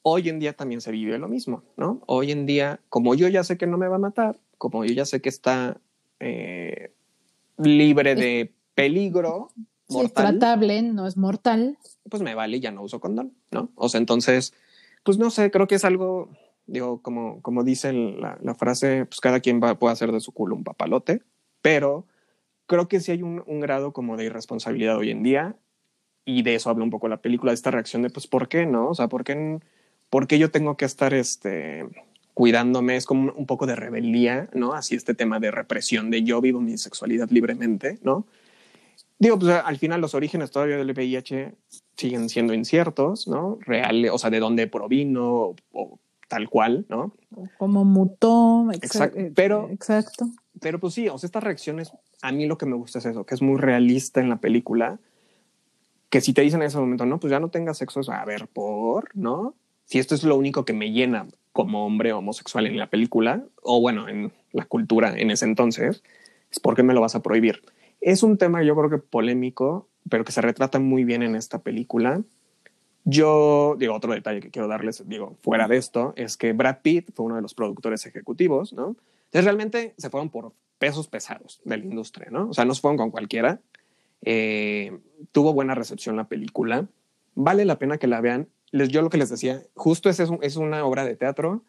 hoy 0.10 0.30
en 0.30 0.40
día 0.40 0.54
también 0.54 0.80
se 0.80 0.92
vive 0.92 1.18
lo 1.18 1.28
mismo, 1.28 1.64
¿no? 1.76 2.02
Hoy 2.06 2.32
en 2.32 2.46
día, 2.46 2.80
como 2.88 3.14
yo 3.14 3.28
ya 3.28 3.44
sé 3.44 3.58
que 3.58 3.68
no 3.68 3.78
me 3.78 3.90
va 3.90 3.98
a 3.98 4.00
matar, 4.00 4.40
como 4.58 4.86
yo 4.86 4.94
ya 4.94 5.06
sé 5.06 5.20
que 5.20 5.28
está 5.28 5.82
eh, 6.22 6.92
libre 7.58 8.16
de 8.16 8.54
peligro, 8.74 9.52
es 9.90 10.14
tratable, 10.14 10.82
no 10.82 11.08
es 11.08 11.18
mortal. 11.18 11.78
Pues 12.10 12.22
me 12.22 12.36
vale, 12.36 12.60
ya 12.60 12.72
no 12.72 12.84
uso 12.84 13.00
condón, 13.00 13.34
¿no? 13.52 13.70
O 13.76 13.90
sea, 13.90 14.00
entonces, 14.00 14.54
pues 15.04 15.18
no 15.18 15.30
sé, 15.30 15.52
creo 15.52 15.68
que 15.68 15.76
es 15.76 15.86
algo, 15.86 16.30
digo, 16.66 17.02
como, 17.02 17.42
como 17.42 17.64
dice 17.64 17.94
la, 17.94 18.38
la 18.42 18.56
frase, 18.56 19.06
pues 19.06 19.20
cada 19.22 19.40
quien 19.40 19.62
va, 19.62 19.80
puede 19.80 19.94
hacer 19.94 20.12
de 20.12 20.20
su 20.20 20.32
culo 20.32 20.56
un 20.56 20.64
papalote, 20.64 21.22
pero 21.62 22.06
creo 22.66 22.88
que 22.88 23.00
sí 23.00 23.12
hay 23.12 23.24
un, 23.24 23.44
un, 23.48 23.60
grado 23.60 23.94
como 23.94 24.18
de 24.18 24.26
irresponsabilidad 24.26 24.98
hoy 24.98 25.12
en 25.12 25.24
día 25.24 25.56
y 26.26 26.44
de 26.44 26.56
eso 26.56 26.70
habla 26.70 26.84
un 26.84 26.90
poco 26.90 27.08
la 27.08 27.22
película, 27.22 27.52
de 27.52 27.56
esta 27.56 27.72
reacción 27.72 28.02
de, 28.02 28.10
pues, 28.10 28.28
¿por 28.28 28.50
qué 28.50 28.66
no? 28.66 28.90
O 28.90 28.96
sea, 28.96 29.08
¿por 29.08 29.24
qué, 29.24 29.60
por 30.10 30.28
qué 30.28 30.38
yo 30.38 30.52
tengo 30.52 30.76
que 30.76 30.84
estar, 30.84 31.14
este, 31.14 31.86
cuidándome? 32.34 32.98
Es 32.98 33.06
como 33.06 33.32
un 33.32 33.46
poco 33.46 33.66
de 33.66 33.78
rebeldía, 33.78 34.50
¿no? 34.54 34.74
Así 34.74 34.96
este 34.96 35.14
tema 35.16 35.40
de 35.40 35.52
represión, 35.52 36.12
de 36.12 36.24
yo 36.24 36.42
vivo 36.42 36.60
mi 36.60 36.78
sexualidad 36.78 37.30
libremente, 37.30 37.98
¿no? 38.04 38.26
Digo, 39.20 39.40
pues 39.40 39.52
al 39.52 39.78
final 39.78 40.00
los 40.00 40.14
orígenes 40.14 40.52
todavía 40.52 40.78
del 40.78 40.92
VIH 40.92 41.56
siguen 41.96 42.30
siendo 42.30 42.54
inciertos, 42.54 43.28
¿no? 43.28 43.58
Real, 43.62 44.08
o 44.12 44.18
sea, 44.18 44.30
de 44.30 44.40
dónde 44.40 44.68
provino 44.68 45.56
o, 45.72 46.00
tal 46.28 46.50
cual, 46.50 46.86
¿no? 46.90 47.16
Como 47.58 47.84
mutó. 47.84 48.68
Exacto. 48.74 49.20
Eh, 49.20 49.32
pero, 49.36 49.70
exacto. 49.72 50.28
Pero 50.62 50.80
pues 50.80 50.94
sí, 50.94 51.08
o 51.08 51.18
sea, 51.18 51.28
estas 51.28 51.44
reacciones, 51.44 51.92
a 52.22 52.32
mí 52.32 52.46
lo 52.46 52.58
que 52.58 52.66
me 52.66 52.76
gusta 52.76 53.00
es 53.00 53.06
eso, 53.06 53.26
que 53.26 53.34
es 53.34 53.42
muy 53.42 53.58
realista 53.58 54.20
en 54.20 54.30
la 54.30 54.38
película, 54.38 55.00
que 56.10 56.22
si 56.22 56.34
te 56.34 56.42
dicen 56.42 56.62
en 56.62 56.68
ese 56.68 56.78
momento, 56.78 57.06
no, 57.06 57.20
pues 57.20 57.32
ya 57.32 57.40
no 57.40 57.50
tengas 57.50 57.78
sexo, 57.78 58.02
a 58.12 58.26
ver, 58.26 58.48
por, 58.48 59.16
¿no? 59.16 59.56
Si 59.86 60.00
esto 60.00 60.16
es 60.16 60.24
lo 60.24 60.36
único 60.36 60.66
que 60.66 60.74
me 60.74 60.92
llena 60.92 61.28
como 61.54 61.86
hombre 61.86 62.14
homosexual 62.14 62.68
en 62.68 62.78
la 62.78 62.88
película, 62.90 63.44
o 63.64 63.82
bueno, 63.82 64.08
en 64.08 64.32
la 64.52 64.66
cultura 64.66 65.18
en 65.18 65.32
ese 65.32 65.46
entonces, 65.46 66.04
es 66.52 66.60
porque 66.60 66.84
me 66.84 66.94
lo 66.94 67.02
vas 67.02 67.16
a 67.16 67.24
prohibir. 67.24 67.62
Es 68.02 68.24
un 68.24 68.38
tema 68.38 68.64
yo 68.64 68.76
creo 68.76 68.90
que 68.90 68.98
polémico, 68.98 69.88
pero 70.10 70.24
que 70.24 70.32
se 70.32 70.42
retrata 70.42 70.80
muy 70.80 71.04
bien 71.04 71.24
en 71.24 71.36
esta 71.36 71.60
película. 71.60 72.22
Yo, 73.04 73.76
digo, 73.80 73.96
otro 73.96 74.14
detalle 74.14 74.42
que 74.42 74.52
quiero 74.52 74.68
darles, 74.68 75.02
digo, 75.08 75.38
fuera 75.42 75.68
de 75.68 75.78
esto, 75.78 76.14
es 76.18 76.36
que 76.36 76.54
Brad 76.54 76.80
Pitt 76.82 77.12
fue 77.14 77.26
uno 77.26 77.36
de 77.36 77.42
los 77.42 77.54
productores 77.54 78.06
ejecutivos, 78.06 78.74
¿no? 78.74 78.98
Entonces 79.26 79.46
realmente 79.46 79.94
se 79.98 80.10
fueron 80.10 80.30
por 80.30 80.52
pesos 80.78 81.08
pesados 81.08 81.62
de 81.64 81.78
la 81.78 81.86
industria, 81.86 82.28
¿no? 82.32 82.50
O 82.50 82.54
sea, 82.54 82.66
no 82.66 82.74
se 82.74 82.82
fueron 82.82 82.98
con 82.98 83.12
cualquiera. 83.12 83.62
Eh, 84.24 84.98
tuvo 85.32 85.54
buena 85.54 85.76
recepción 85.76 86.16
la 86.16 86.28
película. 86.28 86.88
Vale 87.36 87.66
la 87.66 87.80
pena 87.80 87.98
que 87.98 88.08
la 88.08 88.22
vean. 88.22 88.48
Les, 88.72 88.90
yo 88.90 89.02
lo 89.02 89.10
que 89.10 89.18
les 89.18 89.30
decía, 89.30 89.64
justo 89.74 90.10
es, 90.10 90.20
es 90.20 90.56
una 90.58 90.86
obra 90.86 91.06
de 91.06 91.16
teatro, 91.16 91.64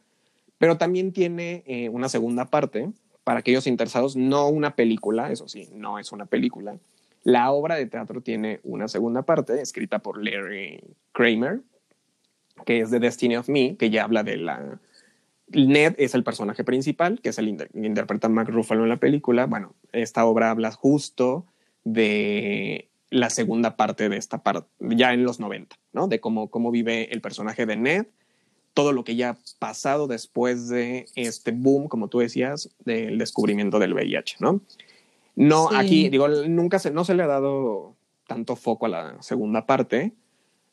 pero 0.59 0.77
también 0.77 1.13
tiene 1.13 1.63
eh, 1.67 1.89
una 1.89 2.09
segunda 2.09 2.47
parte 2.47 2.91
para 3.29 3.41
aquellos 3.41 3.67
interesados, 3.67 4.17
no 4.17 4.49
una 4.49 4.75
película, 4.75 5.31
eso 5.31 5.49
sí, 5.49 5.69
no 5.75 5.99
es 5.99 6.13
una 6.13 6.25
película. 6.25 6.79
La 7.25 7.51
obra 7.51 7.75
de 7.75 7.85
teatro 7.85 8.23
tiene 8.23 8.59
una 8.63 8.89
segunda 8.89 9.21
parte 9.21 9.61
escrita 9.61 9.99
por 9.99 10.25
Larry 10.25 10.81
Kramer, 11.13 11.61
que 12.65 12.81
es 12.81 12.91
The 12.91 13.01
Destiny 13.01 13.37
of 13.37 13.51
Me, 13.51 13.77
que 13.77 13.91
ya 13.91 14.05
habla 14.05 14.23
de 14.23 14.39
la... 14.39 14.81
Ned 15.49 15.95
es 15.99 16.15
el 16.15 16.25
personaje 16.25 16.65
principal, 16.65 17.21
que 17.21 17.29
es 17.29 17.39
el 17.39 17.55
que 17.55 17.69
interpreta 17.75 18.31
Mark 18.31 18.49
Ruffalo 18.49 18.85
en 18.85 18.89
la 18.89 18.97
película. 18.97 19.45
Bueno, 19.45 19.75
esta 19.93 20.25
obra 20.25 20.51
habla 20.51 20.73
justo 20.73 21.45
de 21.85 22.89
la 23.11 23.29
segunda 23.29 23.77
parte 23.77 24.09
de 24.09 24.17
esta 24.17 24.43
parte, 24.43 24.71
ya 24.81 25.13
en 25.13 25.25
los 25.25 25.39
90, 25.39 25.77
¿no? 25.93 26.09
De 26.09 26.19
cómo, 26.19 26.49
cómo 26.49 26.71
vive 26.71 27.13
el 27.13 27.21
personaje 27.21 27.67
de 27.67 27.77
Ned 27.77 28.07
todo 28.79 28.93
lo 28.93 29.03
que 29.03 29.17
ya 29.17 29.31
ha 29.31 29.39
pasado 29.59 30.07
después 30.07 30.69
de 30.69 31.09
este 31.17 31.51
boom, 31.51 31.89
como 31.89 32.07
tú 32.07 32.21
decías, 32.21 32.71
del 32.85 33.19
descubrimiento 33.19 33.81
del 33.81 33.93
VIH, 33.93 34.37
¿no? 34.39 34.61
No, 35.35 35.69
aquí, 35.75 36.09
digo, 36.11 36.29
nunca 36.29 36.79
se, 36.79 36.93
no 36.93 37.05
se 37.05 37.17
le 37.17 37.25
ha 37.25 37.27
dado 37.27 37.97
tanto 38.29 38.55
foco 38.55 38.87
a 38.87 38.89
la 38.89 39.17
segunda 39.21 39.67
parte, 39.67 40.13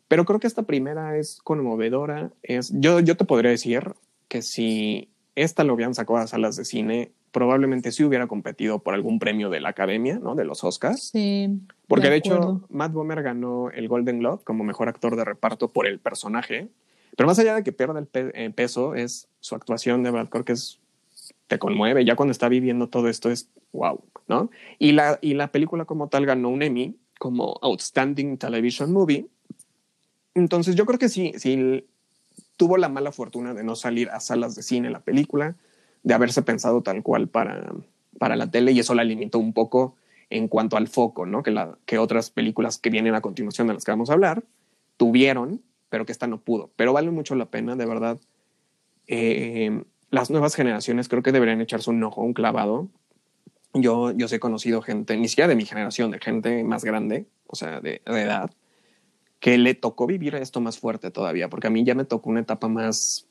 pero 0.08 0.24
creo 0.24 0.40
que 0.40 0.46
esta 0.46 0.62
primera 0.62 1.18
es 1.18 1.40
conmovedora. 1.44 2.30
Es, 2.44 2.72
yo, 2.76 3.00
yo 3.00 3.18
te 3.18 3.26
podría 3.26 3.50
decir 3.50 3.96
que 4.28 4.44
si 4.44 5.10
esta 5.34 5.64
lo 5.64 5.74
hubieran 5.74 5.96
sacado 5.96 6.20
a 6.20 6.28
salas 6.28 6.58
de 6.58 6.66
cine, 6.66 7.12
probablemente 7.32 7.92
sí 7.92 8.04
hubiera 8.04 8.28
competido 8.28 8.84
por 8.84 8.94
algún 8.94 9.18
premio 9.18 9.50
de 9.50 9.62
la 9.62 9.70
academia, 9.70 10.20
¿no? 10.20 10.36
De 10.36 10.46
los 10.46 10.64
Oscars. 10.64 11.10
Sí. 11.10 11.60
Porque 11.88 12.12
de, 12.12 12.18
hecho, 12.18 12.68
Matt 12.70 12.94
Bomer 12.94 13.24
ganó 13.24 13.72
el 13.72 13.88
Golden 13.88 14.20
Globe 14.20 14.44
como 14.44 14.64
mejor 14.64 14.90
actor 14.90 15.16
de 15.16 15.26
reparto 15.26 15.70
por 15.70 15.88
el 15.88 15.98
personaje. 15.98 16.70
Pero 17.16 17.28
más 17.28 17.40
allá 17.40 17.56
de 17.56 17.64
que 17.64 17.72
pierda 17.72 18.00
el 18.00 18.08
eh, 18.14 18.52
peso, 18.52 18.96
es 18.96 19.28
su 19.40 19.56
actuación 19.56 20.04
de 20.04 20.12
Brad 20.12 20.28
que 20.28 20.54
es, 20.54 20.80
te 21.48 21.60
conmueve. 21.60 22.04
Ya 22.06 22.16
cuando 22.16 22.32
está 22.32 22.50
viviendo 22.50 22.90
todo 22.90 23.08
esto 23.08 23.30
es 23.30 23.50
wow, 23.72 24.04
¿no? 24.28 24.50
Y 24.80 24.92
la, 24.92 25.20
y 25.22 25.34
la 25.34 25.48
película 25.48 25.86
como 25.86 26.10
tal 26.10 26.26
ganó 26.26 26.50
un 26.50 26.62
Emmy 26.62 26.96
como 27.20 27.58
Outstanding 27.62 28.38
Television 28.38 28.92
Movie. 28.92 29.28
Entonces 30.34 30.76
yo 30.76 30.86
creo 30.86 31.00
que 31.00 31.10
sí, 31.10 31.34
sí 31.38 31.86
tuvo 32.58 32.78
la 32.78 32.90
mala 32.90 33.12
fortuna 33.12 33.54
de 33.54 33.64
no 33.64 33.76
salir 33.76 34.10
a 34.10 34.20
salas 34.20 34.56
de 34.56 34.64
cine 34.64 34.90
la 34.90 35.00
película. 35.00 35.56
de 36.04 36.14
haberse 36.14 36.44
pensado 36.44 36.84
tal 36.84 37.02
cual 37.02 37.28
para, 37.28 37.74
para 38.20 38.36
la 38.36 38.52
tele 38.52 38.72
y 38.72 38.80
eso 38.80 38.94
la 38.94 39.04
limitó 39.04 39.40
un 39.40 39.54
poco 39.54 39.96
en 40.30 40.48
cuanto 40.48 40.78
al 40.78 40.88
foco, 40.88 41.26
¿no? 41.26 41.42
Que, 41.42 41.52
la, 41.52 41.78
que 41.86 41.98
otras 41.98 42.30
películas 42.30 42.78
que 42.78 42.92
vienen 42.92 43.16
a 43.16 43.22
continuación 43.22 43.68
de 43.68 43.74
las 43.74 43.84
que 43.84 43.92
vamos 43.92 44.10
a 44.10 44.14
hablar 44.14 44.44
tuvieron, 44.98 45.62
pero 45.96 46.06
que 46.06 46.12
esta 46.12 46.28
no 46.28 46.42
pudo. 46.42 46.72
Pero 46.76 46.92
vale 46.92 47.10
mucho 47.10 47.36
la 47.36 47.46
pena, 47.46 47.78
de 47.78 47.86
verdad. 47.86 48.20
Eh, 49.08 49.82
las 50.10 50.30
nuevas 50.30 50.54
generaciones 50.54 51.08
creo 51.08 51.24
que 51.24 51.32
deberían 51.32 51.62
echarse 51.62 51.90
un 51.90 52.04
ojo, 52.04 52.22
un 52.22 52.34
clavado. 52.34 52.90
Yo, 53.74 54.12
yo 54.12 54.28
sé 54.28 54.42
conocido 54.42 54.82
gente, 54.82 55.16
ni 55.16 55.30
siquiera 55.30 55.48
de 55.48 55.56
mi 55.56 55.64
generación, 55.64 56.12
de 56.12 56.20
gente 56.20 56.66
más 56.66 56.84
grande, 56.84 57.28
o 57.48 57.56
sea, 57.56 57.80
de, 57.80 58.02
de 58.06 58.22
edad, 58.22 58.52
que 59.40 59.58
le 59.58 59.74
tocó 59.74 60.06
vivir 60.06 60.36
esto 60.36 60.60
más 60.60 60.80
fuerte 60.80 61.12
todavía, 61.12 61.50
porque 61.50 61.68
a 61.68 61.70
mí 61.70 61.86
ya 61.86 61.96
me 61.96 62.04
tocó 62.04 62.30
una 62.30 62.42
etapa 62.42 62.68
más, 62.68 63.30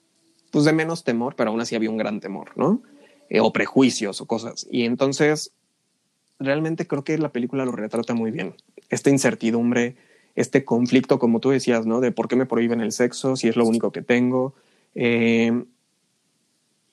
pues 0.50 0.64
de 0.64 0.72
menos 0.72 1.04
temor, 1.04 1.36
pero 1.36 1.50
aún 1.50 1.60
así 1.60 1.76
había 1.76 1.90
un 1.90 1.98
gran 1.98 2.18
temor, 2.20 2.52
¿no? 2.56 2.82
Eh, 3.28 3.40
o 3.40 3.52
prejuicios 3.52 4.22
o 4.22 4.26
cosas. 4.26 4.66
Y 4.70 4.84
entonces, 4.84 5.52
realmente 6.38 6.86
creo 6.86 7.04
que 7.04 7.18
la 7.18 7.30
película 7.30 7.66
lo 7.66 7.72
retrata 7.72 8.14
muy 8.14 8.30
bien. 8.30 8.54
Esta 8.88 9.10
incertidumbre, 9.10 9.96
este 10.35 10.64
conflicto, 10.64 11.18
como 11.18 11.41
tú 11.41 11.51
decías, 11.51 11.87
¿no? 11.87 12.01
De 12.01 12.12
por 12.12 12.28
qué 12.28 12.37
me 12.37 12.47
prohíben 12.47 12.80
el 12.80 12.93
sexo 12.93 13.37
si 13.37 13.49
es 13.49 13.57
lo 13.57 13.66
único 13.66 13.93
que 13.93 14.03
tengo. 14.03 14.55
Eh, 14.95 15.64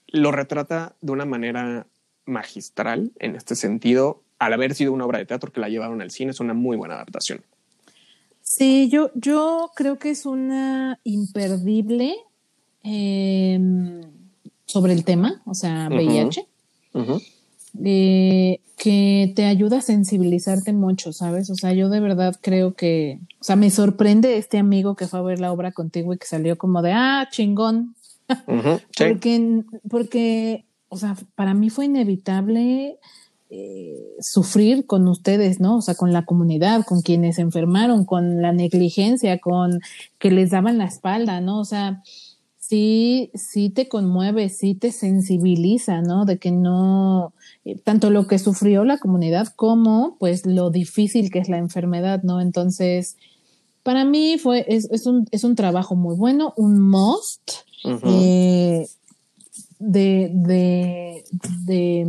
lo 0.07 0.31
retrata 0.31 0.95
de 1.01 1.11
una 1.11 1.25
manera 1.25 1.87
magistral 2.25 3.11
en 3.19 3.35
este 3.35 3.55
sentido. 3.55 4.21
Al 4.39 4.53
haber 4.53 4.75
sido 4.75 4.93
una 4.93 5.05
obra 5.05 5.19
de 5.19 5.25
teatro 5.25 5.51
que 5.51 5.59
la 5.59 5.69
llevaron 5.69 6.01
al 6.01 6.11
cine, 6.11 6.31
es 6.31 6.39
una 6.39 6.53
muy 6.53 6.77
buena 6.77 6.95
adaptación. 6.95 7.41
Sí, 8.41 8.89
yo, 8.89 9.11
yo 9.15 9.71
creo 9.75 9.97
que 9.97 10.09
es 10.09 10.25
una 10.25 10.99
imperdible 11.03 12.15
em, 12.83 14.01
sobre 14.65 14.93
el 14.93 15.05
tema, 15.05 15.41
o 15.45 15.53
sea, 15.53 15.87
VIH, 15.89 16.47
eh, 17.83 18.59
que 18.77 19.31
te 19.35 19.45
ayuda 19.45 19.77
a 19.77 19.81
sensibilizarte 19.81 20.73
mucho, 20.73 21.13
¿sabes? 21.13 21.49
O 21.49 21.55
sea, 21.55 21.73
yo 21.73 21.89
de 21.89 21.99
verdad 21.99 22.35
creo 22.41 22.73
que, 22.73 23.19
o 23.39 23.43
sea, 23.43 23.55
me 23.55 23.69
sorprende 23.69 24.37
este 24.37 24.57
amigo 24.57 24.95
que 24.95 25.07
fue 25.07 25.19
a 25.19 25.23
ver 25.23 25.39
la 25.39 25.51
obra 25.51 25.71
contigo 25.71 26.13
y 26.13 26.17
que 26.17 26.25
salió 26.25 26.57
como 26.57 26.81
de, 26.81 26.93
ah, 26.93 27.27
chingón. 27.31 27.95
porque, 28.97 29.63
porque, 29.89 30.65
o 30.89 30.97
sea, 30.97 31.15
para 31.35 31.53
mí 31.53 31.69
fue 31.69 31.85
inevitable 31.85 32.97
eh, 33.53 34.15
sufrir 34.21 34.85
con 34.85 35.07
ustedes, 35.09 35.59
¿no? 35.59 35.77
O 35.77 35.81
sea, 35.81 35.95
con 35.95 36.13
la 36.13 36.23
comunidad, 36.23 36.85
con 36.85 37.01
quienes 37.01 37.35
se 37.35 37.41
enfermaron, 37.41 38.05
con 38.05 38.41
la 38.41 38.53
negligencia, 38.53 39.39
con 39.39 39.81
que 40.19 40.31
les 40.31 40.51
daban 40.51 40.77
la 40.77 40.85
espalda, 40.85 41.41
¿no? 41.41 41.59
O 41.59 41.65
sea, 41.65 42.01
sí, 42.71 43.31
sí 43.33 43.69
te 43.69 43.89
conmueve, 43.89 44.47
sí 44.47 44.75
te 44.75 44.93
sensibiliza, 44.93 46.01
¿no? 46.01 46.23
De 46.23 46.37
que 46.37 46.51
no, 46.51 47.33
eh, 47.65 47.77
tanto 47.77 48.09
lo 48.09 48.27
que 48.27 48.39
sufrió 48.39 48.85
la 48.85 48.97
comunidad 48.97 49.49
como, 49.57 50.15
pues, 50.19 50.45
lo 50.45 50.69
difícil 50.69 51.31
que 51.31 51.39
es 51.39 51.49
la 51.49 51.57
enfermedad, 51.57 52.23
¿no? 52.23 52.39
Entonces, 52.39 53.17
para 53.83 54.05
mí 54.05 54.37
fue, 54.37 54.63
es, 54.69 54.89
es, 54.89 55.05
un, 55.05 55.27
es 55.31 55.43
un 55.43 55.55
trabajo 55.55 55.95
muy 55.95 56.15
bueno, 56.15 56.53
un 56.55 56.79
must 56.79 57.51
de, 57.83 58.87
de, 59.79 61.23
de 61.65 62.05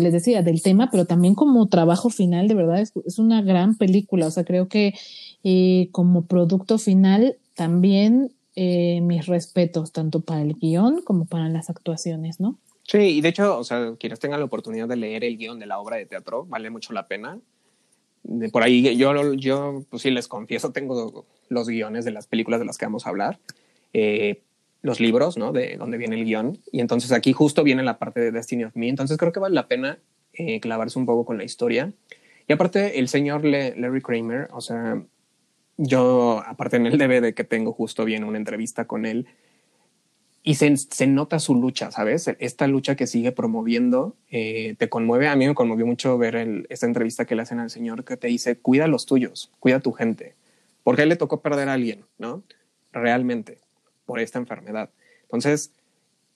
les 0.00 0.12
decía, 0.12 0.42
del 0.42 0.60
tema, 0.60 0.90
pero 0.90 1.04
también 1.04 1.36
como 1.36 1.68
trabajo 1.68 2.10
final, 2.10 2.48
de 2.48 2.54
verdad, 2.54 2.80
es, 2.80 3.18
una 3.20 3.42
gran 3.42 3.76
película. 3.76 4.26
O 4.26 4.30
sea, 4.32 4.44
creo 4.44 4.66
que 4.66 4.94
eh, 5.44 5.88
como 5.92 6.22
producto 6.22 6.78
final 6.78 7.36
también 7.54 8.32
eh, 8.56 9.00
mis 9.00 9.26
respetos, 9.26 9.92
tanto 9.92 10.20
para 10.20 10.42
el 10.42 10.54
guion 10.54 11.02
como 11.02 11.26
para 11.26 11.48
las 11.48 11.70
actuaciones, 11.70 12.40
¿no? 12.40 12.58
Sí, 12.84 12.98
y 12.98 13.20
de 13.20 13.30
hecho, 13.30 13.58
o 13.58 13.64
sea, 13.64 13.94
quienes 13.98 14.20
tengan 14.20 14.40
la 14.40 14.46
oportunidad 14.46 14.88
de 14.88 14.96
leer 14.96 15.24
el 15.24 15.38
guion 15.38 15.58
de 15.58 15.66
la 15.66 15.78
obra 15.78 15.96
de 15.96 16.06
teatro, 16.06 16.44
vale 16.44 16.70
mucho 16.70 16.92
la 16.92 17.08
pena. 17.08 17.38
De 18.22 18.48
por 18.50 18.62
ahí, 18.62 18.96
yo, 18.96 19.34
yo, 19.34 19.84
pues 19.90 20.02
sí, 20.02 20.10
les 20.10 20.28
confieso, 20.28 20.72
tengo 20.72 21.26
los 21.48 21.68
guiones 21.68 22.04
de 22.04 22.10
las 22.10 22.26
películas 22.26 22.60
de 22.60 22.66
las 22.66 22.78
que 22.78 22.86
vamos 22.86 23.06
a 23.06 23.10
hablar. 23.10 23.38
Eh, 23.92 24.42
los 24.82 25.00
libros, 25.00 25.38
¿no? 25.38 25.50
De 25.52 25.76
donde 25.78 25.96
viene 25.96 26.16
el 26.16 26.26
guion. 26.26 26.58
Y 26.70 26.80
entonces 26.80 27.10
aquí 27.10 27.32
justo 27.32 27.64
viene 27.64 27.82
la 27.82 27.98
parte 27.98 28.20
de 28.20 28.30
Destiny 28.30 28.64
of 28.64 28.76
Me. 28.76 28.88
Entonces 28.88 29.16
creo 29.16 29.32
que 29.32 29.40
vale 29.40 29.54
la 29.54 29.66
pena 29.66 29.98
eh, 30.34 30.60
clavarse 30.60 30.98
un 30.98 31.06
poco 31.06 31.24
con 31.24 31.38
la 31.38 31.44
historia. 31.44 31.92
Y 32.46 32.52
aparte, 32.52 32.98
el 32.98 33.08
señor 33.08 33.44
Larry 33.44 34.02
Kramer, 34.02 34.48
o 34.52 34.60
sea, 34.60 35.02
yo, 35.76 36.42
aparte 36.46 36.76
en 36.76 36.86
el 36.86 36.98
DVD 36.98 37.34
que 37.34 37.44
tengo, 37.44 37.72
justo 37.72 38.04
viene 38.04 38.26
una 38.26 38.38
entrevista 38.38 38.86
con 38.86 39.06
él. 39.06 39.26
Y 40.42 40.56
se, 40.56 40.76
se 40.76 41.06
nota 41.06 41.38
su 41.38 41.54
lucha, 41.54 41.90
¿sabes? 41.90 42.28
Esta 42.38 42.66
lucha 42.66 42.96
que 42.96 43.06
sigue 43.06 43.32
promoviendo 43.32 44.14
eh, 44.30 44.74
te 44.78 44.90
conmueve. 44.90 45.26
A 45.28 45.36
mí 45.36 45.46
me 45.46 45.54
conmovió 45.54 45.86
mucho 45.86 46.18
ver 46.18 46.36
el, 46.36 46.66
esta 46.68 46.86
entrevista 46.86 47.24
que 47.24 47.34
le 47.34 47.42
hacen 47.42 47.60
al 47.60 47.70
señor 47.70 48.04
que 48.04 48.18
te 48.18 48.28
dice, 48.28 48.58
cuida 48.58 48.86
los 48.86 49.06
tuyos, 49.06 49.50
cuida 49.58 49.80
tu 49.80 49.92
gente. 49.92 50.34
Porque 50.82 51.00
a 51.00 51.04
él 51.04 51.08
le 51.08 51.16
tocó 51.16 51.40
perder 51.40 51.70
a 51.70 51.72
alguien, 51.72 52.04
¿no? 52.18 52.42
Realmente 52.92 53.58
por 54.04 54.20
esta 54.20 54.38
enfermedad. 54.38 54.90
Entonces, 55.22 55.72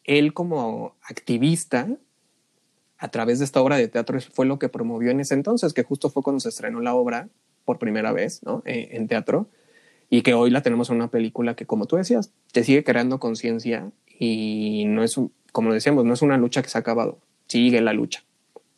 él 0.04 0.32
como 0.32 0.96
activista, 1.02 1.86
a 2.96 3.08
través 3.10 3.38
de 3.38 3.44
esta 3.44 3.60
obra 3.60 3.76
de 3.76 3.88
teatro, 3.88 4.18
fue 4.20 4.46
lo 4.46 4.58
que 4.58 4.70
promovió 4.70 5.10
en 5.10 5.20
ese 5.20 5.34
entonces, 5.34 5.74
que 5.74 5.84
justo 5.84 6.08
fue 6.08 6.22
cuando 6.22 6.40
se 6.40 6.48
estrenó 6.48 6.80
la 6.80 6.94
obra 6.94 7.28
por 7.68 7.78
primera 7.78 8.12
vez 8.12 8.42
¿no? 8.44 8.62
Eh, 8.64 8.88
en 8.92 9.08
teatro, 9.08 9.46
y 10.08 10.22
que 10.22 10.32
hoy 10.32 10.48
la 10.48 10.62
tenemos 10.62 10.88
en 10.88 10.96
una 10.96 11.08
película 11.08 11.54
que, 11.54 11.66
como 11.66 11.84
tú 11.84 11.96
decías, 11.96 12.32
te 12.50 12.64
sigue 12.64 12.82
creando 12.82 13.20
conciencia 13.20 13.90
y 14.18 14.84
no 14.86 15.04
es, 15.04 15.20
como 15.52 15.74
decíamos, 15.74 16.06
no 16.06 16.14
es 16.14 16.22
una 16.22 16.38
lucha 16.38 16.62
que 16.62 16.70
se 16.70 16.78
ha 16.78 16.80
acabado, 16.80 17.18
sigue 17.46 17.82
la 17.82 17.92
lucha. 17.92 18.24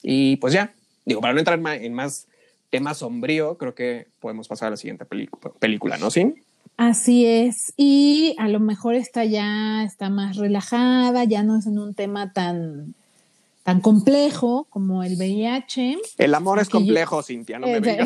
Y 0.02 0.38
pues 0.38 0.52
ya, 0.52 0.74
digo, 1.04 1.20
para 1.20 1.32
no 1.32 1.38
entrar 1.38 1.60
en 1.60 1.94
más 1.94 2.26
tema 2.68 2.94
sombrío, 2.94 3.58
creo 3.58 3.76
que 3.76 4.08
podemos 4.18 4.48
pasar 4.48 4.66
a 4.66 4.70
la 4.70 4.76
siguiente 4.76 5.04
película, 5.60 5.98
¿no? 5.98 6.10
Sí. 6.10 6.34
Así 6.76 7.26
es, 7.26 7.72
y 7.76 8.34
a 8.38 8.48
lo 8.48 8.58
mejor 8.58 8.96
está 8.96 9.24
ya 9.24 9.84
está 9.84 10.10
más 10.10 10.36
relajada, 10.36 11.22
ya 11.24 11.44
no 11.44 11.58
es 11.58 11.66
en 11.66 11.78
un 11.78 11.94
tema 11.94 12.32
tan 12.32 12.96
tan 13.62 13.80
complejo 13.80 14.66
como 14.70 15.02
el 15.02 15.16
VIH. 15.16 15.98
El 16.18 16.34
amor 16.34 16.58
es 16.58 16.68
complejo, 16.68 17.22
Cintia, 17.22 17.58
no 17.58 17.66
me 17.66 17.76
eh, 17.76 17.80
vengas 17.80 18.04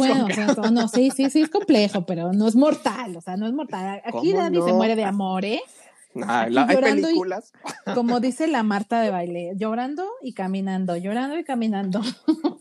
Bueno, 0.56 0.70
no, 0.70 0.88
sí, 0.88 1.10
sí, 1.10 1.30
sí 1.30 1.42
es 1.42 1.50
complejo, 1.50 2.04
pero 2.06 2.32
no 2.32 2.48
es 2.48 2.56
mortal, 2.56 3.16
o 3.16 3.20
sea, 3.20 3.36
no 3.36 3.46
es 3.46 3.52
mortal. 3.52 4.02
Aquí 4.04 4.32
nadie 4.32 4.62
se 4.62 4.72
muere 4.72 4.96
de 4.96 5.04
amor, 5.04 5.44
¿eh? 5.44 5.62
hay 6.22 6.76
películas. 6.76 7.52
como 7.94 8.20
dice 8.20 8.46
la 8.46 8.62
Marta 8.62 9.00
de 9.00 9.10
baile, 9.10 9.52
llorando 9.56 10.06
y 10.22 10.32
caminando, 10.32 10.96
llorando 10.96 11.38
y 11.38 11.44
caminando. 11.44 12.00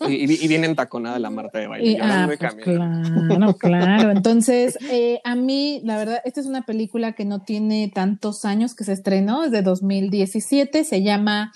Y, 0.07 0.43
y, 0.43 0.47
viene 0.47 0.73
taconada 0.75 1.17
la 1.19 1.29
Marta 1.29 1.59
de 1.59 1.67
baile, 1.67 1.93
llorando 1.93 2.33
y 2.33 2.35
ah, 2.35 2.37
pues 2.39 2.39
caminando. 2.39 3.27
Claro, 3.27 3.57
claro. 3.57 4.11
Entonces, 4.11 4.77
eh, 4.89 5.21
a 5.23 5.35
mí, 5.35 5.81
la 5.83 5.97
verdad, 5.97 6.21
esta 6.25 6.41
es 6.41 6.45
una 6.45 6.63
película 6.63 7.13
que 7.13 7.25
no 7.25 7.41
tiene 7.41 7.91
tantos 7.93 8.43
años 8.45 8.75
que 8.75 8.83
se 8.83 8.93
estrenó, 8.93 9.45
es 9.45 9.51
de 9.51 9.61
2017, 9.61 10.83
se 10.83 11.03
llama 11.03 11.53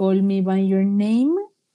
Call 0.00 0.22
Me 0.22 0.40
By 0.40 0.66
Your 0.66 0.86
Name 0.86 1.34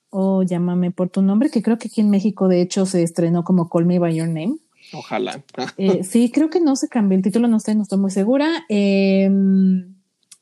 o 0.10 0.42
Llámame 0.42 0.90
por 0.90 1.10
tu 1.10 1.22
nombre, 1.22 1.52
que 1.52 1.62
creo 1.62 1.78
que 1.78 1.90
aquí 1.90 2.02
en 2.02 2.10
México 2.10 2.48
de 2.48 2.60
hecho 2.60 2.88
se 2.88 3.04
estrenó 3.04 3.44
como 3.44 3.70
Call 3.70 3.86
Me 3.86 4.00
By 4.00 4.16
Your 4.16 4.28
Name. 4.28 4.56
Ojalá. 4.94 5.44
Eh, 5.78 6.04
sí, 6.04 6.32
creo 6.32 6.50
que 6.50 6.60
no 6.60 6.76
se 6.76 6.88
cambió 6.90 7.16
el 7.16 7.24
título, 7.24 7.48
no 7.48 7.60
sé, 7.60 7.76
no 7.76 7.84
estoy 7.84 8.00
muy 8.00 8.10
segura. 8.10 8.66
Em, 8.68 9.94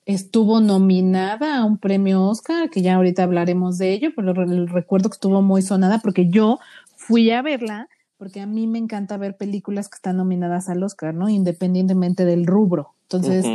estuvo 0.06 0.62
nominada 0.62 1.58
a 1.58 1.66
un 1.66 1.78
premio 1.78 2.24
Oscar, 2.24 2.70
que 2.70 2.82
ya 2.82 2.96
ahorita 2.96 3.24
hablaremos 3.24 3.78
de 3.78 3.92
ello, 3.92 4.12
pero 4.16 4.34
recuerdo 4.34 5.10
que 5.10 5.16
estuvo 5.16 5.42
muy 5.42 5.62
sonada 5.62 6.00
porque 6.00 6.30
yo 6.30 6.60
fui 6.96 7.32
a 7.32 7.42
verla, 7.42 7.90
porque 8.18 8.40
a 8.40 8.46
mí 8.46 8.66
me 8.66 8.80
encanta 8.80 9.18
ver 9.18 9.36
películas 9.36 9.90
que 9.90 9.96
están 9.96 10.16
nominadas 10.16 10.70
al 10.70 10.82
Oscar, 10.84 11.14
¿no? 11.14 11.28
Independientemente 11.28 12.24
del 12.24 12.46
rubro. 12.46 12.94
Entonces, 13.14 13.46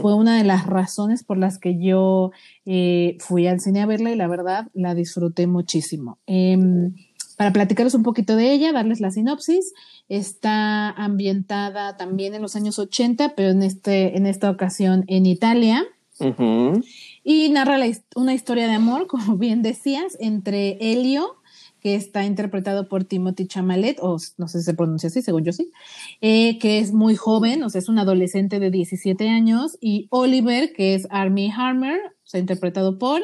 fue 0.00 0.14
una 0.14 0.38
de 0.38 0.44
las 0.44 0.66
razones 0.66 1.24
por 1.24 1.38
las 1.38 1.58
que 1.58 1.78
yo 1.78 2.30
eh, 2.66 3.16
fui 3.20 3.46
al 3.46 3.60
cine 3.60 3.80
a 3.80 3.86
verla 3.86 4.10
y 4.10 4.16
la 4.16 4.28
verdad 4.28 4.68
la 4.74 4.94
disfruté 4.94 5.46
muchísimo. 5.46 6.18
Em, 6.26 6.94
para 7.36 7.52
platicaros 7.52 7.94
un 7.94 8.02
poquito 8.02 8.36
de 8.36 8.52
ella, 8.52 8.72
darles 8.72 9.00
la 9.00 9.10
sinopsis. 9.10 9.72
Está 10.08 10.90
ambientada 10.90 11.96
también 11.96 12.34
en 12.34 12.42
los 12.42 12.54
años 12.54 12.78
80, 12.78 13.34
pero 13.34 13.50
en, 13.50 13.62
este, 13.62 14.16
en 14.18 14.26
esta 14.26 14.50
ocasión 14.50 15.04
en 15.06 15.24
Italia. 15.24 15.86
Y 17.24 17.48
narra 17.48 17.78
una 18.14 18.34
historia 18.34 18.66
de 18.66 18.74
amor, 18.74 19.06
como 19.08 19.36
bien 19.36 19.62
decías, 19.62 20.16
entre 20.20 20.76
Helio, 20.80 21.36
que 21.80 21.94
está 21.94 22.24
interpretado 22.24 22.88
por 22.88 23.04
Timothy 23.04 23.46
Chamalet, 23.46 23.98
o 24.00 24.18
no 24.38 24.48
sé 24.48 24.58
si 24.58 24.64
se 24.64 24.74
pronuncia 24.74 25.08
así, 25.08 25.22
según 25.22 25.44
yo 25.44 25.52
sí, 25.52 25.72
eh, 26.20 26.58
que 26.58 26.78
es 26.78 26.92
muy 26.92 27.16
joven, 27.16 27.62
o 27.62 27.70
sea, 27.70 27.78
es 27.78 27.88
un 27.88 27.98
adolescente 27.98 28.60
de 28.60 28.70
17 28.70 29.28
años, 29.28 29.76
y 29.80 30.06
Oliver, 30.10 30.72
que 30.72 30.94
es 30.94 31.06
Armie 31.10 31.52
Harmer, 31.56 31.98
o 31.98 32.28
sea, 32.30 32.40
interpretado 32.40 32.98
por 32.98 33.22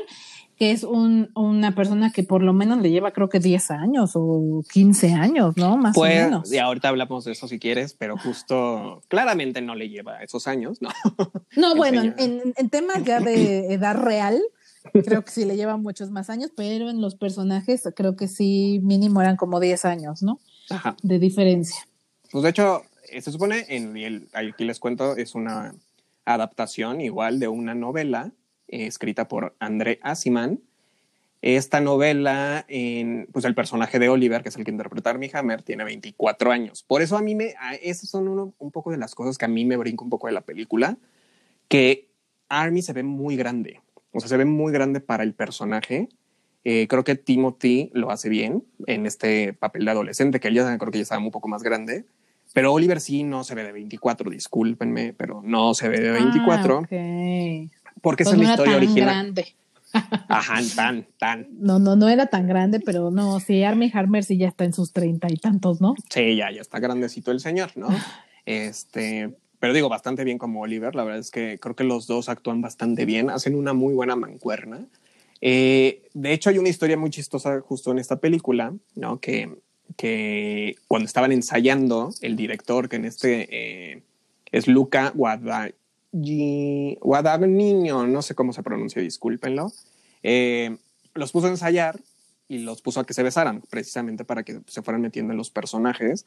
que 0.57 0.71
es 0.71 0.85
un, 0.85 1.31
una 1.35 1.75
persona 1.75 2.11
que 2.11 2.23
por 2.23 2.43
lo 2.43 2.55
menos 2.55 2.81
le 2.81 2.91
lleva 2.91 3.13
creo 3.13 3.29
que 3.29 3.41
10 3.41 3.71
años 3.73 4.13
o 4.15 4.63
15 4.73 5.13
años, 5.13 5.57
¿no? 5.57 5.77
Más 5.77 5.97
o 5.97 6.01
pues, 6.01 6.25
menos. 6.25 6.53
Y 6.53 6.59
ahorita 6.59 6.89
hablamos 6.89 7.27
de 7.27 7.33
eso 7.33 7.47
si 7.47 7.59
quieres, 7.59 7.93
pero 7.93 8.17
justo 8.17 9.03
claramente 9.09 9.61
no 9.61 9.75
le 9.75 9.91
lleva 9.91 10.23
esos 10.23 10.47
años, 10.47 10.81
¿no? 10.81 10.89
No, 11.57 11.75
bueno, 11.77 12.03
en, 12.03 12.55
en, 12.57 12.71
temas 12.71 13.05
ya 13.05 13.21
de 13.21 13.75
edad 13.75 13.97
real, 13.97 14.41
Creo 14.93 15.25
que 15.25 15.31
sí 15.31 15.45
le 15.45 15.57
lleva 15.57 15.77
muchos 15.77 16.11
más 16.11 16.31
años, 16.31 16.51
pero 16.57 16.91
en 16.91 17.01
los 17.01 17.15
personajes 17.15 17.89
creo 17.95 18.17
que 18.17 18.29
sí, 18.29 18.81
mínimo 18.83 19.21
eran 19.21 19.37
como 19.37 19.61
10 19.61 19.85
años, 19.85 20.23
¿no? 20.23 20.39
Ajá. 20.71 20.97
De 21.03 21.19
diferencia. 21.19 21.87
Pues 22.31 22.43
de 22.43 22.51
hecho, 22.51 22.83
eh, 23.09 23.21
se 23.23 23.33
supone, 23.33 23.67
en 23.69 23.97
el, 23.97 24.29
aquí 24.33 24.65
les 24.65 24.81
cuento, 24.81 25.17
es 25.17 25.35
una 25.35 25.75
adaptación 26.25 27.01
igual 27.01 27.39
de 27.39 27.49
una 27.49 27.75
novela 27.75 28.33
eh, 28.69 28.87
escrita 28.87 29.29
por 29.29 29.55
André 29.59 30.01
Asiman. 30.03 30.61
Esta 31.43 31.81
novela, 31.81 32.65
en, 32.67 33.29
pues 33.33 33.45
el 33.45 33.55
personaje 33.55 33.99
de 33.99 34.09
Oliver, 34.09 34.43
que 34.43 34.49
es 34.49 34.57
el 34.57 34.65
que 34.65 34.71
interpreta 34.71 35.11
a 35.11 35.13
Armie 35.13 35.31
Hammer, 35.33 35.63
tiene 35.63 35.85
24 35.85 36.51
años. 36.51 36.83
Por 36.83 37.03
eso 37.03 37.17
a 37.17 37.23
mí 37.23 37.35
me, 37.35 37.55
esas 37.83 38.09
son 38.09 38.27
uno, 38.27 38.55
un 38.59 38.71
poco 38.73 38.91
de 38.91 38.97
las 38.97 39.15
cosas 39.15 39.39
que 39.39 39.45
a 39.45 39.49
mí 39.49 39.65
me 39.65 39.77
brinco 39.77 40.03
un 40.03 40.11
poco 40.11 40.27
de 40.27 40.33
la 40.33 40.41
película, 40.41 40.99
que 41.69 42.09
Armie 42.49 42.83
se 42.83 42.93
ve 42.93 43.03
muy 43.03 43.37
grande, 43.37 43.81
o 44.17 44.21
sea, 44.21 44.29
se 44.29 44.37
ve 44.37 44.45
muy 44.45 44.73
grande 44.73 45.01
para 45.01 45.23
el 45.23 45.35
personaje. 45.35 46.09
Eh, 46.65 46.87
creo 46.89 47.05
que 47.05 47.15
Timothy 47.15 47.91
lo 47.95 48.11
hace 48.11 48.29
bien 48.29 48.65
en 48.87 49.07
este 49.07 49.53
papel 49.53 49.85
de 49.85 49.91
adolescente, 49.91 50.41
que 50.41 50.49
él 50.49 50.55
ya 50.55 50.79
creo 50.79 50.91
que 50.91 50.99
ya 50.99 51.03
estaba 51.03 51.23
un 51.23 51.31
poco 51.31 51.49
más 51.49 51.63
grande. 51.63 52.07
Pero 52.55 52.73
Oliver 52.73 53.01
sí 53.01 53.23
no 53.23 53.45
se 53.45 53.55
ve 53.55 53.65
de 53.65 53.73
24, 53.73 54.31
discúlpenme, 54.31 55.13
pero 55.13 55.43
no 55.45 55.75
se 55.75 55.89
ve 55.89 56.01
de 56.01 56.11
24. 56.11 56.79
Ah, 56.79 56.87
Porque 58.01 58.23
es 58.23 58.31
pues 58.31 58.41
la 58.41 58.51
historia 58.51 58.77
original. 58.77 59.05
Grande. 59.05 59.55
Ajá, 60.29 60.61
tan, 60.75 61.07
tan. 61.19 61.47
No, 61.59 61.79
no, 61.79 61.97
no 61.97 62.09
era 62.09 62.27
tan 62.27 62.47
grande, 62.47 62.81
pero 62.81 63.11
no, 63.11 63.41
sí, 63.41 63.63
Armie 63.63 63.91
Harmer 63.93 64.25
sí 64.25 64.37
ya 64.37 64.49
está 64.49 64.65
en 64.65 64.73
sus 64.73 64.93
treinta 64.93 65.29
y 65.31 65.37
tantos, 65.37 65.81
¿no? 65.81 65.95
Sí, 66.11 66.37
ya, 66.37 66.51
ya 66.51 66.61
está 66.61 66.79
grandecito 66.79 67.31
el 67.31 67.41
señor, 67.41 67.73
¿no? 67.77 67.89
este, 68.47 69.37
pero 69.59 69.73
digo, 69.73 69.89
bastante 69.89 70.25
bien 70.25 70.39
como 70.39 70.61
Oliver, 70.61 70.95
la 70.95 71.05
verdad 71.05 71.21
es 71.21 71.31
que 71.31 71.59
creo 71.59 71.75
que 71.75 71.85
los 71.85 72.07
dos 72.07 72.29
actúan 72.29 72.61
bastante 72.61 73.05
bien, 73.05 73.31
hacen 73.31 73.55
una 73.55 73.73
muy 73.73 73.95
buena 73.95 74.17
mancuerna. 74.17 74.87
Eh, 75.41 76.03
de 76.15 76.33
hecho, 76.33 76.51
hay 76.51 76.59
una 76.59 76.69
historia 76.69 76.97
muy 76.97 77.11
chistosa 77.11 77.61
justo 77.61 77.91
en 77.91 77.99
esta 77.99 78.17
película, 78.17 78.75
¿no? 78.95 79.21
Que, 79.21 79.57
que 79.97 80.77
cuando 80.89 81.07
estaban 81.07 81.33
ensayando, 81.33 82.13
el 82.21 82.37
director, 82.37 82.89
que 82.89 82.97
en 82.97 83.05
este 83.05 83.49
eh, 83.51 84.03
es 84.53 84.67
Luca 84.69 85.13
Guadagnino, 85.15 85.75
no 88.07 88.23
sé 88.23 88.35
cómo 88.35 88.53
se 88.53 88.63
pronuncia, 88.63 89.03
discúlpenlo, 89.03 89.73
eh, 90.23 90.77
los 91.15 91.33
puso 91.33 91.47
a 91.47 91.51
ensayar 91.51 91.99
y 92.49 92.59
los 92.59 92.83
puso 92.83 93.01
a 93.01 93.07
que 93.07 93.15
se 93.15 93.23
besaran, 93.23 93.63
precisamente 93.71 94.25
para 94.25 94.43
que 94.43 94.61
se 94.67 94.83
fueran 94.83 95.03
metiendo 95.03 95.33
en 95.33 95.39
los 95.39 95.51
personajes. 95.51 96.27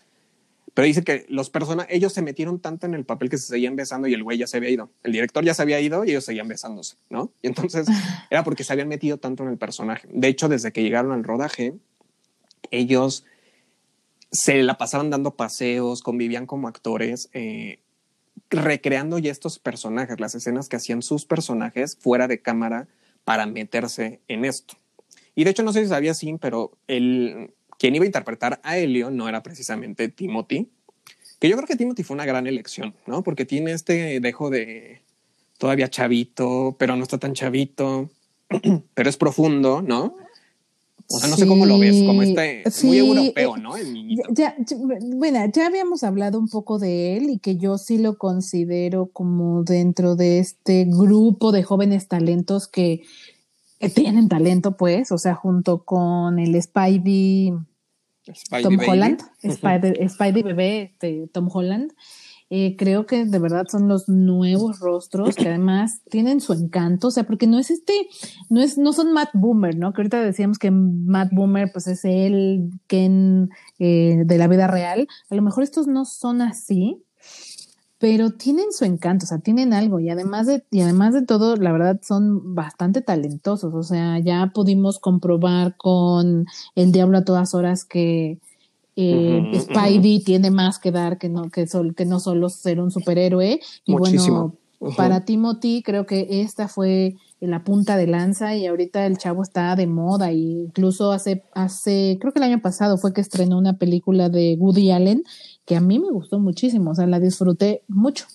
Pero 0.80 0.88
dice 0.88 1.04
que 1.04 1.26
los 1.28 1.50
personajes, 1.50 1.94
ellos 1.94 2.14
se 2.14 2.22
metieron 2.22 2.62
tanto 2.62 2.86
en 2.86 2.94
el 2.94 3.04
papel 3.04 3.30
que 3.30 3.38
se 3.38 3.48
seguían 3.48 3.76
besando 3.76 4.08
y 4.08 4.14
el 4.14 4.24
güey 4.24 4.38
ya 4.38 4.48
se 4.48 4.56
había 4.56 4.70
ido. 4.70 4.90
El 5.04 5.12
director 5.12 5.44
ya 5.44 5.54
se 5.54 5.62
había 5.62 5.82
ido 5.82 6.06
y 6.06 6.12
ellos 6.12 6.24
seguían 6.24 6.48
besándose, 6.48 6.96
¿no? 7.10 7.34
Y 7.42 7.48
entonces 7.48 7.86
era 8.30 8.46
porque 8.46 8.64
se 8.64 8.72
habían 8.72 8.88
metido 8.88 9.18
tanto 9.18 9.44
en 9.44 9.50
el 9.50 9.58
personaje. 9.58 10.08
De 10.10 10.30
hecho, 10.30 10.48
desde 10.48 10.72
que 10.72 10.82
llegaron 10.82 11.12
al 11.12 11.26
rodaje, 11.26 11.74
ellos 12.72 13.26
se 14.32 14.64
la 14.64 14.78
pasaban 14.78 15.10
dando 15.10 15.36
paseos, 15.36 16.02
convivían 16.02 16.46
como 16.46 16.70
actores, 16.70 17.30
eh, 17.34 17.80
recreando 18.50 19.20
ya 19.20 19.32
estos 19.32 19.60
personajes, 19.60 20.22
las 20.22 20.34
escenas 20.34 20.70
que 20.70 20.78
hacían 20.78 21.02
sus 21.02 21.26
personajes 21.26 21.98
fuera 22.00 22.30
de 22.30 22.42
cámara 22.42 22.88
para 23.26 23.46
meterse 23.48 24.22
en 24.30 24.46
esto. 24.46 24.76
Y 25.36 25.44
de 25.44 25.50
hecho, 25.50 25.64
no 25.64 25.74
sé 25.74 25.84
si 25.84 25.90
sabía 25.90 26.12
así, 26.12 26.38
pero 26.40 26.72
el, 26.88 27.52
quien 27.80 27.96
iba 27.96 28.04
a 28.04 28.06
interpretar 28.06 28.60
a 28.64 28.78
Helio 28.78 29.10
no 29.10 29.28
era 29.28 29.42
precisamente 29.42 30.10
Timothy, 30.10 30.70
que 31.40 31.50
yo 31.50 31.56
creo 31.56 31.68
que 31.68 31.78
Timothy 31.78 32.04
fue 32.04 32.16
una 32.16 32.26
gran 32.26 32.46
elección, 32.46 32.94
¿no? 33.08 33.24
Porque 33.24 33.46
tiene 33.46 33.72
este 33.72 34.20
dejo 34.20 34.50
de 34.50 35.02
todavía 35.58 35.90
chavito, 35.90 36.76
pero 36.78 36.96
no 36.96 37.04
está 37.04 37.18
tan 37.18 37.34
chavito, 37.34 38.10
pero 38.94 39.10
es 39.10 39.18
profundo, 39.18 39.82
¿no? 39.82 40.16
O 41.12 41.18
sea, 41.18 41.28
no 41.28 41.38
sé 41.38 41.48
cómo 41.48 41.66
lo 41.66 41.80
ves, 41.80 42.04
como 42.06 42.22
este 42.22 42.64
muy 42.84 43.00
europeo, 43.00 43.58
¿no? 43.58 43.74
ya, 44.30 44.56
bueno, 45.16 45.40
ya 45.52 45.66
habíamos 45.66 46.04
hablado 46.04 46.38
un 46.38 46.48
poco 46.48 46.78
de 46.78 47.18
él 47.18 47.32
y 47.32 47.40
que 47.40 47.58
yo 47.58 47.80
sí 47.80 47.98
lo 47.98 48.20
considero 48.20 49.08
como 49.08 49.64
dentro 49.64 50.16
de 50.16 50.38
este 50.38 50.86
grupo 50.86 51.52
de 51.52 51.64
jóvenes 51.64 52.08
talentos 52.08 52.68
que, 52.68 53.02
tienen 53.96 54.28
talento, 54.28 54.76
pues, 54.76 55.10
o 55.14 55.18
sea, 55.18 55.36
junto 55.36 55.86
con 55.86 56.38
el 56.38 56.62
Spidey, 56.62 57.54
Tom 58.64 58.78
Holland, 58.88 59.22
Spidey, 59.44 60.10
Spidey 60.10 60.44
bebé, 60.44 60.82
este, 60.84 61.28
Tom 61.32 61.50
Holland. 61.52 61.94
Eh, 62.52 62.76
creo 62.78 63.06
que 63.06 63.26
de 63.26 63.38
verdad 63.38 63.68
son 63.70 63.88
los 63.88 64.10
nuevos 64.10 64.80
rostros 64.80 65.36
que 65.36 65.48
además 65.48 66.02
tienen 66.10 66.42
su 66.42 66.54
encanto, 66.54 67.10
o 67.10 67.12
sea, 67.12 67.24
porque 67.26 67.46
no 67.46 67.60
es 67.60 67.70
este, 67.70 67.94
no 68.50 68.60
es, 68.60 68.80
no 68.80 68.92
son 68.92 69.14
Matt 69.14 69.30
Boomer, 69.34 69.78
¿no? 69.78 69.94
Que 69.94 70.02
ahorita 70.02 70.20
decíamos 70.24 70.58
que 70.58 70.72
Matt 70.72 71.30
Boomer, 71.32 71.70
pues 71.72 71.86
es 71.86 72.04
el 72.06 72.72
Ken 72.88 73.52
eh, 73.78 74.24
de 74.26 74.38
la 74.40 74.48
vida 74.48 74.66
real. 74.66 75.08
A 75.30 75.36
lo 75.36 75.44
mejor 75.44 75.64
estos 75.64 75.86
no 75.86 76.06
son 76.06 76.42
así, 76.42 77.04
pero 78.00 78.32
tienen 78.32 78.72
su 78.72 78.86
encanto, 78.86 79.26
o 79.26 79.28
sea, 79.28 79.40
tienen 79.40 79.74
algo 79.74 80.00
y 80.00 80.10
además 80.10 80.48
de, 80.48 80.64
y 80.72 80.80
además 80.80 81.14
de 81.14 81.22
todo, 81.22 81.58
la 81.58 81.72
verdad 81.74 82.00
son 82.02 82.56
bastante 82.56 83.02
talentosos, 83.02 83.74
o 83.74 83.84
sea, 83.84 84.18
ya 84.20 84.52
pudimos 84.54 85.00
comprobar 85.00 85.76
con 85.76 86.46
El 86.76 86.92
Diablo 86.94 87.18
a 87.18 87.26
todas 87.26 87.54
horas 87.54 87.84
que 87.84 88.40
eh, 88.96 89.52
Spidey 89.60 90.24
tiene 90.24 90.50
más 90.50 90.80
que 90.80 90.92
dar 90.92 91.18
que 91.18 91.30
no, 91.30 91.50
que, 91.50 91.68
sol, 91.68 91.94
que 91.94 92.06
no 92.06 92.20
solo 92.20 92.50
ser 92.50 92.82
un 92.82 92.92
superhéroe. 92.92 93.62
Y 93.86 93.94
bueno, 93.94 94.56
para 94.98 95.24
Timothy 95.24 95.84
creo 95.84 96.06
que 96.06 96.28
esta 96.42 96.68
fue 96.68 97.16
la 97.42 97.64
punta 97.64 97.98
de 97.98 98.08
lanza 98.08 98.56
y 98.56 98.68
ahorita 98.68 99.06
el 99.06 99.18
chavo 99.18 99.44
está 99.44 99.76
de 99.76 99.88
moda 99.88 100.32
y 100.32 100.64
incluso 100.64 101.12
hace, 101.12 101.44
hace, 101.54 102.18
creo 102.20 102.34
que 102.34 102.40
el 102.40 102.44
año 102.44 102.62
pasado 102.62 102.98
fue 102.98 103.14
que 103.14 103.22
estrenó 103.22 103.58
una 103.58 103.78
película 103.78 104.30
de 104.30 104.56
Woody 104.60 104.92
Allen 104.92 105.24
que 105.66 105.76
a 105.76 105.82
mí 105.82 106.00
me 106.00 106.10
gustó 106.10 106.40
muchísimo, 106.40 106.92
o 106.92 106.96
sea, 106.96 107.08
la 107.08 107.20
disfruté 107.20 107.84
mucho. 107.88 108.26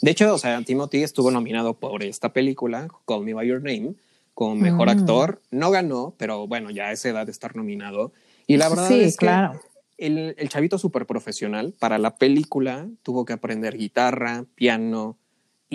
De 0.00 0.10
hecho, 0.10 0.34
o 0.34 0.38
sea, 0.38 0.60
Timothy 0.62 1.02
estuvo 1.02 1.30
nominado 1.30 1.74
por 1.74 2.02
esta 2.02 2.32
película, 2.32 2.88
Call 3.06 3.24
Me 3.24 3.34
By 3.34 3.48
Your 3.48 3.62
Name, 3.62 3.94
como 4.34 4.56
mejor 4.56 4.88
mm. 4.88 4.98
actor. 4.98 5.42
No 5.50 5.70
ganó, 5.70 6.14
pero 6.16 6.46
bueno, 6.46 6.70
ya 6.70 6.86
a 6.86 6.92
esa 6.92 7.10
edad 7.10 7.26
de 7.26 7.32
estar 7.32 7.54
nominado. 7.54 8.12
Y 8.46 8.56
la 8.56 8.68
verdad 8.68 8.90
es 8.90 9.16
que 9.16 9.26
claro 9.26 9.60
el, 9.98 10.34
el 10.38 10.48
chavito 10.48 10.78
súper 10.78 11.06
profesional 11.06 11.74
para 11.78 11.98
la 11.98 12.16
película 12.16 12.88
tuvo 13.02 13.24
que 13.24 13.32
aprender 13.32 13.76
guitarra, 13.76 14.44
piano, 14.54 15.16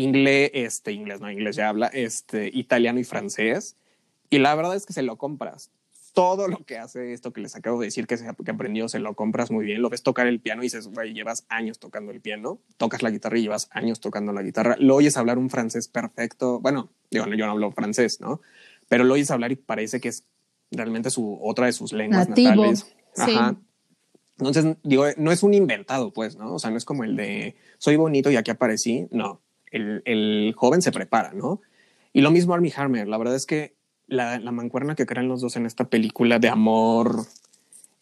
inglés, 0.01 0.51
este, 0.53 0.91
inglés, 0.91 1.21
no, 1.21 1.31
inglés 1.31 1.55
ya 1.55 1.69
habla, 1.69 1.87
este, 1.87 2.49
italiano 2.53 2.99
y 2.99 3.03
francés. 3.03 3.77
Y 4.29 4.39
la 4.39 4.55
verdad 4.55 4.75
es 4.75 4.85
que 4.85 4.93
se 4.93 5.01
lo 5.01 5.17
compras. 5.17 5.71
Todo 6.13 6.47
lo 6.47 6.65
que 6.65 6.77
hace 6.77 7.13
esto 7.13 7.31
que 7.31 7.41
les 7.41 7.55
acabo 7.55 7.79
de 7.79 7.87
decir 7.87 8.07
que, 8.07 8.17
se, 8.17 8.25
que 8.43 8.51
aprendió, 8.51 8.89
se 8.89 8.99
lo 8.99 9.13
compras 9.15 9.51
muy 9.51 9.65
bien. 9.65 9.81
Lo 9.81 9.89
ves 9.89 10.03
tocar 10.03 10.27
el 10.27 10.39
piano 10.39 10.61
y 10.61 10.65
dices, 10.65 10.87
güey, 10.87 11.13
llevas 11.13 11.45
años 11.49 11.79
tocando 11.79 12.11
el 12.11 12.19
piano. 12.19 12.59
Tocas 12.77 13.03
la 13.03 13.11
guitarra 13.11 13.37
y 13.37 13.43
llevas 13.43 13.69
años 13.71 13.99
tocando 13.99 14.33
la 14.33 14.41
guitarra. 14.41 14.75
Lo 14.79 14.95
oyes 14.95 15.17
hablar 15.17 15.37
un 15.37 15.49
francés 15.49 15.87
perfecto. 15.87 16.59
Bueno, 16.59 16.89
digo, 17.11 17.25
yo 17.27 17.45
no 17.45 17.51
hablo 17.51 17.71
francés, 17.71 18.19
¿no? 18.21 18.41
Pero 18.87 19.03
lo 19.03 19.13
oyes 19.13 19.31
hablar 19.31 19.51
y 19.51 19.55
parece 19.55 19.99
que 19.99 20.09
es 20.09 20.25
realmente 20.71 21.09
su, 21.09 21.39
otra 21.41 21.67
de 21.67 21.73
sus 21.73 21.93
lenguas 21.93 22.27
natales. 22.27 22.95
Ajá. 23.15 23.55
Entonces, 24.39 24.77
digo, 24.83 25.05
no 25.17 25.31
es 25.31 25.43
un 25.43 25.53
inventado, 25.53 26.13
pues, 26.13 26.37
¿no? 26.37 26.55
O 26.55 26.59
sea, 26.59 26.71
no 26.71 26.77
es 26.77 26.85
como 26.85 27.03
el 27.03 27.15
de 27.15 27.55
soy 27.77 27.97
bonito 27.97 28.31
y 28.31 28.37
aquí 28.37 28.51
aparecí. 28.51 29.07
No, 29.11 29.41
el, 29.71 30.01
el 30.05 30.53
joven 30.55 30.81
se 30.81 30.91
prepara, 30.91 31.33
¿no? 31.33 31.61
Y 32.13 32.21
lo 32.21 32.31
mismo 32.31 32.53
Armie 32.53 32.73
Harmer. 32.75 33.07
La 33.07 33.17
verdad 33.17 33.35
es 33.35 33.45
que 33.45 33.75
la, 34.07 34.39
la, 34.39 34.51
mancuerna 34.51 34.95
que 34.95 35.05
crean 35.05 35.27
los 35.27 35.41
dos 35.41 35.55
en 35.55 35.65
esta 35.65 35.89
película 35.89 36.39
de 36.39 36.49
amor 36.49 37.25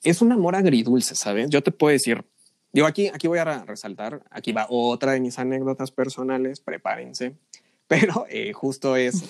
es 0.04 0.22
un 0.22 0.32
amor 0.32 0.56
agridulce, 0.56 1.16
¿sabes? 1.16 1.50
Yo 1.50 1.62
te 1.62 1.72
puedo 1.72 1.92
decir, 1.92 2.24
digo, 2.72 2.88
aquí, 2.88 3.08
aquí 3.08 3.28
voy 3.28 3.40
a 3.40 3.66
resaltar, 3.66 4.24
aquí 4.32 4.54
va 4.54 4.68
otra 4.70 5.12
de 5.12 5.20
mis 5.20 5.38
anécdotas 5.40 5.92
personales, 5.92 6.62
prepárense, 6.62 7.36
pero 7.88 8.26
eh, 8.30 8.54
justo 8.54 8.96
es 8.96 9.24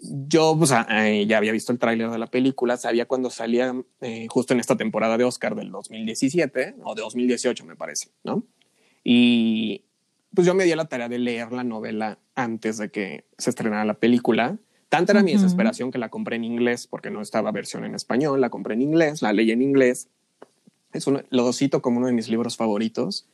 yo 0.00 0.54
pues, 0.56 0.70
ya 0.70 1.38
había 1.38 1.52
visto 1.52 1.72
el 1.72 1.78
tráiler 1.78 2.10
de 2.10 2.18
la 2.18 2.28
película, 2.28 2.76
sabía 2.76 3.06
cuando 3.06 3.30
salía 3.30 3.74
eh, 4.00 4.26
justo 4.28 4.54
en 4.54 4.60
esta 4.60 4.76
temporada 4.76 5.18
de 5.18 5.24
Oscar 5.24 5.56
del 5.56 5.70
2017 5.72 6.76
o 6.84 6.94
de 6.94 7.02
2018 7.02 7.64
me 7.64 7.74
parece, 7.74 8.10
¿no? 8.22 8.44
Y 9.02 9.84
pues 10.34 10.46
yo 10.46 10.54
me 10.54 10.64
di 10.64 10.74
la 10.74 10.86
tarea 10.86 11.08
de 11.08 11.18
leer 11.18 11.52
la 11.52 11.64
novela 11.64 12.18
antes 12.34 12.78
de 12.78 12.90
que 12.90 13.24
se 13.38 13.50
estrenara 13.50 13.84
la 13.84 13.94
película. 13.94 14.58
Tanta 14.88 15.12
era 15.12 15.22
mi 15.22 15.32
desesperación 15.32 15.90
que 15.90 15.98
la 15.98 16.08
compré 16.08 16.36
en 16.36 16.44
inglés 16.44 16.86
porque 16.86 17.10
no 17.10 17.20
estaba 17.20 17.52
versión 17.52 17.84
en 17.84 17.94
español, 17.94 18.40
la 18.40 18.48
compré 18.50 18.74
en 18.74 18.82
inglés, 18.82 19.20
la 19.20 19.32
leí 19.32 19.50
en 19.50 19.62
inglés. 19.62 20.08
Es 20.92 21.06
un, 21.06 21.24
lo 21.30 21.52
cito 21.52 21.82
como 21.82 21.98
uno 21.98 22.06
de 22.06 22.14
mis 22.14 22.28
libros 22.28 22.56
favoritos, 22.56 23.26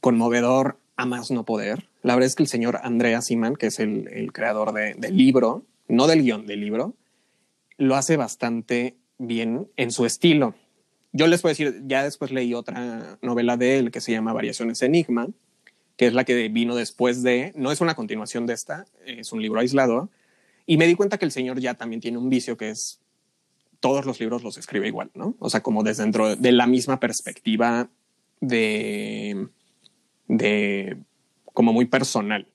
conmovedor 0.00 0.78
a 0.96 1.06
más 1.06 1.30
no 1.30 1.44
poder. 1.44 1.88
La 2.02 2.14
verdad 2.14 2.28
es 2.28 2.36
que 2.36 2.44
el 2.44 2.48
señor 2.48 2.78
Andrea 2.82 3.20
Siman, 3.20 3.56
que 3.56 3.66
es 3.66 3.80
el, 3.80 4.08
el 4.08 4.32
creador 4.32 4.72
de, 4.72 4.94
del 4.94 5.16
libro, 5.16 5.64
no 5.88 6.06
del 6.06 6.22
guion, 6.22 6.46
del 6.46 6.60
libro, 6.60 6.94
lo 7.78 7.96
hace 7.96 8.16
bastante 8.16 8.96
bien 9.18 9.68
en 9.76 9.90
su 9.90 10.06
estilo. 10.06 10.54
Yo 11.12 11.26
les 11.26 11.42
puedo 11.42 11.50
decir, 11.50 11.82
ya 11.86 12.02
después 12.04 12.30
leí 12.30 12.54
otra 12.54 13.18
novela 13.22 13.56
de 13.56 13.78
él 13.78 13.90
que 13.90 14.00
se 14.00 14.12
llama 14.12 14.32
Variaciones 14.32 14.82
Enigma, 14.82 15.28
que 15.96 16.06
es 16.06 16.14
la 16.14 16.24
que 16.24 16.48
vino 16.48 16.74
después 16.74 17.22
de, 17.22 17.52
no 17.56 17.72
es 17.72 17.80
una 17.80 17.94
continuación 17.94 18.46
de 18.46 18.54
esta, 18.54 18.86
es 19.06 19.32
un 19.32 19.42
libro 19.42 19.60
aislado, 19.60 20.10
Y 20.66 20.76
me 20.76 20.86
di 20.86 20.94
cuenta 20.94 21.18
que 21.18 21.24
el 21.24 21.32
señor 21.32 21.60
ya 21.60 21.74
también 21.74 22.00
tiene 22.00 22.18
un 22.18 22.28
vicio 22.28 22.56
que 22.56 22.70
es 22.70 23.00
todos 23.80 24.04
los 24.04 24.18
libros 24.20 24.42
los 24.42 24.58
escribe 24.58 24.88
igual, 24.88 25.10
¿no? 25.14 25.36
O 25.38 25.50
sea, 25.50 25.62
como 25.62 25.82
desde 25.82 26.02
dentro 26.02 26.34
de 26.34 26.52
la 26.52 26.66
misma 26.66 26.98
perspectiva 26.98 27.88
de, 28.40 29.48
de 30.28 30.96
como 31.52 31.72
muy 31.72 31.84
personal. 31.86 32.48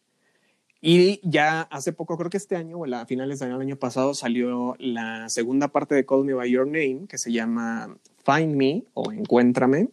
Y 0.81 1.21
ya 1.23 1.61
hace 1.61 1.93
poco, 1.93 2.17
creo 2.17 2.31
que 2.31 2.37
este 2.37 2.55
año 2.55 2.79
o 2.79 2.95
a 2.95 3.05
finales 3.05 3.39
del 3.39 3.53
año 3.53 3.75
pasado, 3.75 4.15
salió 4.15 4.75
la 4.79 5.29
segunda 5.29 5.67
parte 5.67 5.93
de 5.93 6.05
Call 6.05 6.25
Me 6.25 6.33
By 6.33 6.49
Your 6.49 6.65
Name, 6.65 7.05
que 7.07 7.19
se 7.19 7.31
llama 7.31 7.95
Find 8.25 8.55
Me 8.55 8.83
o 8.95 9.11
Encuéntrame, 9.11 9.89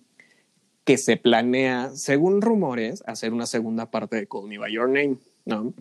que 0.89 0.97
se 0.97 1.19
planea, 1.19 1.91
según 1.93 2.41
rumores, 2.41 3.05
hacer 3.07 3.35
una 3.35 3.45
segunda 3.45 3.91
parte 3.91 4.17
de 4.17 4.27
Call 4.27 4.49
Me 4.49 4.57
By 4.57 4.73
Your 4.73 4.89
Name, 4.89 5.19
¿no? 5.45 5.75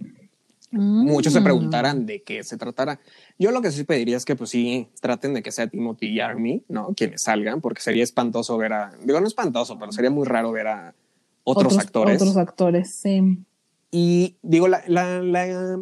Muchos 0.69 1.31
se 1.31 1.39
preguntarán 1.39 2.05
de 2.05 2.23
qué 2.23 2.43
se 2.43 2.57
tratará. 2.57 2.99
Yo 3.39 3.51
lo 3.51 3.61
que 3.61 3.71
sí 3.71 3.85
pediría 3.85 4.17
es 4.17 4.25
que 4.25 4.35
pues 4.35 4.49
sí 4.49 4.89
traten 4.99 5.33
de 5.33 5.41
que 5.41 5.53
sea 5.53 5.67
Timothy 5.67 6.07
y 6.07 6.19
Army, 6.19 6.61
¿no? 6.67 6.93
Quienes 6.93 7.21
salgan, 7.21 7.61
porque 7.61 7.81
sería 7.81 8.03
espantoso 8.03 8.57
ver 8.57 8.73
a, 8.73 8.91
digo, 9.01 9.21
no 9.21 9.27
espantoso, 9.27 9.79
pero 9.79 9.93
sería 9.93 10.09
muy 10.09 10.25
raro 10.25 10.51
ver 10.51 10.67
a 10.67 10.93
otros, 11.45 11.77
actores. 11.77 12.21
Otros 12.21 12.35
actores, 12.35 12.93
sí. 12.93 13.37
Y 13.91 14.35
digo, 14.41 14.67
la, 14.67 14.83
la, 14.89 15.79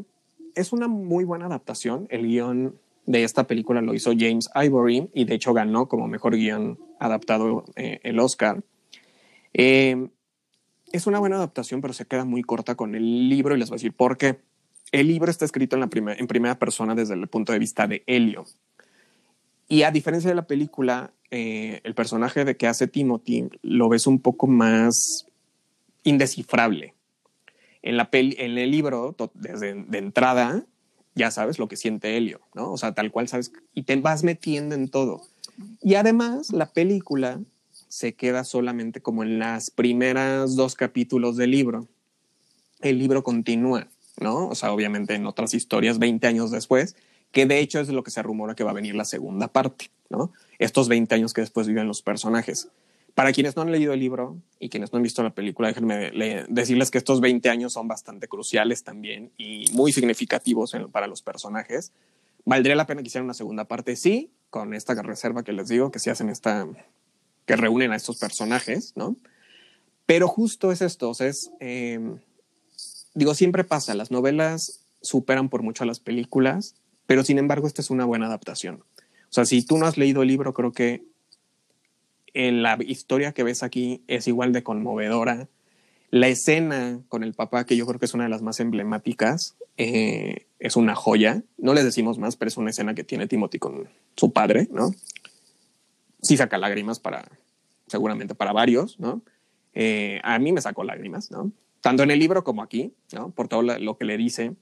es 0.53 0.71
una 0.71 0.87
muy 0.87 1.23
buena 1.23 1.47
adaptación. 1.47 2.05
El 2.11 2.27
guion 2.27 2.75
de 3.07 3.23
esta 3.23 3.45
película 3.45 3.81
lo 3.81 3.95
hizo 3.95 4.11
James 4.15 4.51
Ivory 4.53 5.09
y 5.15 5.25
de 5.25 5.33
hecho 5.33 5.51
ganó 5.51 5.87
como 5.87 6.07
mejor 6.07 6.35
guion 6.35 6.77
adaptado 6.99 7.65
eh, 7.75 8.01
el 8.03 8.19
Oscar. 8.19 8.63
Eh, 9.57 10.09
es 10.91 11.07
una 11.07 11.19
buena 11.19 11.37
adaptación, 11.37 11.81
pero 11.81 11.93
se 11.93 12.05
queda 12.05 12.25
muy 12.25 12.43
corta 12.43 12.75
con 12.75 12.93
el 12.93 13.29
libro 13.29 13.55
y 13.55 13.59
les 13.59 13.69
voy 13.69 13.75
a 13.75 13.79
decir 13.79 13.93
por 13.93 14.17
qué. 14.17 14.39
El 14.91 15.07
libro 15.07 15.31
está 15.31 15.45
escrito 15.45 15.75
en, 15.75 15.79
la 15.79 16.13
en 16.13 16.27
primera 16.27 16.59
persona 16.59 16.93
desde 16.93 17.13
el 17.13 17.27
punto 17.27 17.53
de 17.53 17.59
vista 17.59 17.87
de 17.87 18.03
Helio. 18.05 18.45
Y 19.67 19.83
a 19.83 19.91
diferencia 19.91 20.29
de 20.29 20.35
la 20.35 20.45
película, 20.45 21.11
eh, 21.31 21.79
el 21.83 21.95
personaje 21.95 22.45
de 22.45 22.55
que 22.55 22.67
hace 22.67 22.87
Timothy 22.87 23.49
lo 23.61 23.89
ves 23.89 24.07
un 24.07 24.19
poco 24.19 24.45
más 24.45 25.25
indescifrable. 26.03 26.93
En, 27.81 27.97
la 27.97 28.09
en 28.11 28.57
el 28.57 28.71
libro, 28.71 29.15
desde 29.33 29.73
de 29.73 29.97
entrada, 29.97 30.65
ya 31.15 31.31
sabes 31.31 31.59
lo 31.59 31.67
que 31.67 31.77
siente 31.77 32.17
Helio, 32.17 32.41
¿no? 32.53 32.71
O 32.71 32.77
sea, 32.77 32.93
tal 32.93 33.11
cual 33.11 33.27
sabes, 33.27 33.53
y 33.73 33.83
te 33.83 33.95
vas 33.95 34.23
metiendo 34.23 34.75
en 34.75 34.89
todo. 34.89 35.21
Y 35.81 35.95
además, 35.95 36.51
la 36.51 36.67
película 36.67 37.39
se 37.95 38.13
queda 38.13 38.43
solamente 38.43 39.01
como 39.01 39.23
en 39.23 39.39
las 39.39 39.71
primeras 39.71 40.57
dos 40.57 40.75
capítulos 40.75 41.37
del 41.37 41.51
libro. 41.51 41.87
El 42.81 42.99
libro 42.99 43.23
continúa. 43.23 43.87
¿no? 44.19 44.49
O 44.49 44.55
sea, 44.55 44.73
obviamente 44.73 45.15
en 45.15 45.25
otras 45.25 45.53
historias 45.53 45.97
20 45.97 46.27
años 46.27 46.51
después, 46.51 46.97
que 47.31 47.45
de 47.45 47.59
hecho 47.59 47.79
es 47.79 47.87
lo 47.87 48.03
que 48.03 48.11
se 48.11 48.21
rumora 48.21 48.53
que 48.53 48.65
va 48.65 48.71
a 48.71 48.73
venir 48.73 48.95
la 48.95 49.05
segunda 49.05 49.47
parte, 49.47 49.91
¿no? 50.09 50.33
Estos 50.59 50.89
20 50.89 51.15
años 51.15 51.33
que 51.33 51.39
después 51.39 51.67
viven 51.67 51.87
los 51.87 52.01
personajes. 52.01 52.67
Para 53.13 53.31
quienes 53.31 53.55
no 53.55 53.61
han 53.61 53.71
leído 53.71 53.93
el 53.93 54.01
libro 54.01 54.35
y 54.59 54.67
quienes 54.67 54.91
no 54.91 54.97
han 54.97 55.03
visto 55.03 55.23
la 55.23 55.33
película, 55.33 55.69
déjenme 55.69 56.11
decirles 56.49 56.91
que 56.91 56.97
estos 56.97 57.21
20 57.21 57.49
años 57.49 57.71
son 57.71 57.87
bastante 57.87 58.27
cruciales 58.27 58.83
también 58.83 59.31
y 59.37 59.67
muy 59.71 59.93
significativos 59.93 60.75
para 60.91 61.07
los 61.07 61.21
personajes. 61.21 61.93
¿Valdría 62.43 62.75
la 62.75 62.87
pena 62.87 63.01
que 63.01 63.07
hicieran 63.07 63.23
una 63.23 63.33
segunda 63.33 63.65
parte? 63.69 63.95
Sí, 63.95 64.31
con 64.49 64.73
esta 64.73 65.01
reserva 65.01 65.43
que 65.43 65.53
les 65.53 65.69
digo, 65.69 65.91
que 65.91 65.99
se 65.99 66.11
hacen 66.11 66.27
esta, 66.27 66.67
que 67.45 67.55
reúnen 67.55 67.91
a 67.91 67.95
estos 67.95 68.17
personajes, 68.17 68.93
¿no? 68.95 69.15
Pero 70.05 70.27
justo 70.27 70.71
es 70.71 70.81
esto, 70.81 71.09
o 71.09 71.15
eh, 71.59 71.99
digo, 73.15 73.33
siempre 73.33 73.63
pasa, 73.63 73.95
las 73.95 74.11
novelas 74.11 74.81
superan 75.01 75.49
por 75.49 75.63
mucho 75.63 75.83
a 75.83 75.87
las 75.87 75.99
películas, 75.99 76.75
pero 77.07 77.23
sin 77.23 77.37
embargo 77.39 77.67
esta 77.67 77.81
es 77.81 77.89
una 77.89 78.05
buena 78.05 78.27
adaptación. 78.27 78.83
O 79.29 79.33
sea, 79.35 79.45
si 79.45 79.63
tú 79.63 79.77
no 79.77 79.85
has 79.85 79.97
leído 79.97 80.21
el 80.21 80.27
libro, 80.27 80.53
creo 80.53 80.71
que 80.71 81.03
en 82.35 82.61
la 82.61 82.77
historia 82.85 83.31
que 83.31 83.43
ves 83.43 83.63
aquí 83.63 84.03
es 84.07 84.27
igual 84.27 84.53
de 84.53 84.63
conmovedora. 84.63 85.47
La 86.11 86.27
escena 86.27 87.01
con 87.09 87.23
el 87.23 87.33
papá, 87.33 87.65
que 87.65 87.75
yo 87.75 87.85
creo 87.87 87.99
que 87.99 88.05
es 88.05 88.13
una 88.13 88.25
de 88.25 88.29
las 88.29 88.41
más 88.41 88.59
emblemáticas, 88.59 89.55
eh, 89.77 90.45
es 90.59 90.75
una 90.75 90.95
joya. 90.95 91.43
No 91.57 91.73
les 91.73 91.83
decimos 91.83 92.19
más, 92.19 92.35
pero 92.35 92.49
es 92.49 92.57
una 92.57 92.69
escena 92.69 92.93
que 92.93 93.03
tiene 93.03 93.27
Timothy 93.27 93.57
con 93.57 93.89
su 94.15 94.31
padre, 94.31 94.67
¿no? 94.71 94.91
Sí 96.21 96.37
saca 96.37 96.57
lágrimas 96.57 96.99
para, 96.99 97.27
seguramente 97.87 98.35
para 98.35 98.51
varios, 98.51 98.99
¿no? 98.99 99.21
Eh, 99.73 100.21
a 100.23 100.39
mí 100.39 100.51
me 100.51 100.61
sacó 100.61 100.83
lágrimas, 100.83 101.31
¿no? 101.31 101.51
tanto 101.85 102.01
en 102.01 102.09
el 102.09 102.17
libro 102.17 102.43
como 102.43 102.63
aquí, 102.63 102.95
¿no? 103.13 103.29
por 103.29 103.47
todo 103.47 103.61
lo 103.61 103.95
que 103.95 104.05
le 104.05 104.17
dice. 104.17 104.55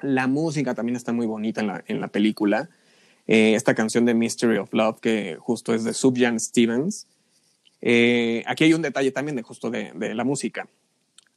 La 0.00 0.28
música 0.28 0.72
también 0.72 0.94
está 0.94 1.12
muy 1.12 1.26
bonita 1.26 1.60
en 1.60 1.66
la, 1.66 1.82
en 1.88 2.00
la 2.00 2.06
película. 2.06 2.70
Eh, 3.26 3.56
esta 3.56 3.74
canción 3.74 4.04
de 4.04 4.14
Mystery 4.14 4.58
of 4.58 4.72
Love, 4.72 5.00
que 5.00 5.36
justo 5.40 5.74
es 5.74 5.82
de 5.82 5.92
Subjan 5.92 6.38
Stevens. 6.38 7.08
Eh, 7.80 8.44
aquí 8.46 8.62
hay 8.62 8.72
un 8.72 8.82
detalle 8.82 9.10
también 9.10 9.34
de 9.34 9.42
justo 9.42 9.68
de, 9.68 9.90
de, 9.96 10.14
la 10.14 10.22
música. 10.22 10.68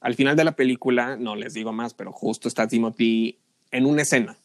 Al 0.00 0.14
final 0.14 0.36
de 0.36 0.44
la 0.44 0.52
película, 0.52 1.16
no 1.16 1.34
les 1.34 1.52
digo 1.52 1.72
más, 1.72 1.94
pero 1.94 2.12
justo 2.12 2.46
está 2.46 2.68
Timothy 2.68 3.40
en 3.72 3.86
una 3.86 4.02
escena. 4.02 4.38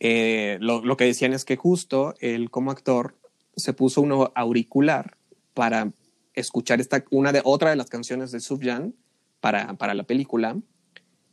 Eh, 0.00 0.56
lo, 0.58 0.82
lo, 0.82 0.96
que 0.96 1.04
decían 1.04 1.34
es 1.34 1.44
que 1.44 1.56
justo 1.56 2.14
él 2.20 2.50
como 2.50 2.70
actor 2.70 3.14
se 3.56 3.72
puso 3.72 4.00
un 4.00 4.28
auricular 4.34 5.16
para 5.54 5.92
escuchar 6.34 6.80
esta, 6.80 7.04
una 7.10 7.32
de, 7.32 7.40
otra 7.44 7.70
de 7.70 7.76
las 7.76 7.88
canciones 7.88 8.32
de 8.32 8.40
Subjan 8.40 8.94
para, 9.40 9.74
para 9.74 9.94
la 9.94 10.02
película 10.02 10.56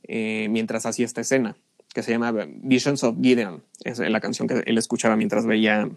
eh, 0.04 0.48
mientras 0.50 0.86
hacía 0.86 1.06
esta 1.06 1.22
escena, 1.22 1.56
que 1.94 2.04
se 2.04 2.12
llama 2.12 2.32
Visions 2.32 3.04
of 3.04 3.18
Gideon. 3.22 3.64
Es 3.84 4.00
la 4.00 4.20
canción 4.20 4.48
que 4.48 4.64
él 4.66 4.78
escuchaba 4.78 5.16
mientras 5.16 5.46
veía 5.46 5.90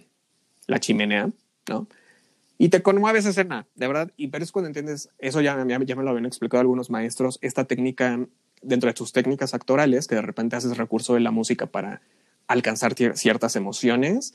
la 0.66 0.80
chimenea, 0.80 1.30
¿no? 1.68 1.86
Y 2.56 2.68
te 2.68 2.82
conmueve 2.82 3.18
esa 3.18 3.30
escena, 3.30 3.66
de 3.74 3.88
verdad. 3.88 4.12
Y 4.16 4.28
pero 4.28 4.44
es 4.44 4.52
cuando 4.52 4.68
entiendes, 4.68 5.10
eso 5.18 5.40
ya, 5.40 5.56
ya, 5.66 5.82
ya 5.82 5.96
me 5.96 6.04
lo 6.04 6.10
habían 6.10 6.26
explicado 6.26 6.60
algunos 6.60 6.88
maestros, 6.90 7.38
esta 7.42 7.64
técnica, 7.64 8.26
dentro 8.62 8.88
de 8.88 8.94
tus 8.94 9.12
técnicas 9.12 9.54
actorales, 9.54 10.06
que 10.06 10.14
de 10.14 10.22
repente 10.22 10.56
haces 10.56 10.76
recurso 10.76 11.14
de 11.14 11.20
la 11.20 11.30
música 11.30 11.66
para 11.66 12.00
alcanzar 12.46 12.94
ciertas 12.94 13.56
emociones. 13.56 14.34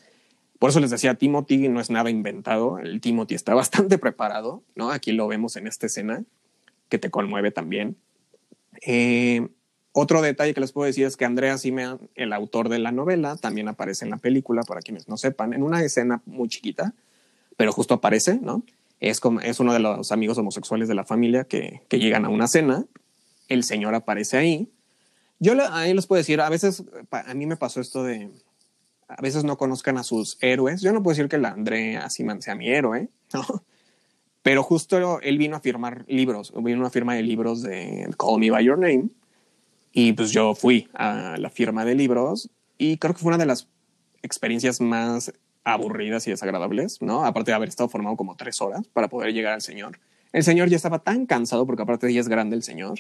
Por 0.60 0.69
eso 0.69 0.81
les 0.81 0.91
decía, 0.91 1.15
Timothy 1.15 1.69
no 1.69 1.80
es 1.80 1.90
nada 1.90 2.10
inventado, 2.10 2.80
el 2.80 2.99
Timothy 2.99 3.34
está 3.34 3.53
bastante 3.56 3.98
preparado, 3.98 4.61
¿no? 4.76 4.91
Aquí 4.91 5.14
lo 5.14 5.27
vemos 5.27 5.56
en 5.56 5.68
esta 5.68 5.88
escena 5.88 6.23
que 6.90 6.99
te 6.99 7.10
conmueve 7.10 7.52
también. 7.52 7.95
Eh, 8.86 9.48
otro 9.91 10.22
detalle 10.22 10.53
que 10.53 10.61
les 10.61 10.72
puedo 10.72 10.86
decir 10.86 11.06
es 11.06 11.18
que 11.18 11.26
Andrea 11.26 11.57
Simeon, 11.57 12.10
el 12.15 12.34
autor 12.34 12.69
de 12.69 12.80
la 12.80 12.91
novela, 12.91 13.38
también 13.38 13.68
aparece 13.68 14.06
en 14.06 14.11
la 14.11 14.18
película, 14.18 14.64
para 14.64 14.81
quienes 14.81 15.07
no 15.07 15.18
sepan, 15.18 15.53
en 15.53 15.64
una 15.64 15.81
escena 15.81 16.22
muy 16.26 16.49
chiquita, 16.49 16.94
pero 17.57 17.72
justo 17.72 17.95
aparece, 17.95 18.40
¿no? 18.41 18.64
Es, 18.99 19.19
como, 19.19 19.40
es 19.40 19.60
uno 19.60 19.73
de 19.73 19.80
los 19.80 20.11
amigos 20.11 20.38
homosexuales 20.38 20.88
de 20.88 20.95
la 20.95 21.06
familia 21.06 21.45
que, 21.45 21.81
que 21.88 21.99
llegan 21.99 22.26
a 22.26 22.30
una 22.30 22.48
cena, 22.48 22.86
el 23.48 23.64
señor 23.64 23.95
aparece 23.95 24.38
ahí. 24.38 24.69
Yo 25.40 25.53
ahí 25.72 25.94
les 25.94 26.06
puedo 26.06 26.18
decir, 26.18 26.41
a 26.41 26.49
veces 26.49 26.84
a 27.11 27.34
mí 27.34 27.45
me 27.45 27.56
pasó 27.56 27.80
esto 27.80 28.03
de, 28.03 28.30
a 29.10 29.22
veces 29.22 29.44
no 29.44 29.57
conozcan 29.57 29.98
a 29.98 30.03
sus 30.03 30.38
héroes. 30.40 30.81
Yo 30.81 30.94
no 30.94 31.02
puedo 31.02 31.15
decir 31.15 31.30
que 31.30 31.40
la 31.40 31.49
Andrea 31.49 32.10
Simeon 32.10 32.41
sea 32.41 32.56
mi 32.56 32.69
héroe, 32.69 33.10
¿no? 33.34 33.64
Pero 34.41 34.64
justo 34.64 35.19
él 35.22 35.38
vino 35.38 35.57
a 35.57 35.60
firmar 35.60 36.06
libros, 36.07 36.53
vino 36.56 36.77
a 36.77 36.81
una 36.81 36.90
firma 36.90 37.15
de 37.15 37.23
libros 37.23 37.61
de 37.61 38.10
Call 38.18 38.40
Me 38.40 38.52
By 38.52 38.64
Your 38.64 38.80
Name. 38.80 39.10
Y 39.91 40.14
pues 40.14 40.31
yo 40.31 40.56
fui 40.56 40.88
a 40.94 41.36
la 41.38 41.49
firma 41.49 41.84
de 41.84 41.95
libros 41.95 42.49
y 42.77 42.98
creo 42.98 43.14
que 43.14 43.19
fue 43.19 43.30
una 43.30 43.38
de 43.38 43.48
las 43.48 43.68
experiencias 44.22 44.80
más 44.80 45.34
aburridas 45.64 46.27
y 46.27 46.31
desagradables, 46.31 47.02
¿no? 47.02 47.26
Aparte 47.26 47.52
de 47.52 47.56
haber 47.56 47.69
estado 47.69 47.90
formado 47.90 48.15
como 48.15 48.36
tres 48.36 48.61
horas 48.61 48.88
para 48.94 49.10
poder 49.10 49.34
llegar 49.34 49.53
al 49.53 49.61
señor. 49.61 49.99
El 50.31 50.44
señor 50.44 50.69
ya 50.69 50.77
estaba 50.77 50.99
tan 50.99 51.26
cansado 51.26 51.65
porque 51.65 51.81
aparte 51.81 52.14
ya 52.14 52.22
es 52.22 52.27
grande 52.27 52.56
el 52.56 52.64
señor, 52.64 52.99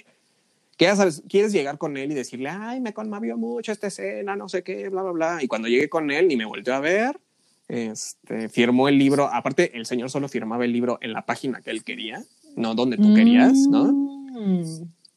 que 0.79 0.85
ya 0.85 0.95
sabes, 0.95 1.21
quieres 1.27 1.51
llegar 1.51 1.77
con 1.77 1.97
él 1.97 2.09
y 2.09 2.15
decirle, 2.15 2.47
ay, 2.47 2.79
me 2.79 2.93
conmovió 2.93 3.35
mucho 3.35 3.73
esta 3.73 3.87
escena, 3.87 4.37
no 4.37 4.47
sé 4.47 4.63
qué, 4.63 4.87
bla, 4.87 5.03
bla, 5.03 5.11
bla. 5.11 5.43
Y 5.43 5.49
cuando 5.49 5.67
llegué 5.67 5.89
con 5.89 6.09
él 6.09 6.31
y 6.31 6.37
me 6.37 6.45
volteó 6.45 6.73
a 6.73 6.79
ver, 6.79 7.19
este, 7.67 8.47
firmó 8.47 8.87
el 8.87 8.97
libro, 8.97 9.27
aparte 9.27 9.75
el 9.77 9.85
señor 9.85 10.09
solo 10.09 10.29
firmaba 10.29 10.63
el 10.63 10.71
libro 10.71 10.97
en 11.01 11.11
la 11.11 11.25
página 11.25 11.59
que 11.59 11.71
él 11.71 11.83
quería, 11.83 12.23
no 12.55 12.75
donde 12.75 12.95
tú 12.95 13.13
querías, 13.13 13.57
¿no? 13.69 13.91
Mm. 13.91 14.63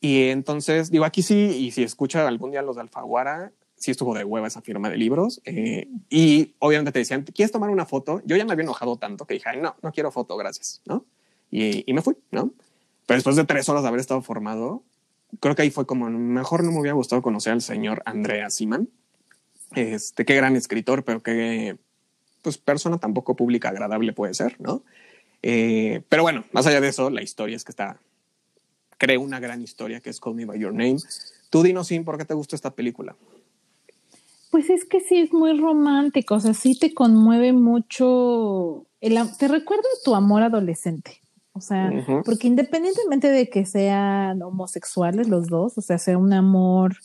Y 0.01 0.31
entonces, 0.31 0.91
digo, 0.91 1.05
aquí 1.05 1.23
sí, 1.23 1.37
y 1.37 1.71
si 1.71 1.85
escucha 1.85 2.27
algún 2.27 2.51
día 2.51 2.63
los 2.63 2.75
de 2.75 2.83
Alfaguara, 2.83 3.53
sí 3.77 3.93
estuvo 3.93 4.17
de 4.17 4.25
hueva 4.25 4.49
esa 4.49 4.63
firma 4.63 4.91
de 4.91 4.97
libros. 4.97 5.41
Eh, 5.45 5.87
y 6.11 6.57
obviamente 6.59 6.91
te 6.91 6.99
decían, 6.99 7.23
¿quieres 7.23 7.53
tomar 7.53 7.71
una 7.71 7.87
foto? 7.87 8.21
Yo 8.27 8.37
ya 8.37 8.45
me 8.45 8.51
había 8.51 8.65
enojado 8.65 8.97
tanto 8.97 9.27
que 9.27 9.35
dije, 9.35 9.57
no, 9.59 9.77
no 9.81 9.93
quiero 9.93 10.11
foto, 10.11 10.37
gracias, 10.37 10.83
¿no? 10.87 11.05
Y, 11.53 11.89
y, 11.89 11.95
me 11.95 12.03
fui, 12.03 12.17
¿no? 12.33 12.51
Pero 13.07 13.19
después 13.19 13.37
de 13.37 13.45
tres 13.45 13.69
horas 13.69 13.83
de 13.83 13.89
haber 13.89 14.01
estado 14.01 14.23
formado, 14.23 14.83
creo 15.41 15.55
que 15.55 15.63
ahí 15.63 15.71
fue 15.71 15.87
como, 15.87 16.09
mejor 16.11 16.65
no 16.65 16.73
me 16.73 16.81
hubiera 16.81 16.95
gustado 16.95 17.23
conocer 17.23 17.53
al 17.53 17.63
señor 17.63 18.03
Andrea 18.05 18.51
Siman. 18.51 18.89
Este, 19.75 20.25
qué 20.25 20.35
gran 20.35 20.57
escritor, 20.57 21.05
pero 21.05 21.23
qué 21.23 21.79
pues 22.43 22.59
persona 22.59 22.99
tampoco 22.99 23.37
pública 23.37 23.69
agradable 23.69 24.13
puede 24.13 24.35
ser, 24.35 24.61
¿no? 24.61 24.83
Eh, 25.43 26.03
pero 26.09 26.23
bueno, 26.23 26.45
más 26.53 26.67
allá 26.67 26.81
de 26.81 26.89
eso, 26.89 27.09
la 27.09 27.23
historia 27.23 27.57
es 27.57 27.65
que 27.65 27.73
está, 27.73 27.99
creo 28.99 29.21
una 29.21 29.41
gran 29.41 29.63
historia 29.63 30.01
que 30.01 30.11
es 30.11 30.21
Call 30.21 30.35
Me 30.35 30.45
By 30.45 30.59
Your 30.59 30.73
Name. 30.73 30.99
Tú 31.51 31.63
dinos, 31.63 31.89
Sin, 31.89 32.05
¿por 32.05 32.19
qué 32.19 32.25
te 32.25 32.35
gusta 32.35 32.57
esta 32.57 32.75
película? 32.75 33.17
Pues 34.51 34.69
es 34.71 34.85
que 34.85 35.01
sí 35.01 35.19
es 35.19 35.33
muy 35.33 35.59
romántico, 35.59 36.35
o 36.35 36.41
sea, 36.41 36.53
sí 36.53 36.79
te 36.79 36.93
conmueve 36.93 37.53
mucho, 37.53 38.87
el, 39.01 39.19
te 39.39 39.49
recuerda 39.49 39.89
tu 40.05 40.15
amor 40.15 40.43
adolescente. 40.43 41.22
O 41.55 41.61
sea, 41.61 41.91
porque 42.25 42.47
independientemente 42.47 43.29
de 43.29 43.49
que 43.51 43.67
sean 43.67 44.43
homosexuales 44.43 45.29
los 45.29 45.49
dos, 45.49 45.77
o 45.77 45.83
sea, 45.83 45.99
sea 45.99 46.17
un 46.17 46.33
amor 46.33 46.97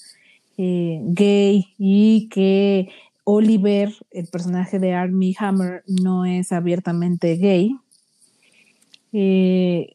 eh, 0.58 1.02
gay 1.04 1.68
y 1.78 2.30
que 2.30 2.90
Oliver, 3.26 3.94
el 4.12 4.28
personaje 4.28 4.80
de 4.80 4.94
Armie 4.94 5.36
Hammer, 5.38 5.84
no 5.86 6.26
es 6.26 6.54
abiertamente 6.54 7.36
gay. 7.36 7.76
Eh, 9.12 9.94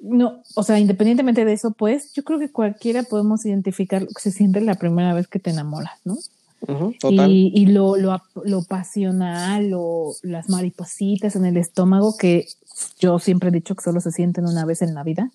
no, 0.00 0.42
o 0.56 0.64
sea, 0.64 0.80
independientemente 0.80 1.44
de 1.44 1.52
eso, 1.52 1.70
pues 1.70 2.12
yo 2.12 2.24
creo 2.24 2.40
que 2.40 2.50
cualquiera 2.50 3.04
podemos 3.04 3.46
identificar 3.46 4.02
lo 4.02 4.08
que 4.08 4.20
se 4.20 4.32
siente 4.32 4.60
la 4.60 4.74
primera 4.74 5.14
vez 5.14 5.28
que 5.28 5.38
te 5.38 5.50
enamoras, 5.50 6.00
¿no? 6.04 6.16
Y, 7.08 7.66
lo, 7.66 7.96
lo, 7.96 8.22
lo, 8.44 8.62
pasional, 8.62 9.72
o 9.74 10.14
las 10.22 10.48
maripositas 10.48 11.34
en 11.36 11.44
el 11.44 11.56
estómago, 11.56 12.16
que 12.16 12.46
yo 12.98 13.18
siempre 13.18 13.48
he 13.48 13.52
dicho 13.52 13.74
que 13.74 13.82
solo 13.82 14.00
se 14.00 14.12
sienten 14.12 14.46
una 14.46 14.64
vez 14.64 14.82
en 14.82 14.94
la 14.94 15.02
vida, 15.02 15.30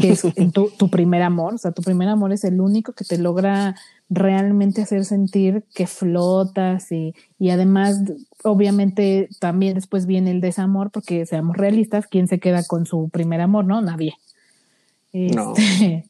que 0.00 0.10
es 0.10 0.22
tu, 0.52 0.70
tu 0.70 0.88
primer 0.88 1.22
amor, 1.22 1.54
o 1.54 1.58
sea, 1.58 1.72
tu 1.72 1.82
primer 1.82 2.08
amor 2.08 2.32
es 2.32 2.44
el 2.44 2.60
único 2.60 2.92
que 2.92 3.04
te 3.04 3.18
logra 3.18 3.76
realmente 4.08 4.82
hacer 4.82 5.04
sentir 5.04 5.64
que 5.74 5.86
flotas 5.86 6.92
y, 6.92 7.14
y 7.38 7.50
además, 7.50 8.02
obviamente, 8.44 9.28
también 9.40 9.74
después 9.74 10.06
viene 10.06 10.30
el 10.30 10.40
desamor, 10.40 10.90
porque 10.90 11.26
seamos 11.26 11.56
realistas, 11.56 12.06
¿quién 12.06 12.28
se 12.28 12.38
queda 12.38 12.64
con 12.64 12.86
su 12.86 13.08
primer 13.08 13.40
amor? 13.40 13.64
No, 13.64 13.80
nadie. 13.80 14.14
no. 15.12 15.54
Este, 15.56 16.04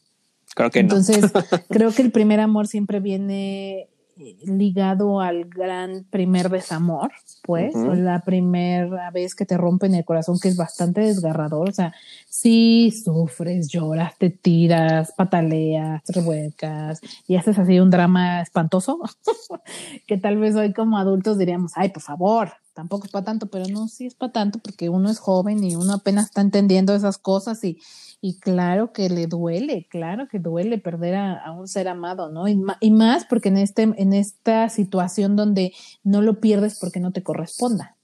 creo 0.54 0.70
que 0.70 0.80
Entonces, 0.80 1.24
creo 1.68 1.92
que 1.92 2.02
el 2.02 2.10
primer 2.10 2.40
amor 2.40 2.66
siempre 2.66 3.00
viene 3.00 3.88
ligado 4.16 5.20
al 5.20 5.44
gran 5.44 6.04
primer 6.10 6.48
desamor, 6.48 7.12
pues, 7.42 7.74
la 7.74 8.20
primera 8.20 9.10
vez 9.10 9.34
que 9.34 9.44
te 9.44 9.56
rompen 9.56 9.94
el 9.94 10.04
corazón, 10.04 10.38
que 10.40 10.48
es 10.48 10.56
bastante 10.56 11.02
desgarrador, 11.02 11.68
o 11.68 11.72
sea, 11.72 11.94
si 12.28 12.90
sufres, 12.90 13.68
lloras, 13.68 14.16
te 14.18 14.30
tiras, 14.30 15.12
pataleas, 15.16 16.02
revuelcas 16.08 17.00
y 17.26 17.36
haces 17.36 17.58
así 17.58 17.78
un 17.78 17.90
drama 17.90 18.40
espantoso, 18.40 19.00
que 20.06 20.16
tal 20.16 20.38
vez 20.38 20.54
hoy 20.56 20.72
como 20.72 20.96
adultos 20.96 21.36
diríamos, 21.36 21.72
ay, 21.74 21.90
por 21.90 22.02
favor, 22.02 22.52
tampoco 22.72 23.06
es 23.06 23.12
para 23.12 23.24
tanto, 23.24 23.46
pero 23.48 23.66
no, 23.68 23.88
sí 23.88 24.06
es 24.06 24.14
para 24.14 24.32
tanto 24.32 24.58
porque 24.60 24.88
uno 24.88 25.10
es 25.10 25.18
joven 25.18 25.62
y 25.62 25.76
uno 25.76 25.94
apenas 25.94 26.26
está 26.26 26.40
entendiendo 26.40 26.94
esas 26.94 27.18
cosas 27.18 27.62
y 27.64 27.78
y 28.20 28.38
claro 28.38 28.92
que 28.92 29.08
le 29.08 29.26
duele, 29.26 29.86
claro 29.90 30.26
que 30.28 30.38
duele 30.38 30.78
perder 30.78 31.14
a, 31.14 31.52
un 31.52 31.68
ser 31.68 31.88
amado, 31.88 32.30
¿no? 32.30 32.48
Y, 32.48 32.60
y, 32.80 32.90
más 32.90 33.24
porque 33.24 33.48
en, 33.48 33.58
este, 33.58 33.82
en 33.82 34.12
esta 34.12 34.68
situación 34.68 35.36
donde 35.36 35.72
no 36.02 36.22
lo 36.22 36.40
pierdes 36.40 36.78
porque 36.80 37.00
no 37.00 37.12
te 37.12 37.22
corresponda. 37.22 37.94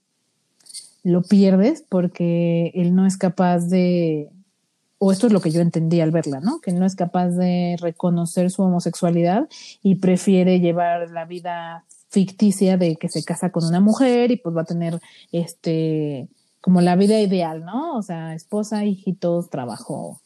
Lo 1.03 1.23
pierdes 1.23 1.83
porque 1.87 2.71
él 2.75 2.95
no 2.95 3.05
es 3.05 3.17
capaz 3.17 3.67
de, 3.67 4.29
o 5.05 5.11
esto 5.11 5.27
es 5.27 5.33
lo 5.33 5.41
que 5.41 5.51
yo 5.51 5.59
entendí 5.59 5.99
al 5.99 6.11
verla, 6.11 6.39
¿no? 6.39 6.61
Que 6.61 6.71
no 6.71 6.85
es 6.85 6.95
capaz 6.95 7.31
de 7.31 7.75
reconocer 7.81 8.49
su 8.49 8.61
homosexualidad 8.61 9.49
y 9.81 9.95
prefiere 9.95 10.61
llevar 10.61 11.09
la 11.09 11.25
vida 11.25 11.83
ficticia 12.09 12.77
de 12.77 12.95
que 12.95 13.09
se 13.09 13.25
casa 13.25 13.51
con 13.51 13.65
una 13.65 13.81
mujer 13.81 14.31
y 14.31 14.37
pues 14.37 14.55
va 14.55 14.61
a 14.61 14.65
tener 14.65 15.01
este 15.33 16.29
como 16.63 16.79
la 16.79 16.95
vida 16.95 17.19
ideal, 17.19 17.65
¿no? 17.65 17.97
O 17.97 18.01
sea, 18.01 18.33
esposa, 18.33 18.85
hijitos, 18.85 19.49
trabajo, 19.49 20.21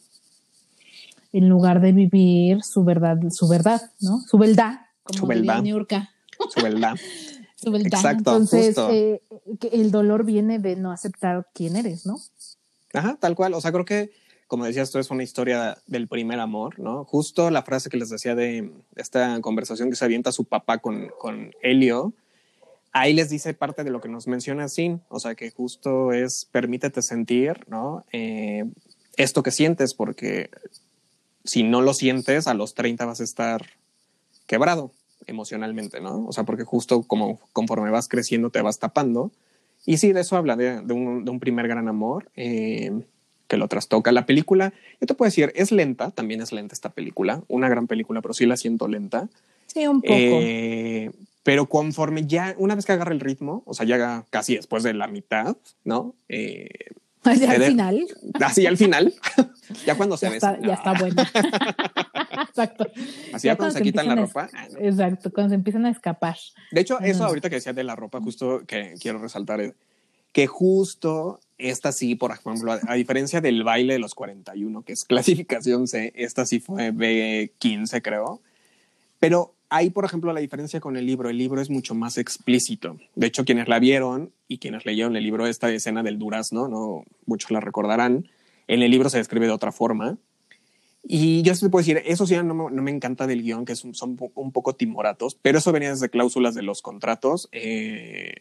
en 1.33 1.49
lugar 1.49 1.81
de 1.81 1.93
vivir 1.93 2.63
su 2.63 2.83
verdad, 2.83 3.17
su 3.31 3.47
verdad, 3.47 3.81
¿no? 4.01 4.19
Su 4.21 4.37
verdad, 4.37 4.81
como 5.01 5.17
su 5.17 5.25
verdad. 5.25 5.63
Su 5.63 6.61
verdad. 6.61 6.95
su 7.55 7.71
verdad. 7.71 7.87
Exacto, 7.87 8.37
Entonces, 8.37 8.77
eh, 8.91 9.23
el 9.71 9.89
dolor 9.89 10.25
viene 10.25 10.59
de 10.59 10.75
no 10.75 10.91
aceptar 10.91 11.47
quién 11.55 11.75
eres, 11.75 12.05
¿no? 12.05 12.19
Ajá, 12.93 13.17
tal 13.19 13.35
cual. 13.35 13.55
O 13.55 13.61
sea, 13.61 13.71
creo 13.71 13.85
que, 13.85 14.11
como 14.45 14.65
decías 14.65 14.91
tú, 14.91 14.99
es 14.99 15.09
una 15.09 15.23
historia 15.23 15.79
del 15.87 16.07
primer 16.07 16.39
amor, 16.39 16.77
¿no? 16.79 17.03
Justo 17.03 17.49
la 17.49 17.63
frase 17.63 17.89
que 17.89 17.97
les 17.97 18.11
decía 18.11 18.35
de 18.35 18.71
esta 18.95 19.41
conversación 19.41 19.89
que 19.89 19.95
se 19.95 20.05
avienta 20.05 20.31
su 20.31 20.45
papá 20.45 20.77
con, 20.77 21.09
con 21.17 21.49
Helio, 21.63 22.13
ahí 22.99 23.13
les 23.13 23.29
dice 23.29 23.53
parte 23.53 23.83
de 23.83 23.91
lo 23.91 24.01
que 24.01 24.09
nos 24.09 24.27
menciona 24.27 24.67
Sin, 24.67 25.01
o 25.09 25.19
sea 25.19 25.35
que 25.35 25.51
justo 25.51 26.13
es 26.13 26.47
permítete 26.51 27.01
sentir, 27.01 27.65
¿no? 27.67 28.05
Eh, 28.11 28.65
esto 29.15 29.43
que 29.43 29.51
sientes, 29.51 29.93
porque 29.93 30.49
si 31.43 31.63
no 31.63 31.81
lo 31.81 31.93
sientes, 31.93 32.47
a 32.47 32.53
los 32.53 32.73
30 32.75 33.05
vas 33.05 33.21
a 33.21 33.23
estar 33.23 33.65
quebrado 34.45 34.91
emocionalmente, 35.25 35.99
¿no? 35.99 36.25
O 36.25 36.31
sea, 36.31 36.43
porque 36.43 36.63
justo 36.63 37.03
como 37.03 37.39
conforme 37.53 37.89
vas 37.89 38.07
creciendo 38.07 38.49
te 38.49 38.61
vas 38.61 38.79
tapando. 38.79 39.31
Y 39.85 39.97
sí, 39.97 40.11
de 40.13 40.21
eso 40.21 40.35
habla, 40.35 40.55
de, 40.55 40.79
un, 40.93 41.39
primer 41.39 41.67
gran 41.67 41.87
amor 41.87 42.29
eh, 42.35 42.91
que 43.47 43.57
lo 43.57 43.67
trastoca. 43.67 44.11
La 44.11 44.25
película, 44.25 44.73
yo 44.99 45.07
te 45.07 45.13
puedo 45.13 45.27
decir, 45.27 45.51
es 45.55 45.71
lenta, 45.71 46.11
también 46.11 46.41
es 46.41 46.51
lenta 46.51 46.73
esta 46.73 46.89
película, 46.89 47.41
una 47.47 47.69
gran 47.69 47.87
película, 47.87 48.21
pero 48.21 48.33
sí 48.33 48.45
la 48.45 48.57
siento 48.57 48.87
lenta. 48.87 49.29
Sí, 49.67 49.87
un 49.87 50.01
poco. 50.01 50.13
Eh, 50.13 51.11
pero 51.47 51.69
conforme 51.69 52.27
ya, 52.27 52.55
una 52.57 52.75
vez 52.75 52.85
que 52.85 52.91
agarra 52.91 53.13
el 53.13 53.21
ritmo, 53.21 53.63
o 53.65 53.73
sea, 53.73 53.85
ya 53.85 54.25
casi 54.29 54.57
después 54.57 54.83
de 54.83 54.93
la 54.93 55.07
mitad, 55.07 55.55
¿no? 55.85 56.13
Eh, 56.27 56.67
al 57.23 57.37
final. 57.37 58.05
Así 58.33 58.65
al 58.65 58.75
final, 58.75 59.13
ya 59.85 59.95
cuando 59.95 60.17
se 60.17 60.29
ve. 60.29 60.39
Ya 60.41 60.73
está 60.73 60.93
bueno. 60.99 61.23
Exacto. 62.49 62.87
Así 63.31 63.47
ya, 63.47 63.55
cuando, 63.55 63.77
se, 63.77 63.81
quitan 63.81 64.09
la 64.09 64.15
ropa. 64.15 64.49
Ah, 64.53 64.67
exacto, 64.77 65.31
cuando 65.31 65.51
se 65.51 65.55
empiezan 65.55 65.85
a 65.85 65.89
escapar. 65.89 66.35
De 66.69 66.81
hecho, 66.81 66.99
eso 66.99 67.23
ahorita 67.23 67.49
que 67.49 67.55
decía 67.55 67.71
de 67.71 67.85
la 67.85 67.95
ropa, 67.95 68.19
justo 68.19 68.63
que 68.67 68.95
quiero 68.99 69.19
resaltar 69.19 69.61
es 69.61 69.73
que 70.33 70.47
justo 70.47 71.39
esta 71.57 71.93
sí, 71.93 72.15
por 72.15 72.31
ejemplo, 72.31 72.73
a, 72.73 72.81
a, 72.89 72.95
diferencia 72.95 73.39
del 73.39 73.63
baile 73.63 73.93
de 73.93 73.99
los 73.99 74.15
41, 74.15 74.81
que 74.81 74.91
es 74.91 75.05
clasificación 75.05 75.87
C, 75.87 76.11
esta 76.13 76.45
sí 76.45 76.59
fue 76.59 76.91
B15, 76.91 78.01
creo. 78.01 78.41
Pero 79.19 79.53
Ahí, 79.69 79.89
por 79.89 80.05
ejemplo, 80.05 80.31
la 80.31 80.39
diferencia 80.39 80.79
con 80.79 80.95
el 80.95 81.05
libro. 81.05 81.29
El 81.29 81.37
libro 81.37 81.61
es 81.61 81.69
mucho 81.69 81.93
más 81.93 82.17
explícito. 82.17 82.97
De 83.15 83.27
hecho, 83.27 83.43
quienes 83.43 83.67
la 83.67 83.79
vieron 83.79 84.31
y 84.47 84.59
quienes 84.59 84.85
leyeron 84.85 85.15
el 85.17 85.23
libro, 85.23 85.45
esta 85.45 85.69
escena 85.69 86.03
del 86.03 86.17
durazno, 86.17 86.69
no 86.69 87.03
muchos 87.25 87.51
la 87.51 87.59
recordarán. 87.59 88.29
En 88.67 88.81
el 88.81 88.91
libro 88.91 89.09
se 89.09 89.17
describe 89.17 89.45
de 89.45 89.51
otra 89.51 89.73
forma. 89.73 90.17
Y 91.03 91.41
yo 91.41 91.53
te 91.53 91.69
puedo 91.69 91.81
decir, 91.81 92.01
eso 92.05 92.25
sí 92.25 92.35
no 92.43 92.69
me, 92.69 92.91
encanta 92.91 93.27
del 93.27 93.41
guion, 93.41 93.65
que 93.65 93.75
son, 93.75 93.93
un 94.35 94.51
poco 94.51 94.75
timoratos, 94.75 95.35
pero 95.41 95.57
eso 95.57 95.71
venía 95.71 95.89
desde 95.89 96.09
cláusulas 96.09 96.53
de 96.53 96.63
los 96.63 96.81
contratos. 96.81 97.47
Eh, 97.51 98.35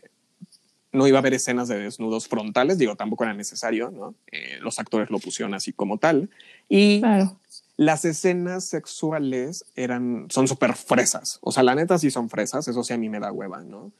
no 0.93 1.07
iba 1.07 1.19
a 1.19 1.20
haber 1.20 1.35
escenas 1.35 1.69
de 1.69 1.78
desnudos 1.78 2.27
frontales, 2.27 2.78
digo, 2.78 2.97
tampoco 2.97 3.24
era 3.24 3.35
necesario. 3.35 4.15
Eh, 4.32 4.59
los 4.61 4.78
actores 4.78 5.11
lo 5.11 5.19
pusieron 5.19 5.55
así 5.55 5.73
como 5.73 5.98
tal. 5.98 6.31
Y 6.69 7.01
claro 7.01 7.39
las 7.77 8.05
escenas 8.05 8.65
sexuales 8.65 9.66
eran, 9.74 10.27
son 10.31 10.48
súper 10.48 10.74
fresas. 10.74 11.39
O 11.43 11.53
sea, 11.53 11.62
la 11.62 11.74
neta 11.74 11.98
sí 11.98 12.11
son 12.11 12.31
fresas, 12.31 12.69
eso 12.69 12.82
sí 12.82 12.94
a 12.94 12.98
mí 12.98 13.09
me 13.09 13.20
da 13.20 13.32
hueva, 13.32 13.62
¿no? 13.62 13.93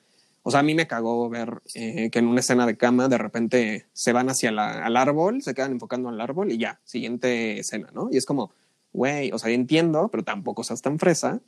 O 0.43 0.51
sea, 0.51 0.61
a 0.61 0.62
mí 0.62 0.74
me 0.74 0.86
cagó 0.86 1.28
ver 1.28 1.61
eh, 1.74 2.09
que 2.11 2.20
en 2.20 2.28
una 2.28 2.40
escena 2.40 2.66
de 2.66 2.77
cama 2.77 3.09
de 3.09 3.19
repente 3.19 3.86
se 3.93 4.12
van 4.12 4.28
hacia 4.31 4.53
la, 4.53 4.85
al 4.85 4.97
árbol, 4.97 5.43
se 5.43 5.55
quedan 5.55 5.73
enfocando 5.73 6.09
al 6.09 6.20
árbol 6.20 6.53
y 6.53 6.59
ya, 6.59 6.78
siguiente 6.85 7.59
escena, 7.59 7.89
¿no? 7.93 8.09
Y 8.12 8.16
es 8.16 8.24
como, 8.27 8.53
güey, 8.93 9.32
o 9.32 9.39
sea, 9.39 9.51
entiendo, 9.51 10.09
pero 10.09 10.23
tampoco 10.23 10.62
seas 10.62 10.82
tan 10.82 11.01
fresa. 11.01 11.40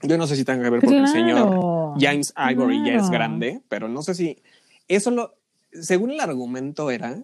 Yo 0.00 0.16
no 0.16 0.26
sé 0.26 0.36
si 0.36 0.44
tenga 0.44 0.64
que 0.64 0.70
ver 0.70 0.80
porque 0.80 0.96
el 0.96 1.08
señor 1.08 1.94
James 1.98 2.32
Ivory 2.36 2.86
ya 2.86 2.94
es 2.94 3.10
grande, 3.10 3.60
pero 3.68 3.88
no 3.88 4.02
sé 4.02 4.14
si 4.14 4.42
eso 4.88 5.10
lo, 5.10 5.34
según 5.72 6.10
el 6.10 6.20
argumento 6.20 6.90
era 6.90 7.22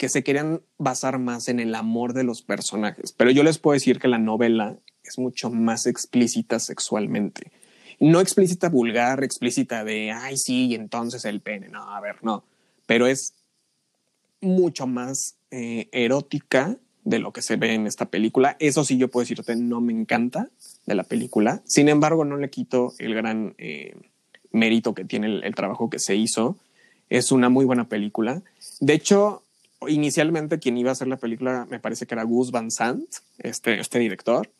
que 0.00 0.08
se 0.08 0.24
querían 0.24 0.62
basar 0.78 1.18
más 1.18 1.48
en 1.48 1.60
el 1.60 1.74
amor 1.74 2.14
de 2.14 2.24
los 2.24 2.40
personajes. 2.40 3.12
Pero 3.12 3.30
yo 3.32 3.42
les 3.42 3.58
puedo 3.58 3.74
decir 3.74 3.98
que 3.98 4.08
la 4.08 4.16
novela 4.16 4.78
es 5.04 5.18
mucho 5.18 5.50
más 5.50 5.84
explícita 5.84 6.58
sexualmente. 6.58 7.52
No 7.98 8.22
explícita 8.22 8.70
vulgar, 8.70 9.22
explícita 9.22 9.84
de, 9.84 10.10
ay, 10.10 10.38
sí, 10.38 10.74
entonces 10.74 11.26
el 11.26 11.42
pene. 11.42 11.68
No, 11.68 11.94
a 11.94 12.00
ver, 12.00 12.16
no. 12.22 12.44
Pero 12.86 13.06
es 13.06 13.34
mucho 14.40 14.86
más 14.86 15.36
eh, 15.50 15.90
erótica 15.92 16.78
de 17.04 17.18
lo 17.18 17.34
que 17.34 17.42
se 17.42 17.56
ve 17.56 17.74
en 17.74 17.86
esta 17.86 18.06
película. 18.06 18.56
Eso 18.58 18.84
sí, 18.86 18.96
yo 18.96 19.08
puedo 19.08 19.24
decirte, 19.24 19.54
no 19.54 19.82
me 19.82 19.92
encanta 19.92 20.48
de 20.86 20.94
la 20.94 21.04
película. 21.04 21.60
Sin 21.66 21.90
embargo, 21.90 22.24
no 22.24 22.38
le 22.38 22.48
quito 22.48 22.94
el 22.98 23.14
gran 23.14 23.54
eh, 23.58 23.94
mérito 24.50 24.94
que 24.94 25.04
tiene 25.04 25.26
el, 25.26 25.44
el 25.44 25.54
trabajo 25.54 25.90
que 25.90 25.98
se 25.98 26.16
hizo. 26.16 26.56
Es 27.10 27.32
una 27.32 27.50
muy 27.50 27.66
buena 27.66 27.86
película. 27.86 28.40
De 28.80 28.94
hecho, 28.94 29.42
inicialmente 29.88 30.58
quien 30.58 30.76
iba 30.78 30.90
a 30.90 30.92
hacer 30.92 31.08
la 31.08 31.16
película 31.16 31.66
me 31.70 31.80
parece 31.80 32.06
que 32.06 32.14
era 32.14 32.24
Gus 32.24 32.50
Van 32.50 32.70
Sant, 32.70 33.08
este, 33.38 33.80
este 33.80 33.98
director, 33.98 34.50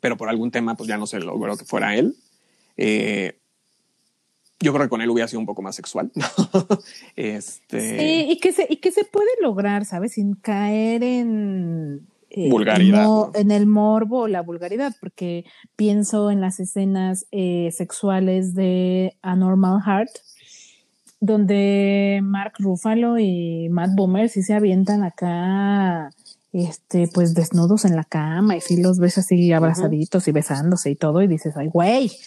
pero 0.00 0.16
por 0.16 0.28
algún 0.28 0.50
tema 0.50 0.76
pues 0.76 0.88
ya 0.88 0.98
no 0.98 1.06
se 1.06 1.20
logró 1.20 1.56
que 1.56 1.64
fuera 1.64 1.94
él. 1.96 2.16
Eh, 2.76 3.38
yo 4.58 4.72
creo 4.72 4.84
que 4.84 4.90
con 4.90 5.02
él 5.02 5.10
hubiera 5.10 5.28
sido 5.28 5.40
un 5.40 5.46
poco 5.46 5.62
más 5.62 5.76
sexual. 5.76 6.10
este... 7.16 8.26
y, 8.28 8.38
que 8.38 8.52
se, 8.52 8.66
y 8.68 8.76
que 8.76 8.90
se 8.90 9.04
puede 9.04 9.30
lograr, 9.42 9.84
¿sabes? 9.84 10.12
Sin 10.12 10.34
caer 10.34 11.02
en, 11.02 12.06
eh, 12.30 12.50
vulgaridad. 12.50 13.06
En 13.34 13.50
el 13.50 13.66
morbo 13.66 14.20
o 14.20 14.28
la 14.28 14.42
vulgaridad, 14.42 14.94
porque 15.00 15.44
pienso 15.76 16.30
en 16.30 16.40
las 16.40 16.58
escenas 16.58 17.26
eh, 17.30 17.70
sexuales 17.72 18.54
de 18.54 19.16
A 19.22 19.36
Normal 19.36 19.80
Heart, 19.84 20.10
donde 21.26 22.20
Mark 22.22 22.54
Ruffalo 22.58 23.18
y 23.18 23.68
Matt 23.68 23.90
Boomer 23.94 24.28
sí 24.28 24.42
se 24.42 24.54
avientan 24.54 25.02
acá, 25.02 26.10
este, 26.52 27.08
pues 27.12 27.34
desnudos 27.34 27.84
en 27.84 27.96
la 27.96 28.04
cama 28.04 28.56
y 28.56 28.60
sí 28.60 28.80
los 28.80 28.98
ves 28.98 29.18
así 29.18 29.52
abrazaditos 29.52 30.26
y 30.28 30.32
besándose 30.32 30.90
y 30.90 30.96
todo, 30.96 31.20
y 31.22 31.26
dices, 31.26 31.56
ay, 31.56 31.68
güey. 31.68 32.10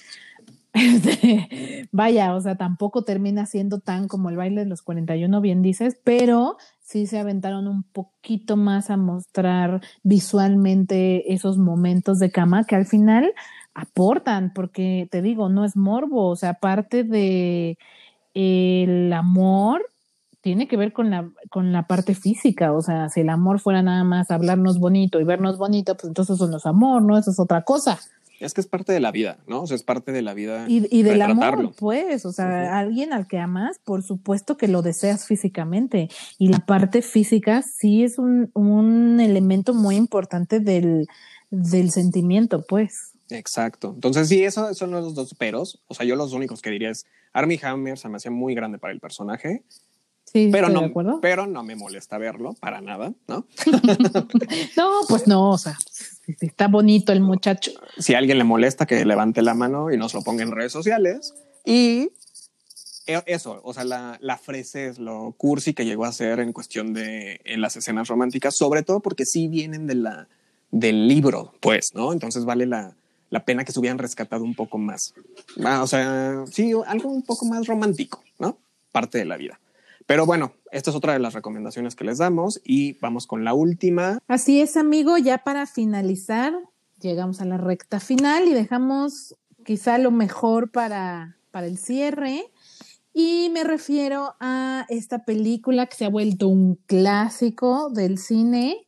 Este, 0.71 1.89
vaya, 1.91 2.35
o 2.35 2.41
sea, 2.41 2.55
tampoco 2.55 3.03
termina 3.03 3.47
siendo 3.47 3.79
tan 3.79 4.07
como 4.07 4.29
el 4.29 4.37
baile 4.37 4.61
de 4.61 4.67
los 4.67 4.83
41, 4.83 5.41
bien 5.41 5.63
dices, 5.63 5.97
pero 6.03 6.57
sí 6.79 7.07
se 7.07 7.17
aventaron 7.17 7.67
un 7.67 7.81
poquito 7.81 8.55
más 8.55 8.91
a 8.91 8.97
mostrar 8.97 9.81
visualmente 10.03 11.33
esos 11.33 11.57
momentos 11.57 12.19
de 12.19 12.29
cama 12.29 12.65
que 12.65 12.75
al 12.75 12.85
final 12.85 13.33
aportan, 13.73 14.51
porque 14.53 15.07
te 15.09 15.23
digo, 15.23 15.49
no 15.49 15.65
es 15.65 15.75
morbo, 15.75 16.27
o 16.27 16.35
sea, 16.35 16.55
parte 16.55 17.03
de 17.03 17.77
el 18.39 19.11
amor 19.13 19.85
tiene 20.41 20.67
que 20.67 20.77
ver 20.77 20.93
con 20.93 21.09
la, 21.09 21.29
con 21.49 21.73
la 21.73 21.87
parte 21.87 22.15
física, 22.15 22.71
o 22.71 22.81
sea, 22.81 23.09
si 23.09 23.21
el 23.21 23.29
amor 23.29 23.59
fuera 23.59 23.81
nada 23.81 24.03
más 24.03 24.31
hablarnos 24.31 24.79
bonito 24.79 25.19
y 25.19 25.25
vernos 25.25 25.57
bonito, 25.57 25.95
pues 25.95 26.05
entonces 26.05 26.37
eso 26.37 26.47
no 26.47 26.57
es 26.57 26.65
amor, 26.65 27.01
¿no? 27.01 27.17
Eso 27.17 27.31
es 27.31 27.39
otra 27.39 27.63
cosa. 27.63 27.99
Es 28.39 28.53
que 28.53 28.61
es 28.61 28.67
parte 28.67 28.93
de 28.93 29.01
la 29.01 29.11
vida, 29.11 29.37
¿no? 29.47 29.63
O 29.63 29.67
sea, 29.67 29.75
es 29.75 29.83
parte 29.83 30.13
de 30.13 30.21
la 30.21 30.33
vida. 30.33 30.65
Y, 30.69 30.87
y 30.97 31.03
del 31.03 31.21
amor, 31.21 31.73
pues, 31.77 32.25
o 32.25 32.31
sea, 32.31 32.79
alguien 32.79 33.11
al 33.11 33.27
que 33.27 33.37
amas, 33.37 33.79
por 33.83 34.01
supuesto 34.01 34.55
que 34.55 34.69
lo 34.69 34.81
deseas 34.81 35.25
físicamente. 35.25 36.09
Y 36.37 36.47
la 36.47 36.59
parte 36.59 37.01
física 37.01 37.61
sí 37.61 38.03
es 38.03 38.17
un, 38.17 38.49
un 38.53 39.19
elemento 39.19 39.73
muy 39.73 39.97
importante 39.97 40.61
del, 40.61 41.07
del 41.49 41.91
sentimiento, 41.91 42.63
pues. 42.65 43.08
Exacto. 43.29 43.91
Entonces, 43.93 44.27
sí, 44.27 44.43
esos 44.43 44.77
son 44.77 44.91
los 44.91 45.13
dos 45.13 45.33
peros. 45.35 45.81
O 45.87 45.93
sea, 45.93 46.05
yo 46.05 46.15
los 46.15 46.33
únicos 46.33 46.61
que 46.61 46.69
diría 46.69 46.89
es 46.89 47.05
Army 47.33 47.59
Hammer 47.61 47.97
se 47.97 48.09
me 48.09 48.17
hacía 48.17 48.31
muy 48.31 48.55
grande 48.55 48.77
para 48.77 48.93
el 48.93 48.99
personaje. 48.99 49.63
Sí, 50.31 50.49
pero 50.51 50.69
no, 50.69 50.91
pero 51.21 51.47
no 51.47 51.63
me 51.63 51.75
molesta 51.75 52.19
verlo 52.19 52.53
para 52.59 52.81
nada, 52.81 53.13
¿no? 53.27 53.47
no, 54.77 54.91
pues 55.07 55.25
no, 55.25 55.49
o 55.49 55.57
sea, 55.57 55.75
está 56.39 56.67
bonito 56.67 57.11
el 57.11 57.21
muchacho. 57.21 57.71
Si 57.97 58.13
a 58.13 58.19
alguien 58.19 58.37
le 58.37 58.43
molesta, 58.43 58.85
que 58.85 59.03
levante 59.05 59.41
la 59.41 59.55
mano 59.55 59.91
y 59.91 59.97
nos 59.97 60.13
lo 60.13 60.21
ponga 60.21 60.43
en 60.43 60.51
redes 60.51 60.71
sociales. 60.71 61.33
Y 61.65 62.11
e, 63.07 63.23
eso, 63.25 63.59
o 63.63 63.73
sea, 63.73 63.85
la, 63.85 64.19
la 64.21 64.39
es 64.53 64.99
lo 64.99 65.33
cursi 65.35 65.73
que 65.73 65.85
llegó 65.85 66.05
a 66.05 66.11
ser 66.11 66.39
en 66.41 66.53
cuestión 66.53 66.93
de 66.93 67.41
en 67.43 67.61
las 67.61 67.75
escenas 67.75 68.07
románticas, 68.07 68.55
sobre 68.55 68.83
todo 68.83 68.99
porque 68.99 69.25
sí 69.25 69.47
vienen 69.47 69.87
de 69.87 69.95
la, 69.95 70.27
del 70.69 71.07
libro, 71.07 71.53
pues, 71.59 71.95
¿no? 71.95 72.13
Entonces 72.13 72.45
vale 72.45 72.67
la, 72.67 72.95
la 73.29 73.45
pena 73.45 73.63
que 73.63 73.71
se 73.71 73.79
hubieran 73.79 73.99
rescatado 73.99 74.43
un 74.43 74.55
poco 74.55 74.77
más. 74.77 75.13
Ah, 75.63 75.83
o 75.83 75.87
sea, 75.87 76.43
sí, 76.51 76.73
algo 76.87 77.09
un 77.09 77.23
poco 77.23 77.45
más 77.45 77.67
romántico, 77.67 78.23
¿no? 78.39 78.57
Parte 78.91 79.17
de 79.17 79.25
la 79.25 79.37
vida. 79.37 79.59
Pero 80.05 80.25
bueno, 80.25 80.53
esta 80.71 80.89
es 80.89 80.95
otra 80.95 81.13
de 81.13 81.19
las 81.19 81.35
recomendaciones 81.35 81.95
que 81.95 82.03
les 82.03 82.17
damos 82.17 82.59
y 82.63 82.93
vamos 82.93 83.27
con 83.27 83.43
la 83.43 83.53
última. 83.53 84.19
Así 84.27 84.59
es, 84.59 84.75
amigo, 84.75 85.17
ya 85.17 85.39
para 85.39 85.67
finalizar, 85.67 86.53
llegamos 86.99 87.41
a 87.41 87.45
la 87.45 87.57
recta 87.57 87.99
final 87.99 88.47
y 88.47 88.53
dejamos 88.53 89.35
quizá 89.63 89.99
lo 89.99 90.09
mejor 90.09 90.71
para, 90.71 91.37
para 91.51 91.67
el 91.67 91.77
cierre. 91.77 92.51
Y 93.13 93.49
me 93.53 93.63
refiero 93.63 94.35
a 94.39 94.85
esta 94.89 95.25
película 95.25 95.85
que 95.85 95.95
se 95.95 96.05
ha 96.05 96.09
vuelto 96.09 96.47
un 96.47 96.79
clásico 96.87 97.91
del 97.91 98.17
cine, 98.17 98.87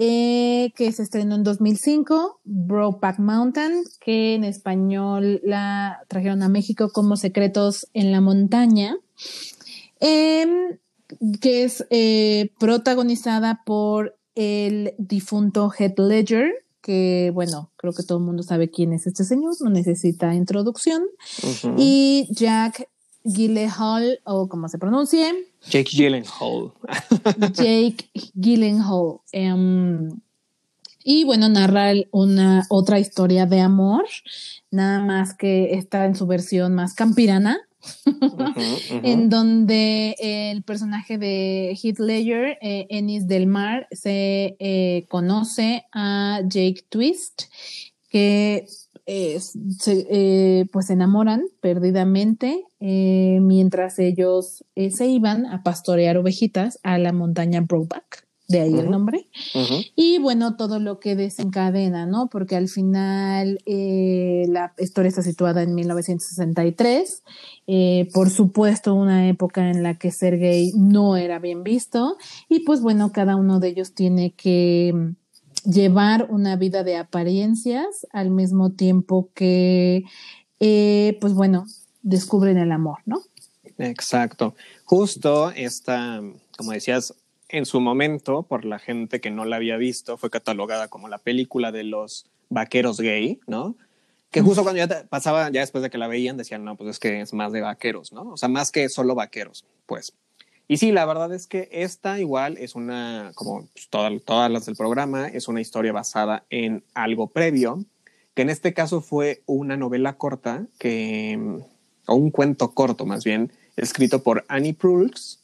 eh, 0.00 0.72
que 0.76 0.92
se 0.92 1.02
estrenó 1.02 1.34
en 1.34 1.42
2005, 1.42 2.40
Brokeback 2.44 3.18
Mountain, 3.18 3.82
que 4.00 4.36
en 4.36 4.44
español 4.44 5.40
la 5.42 6.04
trajeron 6.06 6.44
a 6.44 6.48
México 6.48 6.90
como 6.92 7.16
Secretos 7.16 7.88
en 7.94 8.12
la 8.12 8.20
Montaña, 8.20 8.96
em, 9.98 10.78
que 11.40 11.64
es 11.64 11.84
eh, 11.90 12.52
protagonizada 12.60 13.62
por 13.66 14.16
el 14.36 14.94
difunto 14.98 15.68
Heath 15.76 15.98
Ledger, 15.98 16.52
que 16.80 17.32
bueno, 17.34 17.72
creo 17.76 17.92
que 17.92 18.04
todo 18.04 18.18
el 18.18 18.24
mundo 18.24 18.44
sabe 18.44 18.70
quién 18.70 18.92
es 18.92 19.08
este 19.08 19.24
señor, 19.24 19.54
no 19.60 19.70
necesita 19.70 20.32
introducción, 20.32 21.02
y 21.76 22.28
Jack 22.30 22.88
Gyllenhaal, 23.24 24.20
o 24.24 24.48
como 24.48 24.68
se 24.68 24.78
pronuncie. 24.78 25.32
Jake 25.68 25.90
Gyllenhaal. 25.90 26.72
Jake 27.54 28.10
Gyllenhaal. 28.34 29.20
Em, 29.32 30.10
y 31.04 31.24
bueno, 31.24 31.48
narra 31.48 31.92
una 32.10 32.66
otra 32.68 32.98
historia 32.98 33.46
de 33.46 33.60
amor, 33.60 34.04
nada 34.70 35.00
más 35.00 35.34
que 35.34 35.74
está 35.74 36.04
en 36.04 36.14
su 36.14 36.26
versión 36.26 36.74
más 36.74 36.94
campirana, 36.94 37.58
en 39.02 39.30
donde 39.30 40.16
el 40.18 40.62
personaje 40.64 41.16
de 41.16 41.78
Heath 41.82 41.98
Ledger, 41.98 42.58
eh, 42.60 42.86
Ennis 42.90 43.26
del 43.26 43.46
Mar, 43.46 43.86
se 43.90 44.56
eh, 44.58 45.06
conoce 45.08 45.86
a 45.92 46.40
Jake 46.44 46.84
Twist, 46.88 47.44
que 48.10 48.66
se, 49.08 50.06
eh, 50.10 50.66
pues 50.70 50.86
se 50.86 50.92
enamoran 50.92 51.44
perdidamente 51.60 52.64
eh, 52.78 53.38
mientras 53.40 53.98
ellos 53.98 54.64
eh, 54.74 54.90
se 54.90 55.06
iban 55.06 55.46
a 55.46 55.62
pastorear 55.62 56.18
ovejitas 56.18 56.78
a 56.82 56.98
la 56.98 57.12
montaña 57.12 57.62
Brokeback, 57.62 58.26
de 58.48 58.60
ahí 58.60 58.74
el 58.74 58.90
nombre. 58.90 59.28
Y 59.96 60.18
bueno, 60.18 60.56
todo 60.56 60.78
lo 60.78 61.00
que 61.00 61.16
desencadena, 61.16 62.04
¿no? 62.04 62.28
Porque 62.28 62.56
al 62.56 62.68
final 62.68 63.60
la 63.66 64.74
historia 64.78 65.08
está 65.08 65.22
situada 65.22 65.62
en 65.62 65.74
1963, 65.74 67.22
por 68.12 68.30
supuesto 68.30 68.94
una 68.94 69.28
época 69.28 69.70
en 69.70 69.82
la 69.82 69.98
que 69.98 70.10
ser 70.10 70.38
gay 70.38 70.72
no 70.76 71.16
era 71.16 71.38
bien 71.38 71.62
visto 71.62 72.16
y 72.48 72.60
pues 72.60 72.80
bueno, 72.80 73.12
cada 73.12 73.36
uno 73.36 73.60
de 73.60 73.68
ellos 73.68 73.94
tiene 73.94 74.32
que 74.32 75.14
llevar 75.62 76.28
una 76.30 76.56
vida 76.56 76.84
de 76.84 76.96
apariencias 76.96 78.06
al 78.12 78.30
mismo 78.30 78.72
tiempo 78.72 79.30
que, 79.34 80.04
eh, 80.60 81.18
pues 81.20 81.34
bueno, 81.34 81.66
descubren 82.02 82.58
el 82.58 82.72
amor, 82.72 82.98
¿no? 83.06 83.20
Exacto. 83.78 84.54
Justo 84.84 85.50
esta, 85.50 86.20
como 86.56 86.72
decías, 86.72 87.14
en 87.48 87.64
su 87.64 87.80
momento, 87.80 88.42
por 88.42 88.64
la 88.64 88.78
gente 88.78 89.20
que 89.20 89.30
no 89.30 89.44
la 89.44 89.56
había 89.56 89.76
visto, 89.76 90.16
fue 90.16 90.30
catalogada 90.30 90.88
como 90.88 91.08
la 91.08 91.18
película 91.18 91.72
de 91.72 91.84
los 91.84 92.26
vaqueros 92.50 93.00
gay, 93.00 93.40
¿no? 93.46 93.76
Que 94.30 94.42
justo 94.42 94.62
cuando 94.62 94.84
ya 94.84 95.06
pasaba, 95.08 95.50
ya 95.50 95.60
después 95.60 95.82
de 95.82 95.88
que 95.88 95.96
la 95.96 96.08
veían, 96.08 96.36
decían, 96.36 96.64
no, 96.64 96.76
pues 96.76 96.90
es 96.90 96.98
que 96.98 97.20
es 97.20 97.32
más 97.32 97.52
de 97.52 97.62
vaqueros, 97.62 98.12
¿no? 98.12 98.32
O 98.32 98.36
sea, 98.36 98.48
más 98.48 98.70
que 98.70 98.88
solo 98.88 99.14
vaqueros, 99.14 99.64
pues. 99.86 100.12
Y 100.70 100.76
sí, 100.76 100.92
la 100.92 101.06
verdad 101.06 101.32
es 101.32 101.46
que 101.46 101.70
esta 101.72 102.20
igual 102.20 102.58
es 102.58 102.74
una, 102.74 103.32
como 103.34 103.66
pues, 103.72 103.88
todas, 103.88 104.12
todas 104.22 104.50
las 104.50 104.66
del 104.66 104.76
programa, 104.76 105.26
es 105.26 105.48
una 105.48 105.62
historia 105.62 105.92
basada 105.92 106.44
en 106.50 106.84
algo 106.92 107.28
previo, 107.28 107.84
que 108.34 108.42
en 108.42 108.50
este 108.50 108.74
caso 108.74 109.00
fue 109.00 109.42
una 109.46 109.78
novela 109.78 110.18
corta, 110.18 110.66
que, 110.78 111.38
o 112.06 112.14
un 112.14 112.30
cuento 112.30 112.72
corto 112.74 113.06
más 113.06 113.24
bien, 113.24 113.50
escrito 113.76 114.22
por 114.22 114.44
Annie 114.48 114.74
Proulx, 114.74 115.38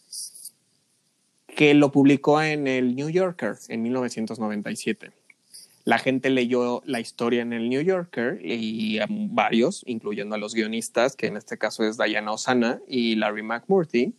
que 1.47 1.73
lo 1.73 1.91
publicó 1.91 2.43
en 2.43 2.67
el 2.67 2.95
New 2.95 3.09
Yorker 3.09 3.57
en 3.69 3.83
1997. 3.83 5.11
La 5.85 5.99
gente 5.99 6.29
leyó 6.29 6.83
la 6.85 7.01
historia 7.01 7.41
en 7.41 7.55
el 7.55 7.71
New 7.71 7.81
Yorker 7.81 8.41
y 8.43 8.99
varios, 9.09 9.85
incluyendo 9.87 10.35
a 10.35 10.39
los 10.39 10.55
guionistas, 10.55 11.17
que 11.17 11.29
en 11.29 11.39
este 11.39 11.57
caso 11.57 11.83
es 11.85 11.97
Diana 11.97 12.33
Osana 12.33 12.81
y 12.89 13.15
Larry 13.17 13.43
McMurtry, 13.43 14.15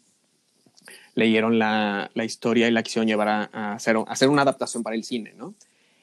leyeron 1.16 1.58
la, 1.58 2.12
historia 2.24 2.68
y 2.68 2.72
la 2.72 2.84
quisieron 2.84 3.08
llevar 3.08 3.28
a, 3.28 3.74
hacer, 3.74 3.98
hacer, 4.08 4.30
una 4.30 4.44
adaptación 4.44 4.84
para 4.84 4.96
el 4.96 5.04
cine, 5.04 5.34
¿no? 5.36 5.56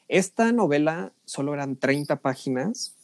Esta 0.09 0.51
novela 0.51 1.13
solo 1.23 1.53
eran 1.53 1.77
30 1.77 2.17
páginas 2.19 2.95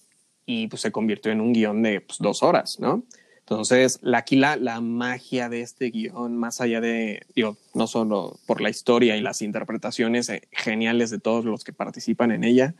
y 0.45 0.67
pues 0.67 0.81
se 0.81 0.91
convirtió 0.91 1.31
en 1.31 1.39
un 1.39 1.53
guion 1.53 1.81
de 1.81 2.01
pues, 2.01 2.19
dos 2.19 2.43
horas, 2.43 2.79
¿no? 2.79 3.03
Entonces, 3.39 3.99
aquí 4.13 4.35
la, 4.35 4.57
la 4.57 4.79
magia 4.79 5.49
de 5.49 5.61
este 5.61 5.89
guion, 5.89 6.37
más 6.37 6.61
allá 6.61 6.81
de, 6.81 7.25
digo, 7.33 7.57
no 7.73 7.87
solo 7.87 8.37
por 8.45 8.61
la 8.61 8.69
historia 8.69 9.15
y 9.15 9.21
las 9.21 9.41
interpretaciones 9.41 10.29
eh, 10.29 10.47
geniales 10.51 11.09
de 11.09 11.19
todos 11.19 11.45
los 11.45 11.63
que 11.63 11.73
participan 11.73 12.31
en 12.31 12.43
ella, 12.43 12.75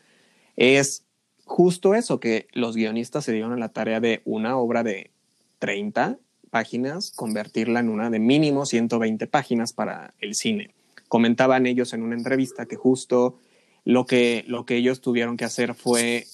es 0.57 1.05
justo 1.45 1.95
eso, 1.95 2.19
que 2.19 2.47
los 2.53 2.75
guionistas 2.75 3.25
se 3.25 3.31
dieron 3.31 3.53
a 3.53 3.57
la 3.57 3.69
tarea 3.69 3.99
de 3.99 4.21
una 4.25 4.57
obra 4.57 4.83
de 4.83 5.09
30 5.57 6.19
páginas, 6.49 7.11
convertirla 7.15 7.79
en 7.79 7.89
una 7.89 8.09
de 8.09 8.19
mínimo 8.19 8.65
120 8.65 9.27
páginas 9.27 9.73
para 9.73 10.13
el 10.19 10.35
cine. 10.35 10.71
Comentaban 11.07 11.65
ellos 11.65 11.93
en 11.93 12.03
una 12.03 12.15
entrevista 12.15 12.65
que 12.65 12.75
justo 12.75 13.39
lo 13.85 14.05
que, 14.05 14.43
lo 14.47 14.65
que 14.65 14.75
ellos 14.75 15.01
tuvieron 15.01 15.37
que 15.37 15.45
hacer 15.45 15.73
fue, 15.73 16.27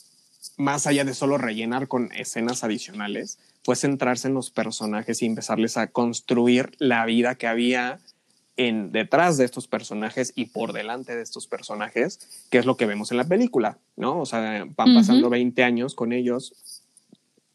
más 0.58 0.88
allá 0.88 1.06
de 1.06 1.14
solo 1.14 1.38
rellenar 1.38 1.88
con 1.88 2.12
escenas 2.14 2.64
adicionales, 2.64 3.38
fue 3.64 3.76
centrarse 3.76 4.28
en 4.28 4.34
los 4.34 4.52
personajes 4.52 5.22
y 5.22 5.26
empezarles 5.26 5.78
a 5.78 5.88
construir 5.88 6.72
la 6.78 7.06
vida 7.06 7.36
que 7.36 7.48
había 7.48 8.00
en 8.58 8.92
detrás 8.92 9.38
de 9.38 9.46
estos 9.46 9.68
personajes 9.68 10.32
y 10.36 10.46
por 10.46 10.72
delante 10.72 11.16
de 11.16 11.22
estos 11.22 11.48
personajes, 11.48 12.46
que 12.50 12.58
es 12.58 12.66
lo 12.66 12.78
que 12.78 12.86
vemos 12.86 13.12
en 13.12 13.18
la 13.18 13.26
película, 13.26 13.78
¿no? 13.98 14.20
O 14.20 14.26
sea, 14.26 14.66
van 14.76 14.96
pasando 14.96 15.30
20 15.30 15.64
años 15.64 15.96
con 15.96 16.14
ellos 16.14 16.54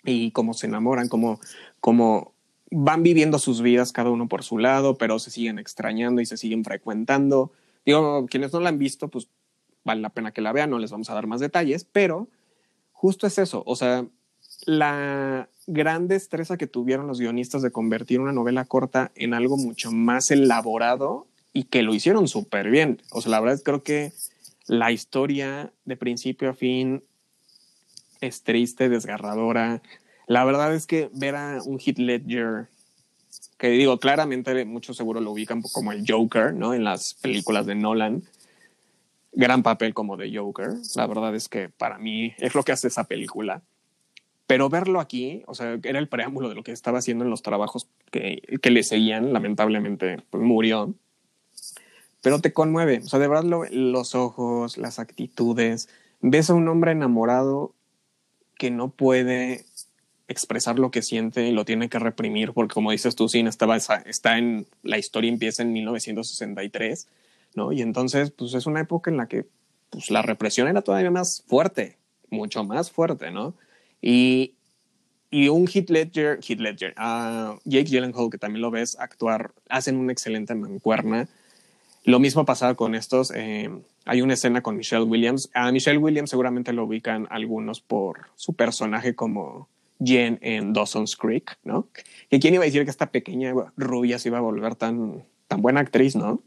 y 0.05 0.31
cómo 0.33 0.55
se 0.55 0.67
enamoran, 0.67 1.09
cómo, 1.09 1.41
cómo 1.81 2.33
van 2.71 3.03
viviendo 3.03 3.39
sus 3.39 3.63
vidas 3.63 3.93
cada 3.93 4.11
uno 4.11 4.29
por 4.29 4.45
su 4.45 4.59
lado, 4.59 4.97
pero 4.97 5.19
se 5.19 5.31
siguen 5.31 5.59
extrañando 5.59 6.21
y 6.21 6.27
se 6.27 6.37
siguen 6.37 6.65
frecuentando. 6.65 7.53
Digo, 7.85 8.27
quienes 8.27 8.53
no 8.53 8.61
la 8.61 8.69
han 8.69 8.79
visto, 8.79 9.09
pues 9.09 9.29
vale 9.85 10.01
la 10.01 10.11
pena 10.11 10.33
que 10.33 10.41
la 10.41 10.53
vean, 10.53 10.71
no 10.71 10.79
les 10.79 10.91
vamos 10.91 11.11
a 11.11 11.15
dar 11.15 11.27
más 11.27 11.41
detalles, 11.41 11.85
pero 11.85 12.29
justo 12.93 13.27
es 13.27 13.39
eso, 13.39 13.63
o 13.67 13.77
sea, 13.77 14.07
la 14.67 15.49
gran 15.67 16.09
destreza 16.09 16.57
que 16.57 16.67
tuvieron 16.67 17.07
los 17.07 17.19
guionistas 17.19 17.63
de 17.63 17.71
convertir 17.71 18.21
una 18.21 18.33
novela 18.33 18.65
corta 18.65 19.11
en 19.15 19.35
algo 19.35 19.57
mucho 19.57 19.91
más 19.91 20.31
elaborado 20.31 21.27
y 21.53 21.65
que 21.65 21.83
lo 21.83 21.95
hicieron 21.95 22.29
súper 22.29 22.71
bien. 22.71 23.03
O 23.11 23.21
sea, 23.21 23.31
la 23.31 23.41
verdad 23.41 23.61
creo 23.65 23.83
que 23.83 24.13
la 24.67 24.93
historia 24.93 25.73
de 25.85 25.97
principio 25.97 26.51
a 26.51 26.55
fin 26.55 27.03
es 28.21 28.43
triste, 28.43 28.89
desgarradora. 28.89 29.83
La 30.31 30.45
verdad 30.45 30.73
es 30.73 30.87
que 30.87 31.11
ver 31.13 31.35
a 31.35 31.59
un 31.65 31.81
Heath 31.81 31.99
Ledger, 31.99 32.69
que 33.59 33.71
digo, 33.71 33.99
claramente 33.99 34.65
muchos 34.65 34.97
seguro 34.97 35.21
lo 35.21 35.33
ubican 35.33 35.61
como 35.61 35.91
el 35.91 36.05
Joker, 36.07 36.55
¿no? 36.55 36.73
En 36.73 36.85
las 36.85 37.15
películas 37.15 37.67
de 37.67 37.75
Nolan. 37.75 38.23
Gran 39.33 39.65
papel 39.65 39.93
como 39.93 40.17
de 40.17 40.33
Joker. 40.33 40.75
La 40.95 41.09
verdad 41.09 41.35
es 41.35 41.49
que 41.49 41.69
para 41.69 41.99
mí 41.99 42.33
es 42.39 42.55
lo 42.55 42.63
que 42.63 42.71
hace 42.71 42.87
esa 42.87 43.09
película. 43.09 43.63
Pero 44.47 44.69
verlo 44.69 45.01
aquí, 45.01 45.43
o 45.49 45.55
sea, 45.57 45.77
era 45.83 45.99
el 45.99 46.07
preámbulo 46.07 46.49
de 46.49 46.55
lo 46.55 46.63
que 46.63 46.71
estaba 46.71 46.99
haciendo 46.99 47.25
en 47.25 47.31
los 47.31 47.43
trabajos 47.43 47.89
que, 48.13 48.41
que 48.63 48.71
le 48.71 48.85
seguían, 48.85 49.33
lamentablemente 49.33 50.23
pues, 50.31 50.45
murió. 50.45 50.95
Pero 52.21 52.41
te 52.41 52.53
conmueve, 52.53 53.01
o 53.05 53.09
sea, 53.09 53.19
de 53.19 53.27
verdad 53.27 53.69
los 53.73 54.15
ojos, 54.15 54.79
las 54.79 55.01
actitudes. 55.01 55.89
Ves 56.21 56.51
a 56.51 56.55
un 56.55 56.69
hombre 56.69 56.93
enamorado 56.93 57.75
que 58.61 58.71
no 58.71 58.91
puede 58.91 59.65
expresar 60.31 60.79
lo 60.79 60.93
que 60.93 61.03
siente 61.03 61.49
y 61.49 61.53
lo 61.53 61.65
tiene 61.65 61.89
que 61.89 61.99
reprimir, 61.99 62.53
porque 62.53 62.73
como 62.73 62.93
dices 62.93 63.17
tú, 63.17 63.29
sí, 63.29 63.41
estaba, 63.41 63.77
está 63.77 64.39
en, 64.39 64.67
la 64.85 64.97
historia 64.97 65.29
empieza 65.29 65.63
en 65.63 65.73
1963, 65.73 67.09
¿no? 67.57 67.73
Y 67.73 67.83
entonces, 67.83 68.31
pues 68.31 68.55
es 68.55 68.67
una 68.67 68.81
época 68.81 69.11
en 69.11 69.17
la 69.17 69.27
que 69.27 69.47
pues, 69.91 70.09
la 70.09 70.23
represión 70.23 70.69
era 70.69 70.83
todavía 70.83 71.11
más 71.11 71.43
fuerte, 71.49 71.99
mucho 72.31 72.63
más 72.63 72.93
fuerte, 72.93 73.33
¿no? 73.33 73.55
Y, 74.01 74.55
y 75.33 75.49
un 75.49 75.67
Heath 75.67 75.91
Ledger, 75.91 76.39
uh, 76.39 77.59
Jake 77.65 77.91
Gyllenhaal, 77.91 78.31
que 78.31 78.39
también 78.39 78.63
lo 78.63 78.71
ves 78.71 78.97
actuar, 79.01 79.51
hacen 79.69 79.97
una 79.97 80.13
excelente 80.13 80.55
mancuerna. 80.55 81.29
Lo 82.05 82.21
mismo 82.21 82.45
pasaba 82.47 82.77
con 82.77 82.95
estos. 82.95 83.33
Eh, 83.35 83.69
hay 84.05 84.23
una 84.23 84.35
escena 84.35 84.63
con 84.63 84.77
Michelle 84.77 85.05
Williams. 85.05 85.51
A 85.55 85.71
Michelle 85.73 85.99
Williams 85.99 86.31
seguramente 86.31 86.73
lo 86.73 86.85
ubican 86.85 87.27
algunos 87.31 87.81
por 87.81 88.31
su 88.37 88.55
personaje 88.55 89.15
como 89.15 89.69
Jen 90.03 90.39
en 90.43 90.73
Dawson's 90.73 91.17
Creek, 91.17 91.59
¿no? 91.65 91.89
Que 92.29 92.39
quién 92.39 92.55
iba 92.55 92.63
a 92.63 92.67
decir 92.67 92.85
que 92.85 92.91
esta 92.91 93.11
pequeña 93.11 93.53
rubia 93.77 94.19
se 94.19 94.29
iba 94.29 94.39
a 94.39 94.43
volver 94.43 94.75
tan, 94.75 95.25
tan 95.47 95.63
buena 95.63 95.81
actriz, 95.81 96.17
¿no? 96.17 96.43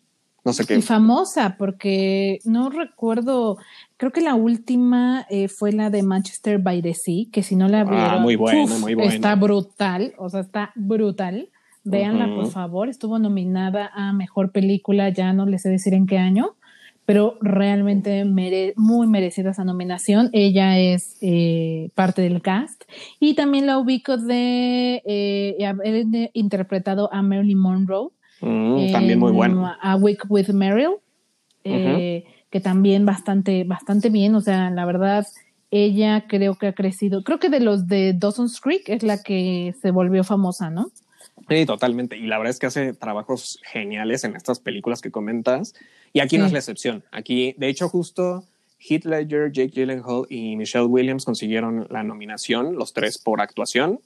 No 0.45 0.51
sé 0.51 0.65
qué. 0.65 0.75
Y 0.75 0.81
famosa, 0.81 1.55
porque 1.57 2.39
no 2.43 2.69
recuerdo, 2.69 3.57
creo 3.95 4.11
que 4.11 4.21
la 4.21 4.35
última 4.35 5.25
eh, 5.29 5.47
fue 5.47 5.71
la 5.71 5.89
de 5.89 6.03
Manchester 6.03 6.59
by 6.59 6.81
the 6.81 6.93
Sea, 6.93 7.25
que 7.31 7.43
si 7.43 7.55
no 7.55 7.69
la 7.69 7.85
vieron, 7.85 7.99
ah, 7.99 8.19
muy 8.19 8.35
buena, 8.35 8.77
muy 8.77 8.93
buena. 8.93 9.13
Está 9.13 9.35
brutal, 9.35 10.13
o 10.17 10.29
sea, 10.29 10.41
está 10.41 10.71
brutal. 10.75 11.49
Véanla, 11.85 12.33
por 12.33 12.47
favor. 12.47 12.87
Estuvo 12.87 13.19
nominada 13.19 13.91
a 13.93 14.13
Mejor 14.13 14.51
Película, 14.51 15.09
ya 15.09 15.33
no 15.33 15.45
les 15.45 15.63
sé 15.63 15.69
decir 15.69 15.93
en 15.93 16.07
qué 16.07 16.17
año, 16.17 16.55
pero 17.05 17.37
realmente 17.41 18.25
muy 18.25 19.07
merecida 19.07 19.51
esa 19.51 19.63
nominación. 19.63 20.29
Ella 20.33 20.79
es 20.79 21.17
eh, 21.21 21.89
parte 21.95 22.21
del 22.21 22.41
cast. 22.41 22.83
Y 23.19 23.35
también 23.35 23.65
la 23.65 23.77
ubico 23.77 24.17
de 24.17 25.01
eh, 25.05 25.65
haber 25.65 26.05
interpretado 26.33 27.13
a 27.13 27.21
Marilyn 27.21 27.59
Monroe 27.59 28.11
Mm, 28.43 28.91
también 28.91 29.19
muy 29.19 29.31
bueno. 29.31 29.73
A 29.81 29.95
Week 29.95 30.19
with 30.27 30.49
Meryl, 30.49 30.95
eh, 31.63 32.25
que 32.49 32.59
también 32.59 33.05
bastante, 33.05 33.63
bastante 33.63 34.09
bien. 34.09 34.35
O 34.35 34.41
sea, 34.41 34.69
la 34.69 34.85
verdad, 34.85 35.25
ella 35.71 36.25
creo 36.27 36.55
que 36.55 36.67
ha 36.67 36.73
crecido. 36.73 37.23
Creo 37.23 37.39
que 37.39 37.49
de 37.49 37.61
los 37.61 37.87
de 37.87 38.13
Dawson's 38.13 38.59
Creek 38.59 38.89
es 38.89 39.03
la 39.03 39.23
que 39.23 39.73
se 39.81 39.91
volvió 39.91 40.25
famosa, 40.25 40.69
¿no? 40.69 40.87
Sí, 41.49 41.65
totalmente. 41.65 42.17
Y 42.17 42.27
la 42.27 42.37
verdad 42.37 42.51
es 42.51 42.59
que 42.59 42.67
hace 42.67 42.93
trabajos 42.93 43.59
geniales 43.63 44.23
en 44.23 44.35
estas 44.35 44.59
películas 44.59 45.01
que 45.01 45.11
comentas. 45.11 45.75
Y 46.13 46.19
aquí 46.19 46.37
no 46.37 46.45
es 46.45 46.51
la 46.51 46.59
excepción. 46.59 47.03
Aquí, 47.11 47.53
de 47.57 47.67
hecho, 47.67 47.89
justo 47.89 48.45
Heath 48.79 49.05
Ledger, 49.05 49.51
Jake 49.51 49.71
Gyllenhaal 49.73 50.25
y 50.29 50.55
Michelle 50.55 50.85
Williams 50.85 51.25
consiguieron 51.25 51.87
la 51.89 52.03
nominación, 52.03 52.75
los 52.75 52.93
tres 52.93 53.17
por 53.17 53.41
actuación. 53.41 53.99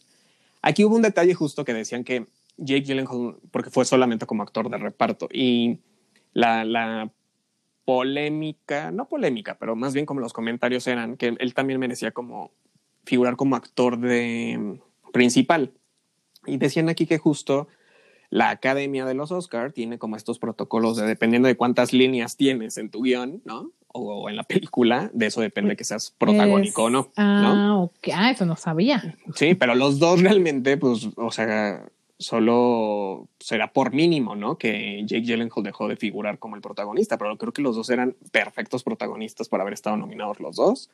Aquí 0.62 0.84
hubo 0.84 0.96
un 0.96 1.02
detalle 1.02 1.34
justo 1.34 1.64
que 1.64 1.74
decían 1.74 2.04
que 2.04 2.26
Jake 2.58 2.82
Gyllenhaal, 2.82 3.38
porque 3.52 3.70
fue 3.70 3.86
solamente 3.86 4.26
como 4.26 4.44
actor 4.44 4.70
de 4.70 4.78
reparto. 4.78 5.28
Y 5.32 5.80
la, 6.34 6.66
la 6.66 7.12
polémica, 7.86 8.92
no 8.92 9.08
polémica, 9.08 9.58
pero 9.60 9.76
más 9.76 9.94
bien 9.94 10.06
como 10.06 10.20
los 10.20 10.34
comentarios 10.34 10.88
eran 10.88 11.18
que 11.18 11.36
él 11.40 11.54
también 11.54 11.80
merecía 11.80 12.12
como 12.12 12.52
figurar 13.06 13.36
como 13.36 13.56
actor 13.56 13.98
de 14.00 14.80
principal. 15.14 15.72
Y 16.48 16.58
decían 16.58 16.90
aquí 16.90 17.06
que 17.06 17.18
justo 17.18 17.68
la 18.30 18.50
Academia 18.50 19.06
de 19.06 19.14
los 19.14 19.32
Oscar 19.32 19.72
tiene 19.72 19.98
como 19.98 20.16
estos 20.16 20.40
protocolos 20.40 20.98
de 20.98 21.06
dependiendo 21.06 21.48
de 21.48 21.56
cuántas 21.56 21.94
líneas 21.94 22.36
tienes 22.36 22.78
en 22.78 22.90
tu 22.90 23.04
guion, 23.04 23.42
¿no? 23.46 23.72
O, 23.94 24.30
en 24.30 24.36
la 24.36 24.44
película, 24.44 25.10
de 25.14 25.28
eso 25.28 25.42
depende 25.42 25.76
que 25.76 25.84
seas 25.84 26.14
protagónico 26.18 26.84
o 26.84 26.90
no. 26.90 27.10
Ah, 27.16 27.78
ok. 27.80 28.10
Ah, 28.14 28.32
eso 28.32 28.46
no 28.46 28.56
sabía. 28.56 29.16
Sí, 29.34 29.56
pero 29.56 29.76
los 29.76 29.98
dos 30.00 30.22
realmente, 30.22 30.78
pues, 30.78 31.10
o 31.16 31.32
sea, 31.32 31.86
solo 32.20 33.28
será 33.40 33.72
por 33.72 33.94
mínimo, 33.94 34.36
¿no? 34.36 34.58
Que 34.58 35.04
Jake 35.06 35.24
Gyllenhaal 35.24 35.64
dejó 35.64 35.88
de 35.88 35.96
figurar 35.96 36.38
como 36.38 36.56
el 36.56 36.62
protagonista, 36.62 37.18
pero 37.18 37.38
creo 37.38 37.54
que 37.54 37.62
los 37.62 37.76
dos 37.76 37.90
eran 37.90 38.16
perfectos 38.32 38.84
protagonistas 38.84 39.50
para 39.50 39.62
haber 39.64 39.74
estado 39.74 39.98
nominados 39.98 40.40
los 40.40 40.56
dos. 40.56 40.90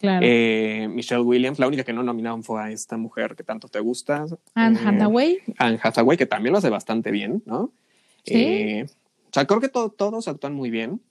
Claro. 0.00 0.24
Eh, 0.26 0.88
Michelle 0.90 1.20
Williams, 1.20 1.58
la 1.58 1.68
única 1.68 1.84
que 1.84 1.92
no 1.92 2.02
nominaron 2.02 2.42
fue 2.42 2.62
a 2.62 2.70
esta 2.70 2.96
mujer 2.96 3.36
que 3.36 3.44
tanto 3.44 3.68
te 3.68 3.80
gusta. 3.80 4.24
Anne 4.54 4.78
eh, 4.78 4.86
Hathaway. 4.86 5.38
Anne 5.58 5.78
Hathaway, 5.82 6.16
que 6.16 6.24
también 6.24 6.52
lo 6.52 6.58
hace 6.58 6.70
bastante 6.70 7.10
bien, 7.10 7.42
¿no? 7.44 7.70
Sí. 8.24 8.34
Eh, 8.34 8.86
o 8.86 9.32
sea, 9.32 9.44
creo 9.44 9.60
que 9.60 9.68
todos 9.68 10.26
actúan 10.26 10.54
muy 10.54 10.70
bien. 10.70 11.02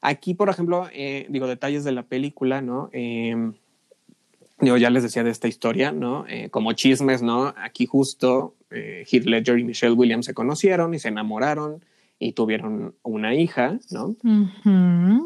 Aquí, 0.00 0.34
por 0.34 0.48
ejemplo, 0.48 0.88
digo, 1.28 1.48
detalles 1.48 1.82
de 1.82 1.90
la 1.90 2.04
película, 2.04 2.62
¿no? 2.62 2.90
Yo 4.60 4.76
ya 4.76 4.90
les 4.90 5.02
decía 5.02 5.24
de 5.24 5.30
esta 5.30 5.48
historia, 5.48 5.90
¿no? 5.90 6.24
Como 6.52 6.72
chismes, 6.74 7.20
¿no? 7.22 7.52
Aquí 7.56 7.86
justo 7.86 8.54
Heath 8.70 9.24
Ledger 9.24 9.58
y 9.58 9.64
Michelle 9.64 9.94
Williams 9.94 10.26
se 10.26 10.34
conocieron 10.34 10.94
y 10.94 11.00
se 11.00 11.08
enamoraron 11.08 11.84
y 12.20 12.32
tuvieron 12.32 12.94
una 13.02 13.34
hija, 13.34 13.80
¿no? 13.90 14.14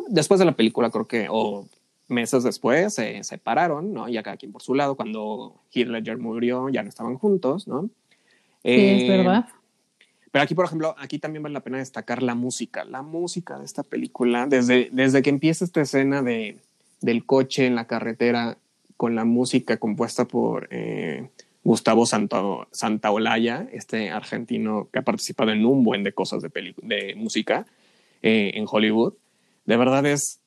Después 0.09 0.41
de 0.41 0.47
la 0.47 0.53
película, 0.53 0.91
creo 0.91 1.07
que, 1.07 1.27
o 1.31 1.69
meses 2.13 2.45
después, 2.45 2.95
se 2.95 3.25
separaron, 3.25 3.93
¿no? 3.93 4.09
Ya 4.09 4.23
cada 4.23 4.37
quien 4.37 4.53
por 4.53 4.63
su 4.63 4.75
lado. 4.75 4.95
Cuando 4.95 5.61
Heath 5.73 5.89
Ledger 5.89 6.19
murió, 6.19 6.69
ya 6.69 6.83
no 6.83 6.89
estaban 6.89 7.17
juntos, 7.17 7.67
¿no? 7.67 7.91
Sí, 8.63 8.71
es 8.71 9.03
eh, 9.03 9.09
verdad. 9.09 9.47
Pero 10.31 10.43
aquí, 10.45 10.55
por 10.55 10.65
ejemplo, 10.65 10.95
aquí 10.99 11.19
también 11.19 11.43
vale 11.43 11.53
la 11.53 11.61
pena 11.61 11.79
destacar 11.79 12.23
la 12.23 12.35
música. 12.35 12.85
La 12.85 13.03
música 13.03 13.59
de 13.59 13.65
esta 13.65 13.83
película, 13.83 14.47
desde, 14.47 14.89
desde 14.93 15.23
que 15.23 15.31
empieza 15.31 15.65
esta 15.65 15.83
escena 15.83 16.23
de, 16.23 16.59
del 17.01 17.27
coche 17.27 17.67
en 17.67 17.75
la 17.75 17.87
carretera 17.87 18.57
con 18.97 19.15
la 19.15 19.25
música 19.25 19.77
compuesta 19.79 20.27
por 20.27 20.69
eh, 20.71 21.29
Gustavo 21.65 22.07
Santaolalla, 22.07 23.69
este 23.73 24.11
argentino 24.11 24.89
que 24.93 25.01
ha 25.01 25.03
participado 25.03 25.51
en 25.51 25.67
un 25.67 25.85
buen 25.85 26.03
de 26.03 26.13
cosas 26.13 26.43
de, 26.43 26.75
de 26.83 27.15
música 27.15 27.67
eh, 28.23 28.53
en 28.55 28.65
Hollywood. 28.69 29.15
De 29.67 29.77
verdad 29.77 30.07
es 30.07 30.42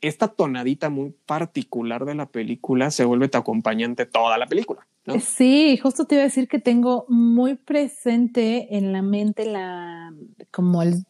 esta 0.00 0.28
tonadita 0.28 0.90
muy 0.90 1.14
particular 1.26 2.04
de 2.04 2.14
la 2.14 2.26
película 2.26 2.90
se 2.90 3.04
vuelve 3.04 3.28
tu 3.28 3.38
acompañante 3.38 4.06
toda 4.06 4.38
la 4.38 4.46
película. 4.46 4.86
Sí, 5.20 5.78
justo 5.78 6.04
te 6.06 6.16
iba 6.16 6.22
a 6.22 6.26
decir 6.26 6.48
que 6.48 6.58
tengo 6.58 7.06
muy 7.08 7.54
presente 7.54 8.76
en 8.76 8.92
la 8.92 9.02
mente 9.02 9.46
la 9.46 10.12
como 10.50 10.82
el, 10.82 11.04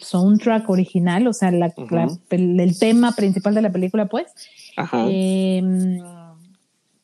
soundtrack 0.00 0.70
original, 0.70 1.26
o 1.26 1.32
sea, 1.32 1.50
la, 1.50 1.72
el 2.30 2.78
tema 2.78 3.12
principal 3.12 3.54
de 3.54 3.60
la 3.60 3.70
película, 3.70 4.06
pues, 4.06 4.32
Em, 4.76 6.00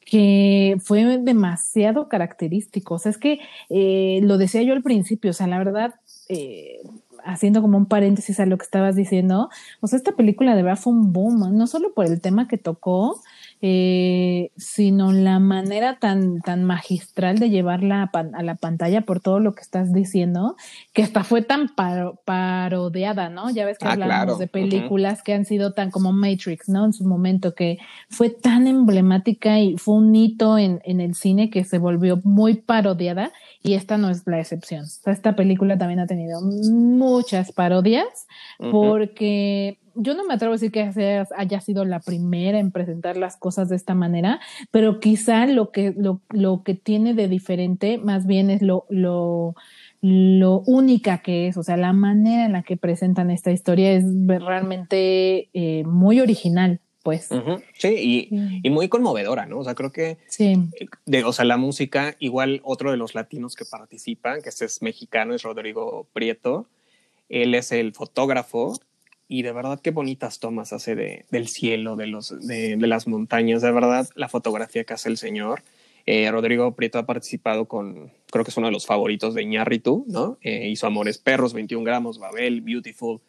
que 0.04 0.76
fue 0.80 1.18
demasiado 1.18 2.08
característico. 2.08 2.94
O 2.94 2.98
sea, 2.98 3.10
es 3.10 3.18
que 3.18 3.38
eh, 3.68 4.20
lo 4.22 4.38
decía 4.38 4.62
yo 4.62 4.72
al 4.72 4.82
principio, 4.82 5.30
o 5.30 5.34
sea, 5.34 5.46
la 5.46 5.58
verdad, 5.58 5.94
eh, 6.28 6.80
haciendo 7.24 7.62
como 7.62 7.78
un 7.78 7.86
paréntesis 7.86 8.40
a 8.40 8.46
lo 8.46 8.58
que 8.58 8.64
estabas 8.64 8.96
diciendo, 8.96 9.50
o 9.80 9.86
sea, 9.86 9.96
esta 9.96 10.12
película 10.12 10.54
de 10.54 10.62
verdad 10.62 10.80
fue 10.80 10.92
un 10.92 11.12
boom, 11.12 11.56
no 11.56 11.66
solo 11.66 11.92
por 11.94 12.06
el 12.06 12.20
tema 12.20 12.48
que 12.48 12.58
tocó, 12.58 13.20
eh, 13.62 14.52
sino 14.56 15.12
la 15.12 15.38
manera 15.38 15.98
tan, 15.98 16.40
tan 16.40 16.64
magistral 16.64 17.38
de 17.38 17.50
llevarla 17.50 18.10
a, 18.10 18.42
la 18.42 18.54
pantalla 18.54 19.02
por 19.02 19.20
todo 19.20 19.38
lo 19.38 19.52
que 19.52 19.60
estás 19.60 19.92
diciendo, 19.92 20.56
que 20.94 21.02
hasta 21.02 21.24
fue 21.24 21.42
tan 21.42 21.68
parodiada, 22.24 23.28
¿no? 23.28 23.50
Ya 23.50 23.66
ves 23.66 23.76
que 23.76 23.86
ah, 23.86 23.92
hablamos 23.92 24.38
de 24.38 24.46
películas 24.46 25.22
que 25.22 25.34
han 25.34 25.44
sido 25.44 25.74
tan 25.74 25.90
como 25.90 26.12
Matrix, 26.12 26.70
¿no? 26.70 26.86
En 26.86 26.94
su 26.94 27.04
momento, 27.04 27.54
que 27.54 27.78
fue 28.08 28.30
tan 28.30 28.66
emblemática 28.66 29.60
y 29.60 29.76
fue 29.76 29.96
un 29.96 30.14
hito 30.14 30.56
en, 30.56 30.80
en 30.84 31.02
el 31.02 31.14
cine 31.14 31.50
que 31.50 31.64
se 31.64 31.76
volvió 31.76 32.18
muy 32.24 32.54
parodiada 32.54 33.30
y 33.62 33.74
esta 33.74 33.98
no 33.98 34.08
es 34.10 34.26
la 34.26 34.40
excepción. 34.40 34.86
esta 35.06 35.36
película 35.36 35.76
también 35.76 36.00
ha 36.00 36.06
tenido 36.06 36.40
muchas 36.42 37.52
parodias 37.52 38.26
porque 38.58 39.78
yo 39.94 40.14
no 40.14 40.24
me 40.24 40.34
atrevo 40.34 40.52
a 40.52 40.56
decir 40.56 40.72
que 40.72 41.24
haya 41.36 41.60
sido 41.60 41.84
la 41.84 42.00
primera 42.00 42.58
en 42.58 42.70
presentar 42.70 43.16
las 43.16 43.36
cosas 43.36 43.68
de 43.68 43.76
esta 43.76 43.94
manera, 43.94 44.40
pero 44.70 45.00
quizá 45.00 45.46
lo 45.46 45.70
que, 45.70 45.94
lo, 45.96 46.22
lo 46.30 46.62
que 46.62 46.74
tiene 46.74 47.12
de 47.14 47.28
diferente 47.28 47.98
más 47.98 48.26
bien 48.26 48.50
es 48.50 48.62
lo, 48.62 48.86
lo, 48.88 49.54
lo 50.00 50.62
única 50.66 51.18
que 51.18 51.48
es, 51.48 51.56
o 51.56 51.62
sea, 51.62 51.76
la 51.76 51.92
manera 51.92 52.46
en 52.46 52.52
la 52.52 52.62
que 52.62 52.76
presentan 52.76 53.30
esta 53.30 53.50
historia 53.50 53.92
es 53.92 54.04
realmente 54.26 55.50
eh, 55.52 55.84
muy 55.84 56.20
original. 56.20 56.80
Pues. 57.02 57.30
Sí, 57.78 58.28
y, 58.30 58.60
y, 58.62 58.68
muy 58.68 58.88
conmovedora, 58.88 59.46
¿no? 59.46 59.60
O 59.60 59.64
sea, 59.64 59.74
creo 59.74 59.90
que, 59.90 60.18
sí. 60.28 60.68
de, 61.06 61.24
o 61.24 61.32
sea, 61.32 61.46
la 61.46 61.56
música, 61.56 62.14
igual 62.18 62.60
otro 62.62 62.90
de 62.90 62.98
los 62.98 63.14
latinos 63.14 63.56
que 63.56 63.64
participan, 63.64 64.42
que 64.42 64.50
este 64.50 64.66
es 64.66 64.82
mexicano, 64.82 65.34
es 65.34 65.42
Rodrigo 65.42 66.06
Prieto, 66.12 66.66
él 67.30 67.54
es 67.54 67.72
el 67.72 67.94
fotógrafo 67.94 68.74
y 69.28 69.42
de 69.42 69.52
verdad 69.52 69.80
qué 69.80 69.92
bonitas 69.92 70.40
tomas 70.40 70.72
hace 70.72 70.94
de, 70.94 71.24
del 71.30 71.48
cielo, 71.48 71.96
de, 71.96 72.08
los, 72.08 72.34
de, 72.46 72.76
las 72.76 73.06
montañas, 73.06 73.62
de 73.62 73.70
verdad 73.70 74.08
la 74.16 74.28
fotografía 74.28 74.84
que 74.84 74.92
hace 74.92 75.08
el 75.08 75.16
señor. 75.16 75.62
Eh, 76.04 76.28
Rodrigo 76.30 76.74
Prieto 76.74 76.98
ha 76.98 77.06
participado 77.06 77.66
con, 77.66 78.12
creo 78.32 78.44
que 78.44 78.50
es 78.50 78.56
uno 78.56 78.66
de 78.66 78.72
los 78.72 78.86
favoritos 78.86 79.34
de 79.34 79.42
Iñárritu, 79.42 80.04
¿no? 80.08 80.38
Eh, 80.42 80.68
hizo 80.68 80.86
Amores 80.88 81.18
Perros, 81.18 81.54
21 81.54 81.84
gramos, 81.84 82.18
Babel, 82.18 82.60
Beautiful. 82.60 83.20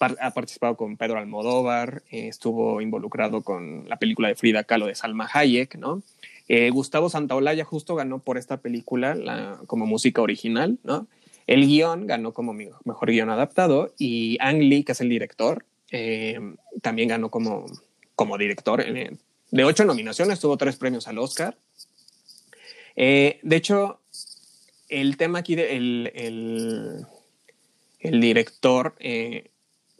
Ha 0.00 0.30
participado 0.32 0.76
con 0.76 0.96
Pedro 0.96 1.18
Almodóvar, 1.18 2.02
eh, 2.10 2.28
estuvo 2.28 2.80
involucrado 2.80 3.42
con 3.42 3.88
la 3.88 3.98
película 3.98 4.28
de 4.28 4.34
Frida 4.34 4.64
Kahlo 4.64 4.86
de 4.86 4.94
Salma 4.94 5.28
Hayek, 5.32 5.76
¿no? 5.76 6.02
Gustavo 6.72 7.10
Santaolalla 7.10 7.62
justo 7.62 7.94
ganó 7.94 8.20
por 8.20 8.38
esta 8.38 8.56
película 8.56 9.14
la, 9.14 9.60
como 9.66 9.84
música 9.84 10.22
original, 10.22 10.78
¿no? 10.82 11.06
El 11.48 11.66
guion 11.66 12.06
ganó 12.06 12.32
como 12.32 12.52
mejor 12.52 13.10
guion 13.10 13.30
adaptado 13.30 13.92
y 13.98 14.36
Ang 14.38 14.60
Lee, 14.60 14.84
que 14.84 14.92
es 14.92 15.00
el 15.00 15.08
director, 15.08 15.64
eh, 15.90 16.38
también 16.82 17.08
ganó 17.08 17.30
como, 17.30 17.64
como 18.14 18.36
director. 18.36 18.84
de 18.84 19.64
ocho 19.64 19.84
nominaciones, 19.86 20.40
tuvo 20.40 20.58
tres 20.58 20.76
premios 20.76 21.08
al 21.08 21.18
Oscar. 21.18 21.56
Eh, 22.96 23.40
de 23.42 23.56
hecho, 23.56 24.00
el 24.90 25.16
tema 25.16 25.38
aquí, 25.38 25.54
de, 25.54 25.76
el, 25.76 27.06
el, 28.00 28.20
director 28.20 28.94
eh, 28.98 29.50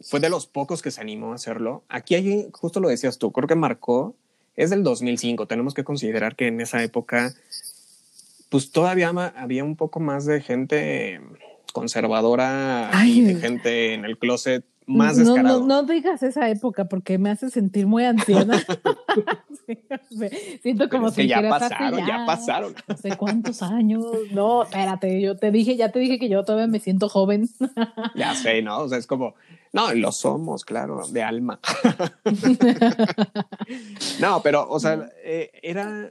fue 0.00 0.20
de 0.20 0.30
los 0.30 0.46
pocos 0.46 0.82
que 0.82 0.90
se 0.90 1.00
animó 1.00 1.32
a 1.32 1.36
hacerlo. 1.36 1.82
Aquí 1.88 2.14
hay, 2.14 2.48
justo 2.52 2.80
lo 2.80 2.88
decías 2.88 3.18
tú, 3.18 3.32
creo 3.32 3.48
que 3.48 3.54
marcó, 3.54 4.14
es 4.56 4.70
del 4.70 4.82
2005. 4.82 5.46
Tenemos 5.46 5.74
que 5.74 5.84
considerar 5.84 6.36
que 6.36 6.48
en 6.48 6.60
esa 6.60 6.82
época 6.82 7.34
pues 8.48 8.70
todavía 8.70 9.10
había 9.36 9.64
un 9.64 9.76
poco 9.76 10.00
más 10.00 10.24
de 10.24 10.40
gente 10.40 11.20
conservadora, 11.72 12.90
de 12.90 13.34
gente 13.36 13.94
en 13.94 14.04
el 14.04 14.18
closet 14.18 14.64
más 14.88 15.16
descarado. 15.16 15.60
No, 15.60 15.66
no, 15.66 15.82
digas 15.84 16.22
esa 16.22 16.48
época 16.48 16.86
porque 16.86 17.18
me 17.18 17.30
hace 17.30 17.50
sentir 17.50 17.86
muy 17.86 18.04
anciana. 18.04 18.58
siento 20.62 20.88
como 20.88 21.10
si 21.10 21.28
ya 21.28 21.48
pasaron, 21.48 22.06
ya, 22.06 22.24
pasaron. 22.26 22.74
No 22.86 22.96
sé 22.96 23.16
cuántos 23.16 23.62
años. 23.62 24.04
No, 24.32 24.64
espérate, 24.64 25.20
yo 25.20 25.36
te 25.36 25.50
dije, 25.50 25.76
ya 25.76 25.90
te 25.90 25.98
dije 25.98 26.18
que 26.18 26.28
yo 26.28 26.44
todavía 26.44 26.66
me 26.66 26.80
siento 26.80 27.08
joven. 27.08 27.48
ya 28.14 28.34
sé, 28.34 28.62
¿no? 28.62 28.80
O 28.80 28.88
sea, 28.88 28.98
es 28.98 29.06
como, 29.06 29.34
no, 29.72 29.92
lo 29.94 30.10
somos, 30.10 30.64
claro, 30.64 31.06
de 31.08 31.22
alma. 31.22 31.60
no, 34.20 34.42
pero, 34.42 34.68
o 34.68 34.80
sea, 34.80 35.10
eh, 35.22 35.50
era 35.62 36.10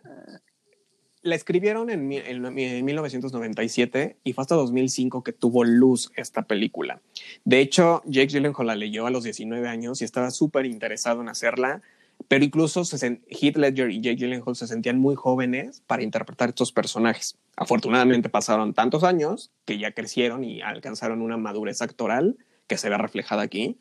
la 1.27 1.35
escribieron 1.35 1.89
en, 1.89 2.07
1997 2.07 4.17
y 4.23 4.33
fue 4.33 4.41
hasta 4.41 4.55
2005 4.55 5.23
que 5.23 5.33
tuvo 5.33 5.63
luz 5.63 6.11
esta 6.15 6.43
película. 6.43 7.01
De 7.45 7.59
hecho, 7.59 8.01
Jake 8.05 8.27
Gyllenhaal 8.27 8.67
la 8.67 8.75
leyó 8.75 9.05
a 9.05 9.11
los 9.11 9.23
19 9.23 9.67
años 9.67 10.01
y 10.01 10.05
estaba 10.05 10.31
súper 10.31 10.65
interesado 10.65 11.21
en 11.21 11.29
hacerla, 11.29 11.81
pero 12.27 12.43
incluso 12.43 12.83
Heath 12.83 13.57
Ledger 13.57 13.91
y 13.91 14.01
Jake 14.01 14.17
Gyllenhaal 14.17 14.55
se 14.55 14.67
sentían 14.67 14.97
muy 14.97 15.15
jóvenes 15.15 15.83
para 15.85 16.03
interpretar 16.03 16.49
estos 16.49 16.71
personajes. 16.71 17.37
Afortunadamente 17.55 18.29
pasaron 18.29 18.73
tantos 18.73 19.03
años 19.03 19.51
que 19.65 19.77
ya 19.77 19.91
crecieron 19.91 20.43
y 20.43 20.61
alcanzaron 20.61 21.21
una 21.21 21.37
madurez 21.37 21.81
actoral 21.81 22.37
que 22.67 22.77
se 22.77 22.89
ve 22.89 22.97
reflejada 22.97 23.43
aquí, 23.43 23.77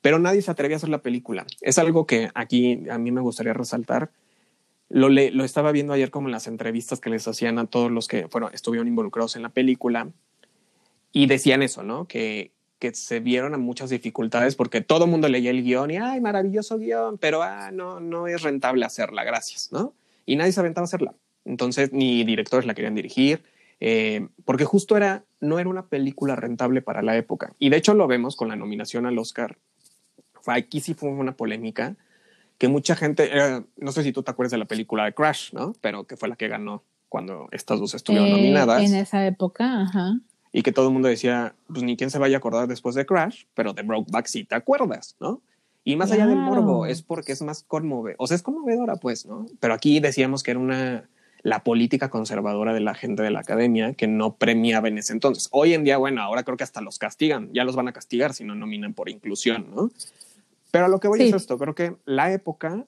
pero 0.00 0.18
nadie 0.18 0.42
se 0.42 0.50
atrevía 0.50 0.76
a 0.76 0.78
hacer 0.78 0.90
la 0.90 1.02
película. 1.02 1.46
Es 1.60 1.78
algo 1.78 2.06
que 2.06 2.30
aquí 2.34 2.84
a 2.90 2.98
mí 2.98 3.10
me 3.10 3.20
gustaría 3.20 3.52
resaltar 3.52 4.10
lo, 4.88 5.08
lo 5.08 5.44
estaba 5.44 5.72
viendo 5.72 5.92
ayer 5.92 6.10
como 6.10 6.28
en 6.28 6.32
las 6.32 6.46
entrevistas 6.46 7.00
que 7.00 7.10
les 7.10 7.26
hacían 7.28 7.58
a 7.58 7.66
todos 7.66 7.90
los 7.90 8.08
que 8.08 8.28
fueron, 8.28 8.52
estuvieron 8.54 8.88
involucrados 8.88 9.36
en 9.36 9.42
la 9.42 9.50
película 9.50 10.08
y 11.12 11.26
decían 11.26 11.62
eso, 11.62 11.82
¿no? 11.82 12.06
Que, 12.06 12.52
que 12.78 12.94
se 12.94 13.20
vieron 13.20 13.54
a 13.54 13.58
muchas 13.58 13.90
dificultades 13.90 14.56
porque 14.56 14.80
todo 14.80 15.04
el 15.04 15.10
mundo 15.10 15.28
leía 15.28 15.50
el 15.50 15.62
guion 15.62 15.90
y, 15.90 15.96
ay, 15.96 16.20
maravilloso 16.20 16.78
guion, 16.78 17.18
pero 17.18 17.42
ah, 17.42 17.70
no, 17.72 18.00
no 18.00 18.28
es 18.28 18.42
rentable 18.42 18.84
hacerla, 18.84 19.24
gracias, 19.24 19.72
¿no? 19.72 19.94
Y 20.24 20.36
nadie 20.36 20.52
se 20.52 20.60
aventaba 20.60 20.84
a 20.84 20.86
hacerla. 20.86 21.14
Entonces, 21.44 21.92
ni 21.92 22.24
directores 22.24 22.66
la 22.66 22.74
querían 22.74 22.94
dirigir, 22.94 23.42
eh, 23.80 24.28
porque 24.44 24.64
justo 24.64 24.96
era, 24.96 25.24
no 25.40 25.58
era 25.58 25.68
una 25.68 25.86
película 25.86 26.36
rentable 26.36 26.82
para 26.82 27.02
la 27.02 27.16
época. 27.16 27.54
Y 27.58 27.70
de 27.70 27.78
hecho 27.78 27.94
lo 27.94 28.06
vemos 28.06 28.36
con 28.36 28.48
la 28.48 28.56
nominación 28.56 29.06
al 29.06 29.18
Oscar. 29.18 29.58
Aquí 30.46 30.80
sí 30.80 30.94
fue 30.94 31.10
una 31.10 31.36
polémica 31.36 31.96
que 32.58 32.68
mucha 32.68 32.96
gente, 32.96 33.30
eh, 33.32 33.62
no 33.76 33.92
sé 33.92 34.02
si 34.02 34.12
tú 34.12 34.22
te 34.22 34.30
acuerdas 34.30 34.50
de 34.50 34.58
la 34.58 34.64
película 34.66 35.04
de 35.04 35.14
Crash, 35.14 35.52
¿no? 35.52 35.74
Pero 35.80 36.04
que 36.04 36.16
fue 36.16 36.28
la 36.28 36.36
que 36.36 36.48
ganó 36.48 36.82
cuando 37.08 37.48
estas 37.52 37.78
dos 37.78 37.94
estuvieron 37.94 38.28
eh, 38.28 38.32
nominadas. 38.32 38.82
En 38.82 38.94
esa 38.94 39.26
época, 39.26 39.82
ajá. 39.82 40.18
Y 40.52 40.62
que 40.62 40.72
todo 40.72 40.88
el 40.88 40.92
mundo 40.92 41.08
decía, 41.08 41.54
pues 41.68 41.82
ni 41.82 41.96
quién 41.96 42.10
se 42.10 42.18
vaya 42.18 42.36
a 42.36 42.38
acordar 42.38 42.66
después 42.66 42.94
de 42.94 43.06
Crash, 43.06 43.44
pero 43.54 43.72
de 43.72 43.82
Brokeback 43.82 44.26
sí 44.26 44.44
te 44.44 44.54
acuerdas, 44.54 45.16
¿no? 45.20 45.40
Y 45.84 45.96
más 45.96 46.10
allá 46.10 46.26
del 46.26 46.36
morbo, 46.36 46.84
es 46.84 47.00
porque 47.00 47.32
es 47.32 47.40
más 47.40 47.62
conmovedora, 47.62 48.16
o 48.18 48.26
sea, 48.26 48.34
es 48.34 48.42
conmovedora, 48.42 48.96
pues, 48.96 49.24
¿no? 49.24 49.46
Pero 49.60 49.72
aquí 49.72 50.00
decíamos 50.00 50.42
que 50.42 50.50
era 50.50 50.60
una, 50.60 51.08
la 51.42 51.62
política 51.64 52.10
conservadora 52.10 52.74
de 52.74 52.80
la 52.80 52.94
gente 52.94 53.22
de 53.22 53.30
la 53.30 53.40
academia 53.40 53.94
que 53.94 54.06
no 54.06 54.34
premiaba 54.34 54.88
en 54.88 54.98
ese 54.98 55.12
entonces. 55.12 55.48
Hoy 55.50 55.74
en 55.74 55.84
día, 55.84 55.96
bueno, 55.96 56.20
ahora 56.20 56.42
creo 56.42 56.56
que 56.56 56.64
hasta 56.64 56.80
los 56.80 56.98
castigan, 56.98 57.50
ya 57.54 57.64
los 57.64 57.76
van 57.76 57.88
a 57.88 57.92
castigar 57.92 58.34
si 58.34 58.44
no 58.44 58.54
nominan 58.54 58.92
por 58.92 59.08
inclusión, 59.08 59.66
¿no? 59.74 59.90
Pero 60.70 60.84
a 60.84 60.88
lo 60.88 61.00
que 61.00 61.08
voy 61.08 61.22
es 61.22 61.34
esto, 61.34 61.58
creo 61.58 61.74
que 61.74 61.96
la 62.04 62.32
época 62.32 62.84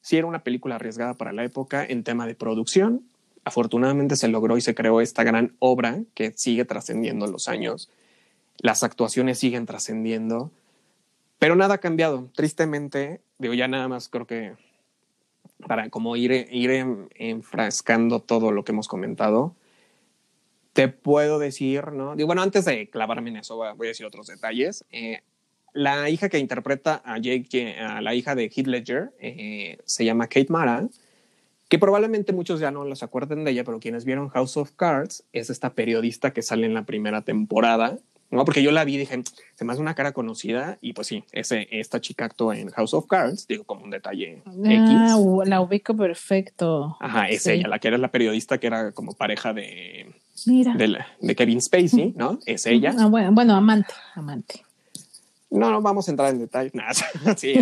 sí 0.00 0.16
era 0.16 0.26
una 0.26 0.44
película 0.44 0.76
arriesgada 0.76 1.14
para 1.14 1.32
la 1.32 1.44
época 1.44 1.84
en 1.84 2.04
tema 2.04 2.26
de 2.26 2.34
producción. 2.34 3.02
Afortunadamente 3.44 4.16
se 4.16 4.28
logró 4.28 4.56
y 4.56 4.60
se 4.60 4.74
creó 4.74 5.00
esta 5.00 5.24
gran 5.24 5.54
obra 5.58 6.00
que 6.14 6.32
sigue 6.36 6.64
trascendiendo 6.64 7.26
los 7.26 7.48
años. 7.48 7.90
Las 8.58 8.82
actuaciones 8.82 9.38
siguen 9.38 9.66
trascendiendo, 9.66 10.50
pero 11.38 11.54
nada 11.54 11.74
ha 11.74 11.78
cambiado. 11.78 12.30
Tristemente, 12.34 13.20
digo 13.38 13.54
ya 13.54 13.68
nada 13.68 13.88
más 13.88 14.08
creo 14.08 14.26
que 14.26 14.54
para 15.66 15.90
como 15.90 16.16
ir, 16.16 16.48
ir 16.50 16.70
enfrascando 17.16 18.20
todo 18.20 18.52
lo 18.52 18.64
que 18.64 18.72
hemos 18.72 18.88
comentado, 18.88 19.54
te 20.72 20.88
puedo 20.88 21.38
decir, 21.38 21.92
¿no? 21.92 22.16
Digo, 22.16 22.26
bueno, 22.26 22.42
antes 22.42 22.64
de 22.66 22.90
clavarme 22.90 23.30
en 23.30 23.36
eso, 23.38 23.56
voy 23.56 23.86
a 23.86 23.88
decir 23.88 24.04
otros 24.04 24.26
detalles. 24.26 24.84
Eh, 24.90 25.22
la 25.76 26.08
hija 26.08 26.28
que 26.28 26.38
interpreta 26.38 27.02
a 27.04 27.18
Jake, 27.18 27.76
a 27.78 28.00
la 28.00 28.14
hija 28.14 28.34
de 28.34 28.44
Heath 28.44 28.66
Ledger, 28.66 29.10
eh, 29.20 29.78
se 29.84 30.04
llama 30.04 30.26
Kate 30.26 30.46
Mara, 30.48 30.88
que 31.68 31.78
probablemente 31.78 32.32
muchos 32.32 32.60
ya 32.60 32.70
no 32.70 32.84
los 32.84 33.02
acuerden 33.02 33.44
de 33.44 33.50
ella, 33.50 33.64
pero 33.64 33.78
quienes 33.78 34.04
vieron 34.04 34.30
House 34.30 34.56
of 34.56 34.72
Cards 34.72 35.24
es 35.32 35.50
esta 35.50 35.74
periodista 35.74 36.32
que 36.32 36.42
sale 36.42 36.66
en 36.66 36.72
la 36.72 36.84
primera 36.84 37.22
temporada, 37.22 37.98
¿no? 38.30 38.44
Porque 38.46 38.62
yo 38.62 38.70
la 38.70 38.84
vi 38.84 38.94
y 38.94 38.98
dije, 38.98 39.22
se 39.54 39.64
me 39.64 39.72
hace 39.72 39.82
una 39.82 39.94
cara 39.94 40.12
conocida 40.12 40.78
y 40.80 40.94
pues 40.94 41.08
sí, 41.08 41.24
ese, 41.32 41.68
esta 41.70 42.00
chica 42.00 42.24
actúa 42.24 42.58
en 42.58 42.70
House 42.70 42.94
of 42.94 43.06
Cards, 43.06 43.46
digo 43.46 43.64
como 43.64 43.84
un 43.84 43.90
detalle 43.90 44.42
ah, 44.46 45.18
La 45.44 45.60
ubico 45.60 45.94
perfecto. 45.94 46.96
Ajá, 47.00 47.28
es 47.28 47.46
ella, 47.46 47.68
la 47.68 47.78
que 47.80 47.88
era 47.88 47.98
la 47.98 48.10
periodista 48.10 48.58
que 48.58 48.68
era 48.68 48.92
como 48.92 49.12
pareja 49.12 49.52
de, 49.52 50.14
de, 50.46 50.98
de 51.20 51.34
Kevin 51.34 51.60
Spacey, 51.60 52.14
¿no? 52.16 52.38
Es 52.46 52.64
ella. 52.64 52.94
Ah, 52.98 53.08
bueno, 53.08 53.32
bueno, 53.32 53.54
amante, 53.54 53.92
amante. 54.14 54.65
No, 55.50 55.70
no 55.70 55.80
vamos 55.80 56.08
a 56.08 56.10
entrar 56.10 56.32
en 56.32 56.40
detalles. 56.40 56.72
sí, 57.36 57.54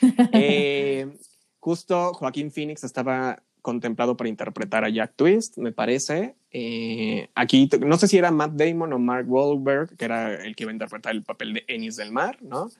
eh, 0.32 1.08
justo 1.58 2.14
Joaquín 2.14 2.50
Phoenix 2.50 2.84
estaba 2.84 3.42
contemplado 3.62 4.16
para 4.16 4.28
interpretar 4.28 4.84
a 4.84 4.88
Jack 4.88 5.14
Twist, 5.16 5.58
me 5.58 5.72
parece. 5.72 6.34
Eh, 6.50 7.28
aquí, 7.34 7.68
no 7.80 7.98
sé 7.98 8.08
si 8.08 8.16
era 8.16 8.30
Matt 8.30 8.52
Damon 8.52 8.92
o 8.92 8.98
Mark 8.98 9.30
Wahlberg, 9.30 9.96
que 9.96 10.04
era 10.04 10.34
el 10.34 10.56
que 10.56 10.64
iba 10.64 10.70
a 10.70 10.74
interpretar 10.74 11.14
el 11.14 11.22
papel 11.22 11.54
de 11.54 11.64
Ennis 11.68 11.96
del 11.96 12.10
Mar, 12.10 12.38
¿no? 12.40 12.70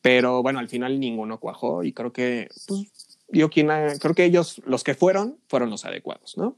Pero 0.00 0.42
bueno, 0.42 0.58
al 0.58 0.68
final 0.68 0.98
ninguno 0.98 1.38
cuajó 1.38 1.84
y 1.84 1.92
creo 1.92 2.12
que, 2.12 2.48
pues, 2.66 3.18
yo 3.28 3.50
quien, 3.50 3.68
creo 4.00 4.14
que 4.14 4.24
ellos, 4.24 4.60
los 4.64 4.82
que 4.82 4.94
fueron, 4.94 5.38
fueron 5.48 5.70
los 5.70 5.84
adecuados, 5.84 6.36
¿no? 6.36 6.56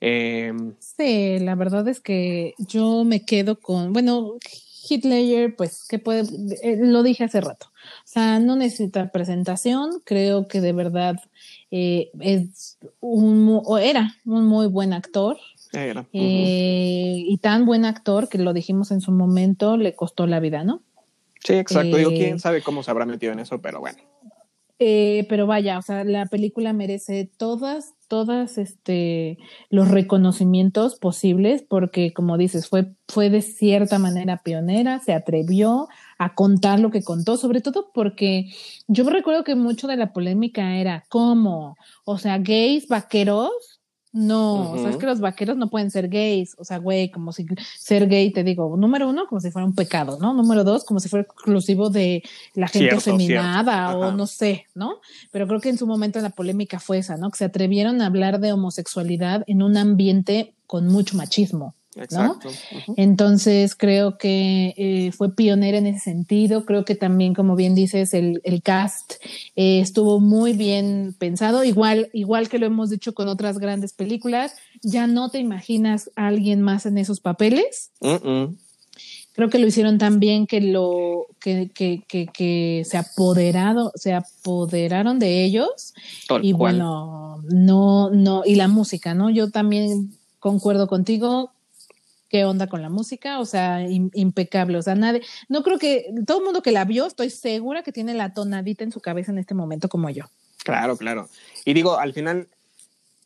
Em, 0.00 0.74
sí, 0.80 1.38
la 1.38 1.54
verdad 1.54 1.86
es 1.86 2.00
que 2.00 2.54
yo 2.58 3.04
me 3.04 3.24
quedo 3.24 3.60
con, 3.60 3.92
bueno, 3.92 4.36
Hitler, 4.88 5.54
pues, 5.56 5.86
que 5.88 5.98
puede, 5.98 6.22
eh, 6.62 6.78
lo 6.80 7.02
dije 7.02 7.24
hace 7.24 7.40
rato, 7.40 7.66
o 7.66 8.06
sea, 8.08 8.38
no 8.38 8.56
necesita 8.56 9.10
presentación, 9.10 10.02
creo 10.04 10.46
que 10.48 10.60
de 10.60 10.72
verdad 10.72 11.16
eh, 11.70 12.10
es 12.20 12.78
un, 13.00 13.60
o 13.64 13.78
era 13.78 14.14
un 14.24 14.46
muy 14.46 14.66
buen 14.66 14.92
actor. 14.92 15.38
Era. 15.72 16.06
Eh, 16.12 17.24
y 17.26 17.38
tan 17.38 17.64
buen 17.64 17.86
actor 17.86 18.28
que 18.28 18.36
lo 18.36 18.52
dijimos 18.52 18.90
en 18.90 19.00
su 19.00 19.10
momento, 19.10 19.78
le 19.78 19.94
costó 19.94 20.26
la 20.26 20.38
vida, 20.38 20.64
¿no? 20.64 20.82
Sí, 21.42 21.54
exacto. 21.54 21.96
Digo, 21.96 22.10
quién 22.10 22.38
sabe 22.38 22.62
cómo 22.62 22.82
se 22.82 22.90
habrá 22.90 23.06
metido 23.06 23.32
en 23.32 23.40
eso, 23.40 23.60
pero 23.60 23.80
bueno. 23.80 23.98
Eh, 24.84 25.26
pero 25.28 25.46
vaya, 25.46 25.78
o 25.78 25.82
sea, 25.82 26.02
la 26.02 26.26
película 26.26 26.72
merece 26.72 27.30
todas, 27.36 27.94
todas, 28.08 28.58
este, 28.58 29.38
los 29.70 29.88
reconocimientos 29.88 30.96
posibles, 30.96 31.62
porque 31.62 32.12
como 32.12 32.36
dices, 32.36 32.68
fue, 32.68 32.92
fue 33.06 33.30
de 33.30 33.42
cierta 33.42 34.00
manera 34.00 34.38
pionera, 34.38 34.98
se 34.98 35.12
atrevió 35.12 35.86
a 36.18 36.34
contar 36.34 36.80
lo 36.80 36.90
que 36.90 37.04
contó, 37.04 37.36
sobre 37.36 37.60
todo 37.60 37.92
porque 37.94 38.50
yo 38.88 39.08
recuerdo 39.08 39.44
que 39.44 39.54
mucho 39.54 39.86
de 39.86 39.96
la 39.96 40.12
polémica 40.12 40.74
era 40.74 41.04
cómo, 41.08 41.76
o 42.04 42.18
sea, 42.18 42.38
gays, 42.38 42.88
vaqueros, 42.88 43.71
no, 44.12 44.72
o 44.72 44.78
sea, 44.78 44.90
es 44.90 44.98
que 44.98 45.06
los 45.06 45.20
vaqueros 45.20 45.56
no 45.56 45.70
pueden 45.70 45.90
ser 45.90 46.08
gays, 46.08 46.54
o 46.58 46.64
sea, 46.64 46.76
güey, 46.76 47.10
como 47.10 47.32
si 47.32 47.46
ser 47.78 48.06
gay, 48.08 48.30
te 48.30 48.44
digo, 48.44 48.76
número 48.76 49.08
uno, 49.08 49.26
como 49.26 49.40
si 49.40 49.50
fuera 49.50 49.64
un 49.64 49.74
pecado, 49.74 50.18
¿no? 50.20 50.34
Número 50.34 50.64
dos, 50.64 50.84
como 50.84 51.00
si 51.00 51.08
fuera 51.08 51.22
exclusivo 51.22 51.88
de 51.88 52.22
la 52.54 52.68
gente 52.68 53.00
feminada 53.00 53.96
o 53.96 54.12
no 54.12 54.26
sé, 54.26 54.66
¿no? 54.74 55.00
Pero 55.30 55.46
creo 55.48 55.60
que 55.60 55.70
en 55.70 55.78
su 55.78 55.86
momento 55.86 56.20
la 56.20 56.28
polémica 56.28 56.78
fue 56.78 56.98
esa, 56.98 57.16
¿no? 57.16 57.30
Que 57.30 57.38
se 57.38 57.46
atrevieron 57.46 58.02
a 58.02 58.06
hablar 58.06 58.38
de 58.38 58.52
homosexualidad 58.52 59.44
en 59.46 59.62
un 59.62 59.78
ambiente 59.78 60.54
con 60.66 60.88
mucho 60.88 61.16
machismo. 61.16 61.74
Exacto. 61.96 62.48
Entonces 62.96 63.74
creo 63.74 64.16
que 64.16 64.74
eh, 64.76 65.12
fue 65.12 65.34
pionera 65.34 65.76
en 65.78 65.86
ese 65.86 65.98
sentido. 66.00 66.64
Creo 66.64 66.84
que 66.84 66.94
también, 66.94 67.34
como 67.34 67.54
bien 67.54 67.74
dices, 67.74 68.14
el, 68.14 68.40
cast 68.62 69.14
eh, 69.56 69.80
estuvo 69.80 70.18
muy 70.18 70.54
bien 70.54 71.14
pensado. 71.18 71.64
Igual, 71.64 72.08
igual 72.12 72.48
que 72.48 72.58
lo 72.58 72.66
hemos 72.66 72.88
dicho 72.90 73.14
con 73.14 73.28
otras 73.28 73.58
grandes 73.58 73.92
películas, 73.92 74.54
ya 74.82 75.06
no 75.06 75.30
te 75.30 75.38
imaginas 75.38 76.10
a 76.16 76.28
alguien 76.28 76.62
más 76.62 76.86
en 76.86 76.96
esos 76.96 77.20
papeles. 77.20 77.90
Creo 79.34 79.48
que 79.48 79.58
lo 79.58 79.66
hicieron 79.66 79.98
tan 79.98 80.20
bien 80.20 80.46
que 80.46 80.60
lo 80.60 81.26
que, 81.40 81.70
que, 81.74 82.02
que, 82.06 82.82
se 82.84 82.96
apoderado, 82.96 83.92
se 83.94 84.14
apoderaron 84.14 85.18
de 85.18 85.44
ellos. 85.44 85.94
y 86.40 86.52
bueno, 86.52 87.42
no, 87.50 88.10
no, 88.10 88.42
y 88.46 88.54
la 88.54 88.68
música, 88.68 89.14
¿no? 89.14 89.30
Yo 89.30 89.50
también 89.50 90.12
concuerdo 90.38 90.86
contigo 90.86 91.50
qué 92.32 92.46
onda 92.46 92.66
con 92.66 92.80
la 92.80 92.88
música, 92.88 93.40
o 93.40 93.44
sea, 93.44 93.86
impecable, 93.86 94.78
o 94.78 94.82
sea, 94.82 94.94
nadie, 94.94 95.20
no 95.50 95.62
creo 95.62 95.78
que 95.78 96.06
todo 96.26 96.38
el 96.38 96.44
mundo 96.44 96.62
que 96.62 96.72
la 96.72 96.86
vio, 96.86 97.06
estoy 97.06 97.28
segura 97.28 97.82
que 97.82 97.92
tiene 97.92 98.14
la 98.14 98.32
tonadita 98.32 98.84
en 98.84 98.90
su 98.90 99.00
cabeza 99.00 99.32
en 99.32 99.38
este 99.38 99.52
momento 99.52 99.90
como 99.90 100.08
yo. 100.08 100.24
Claro, 100.64 100.96
claro. 100.96 101.28
Y 101.66 101.74
digo, 101.74 101.98
al 101.98 102.14
final 102.14 102.48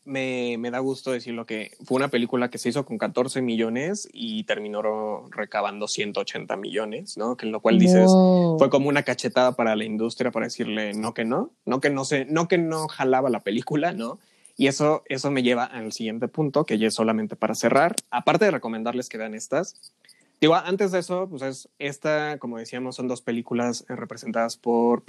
me, 0.04 0.56
me 0.58 0.72
da 0.72 0.80
gusto 0.80 1.12
decirlo 1.12 1.46
que 1.46 1.70
fue 1.84 1.98
una 1.98 2.08
película 2.08 2.50
que 2.50 2.58
se 2.58 2.70
hizo 2.70 2.84
con 2.84 2.98
14 2.98 3.42
millones 3.42 4.08
y 4.12 4.42
terminó 4.42 5.28
recabando 5.30 5.86
180 5.86 6.56
millones, 6.56 7.16
¿no? 7.16 7.36
Que 7.36 7.46
lo 7.46 7.60
cual 7.60 7.78
dices, 7.78 8.10
fue 8.58 8.70
como 8.70 8.88
una 8.88 9.04
cachetada 9.04 9.52
para 9.52 9.76
la 9.76 9.84
industria 9.84 10.32
para 10.32 10.46
decirle 10.46 10.94
no 10.94 11.14
que 11.14 11.24
no, 11.24 11.52
no 11.64 11.80
que 11.80 11.90
no 11.90 12.04
se, 12.04 12.24
no 12.24 12.48
que 12.48 12.58
no 12.58 12.88
jalaba 12.88 13.30
la 13.30 13.44
película, 13.44 13.92
¿no? 13.92 14.18
Y 14.56 14.68
eso, 14.68 15.02
eso 15.06 15.30
me 15.30 15.42
lleva 15.42 15.64
al 15.64 15.92
siguiente 15.92 16.28
punto, 16.28 16.64
que 16.64 16.78
ya 16.78 16.88
es 16.88 16.94
solamente 16.94 17.36
para 17.36 17.54
cerrar. 17.54 17.94
Aparte 18.10 18.46
de 18.46 18.50
recomendarles 18.50 19.08
que 19.08 19.18
vean 19.18 19.34
estas, 19.34 19.92
digo, 20.40 20.54
antes 20.54 20.92
de 20.92 20.98
eso, 20.98 21.28
pues 21.28 21.42
es 21.42 21.68
esta, 21.78 22.38
como 22.38 22.58
decíamos, 22.58 22.96
son 22.96 23.08
dos 23.08 23.22
películas 23.22 23.84
eh, 23.88 23.96
representadas 23.96 24.56
por 24.56 25.04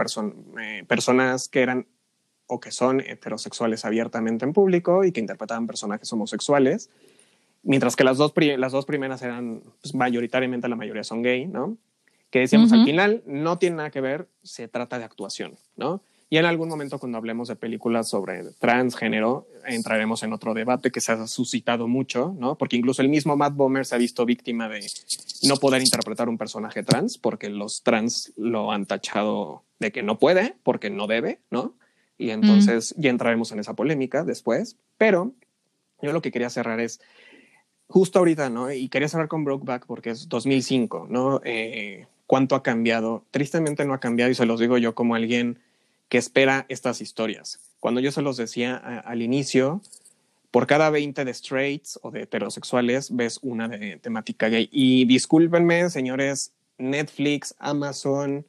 eh, 0.59 0.83
personas 0.87 1.47
que 1.47 1.61
eran 1.61 1.87
o 2.47 2.59
que 2.59 2.71
son 2.71 3.01
heterosexuales 3.01 3.83
abiertamente 3.83 4.45
en 4.45 4.53
público 4.53 5.03
y 5.03 5.11
que 5.11 5.19
interpretaban 5.19 5.67
personajes 5.67 6.11
homosexuales, 6.13 6.89
mientras 7.61 7.97
que 7.97 8.05
las 8.05 8.17
dos, 8.17 8.33
las 8.57 8.71
dos 8.71 8.85
primeras 8.85 9.21
eran 9.21 9.61
pues, 9.81 9.93
mayoritariamente, 9.93 10.69
la 10.69 10.77
mayoría 10.77 11.03
son 11.03 11.21
gay, 11.21 11.45
¿no? 11.45 11.77
Que 12.29 12.39
decíamos 12.39 12.73
al 12.73 12.83
final, 12.83 13.23
no 13.25 13.57
tiene 13.57 13.77
nada 13.77 13.89
que 13.89 14.01
ver, 14.01 14.27
se 14.43 14.67
trata 14.67 14.99
de 14.99 15.05
actuación, 15.05 15.55
¿no? 15.77 16.01
Y 16.29 16.37
en 16.37 16.45
algún 16.45 16.67
momento 16.67 16.99
cuando 16.99 17.17
hablemos 17.17 17.47
de 17.47 17.55
películas 17.55 18.09
sobre 18.09 18.43
transgénero, 18.59 19.47
entraremos 19.65 20.23
en 20.23 20.33
otro 20.33 20.53
debate 20.53 20.91
que 20.91 20.99
se 20.99 21.13
ha 21.13 21.27
suscitado 21.27 21.87
mucho, 21.87 22.35
¿no? 22.37 22.57
Porque 22.57 22.75
incluso 22.75 23.01
el 23.01 23.07
mismo 23.07 23.37
Matt 23.37 23.55
Bomer 23.55 23.85
se 23.85 23.95
ha 23.95 23.97
visto 23.97 24.25
víctima 24.25 24.67
de 24.67 24.85
no 25.43 25.55
poder 25.55 25.81
interpretar 25.81 26.27
un 26.27 26.37
personaje 26.37 26.83
trans, 26.83 27.17
porque 27.17 27.49
los 27.49 27.81
trans 27.81 28.33
lo 28.35 28.73
han 28.73 28.85
tachado 28.85 29.63
de 29.79 29.91
que 29.93 30.03
no 30.03 30.19
puede, 30.19 30.55
porque 30.63 30.89
no 30.89 31.07
debe, 31.07 31.39
¿no? 31.49 31.75
Y 32.17 32.31
entonces 32.31 32.93
ya 32.97 33.09
entraremos 33.09 33.51
en 33.51 33.59
esa 33.59 33.75
polémica 33.75 34.23
después. 34.23 34.77
Pero 34.97 35.33
yo 36.01 36.11
lo 36.11 36.21
que 36.21 36.31
quería 36.31 36.49
cerrar 36.49 36.79
es 36.79 36.99
justo 37.87 38.19
ahorita, 38.19 38.49
¿no? 38.49 38.71
Y 38.71 38.89
quería 38.89 39.07
cerrar 39.07 39.27
con 39.27 39.45
Brokeback 39.45 39.85
porque 39.85 40.09
es 40.09 40.27
2005, 40.27 41.07
¿no? 41.09 41.41
Eh, 41.45 42.07
¿Cuánto 42.25 42.55
ha 42.55 42.63
cambiado? 42.63 43.23
Tristemente 43.31 43.85
no 43.85 43.93
ha 43.93 43.99
cambiado 43.99 44.29
y 44.31 44.35
se 44.35 44.45
los 44.45 44.59
digo 44.59 44.77
yo 44.77 44.93
como 44.93 45.15
alguien 45.15 45.59
que 46.09 46.17
espera 46.17 46.65
estas 46.69 47.01
historias. 47.01 47.59
Cuando 47.79 48.01
yo 48.01 48.11
se 48.11 48.21
los 48.21 48.37
decía 48.37 48.75
al 48.77 49.21
inicio, 49.21 49.81
por 50.51 50.65
cada 50.65 50.89
20 50.89 51.25
de 51.25 51.33
straights 51.33 51.99
o 52.01 52.11
de 52.11 52.23
heterosexuales 52.23 53.15
ves 53.15 53.39
una 53.41 53.67
de 53.67 53.97
temática 53.97 54.49
gay. 54.49 54.69
Y 54.71 55.05
discúlpenme, 55.05 55.89
señores, 55.89 56.53
Netflix, 56.77 57.55
Amazon, 57.59 58.45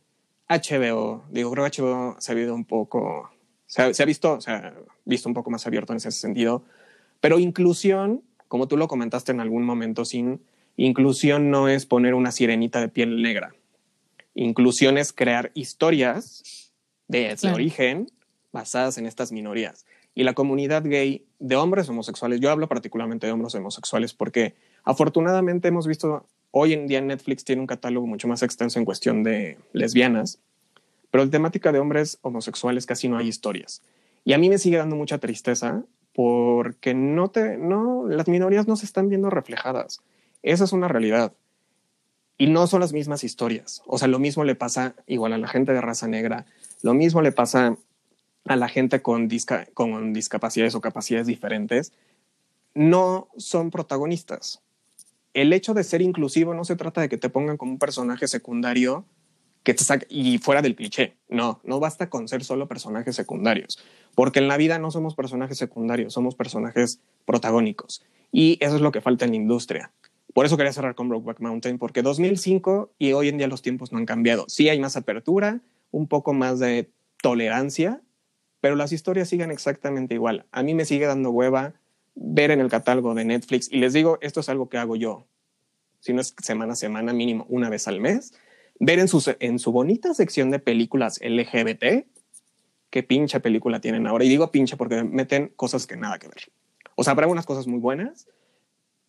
HBO, 0.48 1.24
digo, 1.30 1.50
creo 1.50 1.70
que 1.70 1.82
HBO 1.82 2.16
se 2.18 2.32
ha 2.32 2.34
visto 2.34 2.54
un 2.54 2.64
poco, 2.64 3.30
se 3.66 3.82
ha, 3.82 4.06
visto, 4.06 4.40
se 4.40 4.50
ha 4.50 4.74
visto 5.04 5.28
un 5.28 5.34
poco 5.34 5.50
más 5.50 5.66
abierto 5.66 5.92
en 5.92 5.98
ese 5.98 6.10
sentido, 6.12 6.64
pero 7.20 7.38
inclusión, 7.38 8.22
como 8.46 8.68
tú 8.68 8.76
lo 8.76 8.88
comentaste 8.88 9.32
en 9.32 9.40
algún 9.40 9.64
momento, 9.64 10.04
sin 10.04 10.40
inclusión 10.76 11.50
no 11.50 11.68
es 11.68 11.84
poner 11.84 12.14
una 12.14 12.32
sirenita 12.32 12.80
de 12.80 12.88
piel 12.88 13.20
negra. 13.20 13.54
Inclusión 14.34 14.96
es 14.96 15.12
crear 15.12 15.50
historias 15.54 16.67
de 17.08 17.32
ese 17.32 17.50
origen 17.50 18.10
basadas 18.52 18.98
en 18.98 19.06
estas 19.06 19.32
minorías. 19.32 19.84
Y 20.14 20.24
la 20.24 20.34
comunidad 20.34 20.82
gay 20.84 21.24
de 21.38 21.56
hombres 21.56 21.88
homosexuales, 21.88 22.40
yo 22.40 22.50
hablo 22.50 22.68
particularmente 22.68 23.26
de 23.26 23.32
hombres 23.32 23.54
homosexuales 23.54 24.14
porque 24.14 24.54
afortunadamente 24.84 25.68
hemos 25.68 25.86
visto, 25.86 26.26
hoy 26.50 26.72
en 26.72 26.86
día 26.86 27.00
Netflix 27.00 27.44
tiene 27.44 27.60
un 27.60 27.66
catálogo 27.66 28.06
mucho 28.06 28.28
más 28.28 28.42
extenso 28.42 28.78
en 28.78 28.84
cuestión 28.84 29.22
de 29.22 29.58
lesbianas, 29.72 30.40
pero 31.10 31.22
en 31.22 31.30
temática 31.30 31.72
de 31.72 31.78
hombres 31.78 32.18
homosexuales 32.22 32.86
casi 32.86 33.08
no 33.08 33.18
hay 33.18 33.28
historias. 33.28 33.82
Y 34.24 34.32
a 34.32 34.38
mí 34.38 34.48
me 34.48 34.58
sigue 34.58 34.76
dando 34.76 34.96
mucha 34.96 35.18
tristeza 35.18 35.84
porque 36.14 36.94
no 36.94 37.30
te, 37.30 37.56
no, 37.56 38.06
las 38.08 38.28
minorías 38.28 38.66
no 38.66 38.76
se 38.76 38.86
están 38.86 39.08
viendo 39.08 39.30
reflejadas. 39.30 40.00
Esa 40.42 40.64
es 40.64 40.72
una 40.72 40.88
realidad. 40.88 41.32
Y 42.36 42.48
no 42.48 42.66
son 42.66 42.80
las 42.80 42.92
mismas 42.92 43.24
historias. 43.24 43.82
O 43.86 43.98
sea, 43.98 44.08
lo 44.08 44.18
mismo 44.18 44.44
le 44.44 44.54
pasa 44.54 44.94
igual 45.06 45.32
a 45.32 45.38
la 45.38 45.48
gente 45.48 45.72
de 45.72 45.80
raza 45.80 46.08
negra, 46.08 46.46
lo 46.82 46.94
mismo 46.94 47.22
le 47.22 47.32
pasa 47.32 47.76
a 48.44 48.56
la 48.56 48.68
gente 48.68 49.02
con, 49.02 49.28
discapacidades 49.28 50.74
o 50.74 50.80
capacidades 50.80 51.26
diferentes. 51.26 51.92
No 52.74 53.28
son 53.36 53.70
protagonistas. 53.70 54.62
El 55.34 55.52
hecho 55.52 55.74
de 55.74 55.84
ser 55.84 56.02
inclusivo 56.02 56.54
no 56.54 56.64
se 56.64 56.76
trata 56.76 57.00
de 57.00 57.08
que 57.08 57.18
te 57.18 57.28
pongan 57.28 57.56
como 57.56 57.72
un 57.72 57.78
personaje 57.78 58.26
secundario 58.26 59.04
que 59.62 59.74
te 59.74 59.84
saque 59.84 60.06
y 60.08 60.38
fuera 60.38 60.62
del 60.62 60.74
cliché. 60.74 61.16
No, 61.28 61.60
no 61.64 61.80
basta 61.80 62.08
con 62.08 62.28
ser 62.28 62.44
solo 62.44 62.68
personajes 62.68 63.14
secundarios, 63.14 63.78
porque 64.14 64.38
en 64.38 64.48
la 64.48 64.56
vida 64.56 64.78
no 64.78 64.90
somos 64.90 65.14
personajes 65.14 65.58
secundarios, 65.58 66.14
somos 66.14 66.34
personajes 66.34 67.00
protagónicos. 67.26 68.02
Y 68.32 68.56
eso 68.60 68.76
es 68.76 68.80
lo 68.80 68.92
que 68.92 69.00
falta 69.00 69.24
en 69.24 69.32
la 69.32 69.36
industria. 69.36 69.92
Por 70.32 70.46
eso 70.46 70.56
quería 70.56 70.72
cerrar 70.72 70.94
con 70.94 71.08
Brokeback 71.08 71.40
Mountain, 71.40 71.78
porque 71.78 72.02
2005 72.02 72.92
y 72.98 73.12
hoy 73.12 73.28
en 73.28 73.38
día 73.38 73.48
los 73.48 73.62
tiempos 73.62 73.92
no 73.92 73.98
han 73.98 74.06
cambiado. 74.06 74.44
Sí 74.48 74.68
hay 74.68 74.78
más 74.78 74.96
apertura, 74.96 75.60
un 75.90 76.08
poco 76.08 76.32
más 76.32 76.58
de 76.58 76.90
tolerancia, 77.22 78.02
pero 78.60 78.76
las 78.76 78.92
historias 78.92 79.28
siguen 79.28 79.50
exactamente 79.50 80.14
igual. 80.14 80.46
A 80.52 80.62
mí 80.62 80.74
me 80.74 80.84
sigue 80.84 81.06
dando 81.06 81.30
hueva 81.30 81.74
ver 82.14 82.50
en 82.50 82.60
el 82.60 82.68
catálogo 82.68 83.14
de 83.14 83.24
Netflix, 83.24 83.70
y 83.70 83.78
les 83.78 83.92
digo, 83.92 84.18
esto 84.20 84.40
es 84.40 84.48
algo 84.48 84.68
que 84.68 84.78
hago 84.78 84.96
yo, 84.96 85.26
si 86.00 86.12
no 86.12 86.20
es 86.20 86.34
semana 86.42 86.72
a 86.72 86.76
semana, 86.76 87.12
mínimo 87.12 87.46
una 87.48 87.68
vez 87.68 87.88
al 87.88 88.00
mes, 88.00 88.34
ver 88.80 88.98
en 88.98 89.08
su, 89.08 89.22
en 89.40 89.58
su 89.58 89.72
bonita 89.72 90.14
sección 90.14 90.50
de 90.50 90.58
películas 90.58 91.20
LGBT 91.22 92.06
qué 92.90 93.02
pinche 93.02 93.40
película 93.40 93.80
tienen 93.80 94.06
ahora. 94.06 94.24
Y 94.24 94.28
digo 94.28 94.50
pinche 94.50 94.76
porque 94.76 95.02
meten 95.04 95.48
cosas 95.56 95.86
que 95.86 95.96
nada 95.96 96.18
que 96.18 96.28
ver. 96.28 96.50
O 96.94 97.04
sea, 97.04 97.12
habrá 97.12 97.26
unas 97.26 97.46
cosas 97.46 97.66
muy 97.66 97.78
buenas, 97.78 98.28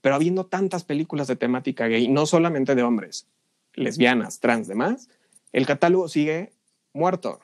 pero 0.02 0.16
habiendo 0.16 0.46
tantas 0.46 0.84
películas 0.84 1.28
de 1.28 1.36
temática 1.36 1.88
gay, 1.88 2.08
no 2.08 2.26
solamente 2.26 2.76
de 2.76 2.84
hombres, 2.84 3.28
lesbianas, 3.74 4.40
trans, 4.40 4.68
demás, 4.68 5.10
el 5.52 5.66
catálogo 5.66 6.08
sigue 6.08 6.52
muerto. 6.94 7.40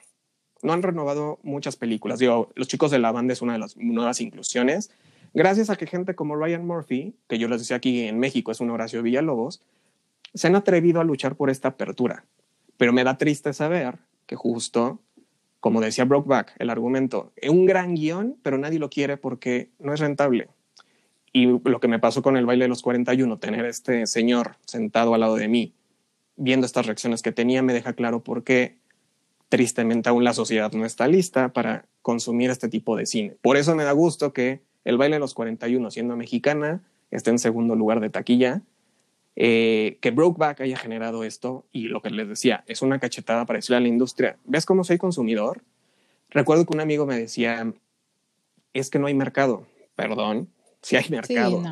No 0.62 0.74
han 0.74 0.84
renovado 0.84 1.40
muchas 1.44 1.76
películas. 1.76 2.20
Digo, 2.20 2.52
Los 2.56 2.68
chicos 2.68 2.92
de 2.92 3.00
la 3.00 3.12
banda 3.12 3.34
es 3.34 3.42
una 3.42 3.54
de 3.54 3.60
las 3.60 3.78
nuevas 3.78 4.22
inclusiones. 4.22 4.92
Gracias 5.34 5.70
a 5.70 5.76
que 5.76 5.86
gente 5.86 6.16
como 6.16 6.36
Ryan 6.36 6.66
Murphy, 6.66 7.14
que 7.28 7.38
yo 7.38 7.48
les 7.48 7.60
decía 7.60 7.78
aquí 7.78 8.02
en 8.08 8.20
México 8.20 8.52
es 8.52 8.62
un 8.62 8.70
Horacio 8.70 9.04
Villalobos, 9.04 9.62
se 10.34 10.48
han 10.48 10.56
atrevido 10.56 11.02
a 11.02 11.04
luchar 11.04 11.36
por 11.36 11.50
esta 11.50 11.70
apertura. 11.70 12.26
Pero 12.78 12.94
me 12.94 13.04
da 13.04 13.18
triste 13.18 13.54
saber 13.54 14.00
que 14.26 14.36
justo, 14.36 15.00
como 15.60 15.82
decía 15.82 16.06
Brokeback, 16.06 16.56
el 16.60 16.70
argumento, 16.70 17.32
es 17.36 17.50
un 17.50 17.66
gran 17.66 17.96
guion, 17.96 18.38
pero 18.44 18.58
nadie 18.58 18.80
lo 18.80 18.90
quiere 18.90 19.18
porque 19.18 19.70
no 19.80 19.94
es 19.94 20.00
rentable. 20.00 20.50
Y 21.34 21.48
lo 21.48 21.80
que 21.82 21.90
me 21.90 22.00
pasó 22.00 22.22
con 22.22 22.38
el 22.38 22.46
baile 22.46 22.66
de 22.66 22.70
los 22.70 22.82
41, 22.82 23.38
tener 23.40 23.66
este 23.66 24.08
señor 24.08 24.56
sentado 24.66 25.14
al 25.14 25.20
lado 25.20 25.36
de 25.36 25.50
mí, 25.50 25.74
viendo 26.38 26.66
estas 26.66 26.86
reacciones 26.86 27.22
que 27.22 27.34
tenía, 27.34 27.62
me 27.62 27.74
deja 27.74 27.94
claro 27.94 28.24
por 28.24 28.44
qué 28.44 28.78
tristemente 29.50 30.10
aún 30.10 30.24
la 30.24 30.34
sociedad 30.34 30.72
no 30.74 30.86
está 30.86 31.08
lista 31.08 31.50
para 31.54 31.86
consumir 32.02 32.50
este 32.50 32.70
tipo 32.70 32.96
de 32.96 33.06
cine. 33.06 33.36
Por 33.42 33.58
eso 33.58 33.76
me 33.76 33.84
da 33.84 33.92
gusto 33.92 34.34
que 34.34 34.62
el 34.84 34.98
baile 34.98 35.16
de 35.16 35.20
los 35.20 35.34
41, 35.34 35.92
siendo 35.92 36.16
mexicana, 36.16 36.82
esté 37.12 37.32
en 37.32 37.40
segundo 37.40 37.76
lugar 37.76 38.00
de 38.00 38.10
taquilla 38.10 38.62
eh, 39.38 39.98
que 40.00 40.12
Brokeback 40.12 40.62
haya 40.62 40.78
generado 40.78 41.24
esto 41.24 41.66
y 41.74 41.90
lo 41.90 42.02
que 42.02 42.10
les 42.10 42.28
decía, 42.28 42.64
es 42.68 42.82
una 42.82 43.00
cachetada 43.00 43.46
para 43.46 43.58
decirle 43.58 43.78
a 43.78 43.82
la 43.82 43.90
industria, 43.90 44.38
¿ves 44.46 44.66
cómo 44.66 44.84
soy 44.84 44.98
consumidor? 44.98 45.62
Recuerdo 46.30 46.66
que 46.66 46.74
un 46.74 46.80
amigo 46.80 47.06
me 47.06 47.18
decía, 47.18 47.74
es 48.74 48.90
que 48.90 49.00
no 49.00 49.08
hay 49.08 49.14
mercado. 49.14 49.68
Perdón, 49.96 50.50
si 50.82 50.96
hay 50.96 51.10
mercado. 51.10 51.64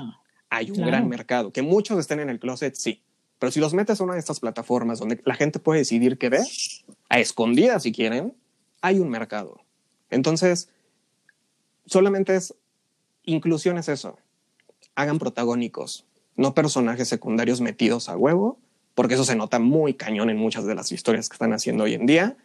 Hay 0.49 0.71
un 0.71 0.85
gran 0.85 1.07
mercado. 1.07 1.51
Que 1.51 1.61
muchos 1.61 1.99
estén 1.99 2.19
en 2.19 2.29
el 2.29 2.39
closet, 2.39 2.75
sí. 2.75 3.01
Pero 3.43 3.51
si 3.51 3.59
los 3.59 3.73
metes 3.73 3.99
a 3.99 4.05
una 4.05 4.13
de 4.13 4.21
estas 4.21 4.39
plataformas 4.39 4.99
donde 4.99 5.21
la 5.25 5.35
gente 5.35 5.59
puede 5.59 5.79
decidir 5.79 6.17
qué 6.17 6.29
ver, 6.29 6.45
a 7.09 7.19
escondidas 7.19 7.83
si 7.83 7.91
quieren, 7.91 8.33
hay 8.79 8.99
un 8.99 9.09
mercado. 9.09 9.59
Entonces, 10.09 10.69
solamente 11.85 12.37
es 12.37 12.55
inclusión 13.23 13.77
es 13.77 13.89
eso. 13.89 14.17
Hagan 14.95 15.19
protagónicos, 15.19 16.05
no 16.37 16.53
personajes 16.53 17.09
secundarios 17.09 17.59
metidos 17.59 18.07
a 18.07 18.15
huevo, 18.15 18.59
porque 18.95 19.15
eso 19.15 19.25
se 19.25 19.35
nota 19.35 19.59
muy 19.59 19.93
cañón 19.93 20.29
en 20.29 20.37
muchas 20.37 20.63
de 20.63 20.75
las 20.75 20.93
historias 20.93 21.27
que 21.27 21.33
están 21.33 21.51
haciendo 21.51 21.83
hoy 21.83 21.95
en 21.95 22.05
día, 22.05 22.37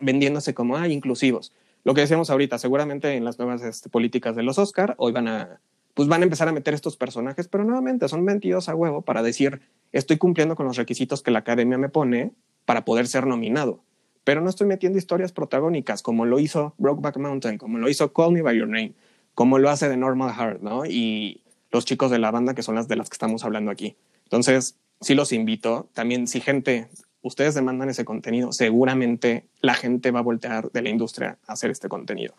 vendiéndose 0.00 0.54
como, 0.54 0.76
ah, 0.76 0.88
inclusivos. 0.88 1.52
Lo 1.84 1.94
que 1.94 2.00
decíamos 2.00 2.30
ahorita, 2.30 2.58
seguramente 2.58 3.14
en 3.14 3.24
las 3.24 3.38
nuevas 3.38 3.62
este, 3.62 3.88
políticas 3.88 4.34
de 4.34 4.42
los 4.42 4.58
Oscar, 4.58 4.96
hoy 4.98 5.12
van 5.12 5.28
a, 5.28 5.60
pues 5.94 6.08
van 6.08 6.22
a 6.22 6.24
empezar 6.24 6.48
a 6.48 6.52
meter 6.52 6.74
estos 6.74 6.96
personajes, 6.96 7.48
pero 7.48 7.64
nuevamente 7.64 8.08
son 8.08 8.24
metidos 8.24 8.68
a 8.68 8.74
huevo 8.74 9.02
para 9.02 9.22
decir, 9.22 9.60
estoy 9.92 10.16
cumpliendo 10.16 10.56
con 10.56 10.66
los 10.66 10.76
requisitos 10.76 11.22
que 11.22 11.30
la 11.30 11.40
academia 11.40 11.78
me 11.78 11.88
pone 11.88 12.32
para 12.64 12.84
poder 12.84 13.06
ser 13.06 13.26
nominado. 13.26 13.82
Pero 14.24 14.40
no 14.40 14.48
estoy 14.48 14.66
metiendo 14.66 14.98
historias 14.98 15.32
protagónicas 15.32 16.02
como 16.02 16.24
lo 16.24 16.38
hizo 16.38 16.74
Brokeback 16.78 17.16
Mountain, 17.18 17.58
como 17.58 17.78
lo 17.78 17.88
hizo 17.88 18.12
Call 18.12 18.32
Me 18.32 18.42
By 18.42 18.56
Your 18.56 18.68
Name, 18.68 18.94
como 19.34 19.58
lo 19.58 19.68
hace 19.68 19.88
The 19.88 19.96
Normal 19.96 20.32
Heart, 20.32 20.62
¿no? 20.62 20.86
Y, 20.86 21.42
los 21.72 21.86
chicos 21.86 22.10
de 22.10 22.18
la 22.18 22.30
banda, 22.30 22.54
que 22.54 22.62
son 22.62 22.76
las 22.76 22.86
de 22.86 22.96
las 22.96 23.08
que 23.08 23.14
estamos 23.14 23.44
hablando 23.44 23.70
aquí. 23.70 23.96
Entonces, 24.24 24.76
sí 25.00 25.14
los 25.14 25.32
invito. 25.32 25.88
También, 25.94 26.28
si 26.28 26.40
gente, 26.40 26.88
ustedes 27.22 27.54
demandan 27.54 27.88
ese 27.88 28.04
contenido, 28.04 28.52
seguramente 28.52 29.46
la 29.60 29.74
gente 29.74 30.10
va 30.10 30.20
a 30.20 30.22
voltear 30.22 30.70
de 30.70 30.82
la 30.82 30.90
industria 30.90 31.38
a 31.46 31.54
hacer 31.54 31.70
este 31.70 31.88
contenido. 31.88 32.34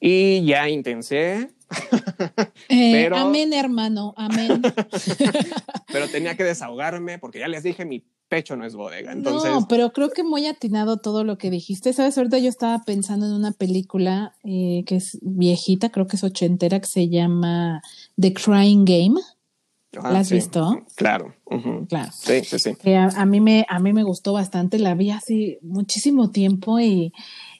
Y 0.00 0.44
ya 0.44 0.68
intensé. 0.68 1.50
Eh, 2.70 3.08
amén, 3.14 3.54
hermano, 3.54 4.12
amén. 4.16 4.60
pero 5.92 6.06
tenía 6.08 6.36
que 6.36 6.44
desahogarme 6.44 7.18
porque 7.18 7.38
ya 7.38 7.48
les 7.48 7.62
dije, 7.62 7.86
mi 7.86 8.04
pecho 8.28 8.56
no 8.56 8.66
es 8.66 8.74
bodega. 8.74 9.12
Entonces... 9.12 9.50
No, 9.50 9.66
pero 9.68 9.92
creo 9.92 10.10
que 10.10 10.22
muy 10.22 10.46
atinado 10.46 10.98
todo 10.98 11.24
lo 11.24 11.38
que 11.38 11.50
dijiste. 11.50 11.92
Sabes, 11.94 12.18
ahorita 12.18 12.38
yo 12.38 12.48
estaba 12.48 12.84
pensando 12.84 13.26
en 13.26 13.32
una 13.32 13.52
película 13.52 14.34
eh, 14.44 14.84
que 14.86 14.96
es 14.96 15.18
viejita, 15.22 15.88
creo 15.88 16.06
que 16.06 16.16
es 16.16 16.24
ochentera, 16.24 16.78
que 16.80 16.86
se 16.86 17.08
llama 17.08 17.80
The 18.20 18.34
Crying 18.34 18.84
Game. 18.84 19.20
Ah, 19.96 20.12
¿La 20.12 20.18
has 20.20 20.30
visto? 20.30 20.84
Claro. 20.94 21.34
Claro. 21.88 22.12
Sí, 22.12 22.44
sí, 22.44 22.58
sí. 22.58 22.92
a, 22.92 23.24
mí 23.24 23.40
me, 23.40 23.64
a 23.68 23.78
mí 23.78 23.94
me 23.94 24.02
gustó 24.02 24.34
bastante, 24.34 24.78
la 24.78 24.94
vi 24.94 25.10
hace 25.10 25.58
muchísimo 25.62 26.30
tiempo 26.30 26.78
y 26.78 27.12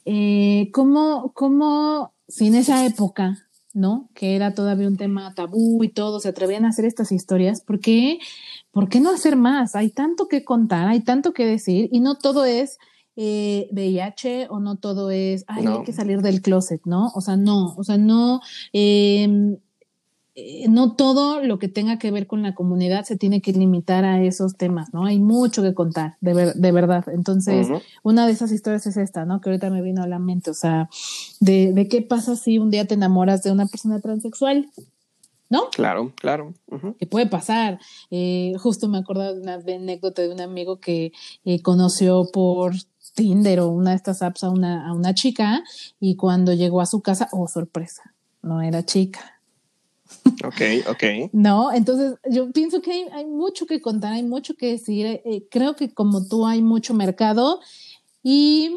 eh, 0.04 0.70
cómo, 0.72 1.32
cómo, 1.34 2.12
si 2.28 2.48
en 2.48 2.56
esa 2.56 2.84
época, 2.84 3.47
¿no? 3.74 4.10
Que 4.14 4.36
era 4.36 4.54
todavía 4.54 4.88
un 4.88 4.96
tema 4.96 5.34
tabú 5.34 5.82
y 5.84 5.88
todo, 5.88 6.20
se 6.20 6.28
atrevían 6.28 6.64
a 6.64 6.68
hacer 6.68 6.84
estas 6.84 7.12
historias, 7.12 7.60
porque 7.60 8.18
¿por 8.70 8.88
qué 8.88 9.00
no 9.00 9.10
hacer 9.10 9.36
más? 9.36 9.76
Hay 9.76 9.90
tanto 9.90 10.28
que 10.28 10.44
contar, 10.44 10.88
hay 10.88 11.00
tanto 11.00 11.32
que 11.32 11.46
decir 11.46 11.88
y 11.92 12.00
no 12.00 12.16
todo 12.16 12.44
es 12.44 12.78
eh, 13.16 13.68
VIH 13.72 14.46
o 14.48 14.60
no 14.60 14.76
todo 14.76 15.10
es, 15.10 15.44
ay, 15.48 15.66
hay 15.66 15.82
que 15.82 15.92
salir 15.92 16.22
del 16.22 16.40
closet, 16.40 16.80
¿no? 16.84 17.10
O 17.14 17.20
sea, 17.20 17.36
no, 17.36 17.74
o 17.76 17.82
sea, 17.82 17.98
no, 17.98 18.40
eh, 18.72 19.58
no 20.68 20.94
todo 20.94 21.42
lo 21.42 21.58
que 21.58 21.68
tenga 21.68 21.98
que 21.98 22.10
ver 22.10 22.26
con 22.26 22.42
la 22.42 22.54
comunidad 22.54 23.04
se 23.04 23.16
tiene 23.16 23.40
que 23.40 23.52
limitar 23.52 24.04
a 24.04 24.22
esos 24.22 24.56
temas, 24.56 24.92
¿no? 24.92 25.04
Hay 25.04 25.18
mucho 25.18 25.62
que 25.62 25.74
contar, 25.74 26.16
de, 26.20 26.52
de 26.54 26.72
verdad. 26.72 27.04
Entonces, 27.08 27.68
una 28.02 28.26
de 28.26 28.32
esas 28.32 28.52
historias 28.52 28.86
es 28.86 28.96
esta, 28.96 29.24
¿no? 29.24 29.40
Que 29.40 29.50
ahorita 29.50 29.70
me 29.70 29.82
vino 29.82 30.02
a 30.02 30.06
la 30.06 30.18
mente, 30.18 30.50
o 30.50 30.54
sea, 30.54 30.88
de, 31.40 31.72
de 31.72 31.88
qué 31.88 32.02
pasa 32.02 32.36
si 32.36 32.58
un 32.58 32.70
día 32.70 32.86
te 32.86 32.94
enamoras 32.94 33.42
de 33.42 33.52
una 33.52 33.66
persona 33.66 34.00
transexual 34.00 34.70
¿no? 35.50 35.70
Claro, 35.70 36.12
claro. 36.14 36.54
Que 36.98 37.06
puede 37.06 37.26
pasar. 37.26 37.78
Eh, 38.10 38.52
justo 38.58 38.88
me 38.88 38.98
acuerdo 38.98 39.34
de 39.34 39.40
una 39.40 39.54
anécdota 39.54 40.22
de 40.22 40.32
un 40.32 40.40
amigo 40.40 40.78
que 40.78 41.12
eh, 41.44 41.62
conoció 41.62 42.28
por 42.30 42.74
Tinder 43.14 43.60
o 43.60 43.68
una 43.68 43.90
de 43.90 43.96
estas 43.96 44.22
apps 44.22 44.44
a 44.44 44.50
una, 44.50 44.86
a 44.86 44.92
una 44.92 45.14
chica 45.14 45.62
y 45.98 46.16
cuando 46.16 46.52
llegó 46.52 46.80
a 46.80 46.86
su 46.86 47.00
casa, 47.00 47.28
oh, 47.32 47.48
sorpresa, 47.48 48.14
no 48.42 48.60
era 48.62 48.84
chica. 48.84 49.37
Ok, 50.44 50.88
ok. 50.88 51.30
No, 51.32 51.72
entonces 51.72 52.14
yo 52.30 52.50
pienso 52.52 52.80
que 52.80 52.92
hay, 52.92 53.04
hay 53.12 53.26
mucho 53.26 53.66
que 53.66 53.80
contar, 53.80 54.12
hay 54.12 54.22
mucho 54.22 54.54
que 54.54 54.68
decir. 54.68 55.06
Eh, 55.06 55.46
creo 55.50 55.74
que 55.74 55.92
como 55.92 56.26
tú 56.26 56.46
hay 56.46 56.62
mucho 56.62 56.94
mercado 56.94 57.60
y 58.22 58.70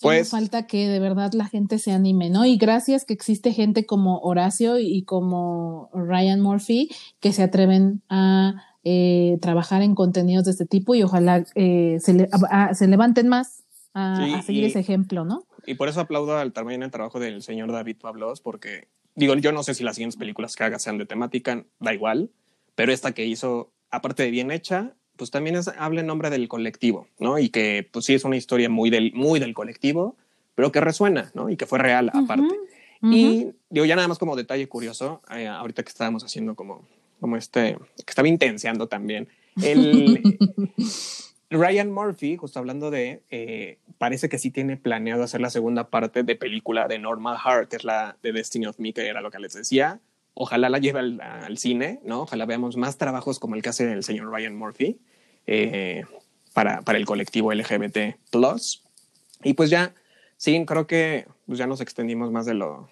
pues 0.00 0.30
falta 0.30 0.66
que 0.66 0.88
de 0.88 1.00
verdad 1.00 1.32
la 1.32 1.46
gente 1.46 1.78
se 1.78 1.92
anime, 1.92 2.28
¿no? 2.30 2.44
Y 2.44 2.56
gracias 2.56 3.04
que 3.04 3.14
existe 3.14 3.52
gente 3.52 3.86
como 3.86 4.18
Horacio 4.18 4.78
y 4.78 5.04
como 5.04 5.88
Ryan 5.94 6.40
Murphy 6.40 6.90
que 7.20 7.32
se 7.32 7.42
atreven 7.42 8.02
a 8.08 8.64
eh, 8.82 9.38
trabajar 9.40 9.80
en 9.82 9.94
contenidos 9.94 10.44
de 10.44 10.50
este 10.50 10.66
tipo 10.66 10.94
y 10.94 11.02
ojalá 11.02 11.44
eh, 11.54 11.98
se, 12.00 12.28
se, 12.74 12.86
levanten 12.86 13.28
más 13.28 13.64
a, 13.94 14.42
seguir 14.42 14.64
ese 14.64 14.80
ejemplo, 14.80 15.24
¿no? 15.24 15.44
Y 15.66 15.74
por 15.74 15.88
eso 15.88 16.00
aplaudo 16.00 16.36
al, 16.36 16.52
también 16.52 16.82
el 16.82 16.90
trabajo 16.90 17.18
del 17.18 17.42
señor 17.42 17.72
David 17.72 17.96
Pablos, 17.98 18.42
porque 18.42 18.88
digo, 19.14 19.34
yo 19.36 19.52
no 19.52 19.62
sé 19.62 19.74
si 19.74 19.84
las 19.84 19.96
siguientes 19.96 20.18
películas 20.18 20.56
que 20.56 20.64
haga 20.64 20.78
sean 20.78 20.98
de 20.98 21.06
temática, 21.06 21.64
da 21.80 21.94
igual, 21.94 22.30
pero 22.74 22.92
esta 22.92 23.12
que 23.12 23.24
hizo, 23.24 23.72
aparte 23.90 24.22
de 24.22 24.30
bien 24.30 24.50
hecha, 24.50 24.94
pues 25.16 25.30
también 25.30 25.56
es, 25.56 25.68
habla 25.68 26.00
en 26.00 26.06
nombre 26.06 26.30
del 26.30 26.48
colectivo, 26.48 27.06
¿no? 27.18 27.38
Y 27.38 27.48
que 27.48 27.88
pues 27.90 28.04
sí 28.04 28.14
es 28.14 28.24
una 28.24 28.36
historia 28.36 28.68
muy 28.68 28.90
del, 28.90 29.12
muy 29.14 29.38
del 29.38 29.54
colectivo, 29.54 30.16
pero 30.54 30.72
que 30.72 30.80
resuena, 30.80 31.30
¿no? 31.34 31.50
Y 31.50 31.56
que 31.56 31.66
fue 31.66 31.78
real 31.78 32.10
aparte. 32.12 32.54
Y 33.02 33.50
digo, 33.68 33.84
ya 33.84 33.96
nada 33.96 34.08
más 34.08 34.18
como 34.18 34.34
detalle 34.34 34.66
curioso, 34.66 35.20
eh, 35.30 35.46
ahorita 35.46 35.82
que 35.82 35.90
estábamos 35.90 36.24
haciendo 36.24 36.54
como, 36.54 36.88
como 37.20 37.36
este, 37.36 37.76
que 37.96 38.10
estaba 38.10 38.28
intenseando 38.28 38.88
también, 38.88 39.28
el 39.62 40.38
Ryan 41.54 41.90
Murphy, 41.90 42.36
justo 42.36 42.58
hablando 42.58 42.90
de, 42.90 43.22
eh, 43.30 43.78
parece 43.98 44.28
que 44.28 44.38
sí 44.38 44.50
tiene 44.50 44.76
planeado 44.76 45.22
hacer 45.22 45.40
la 45.40 45.50
segunda 45.50 45.88
parte 45.88 46.22
de 46.22 46.36
película 46.36 46.88
de 46.88 46.98
Normal 46.98 47.38
Heart, 47.38 47.68
que 47.70 47.76
es 47.76 47.84
la 47.84 48.16
de 48.22 48.32
Destiny 48.32 48.66
of 48.66 48.78
Me, 48.78 48.92
que 48.92 49.06
era 49.06 49.20
lo 49.20 49.30
que 49.30 49.38
les 49.38 49.54
decía, 49.54 50.00
ojalá 50.34 50.68
la 50.68 50.78
lleve 50.78 51.00
al, 51.00 51.58
cine, 51.58 52.00
¿no? 52.04 52.22
Ojalá 52.22 52.44
veamos 52.44 52.76
más 52.76 52.98
trabajos 52.98 53.38
como 53.38 53.54
el 53.54 53.62
que 53.62 53.68
hace 53.68 53.90
el 53.92 54.02
señor 54.02 54.30
Ryan 54.30 54.56
Murphy 54.56 54.98
eh, 55.46 56.04
para, 56.52 56.82
para, 56.82 56.98
el 56.98 57.06
colectivo 57.06 57.52
LGBT+. 57.52 58.16
Y 59.44 59.54
pues 59.54 59.70
ya, 59.70 59.94
sí, 60.36 60.64
creo 60.66 60.86
que 60.86 61.26
pues 61.46 61.58
ya 61.58 61.66
nos 61.66 61.80
extendimos 61.80 62.30
más 62.32 62.46
de 62.46 62.54
lo, 62.54 62.88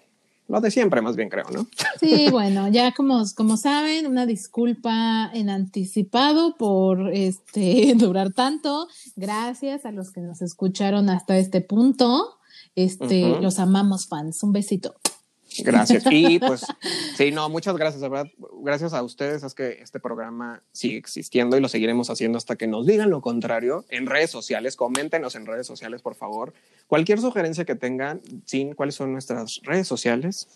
lo 0.53 0.61
de 0.61 0.69
siempre, 0.69 1.01
más 1.01 1.15
bien 1.15 1.29
creo, 1.29 1.45
¿no? 1.51 1.65
Sí, 1.99 2.27
bueno, 2.29 2.67
ya 2.67 2.91
como, 2.91 3.23
como 3.35 3.57
saben, 3.57 4.05
una 4.05 4.27
disculpa 4.27 5.31
en 5.33 5.49
anticipado 5.49 6.55
por 6.57 7.11
este 7.11 7.93
durar 7.97 8.33
tanto. 8.33 8.87
Gracias 9.15 9.83
a 9.85 9.91
los 9.91 10.11
que 10.11 10.21
nos 10.21 10.43
escucharon 10.43 11.09
hasta 11.09 11.37
este 11.37 11.61
punto. 11.61 12.37
Este, 12.75 13.41
los 13.41 13.57
amamos 13.57 14.07
fans. 14.07 14.43
Un 14.43 14.51
besito. 14.51 14.93
Gracias. 15.59 16.03
Y 16.11 16.39
pues, 16.39 16.65
sí, 17.17 17.31
no, 17.31 17.49
muchas 17.49 17.75
gracias, 17.75 18.01
verdad. 18.01 18.27
Gracias 18.61 18.93
a 18.93 19.01
ustedes 19.01 19.43
es 19.43 19.53
que 19.53 19.79
este 19.81 19.99
programa 19.99 20.61
sigue 20.71 20.97
existiendo 20.97 21.57
y 21.57 21.61
lo 21.61 21.67
seguiremos 21.67 22.09
haciendo 22.09 22.37
hasta 22.37 22.55
que 22.55 22.67
nos 22.67 22.85
digan 22.85 23.09
lo 23.09 23.21
contrario 23.21 23.85
en 23.89 24.05
redes 24.05 24.29
sociales. 24.29 24.75
Coméntenos 24.75 25.35
en 25.35 25.45
redes 25.45 25.65
sociales, 25.65 26.01
por 26.01 26.15
favor. 26.15 26.53
Cualquier 26.87 27.19
sugerencia 27.19 27.65
que 27.65 27.75
tengan, 27.75 28.21
sin 28.45 28.73
¿cuáles 28.73 28.95
son 28.95 29.11
nuestras 29.11 29.61
redes 29.63 29.87
sociales? 29.87 30.47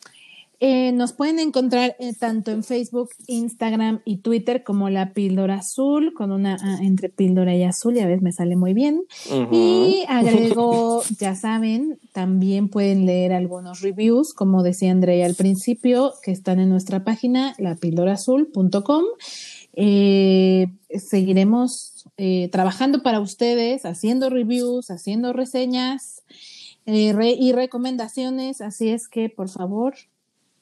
Eh, 0.59 0.91
nos 0.91 1.13
pueden 1.13 1.37
encontrar 1.37 1.95
eh, 1.99 2.13
tanto 2.17 2.49
en 2.49 2.63
Facebook, 2.63 3.11
Instagram 3.27 4.01
y 4.05 4.17
Twitter 4.17 4.63
como 4.63 4.89
la 4.89 5.13
píldora 5.13 5.55
azul, 5.55 6.13
con 6.15 6.31
una 6.31 6.57
entre 6.81 7.09
píldora 7.09 7.55
y 7.55 7.63
azul, 7.63 7.93
ya 7.93 8.07
ves, 8.07 8.23
me 8.23 8.31
sale 8.31 8.55
muy 8.55 8.73
bien. 8.73 9.03
Y 9.51 10.03
agrego, 10.07 11.03
ya 11.19 11.35
saben, 11.35 11.99
también 12.11 12.69
pueden 12.69 13.05
leer 13.05 13.33
algunos 13.33 13.81
reviews, 13.81 14.33
como 14.33 14.63
decía 14.63 14.91
Andrea 14.91 15.27
al 15.27 15.35
principio, 15.35 16.13
que 16.23 16.31
están 16.31 16.59
en 16.59 16.69
nuestra 16.69 17.03
página, 17.03 17.53
lapildorazul.com. 17.59 19.03
Eh, 19.73 20.67
seguiremos 20.89 21.93
trabajando 22.51 23.03
para 23.03 23.19
ustedes, 23.19 23.85
haciendo 23.85 24.31
reviews, 24.31 24.89
haciendo 24.89 25.33
reseñas 25.33 26.23
y 26.87 27.51
recomendaciones, 27.51 28.61
así 28.61 28.89
es 28.89 29.07
que 29.07 29.29
por 29.29 29.49
favor 29.49 29.93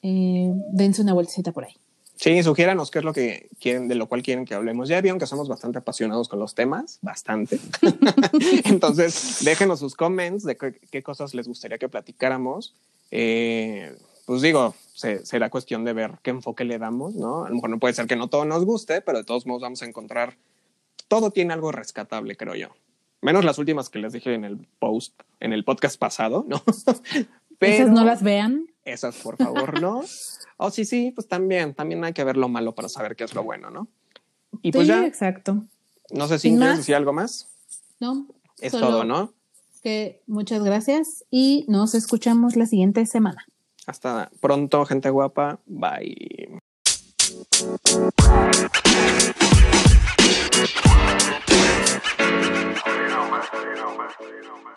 eh, 0.08 0.52
dense 0.70 1.02
una 1.02 1.14
vueltecita 1.14 1.50
por 1.50 1.64
ahí. 1.64 1.74
Sí, 2.14 2.42
sugiéranos 2.42 2.90
qué 2.90 3.00
es 3.00 3.04
lo 3.04 3.12
que 3.12 3.48
quieren, 3.60 3.88
de 3.88 3.96
lo 3.96 4.08
cual 4.08 4.22
quieren 4.22 4.44
que 4.44 4.54
hablemos. 4.54 4.88
Ya 4.88 5.00
vieron 5.00 5.18
que 5.18 5.26
somos 5.26 5.48
bastante 5.48 5.78
apasionados 5.78 6.28
con 6.28 6.38
los 6.38 6.54
temas, 6.54 6.98
bastante. 7.02 7.58
Entonces, 8.64 9.40
déjenos 9.44 9.80
sus 9.80 9.96
comments 9.96 10.44
de 10.44 10.56
qué, 10.56 11.02
cosas 11.02 11.34
les 11.34 11.48
gustaría 11.48 11.76
que 11.76 11.88
platicáramos. 11.88 12.74
Eh, 13.10 13.94
pues 14.26 14.42
digo, 14.42 14.74
será 14.94 15.50
cuestión 15.50 15.84
de 15.84 15.92
ver 15.92 16.12
qué 16.22 16.30
enfoque 16.30 16.64
le 16.64 16.78
damos, 16.78 17.16
¿no? 17.16 17.44
A 17.44 17.48
lo 17.48 17.56
mejor 17.56 17.70
no 17.70 17.78
puede 17.78 17.94
ser 17.94 18.06
que 18.06 18.16
no 18.16 18.28
todo 18.28 18.44
nos 18.44 18.64
guste, 18.64 19.02
pero 19.02 19.18
de 19.18 19.24
todos 19.24 19.44
modos 19.44 19.62
vamos 19.62 19.82
a 19.82 19.86
encontrar, 19.86 20.36
todo 21.08 21.30
tiene 21.32 21.52
algo 21.52 21.70
rescatable, 21.70 22.36
creo 22.36 22.54
yo. 22.54 22.68
Menos 23.20 23.44
las 23.44 23.58
últimas 23.58 23.90
que 23.90 23.98
les 23.98 24.12
dije 24.12 24.34
en 24.34 24.44
el 24.44 24.66
post, 24.78 25.20
en 25.40 25.52
el 25.52 25.64
podcast 25.64 25.98
pasado, 25.98 26.46
¿no? 26.48 26.62
Pero, 27.58 27.72
Esas 27.72 27.90
no 27.90 28.04
las 28.04 28.22
vean. 28.22 28.66
Esas, 28.86 29.16
por 29.16 29.36
favor, 29.36 29.80
no. 29.82 30.02
oh, 30.58 30.70
sí, 30.70 30.84
sí, 30.84 31.10
pues 31.10 31.26
también, 31.26 31.74
también 31.74 32.04
hay 32.04 32.12
que 32.12 32.22
ver 32.22 32.36
lo 32.36 32.48
malo 32.48 32.74
para 32.74 32.88
saber 32.88 33.16
qué 33.16 33.24
es 33.24 33.34
lo 33.34 33.42
bueno, 33.42 33.68
¿no? 33.68 33.88
Y 34.62 34.70
pues 34.70 34.86
ya. 34.86 35.04
Exacto. 35.04 35.64
No 36.10 36.28
sé 36.28 36.38
si 36.38 36.50
quieres 36.56 36.78
decir 36.78 36.94
algo 36.94 37.12
más. 37.12 37.48
No. 37.98 38.28
Es 38.60 38.70
todo, 38.72 39.02
¿no? 39.02 39.34
Que 39.82 40.22
muchas 40.28 40.62
gracias 40.62 41.24
y 41.30 41.64
nos 41.68 41.96
escuchamos 41.96 42.54
la 42.54 42.66
siguiente 42.66 43.04
semana. 43.06 43.44
Hasta 43.86 44.30
pronto, 44.40 44.86
gente 44.86 45.10
guapa. 45.10 45.58
Bye. 45.66 46.60
you 52.96 53.08
know, 53.08 53.28
man. 53.30 53.42
You 53.60 53.74
know, 53.74 54.62
man. 54.62 54.76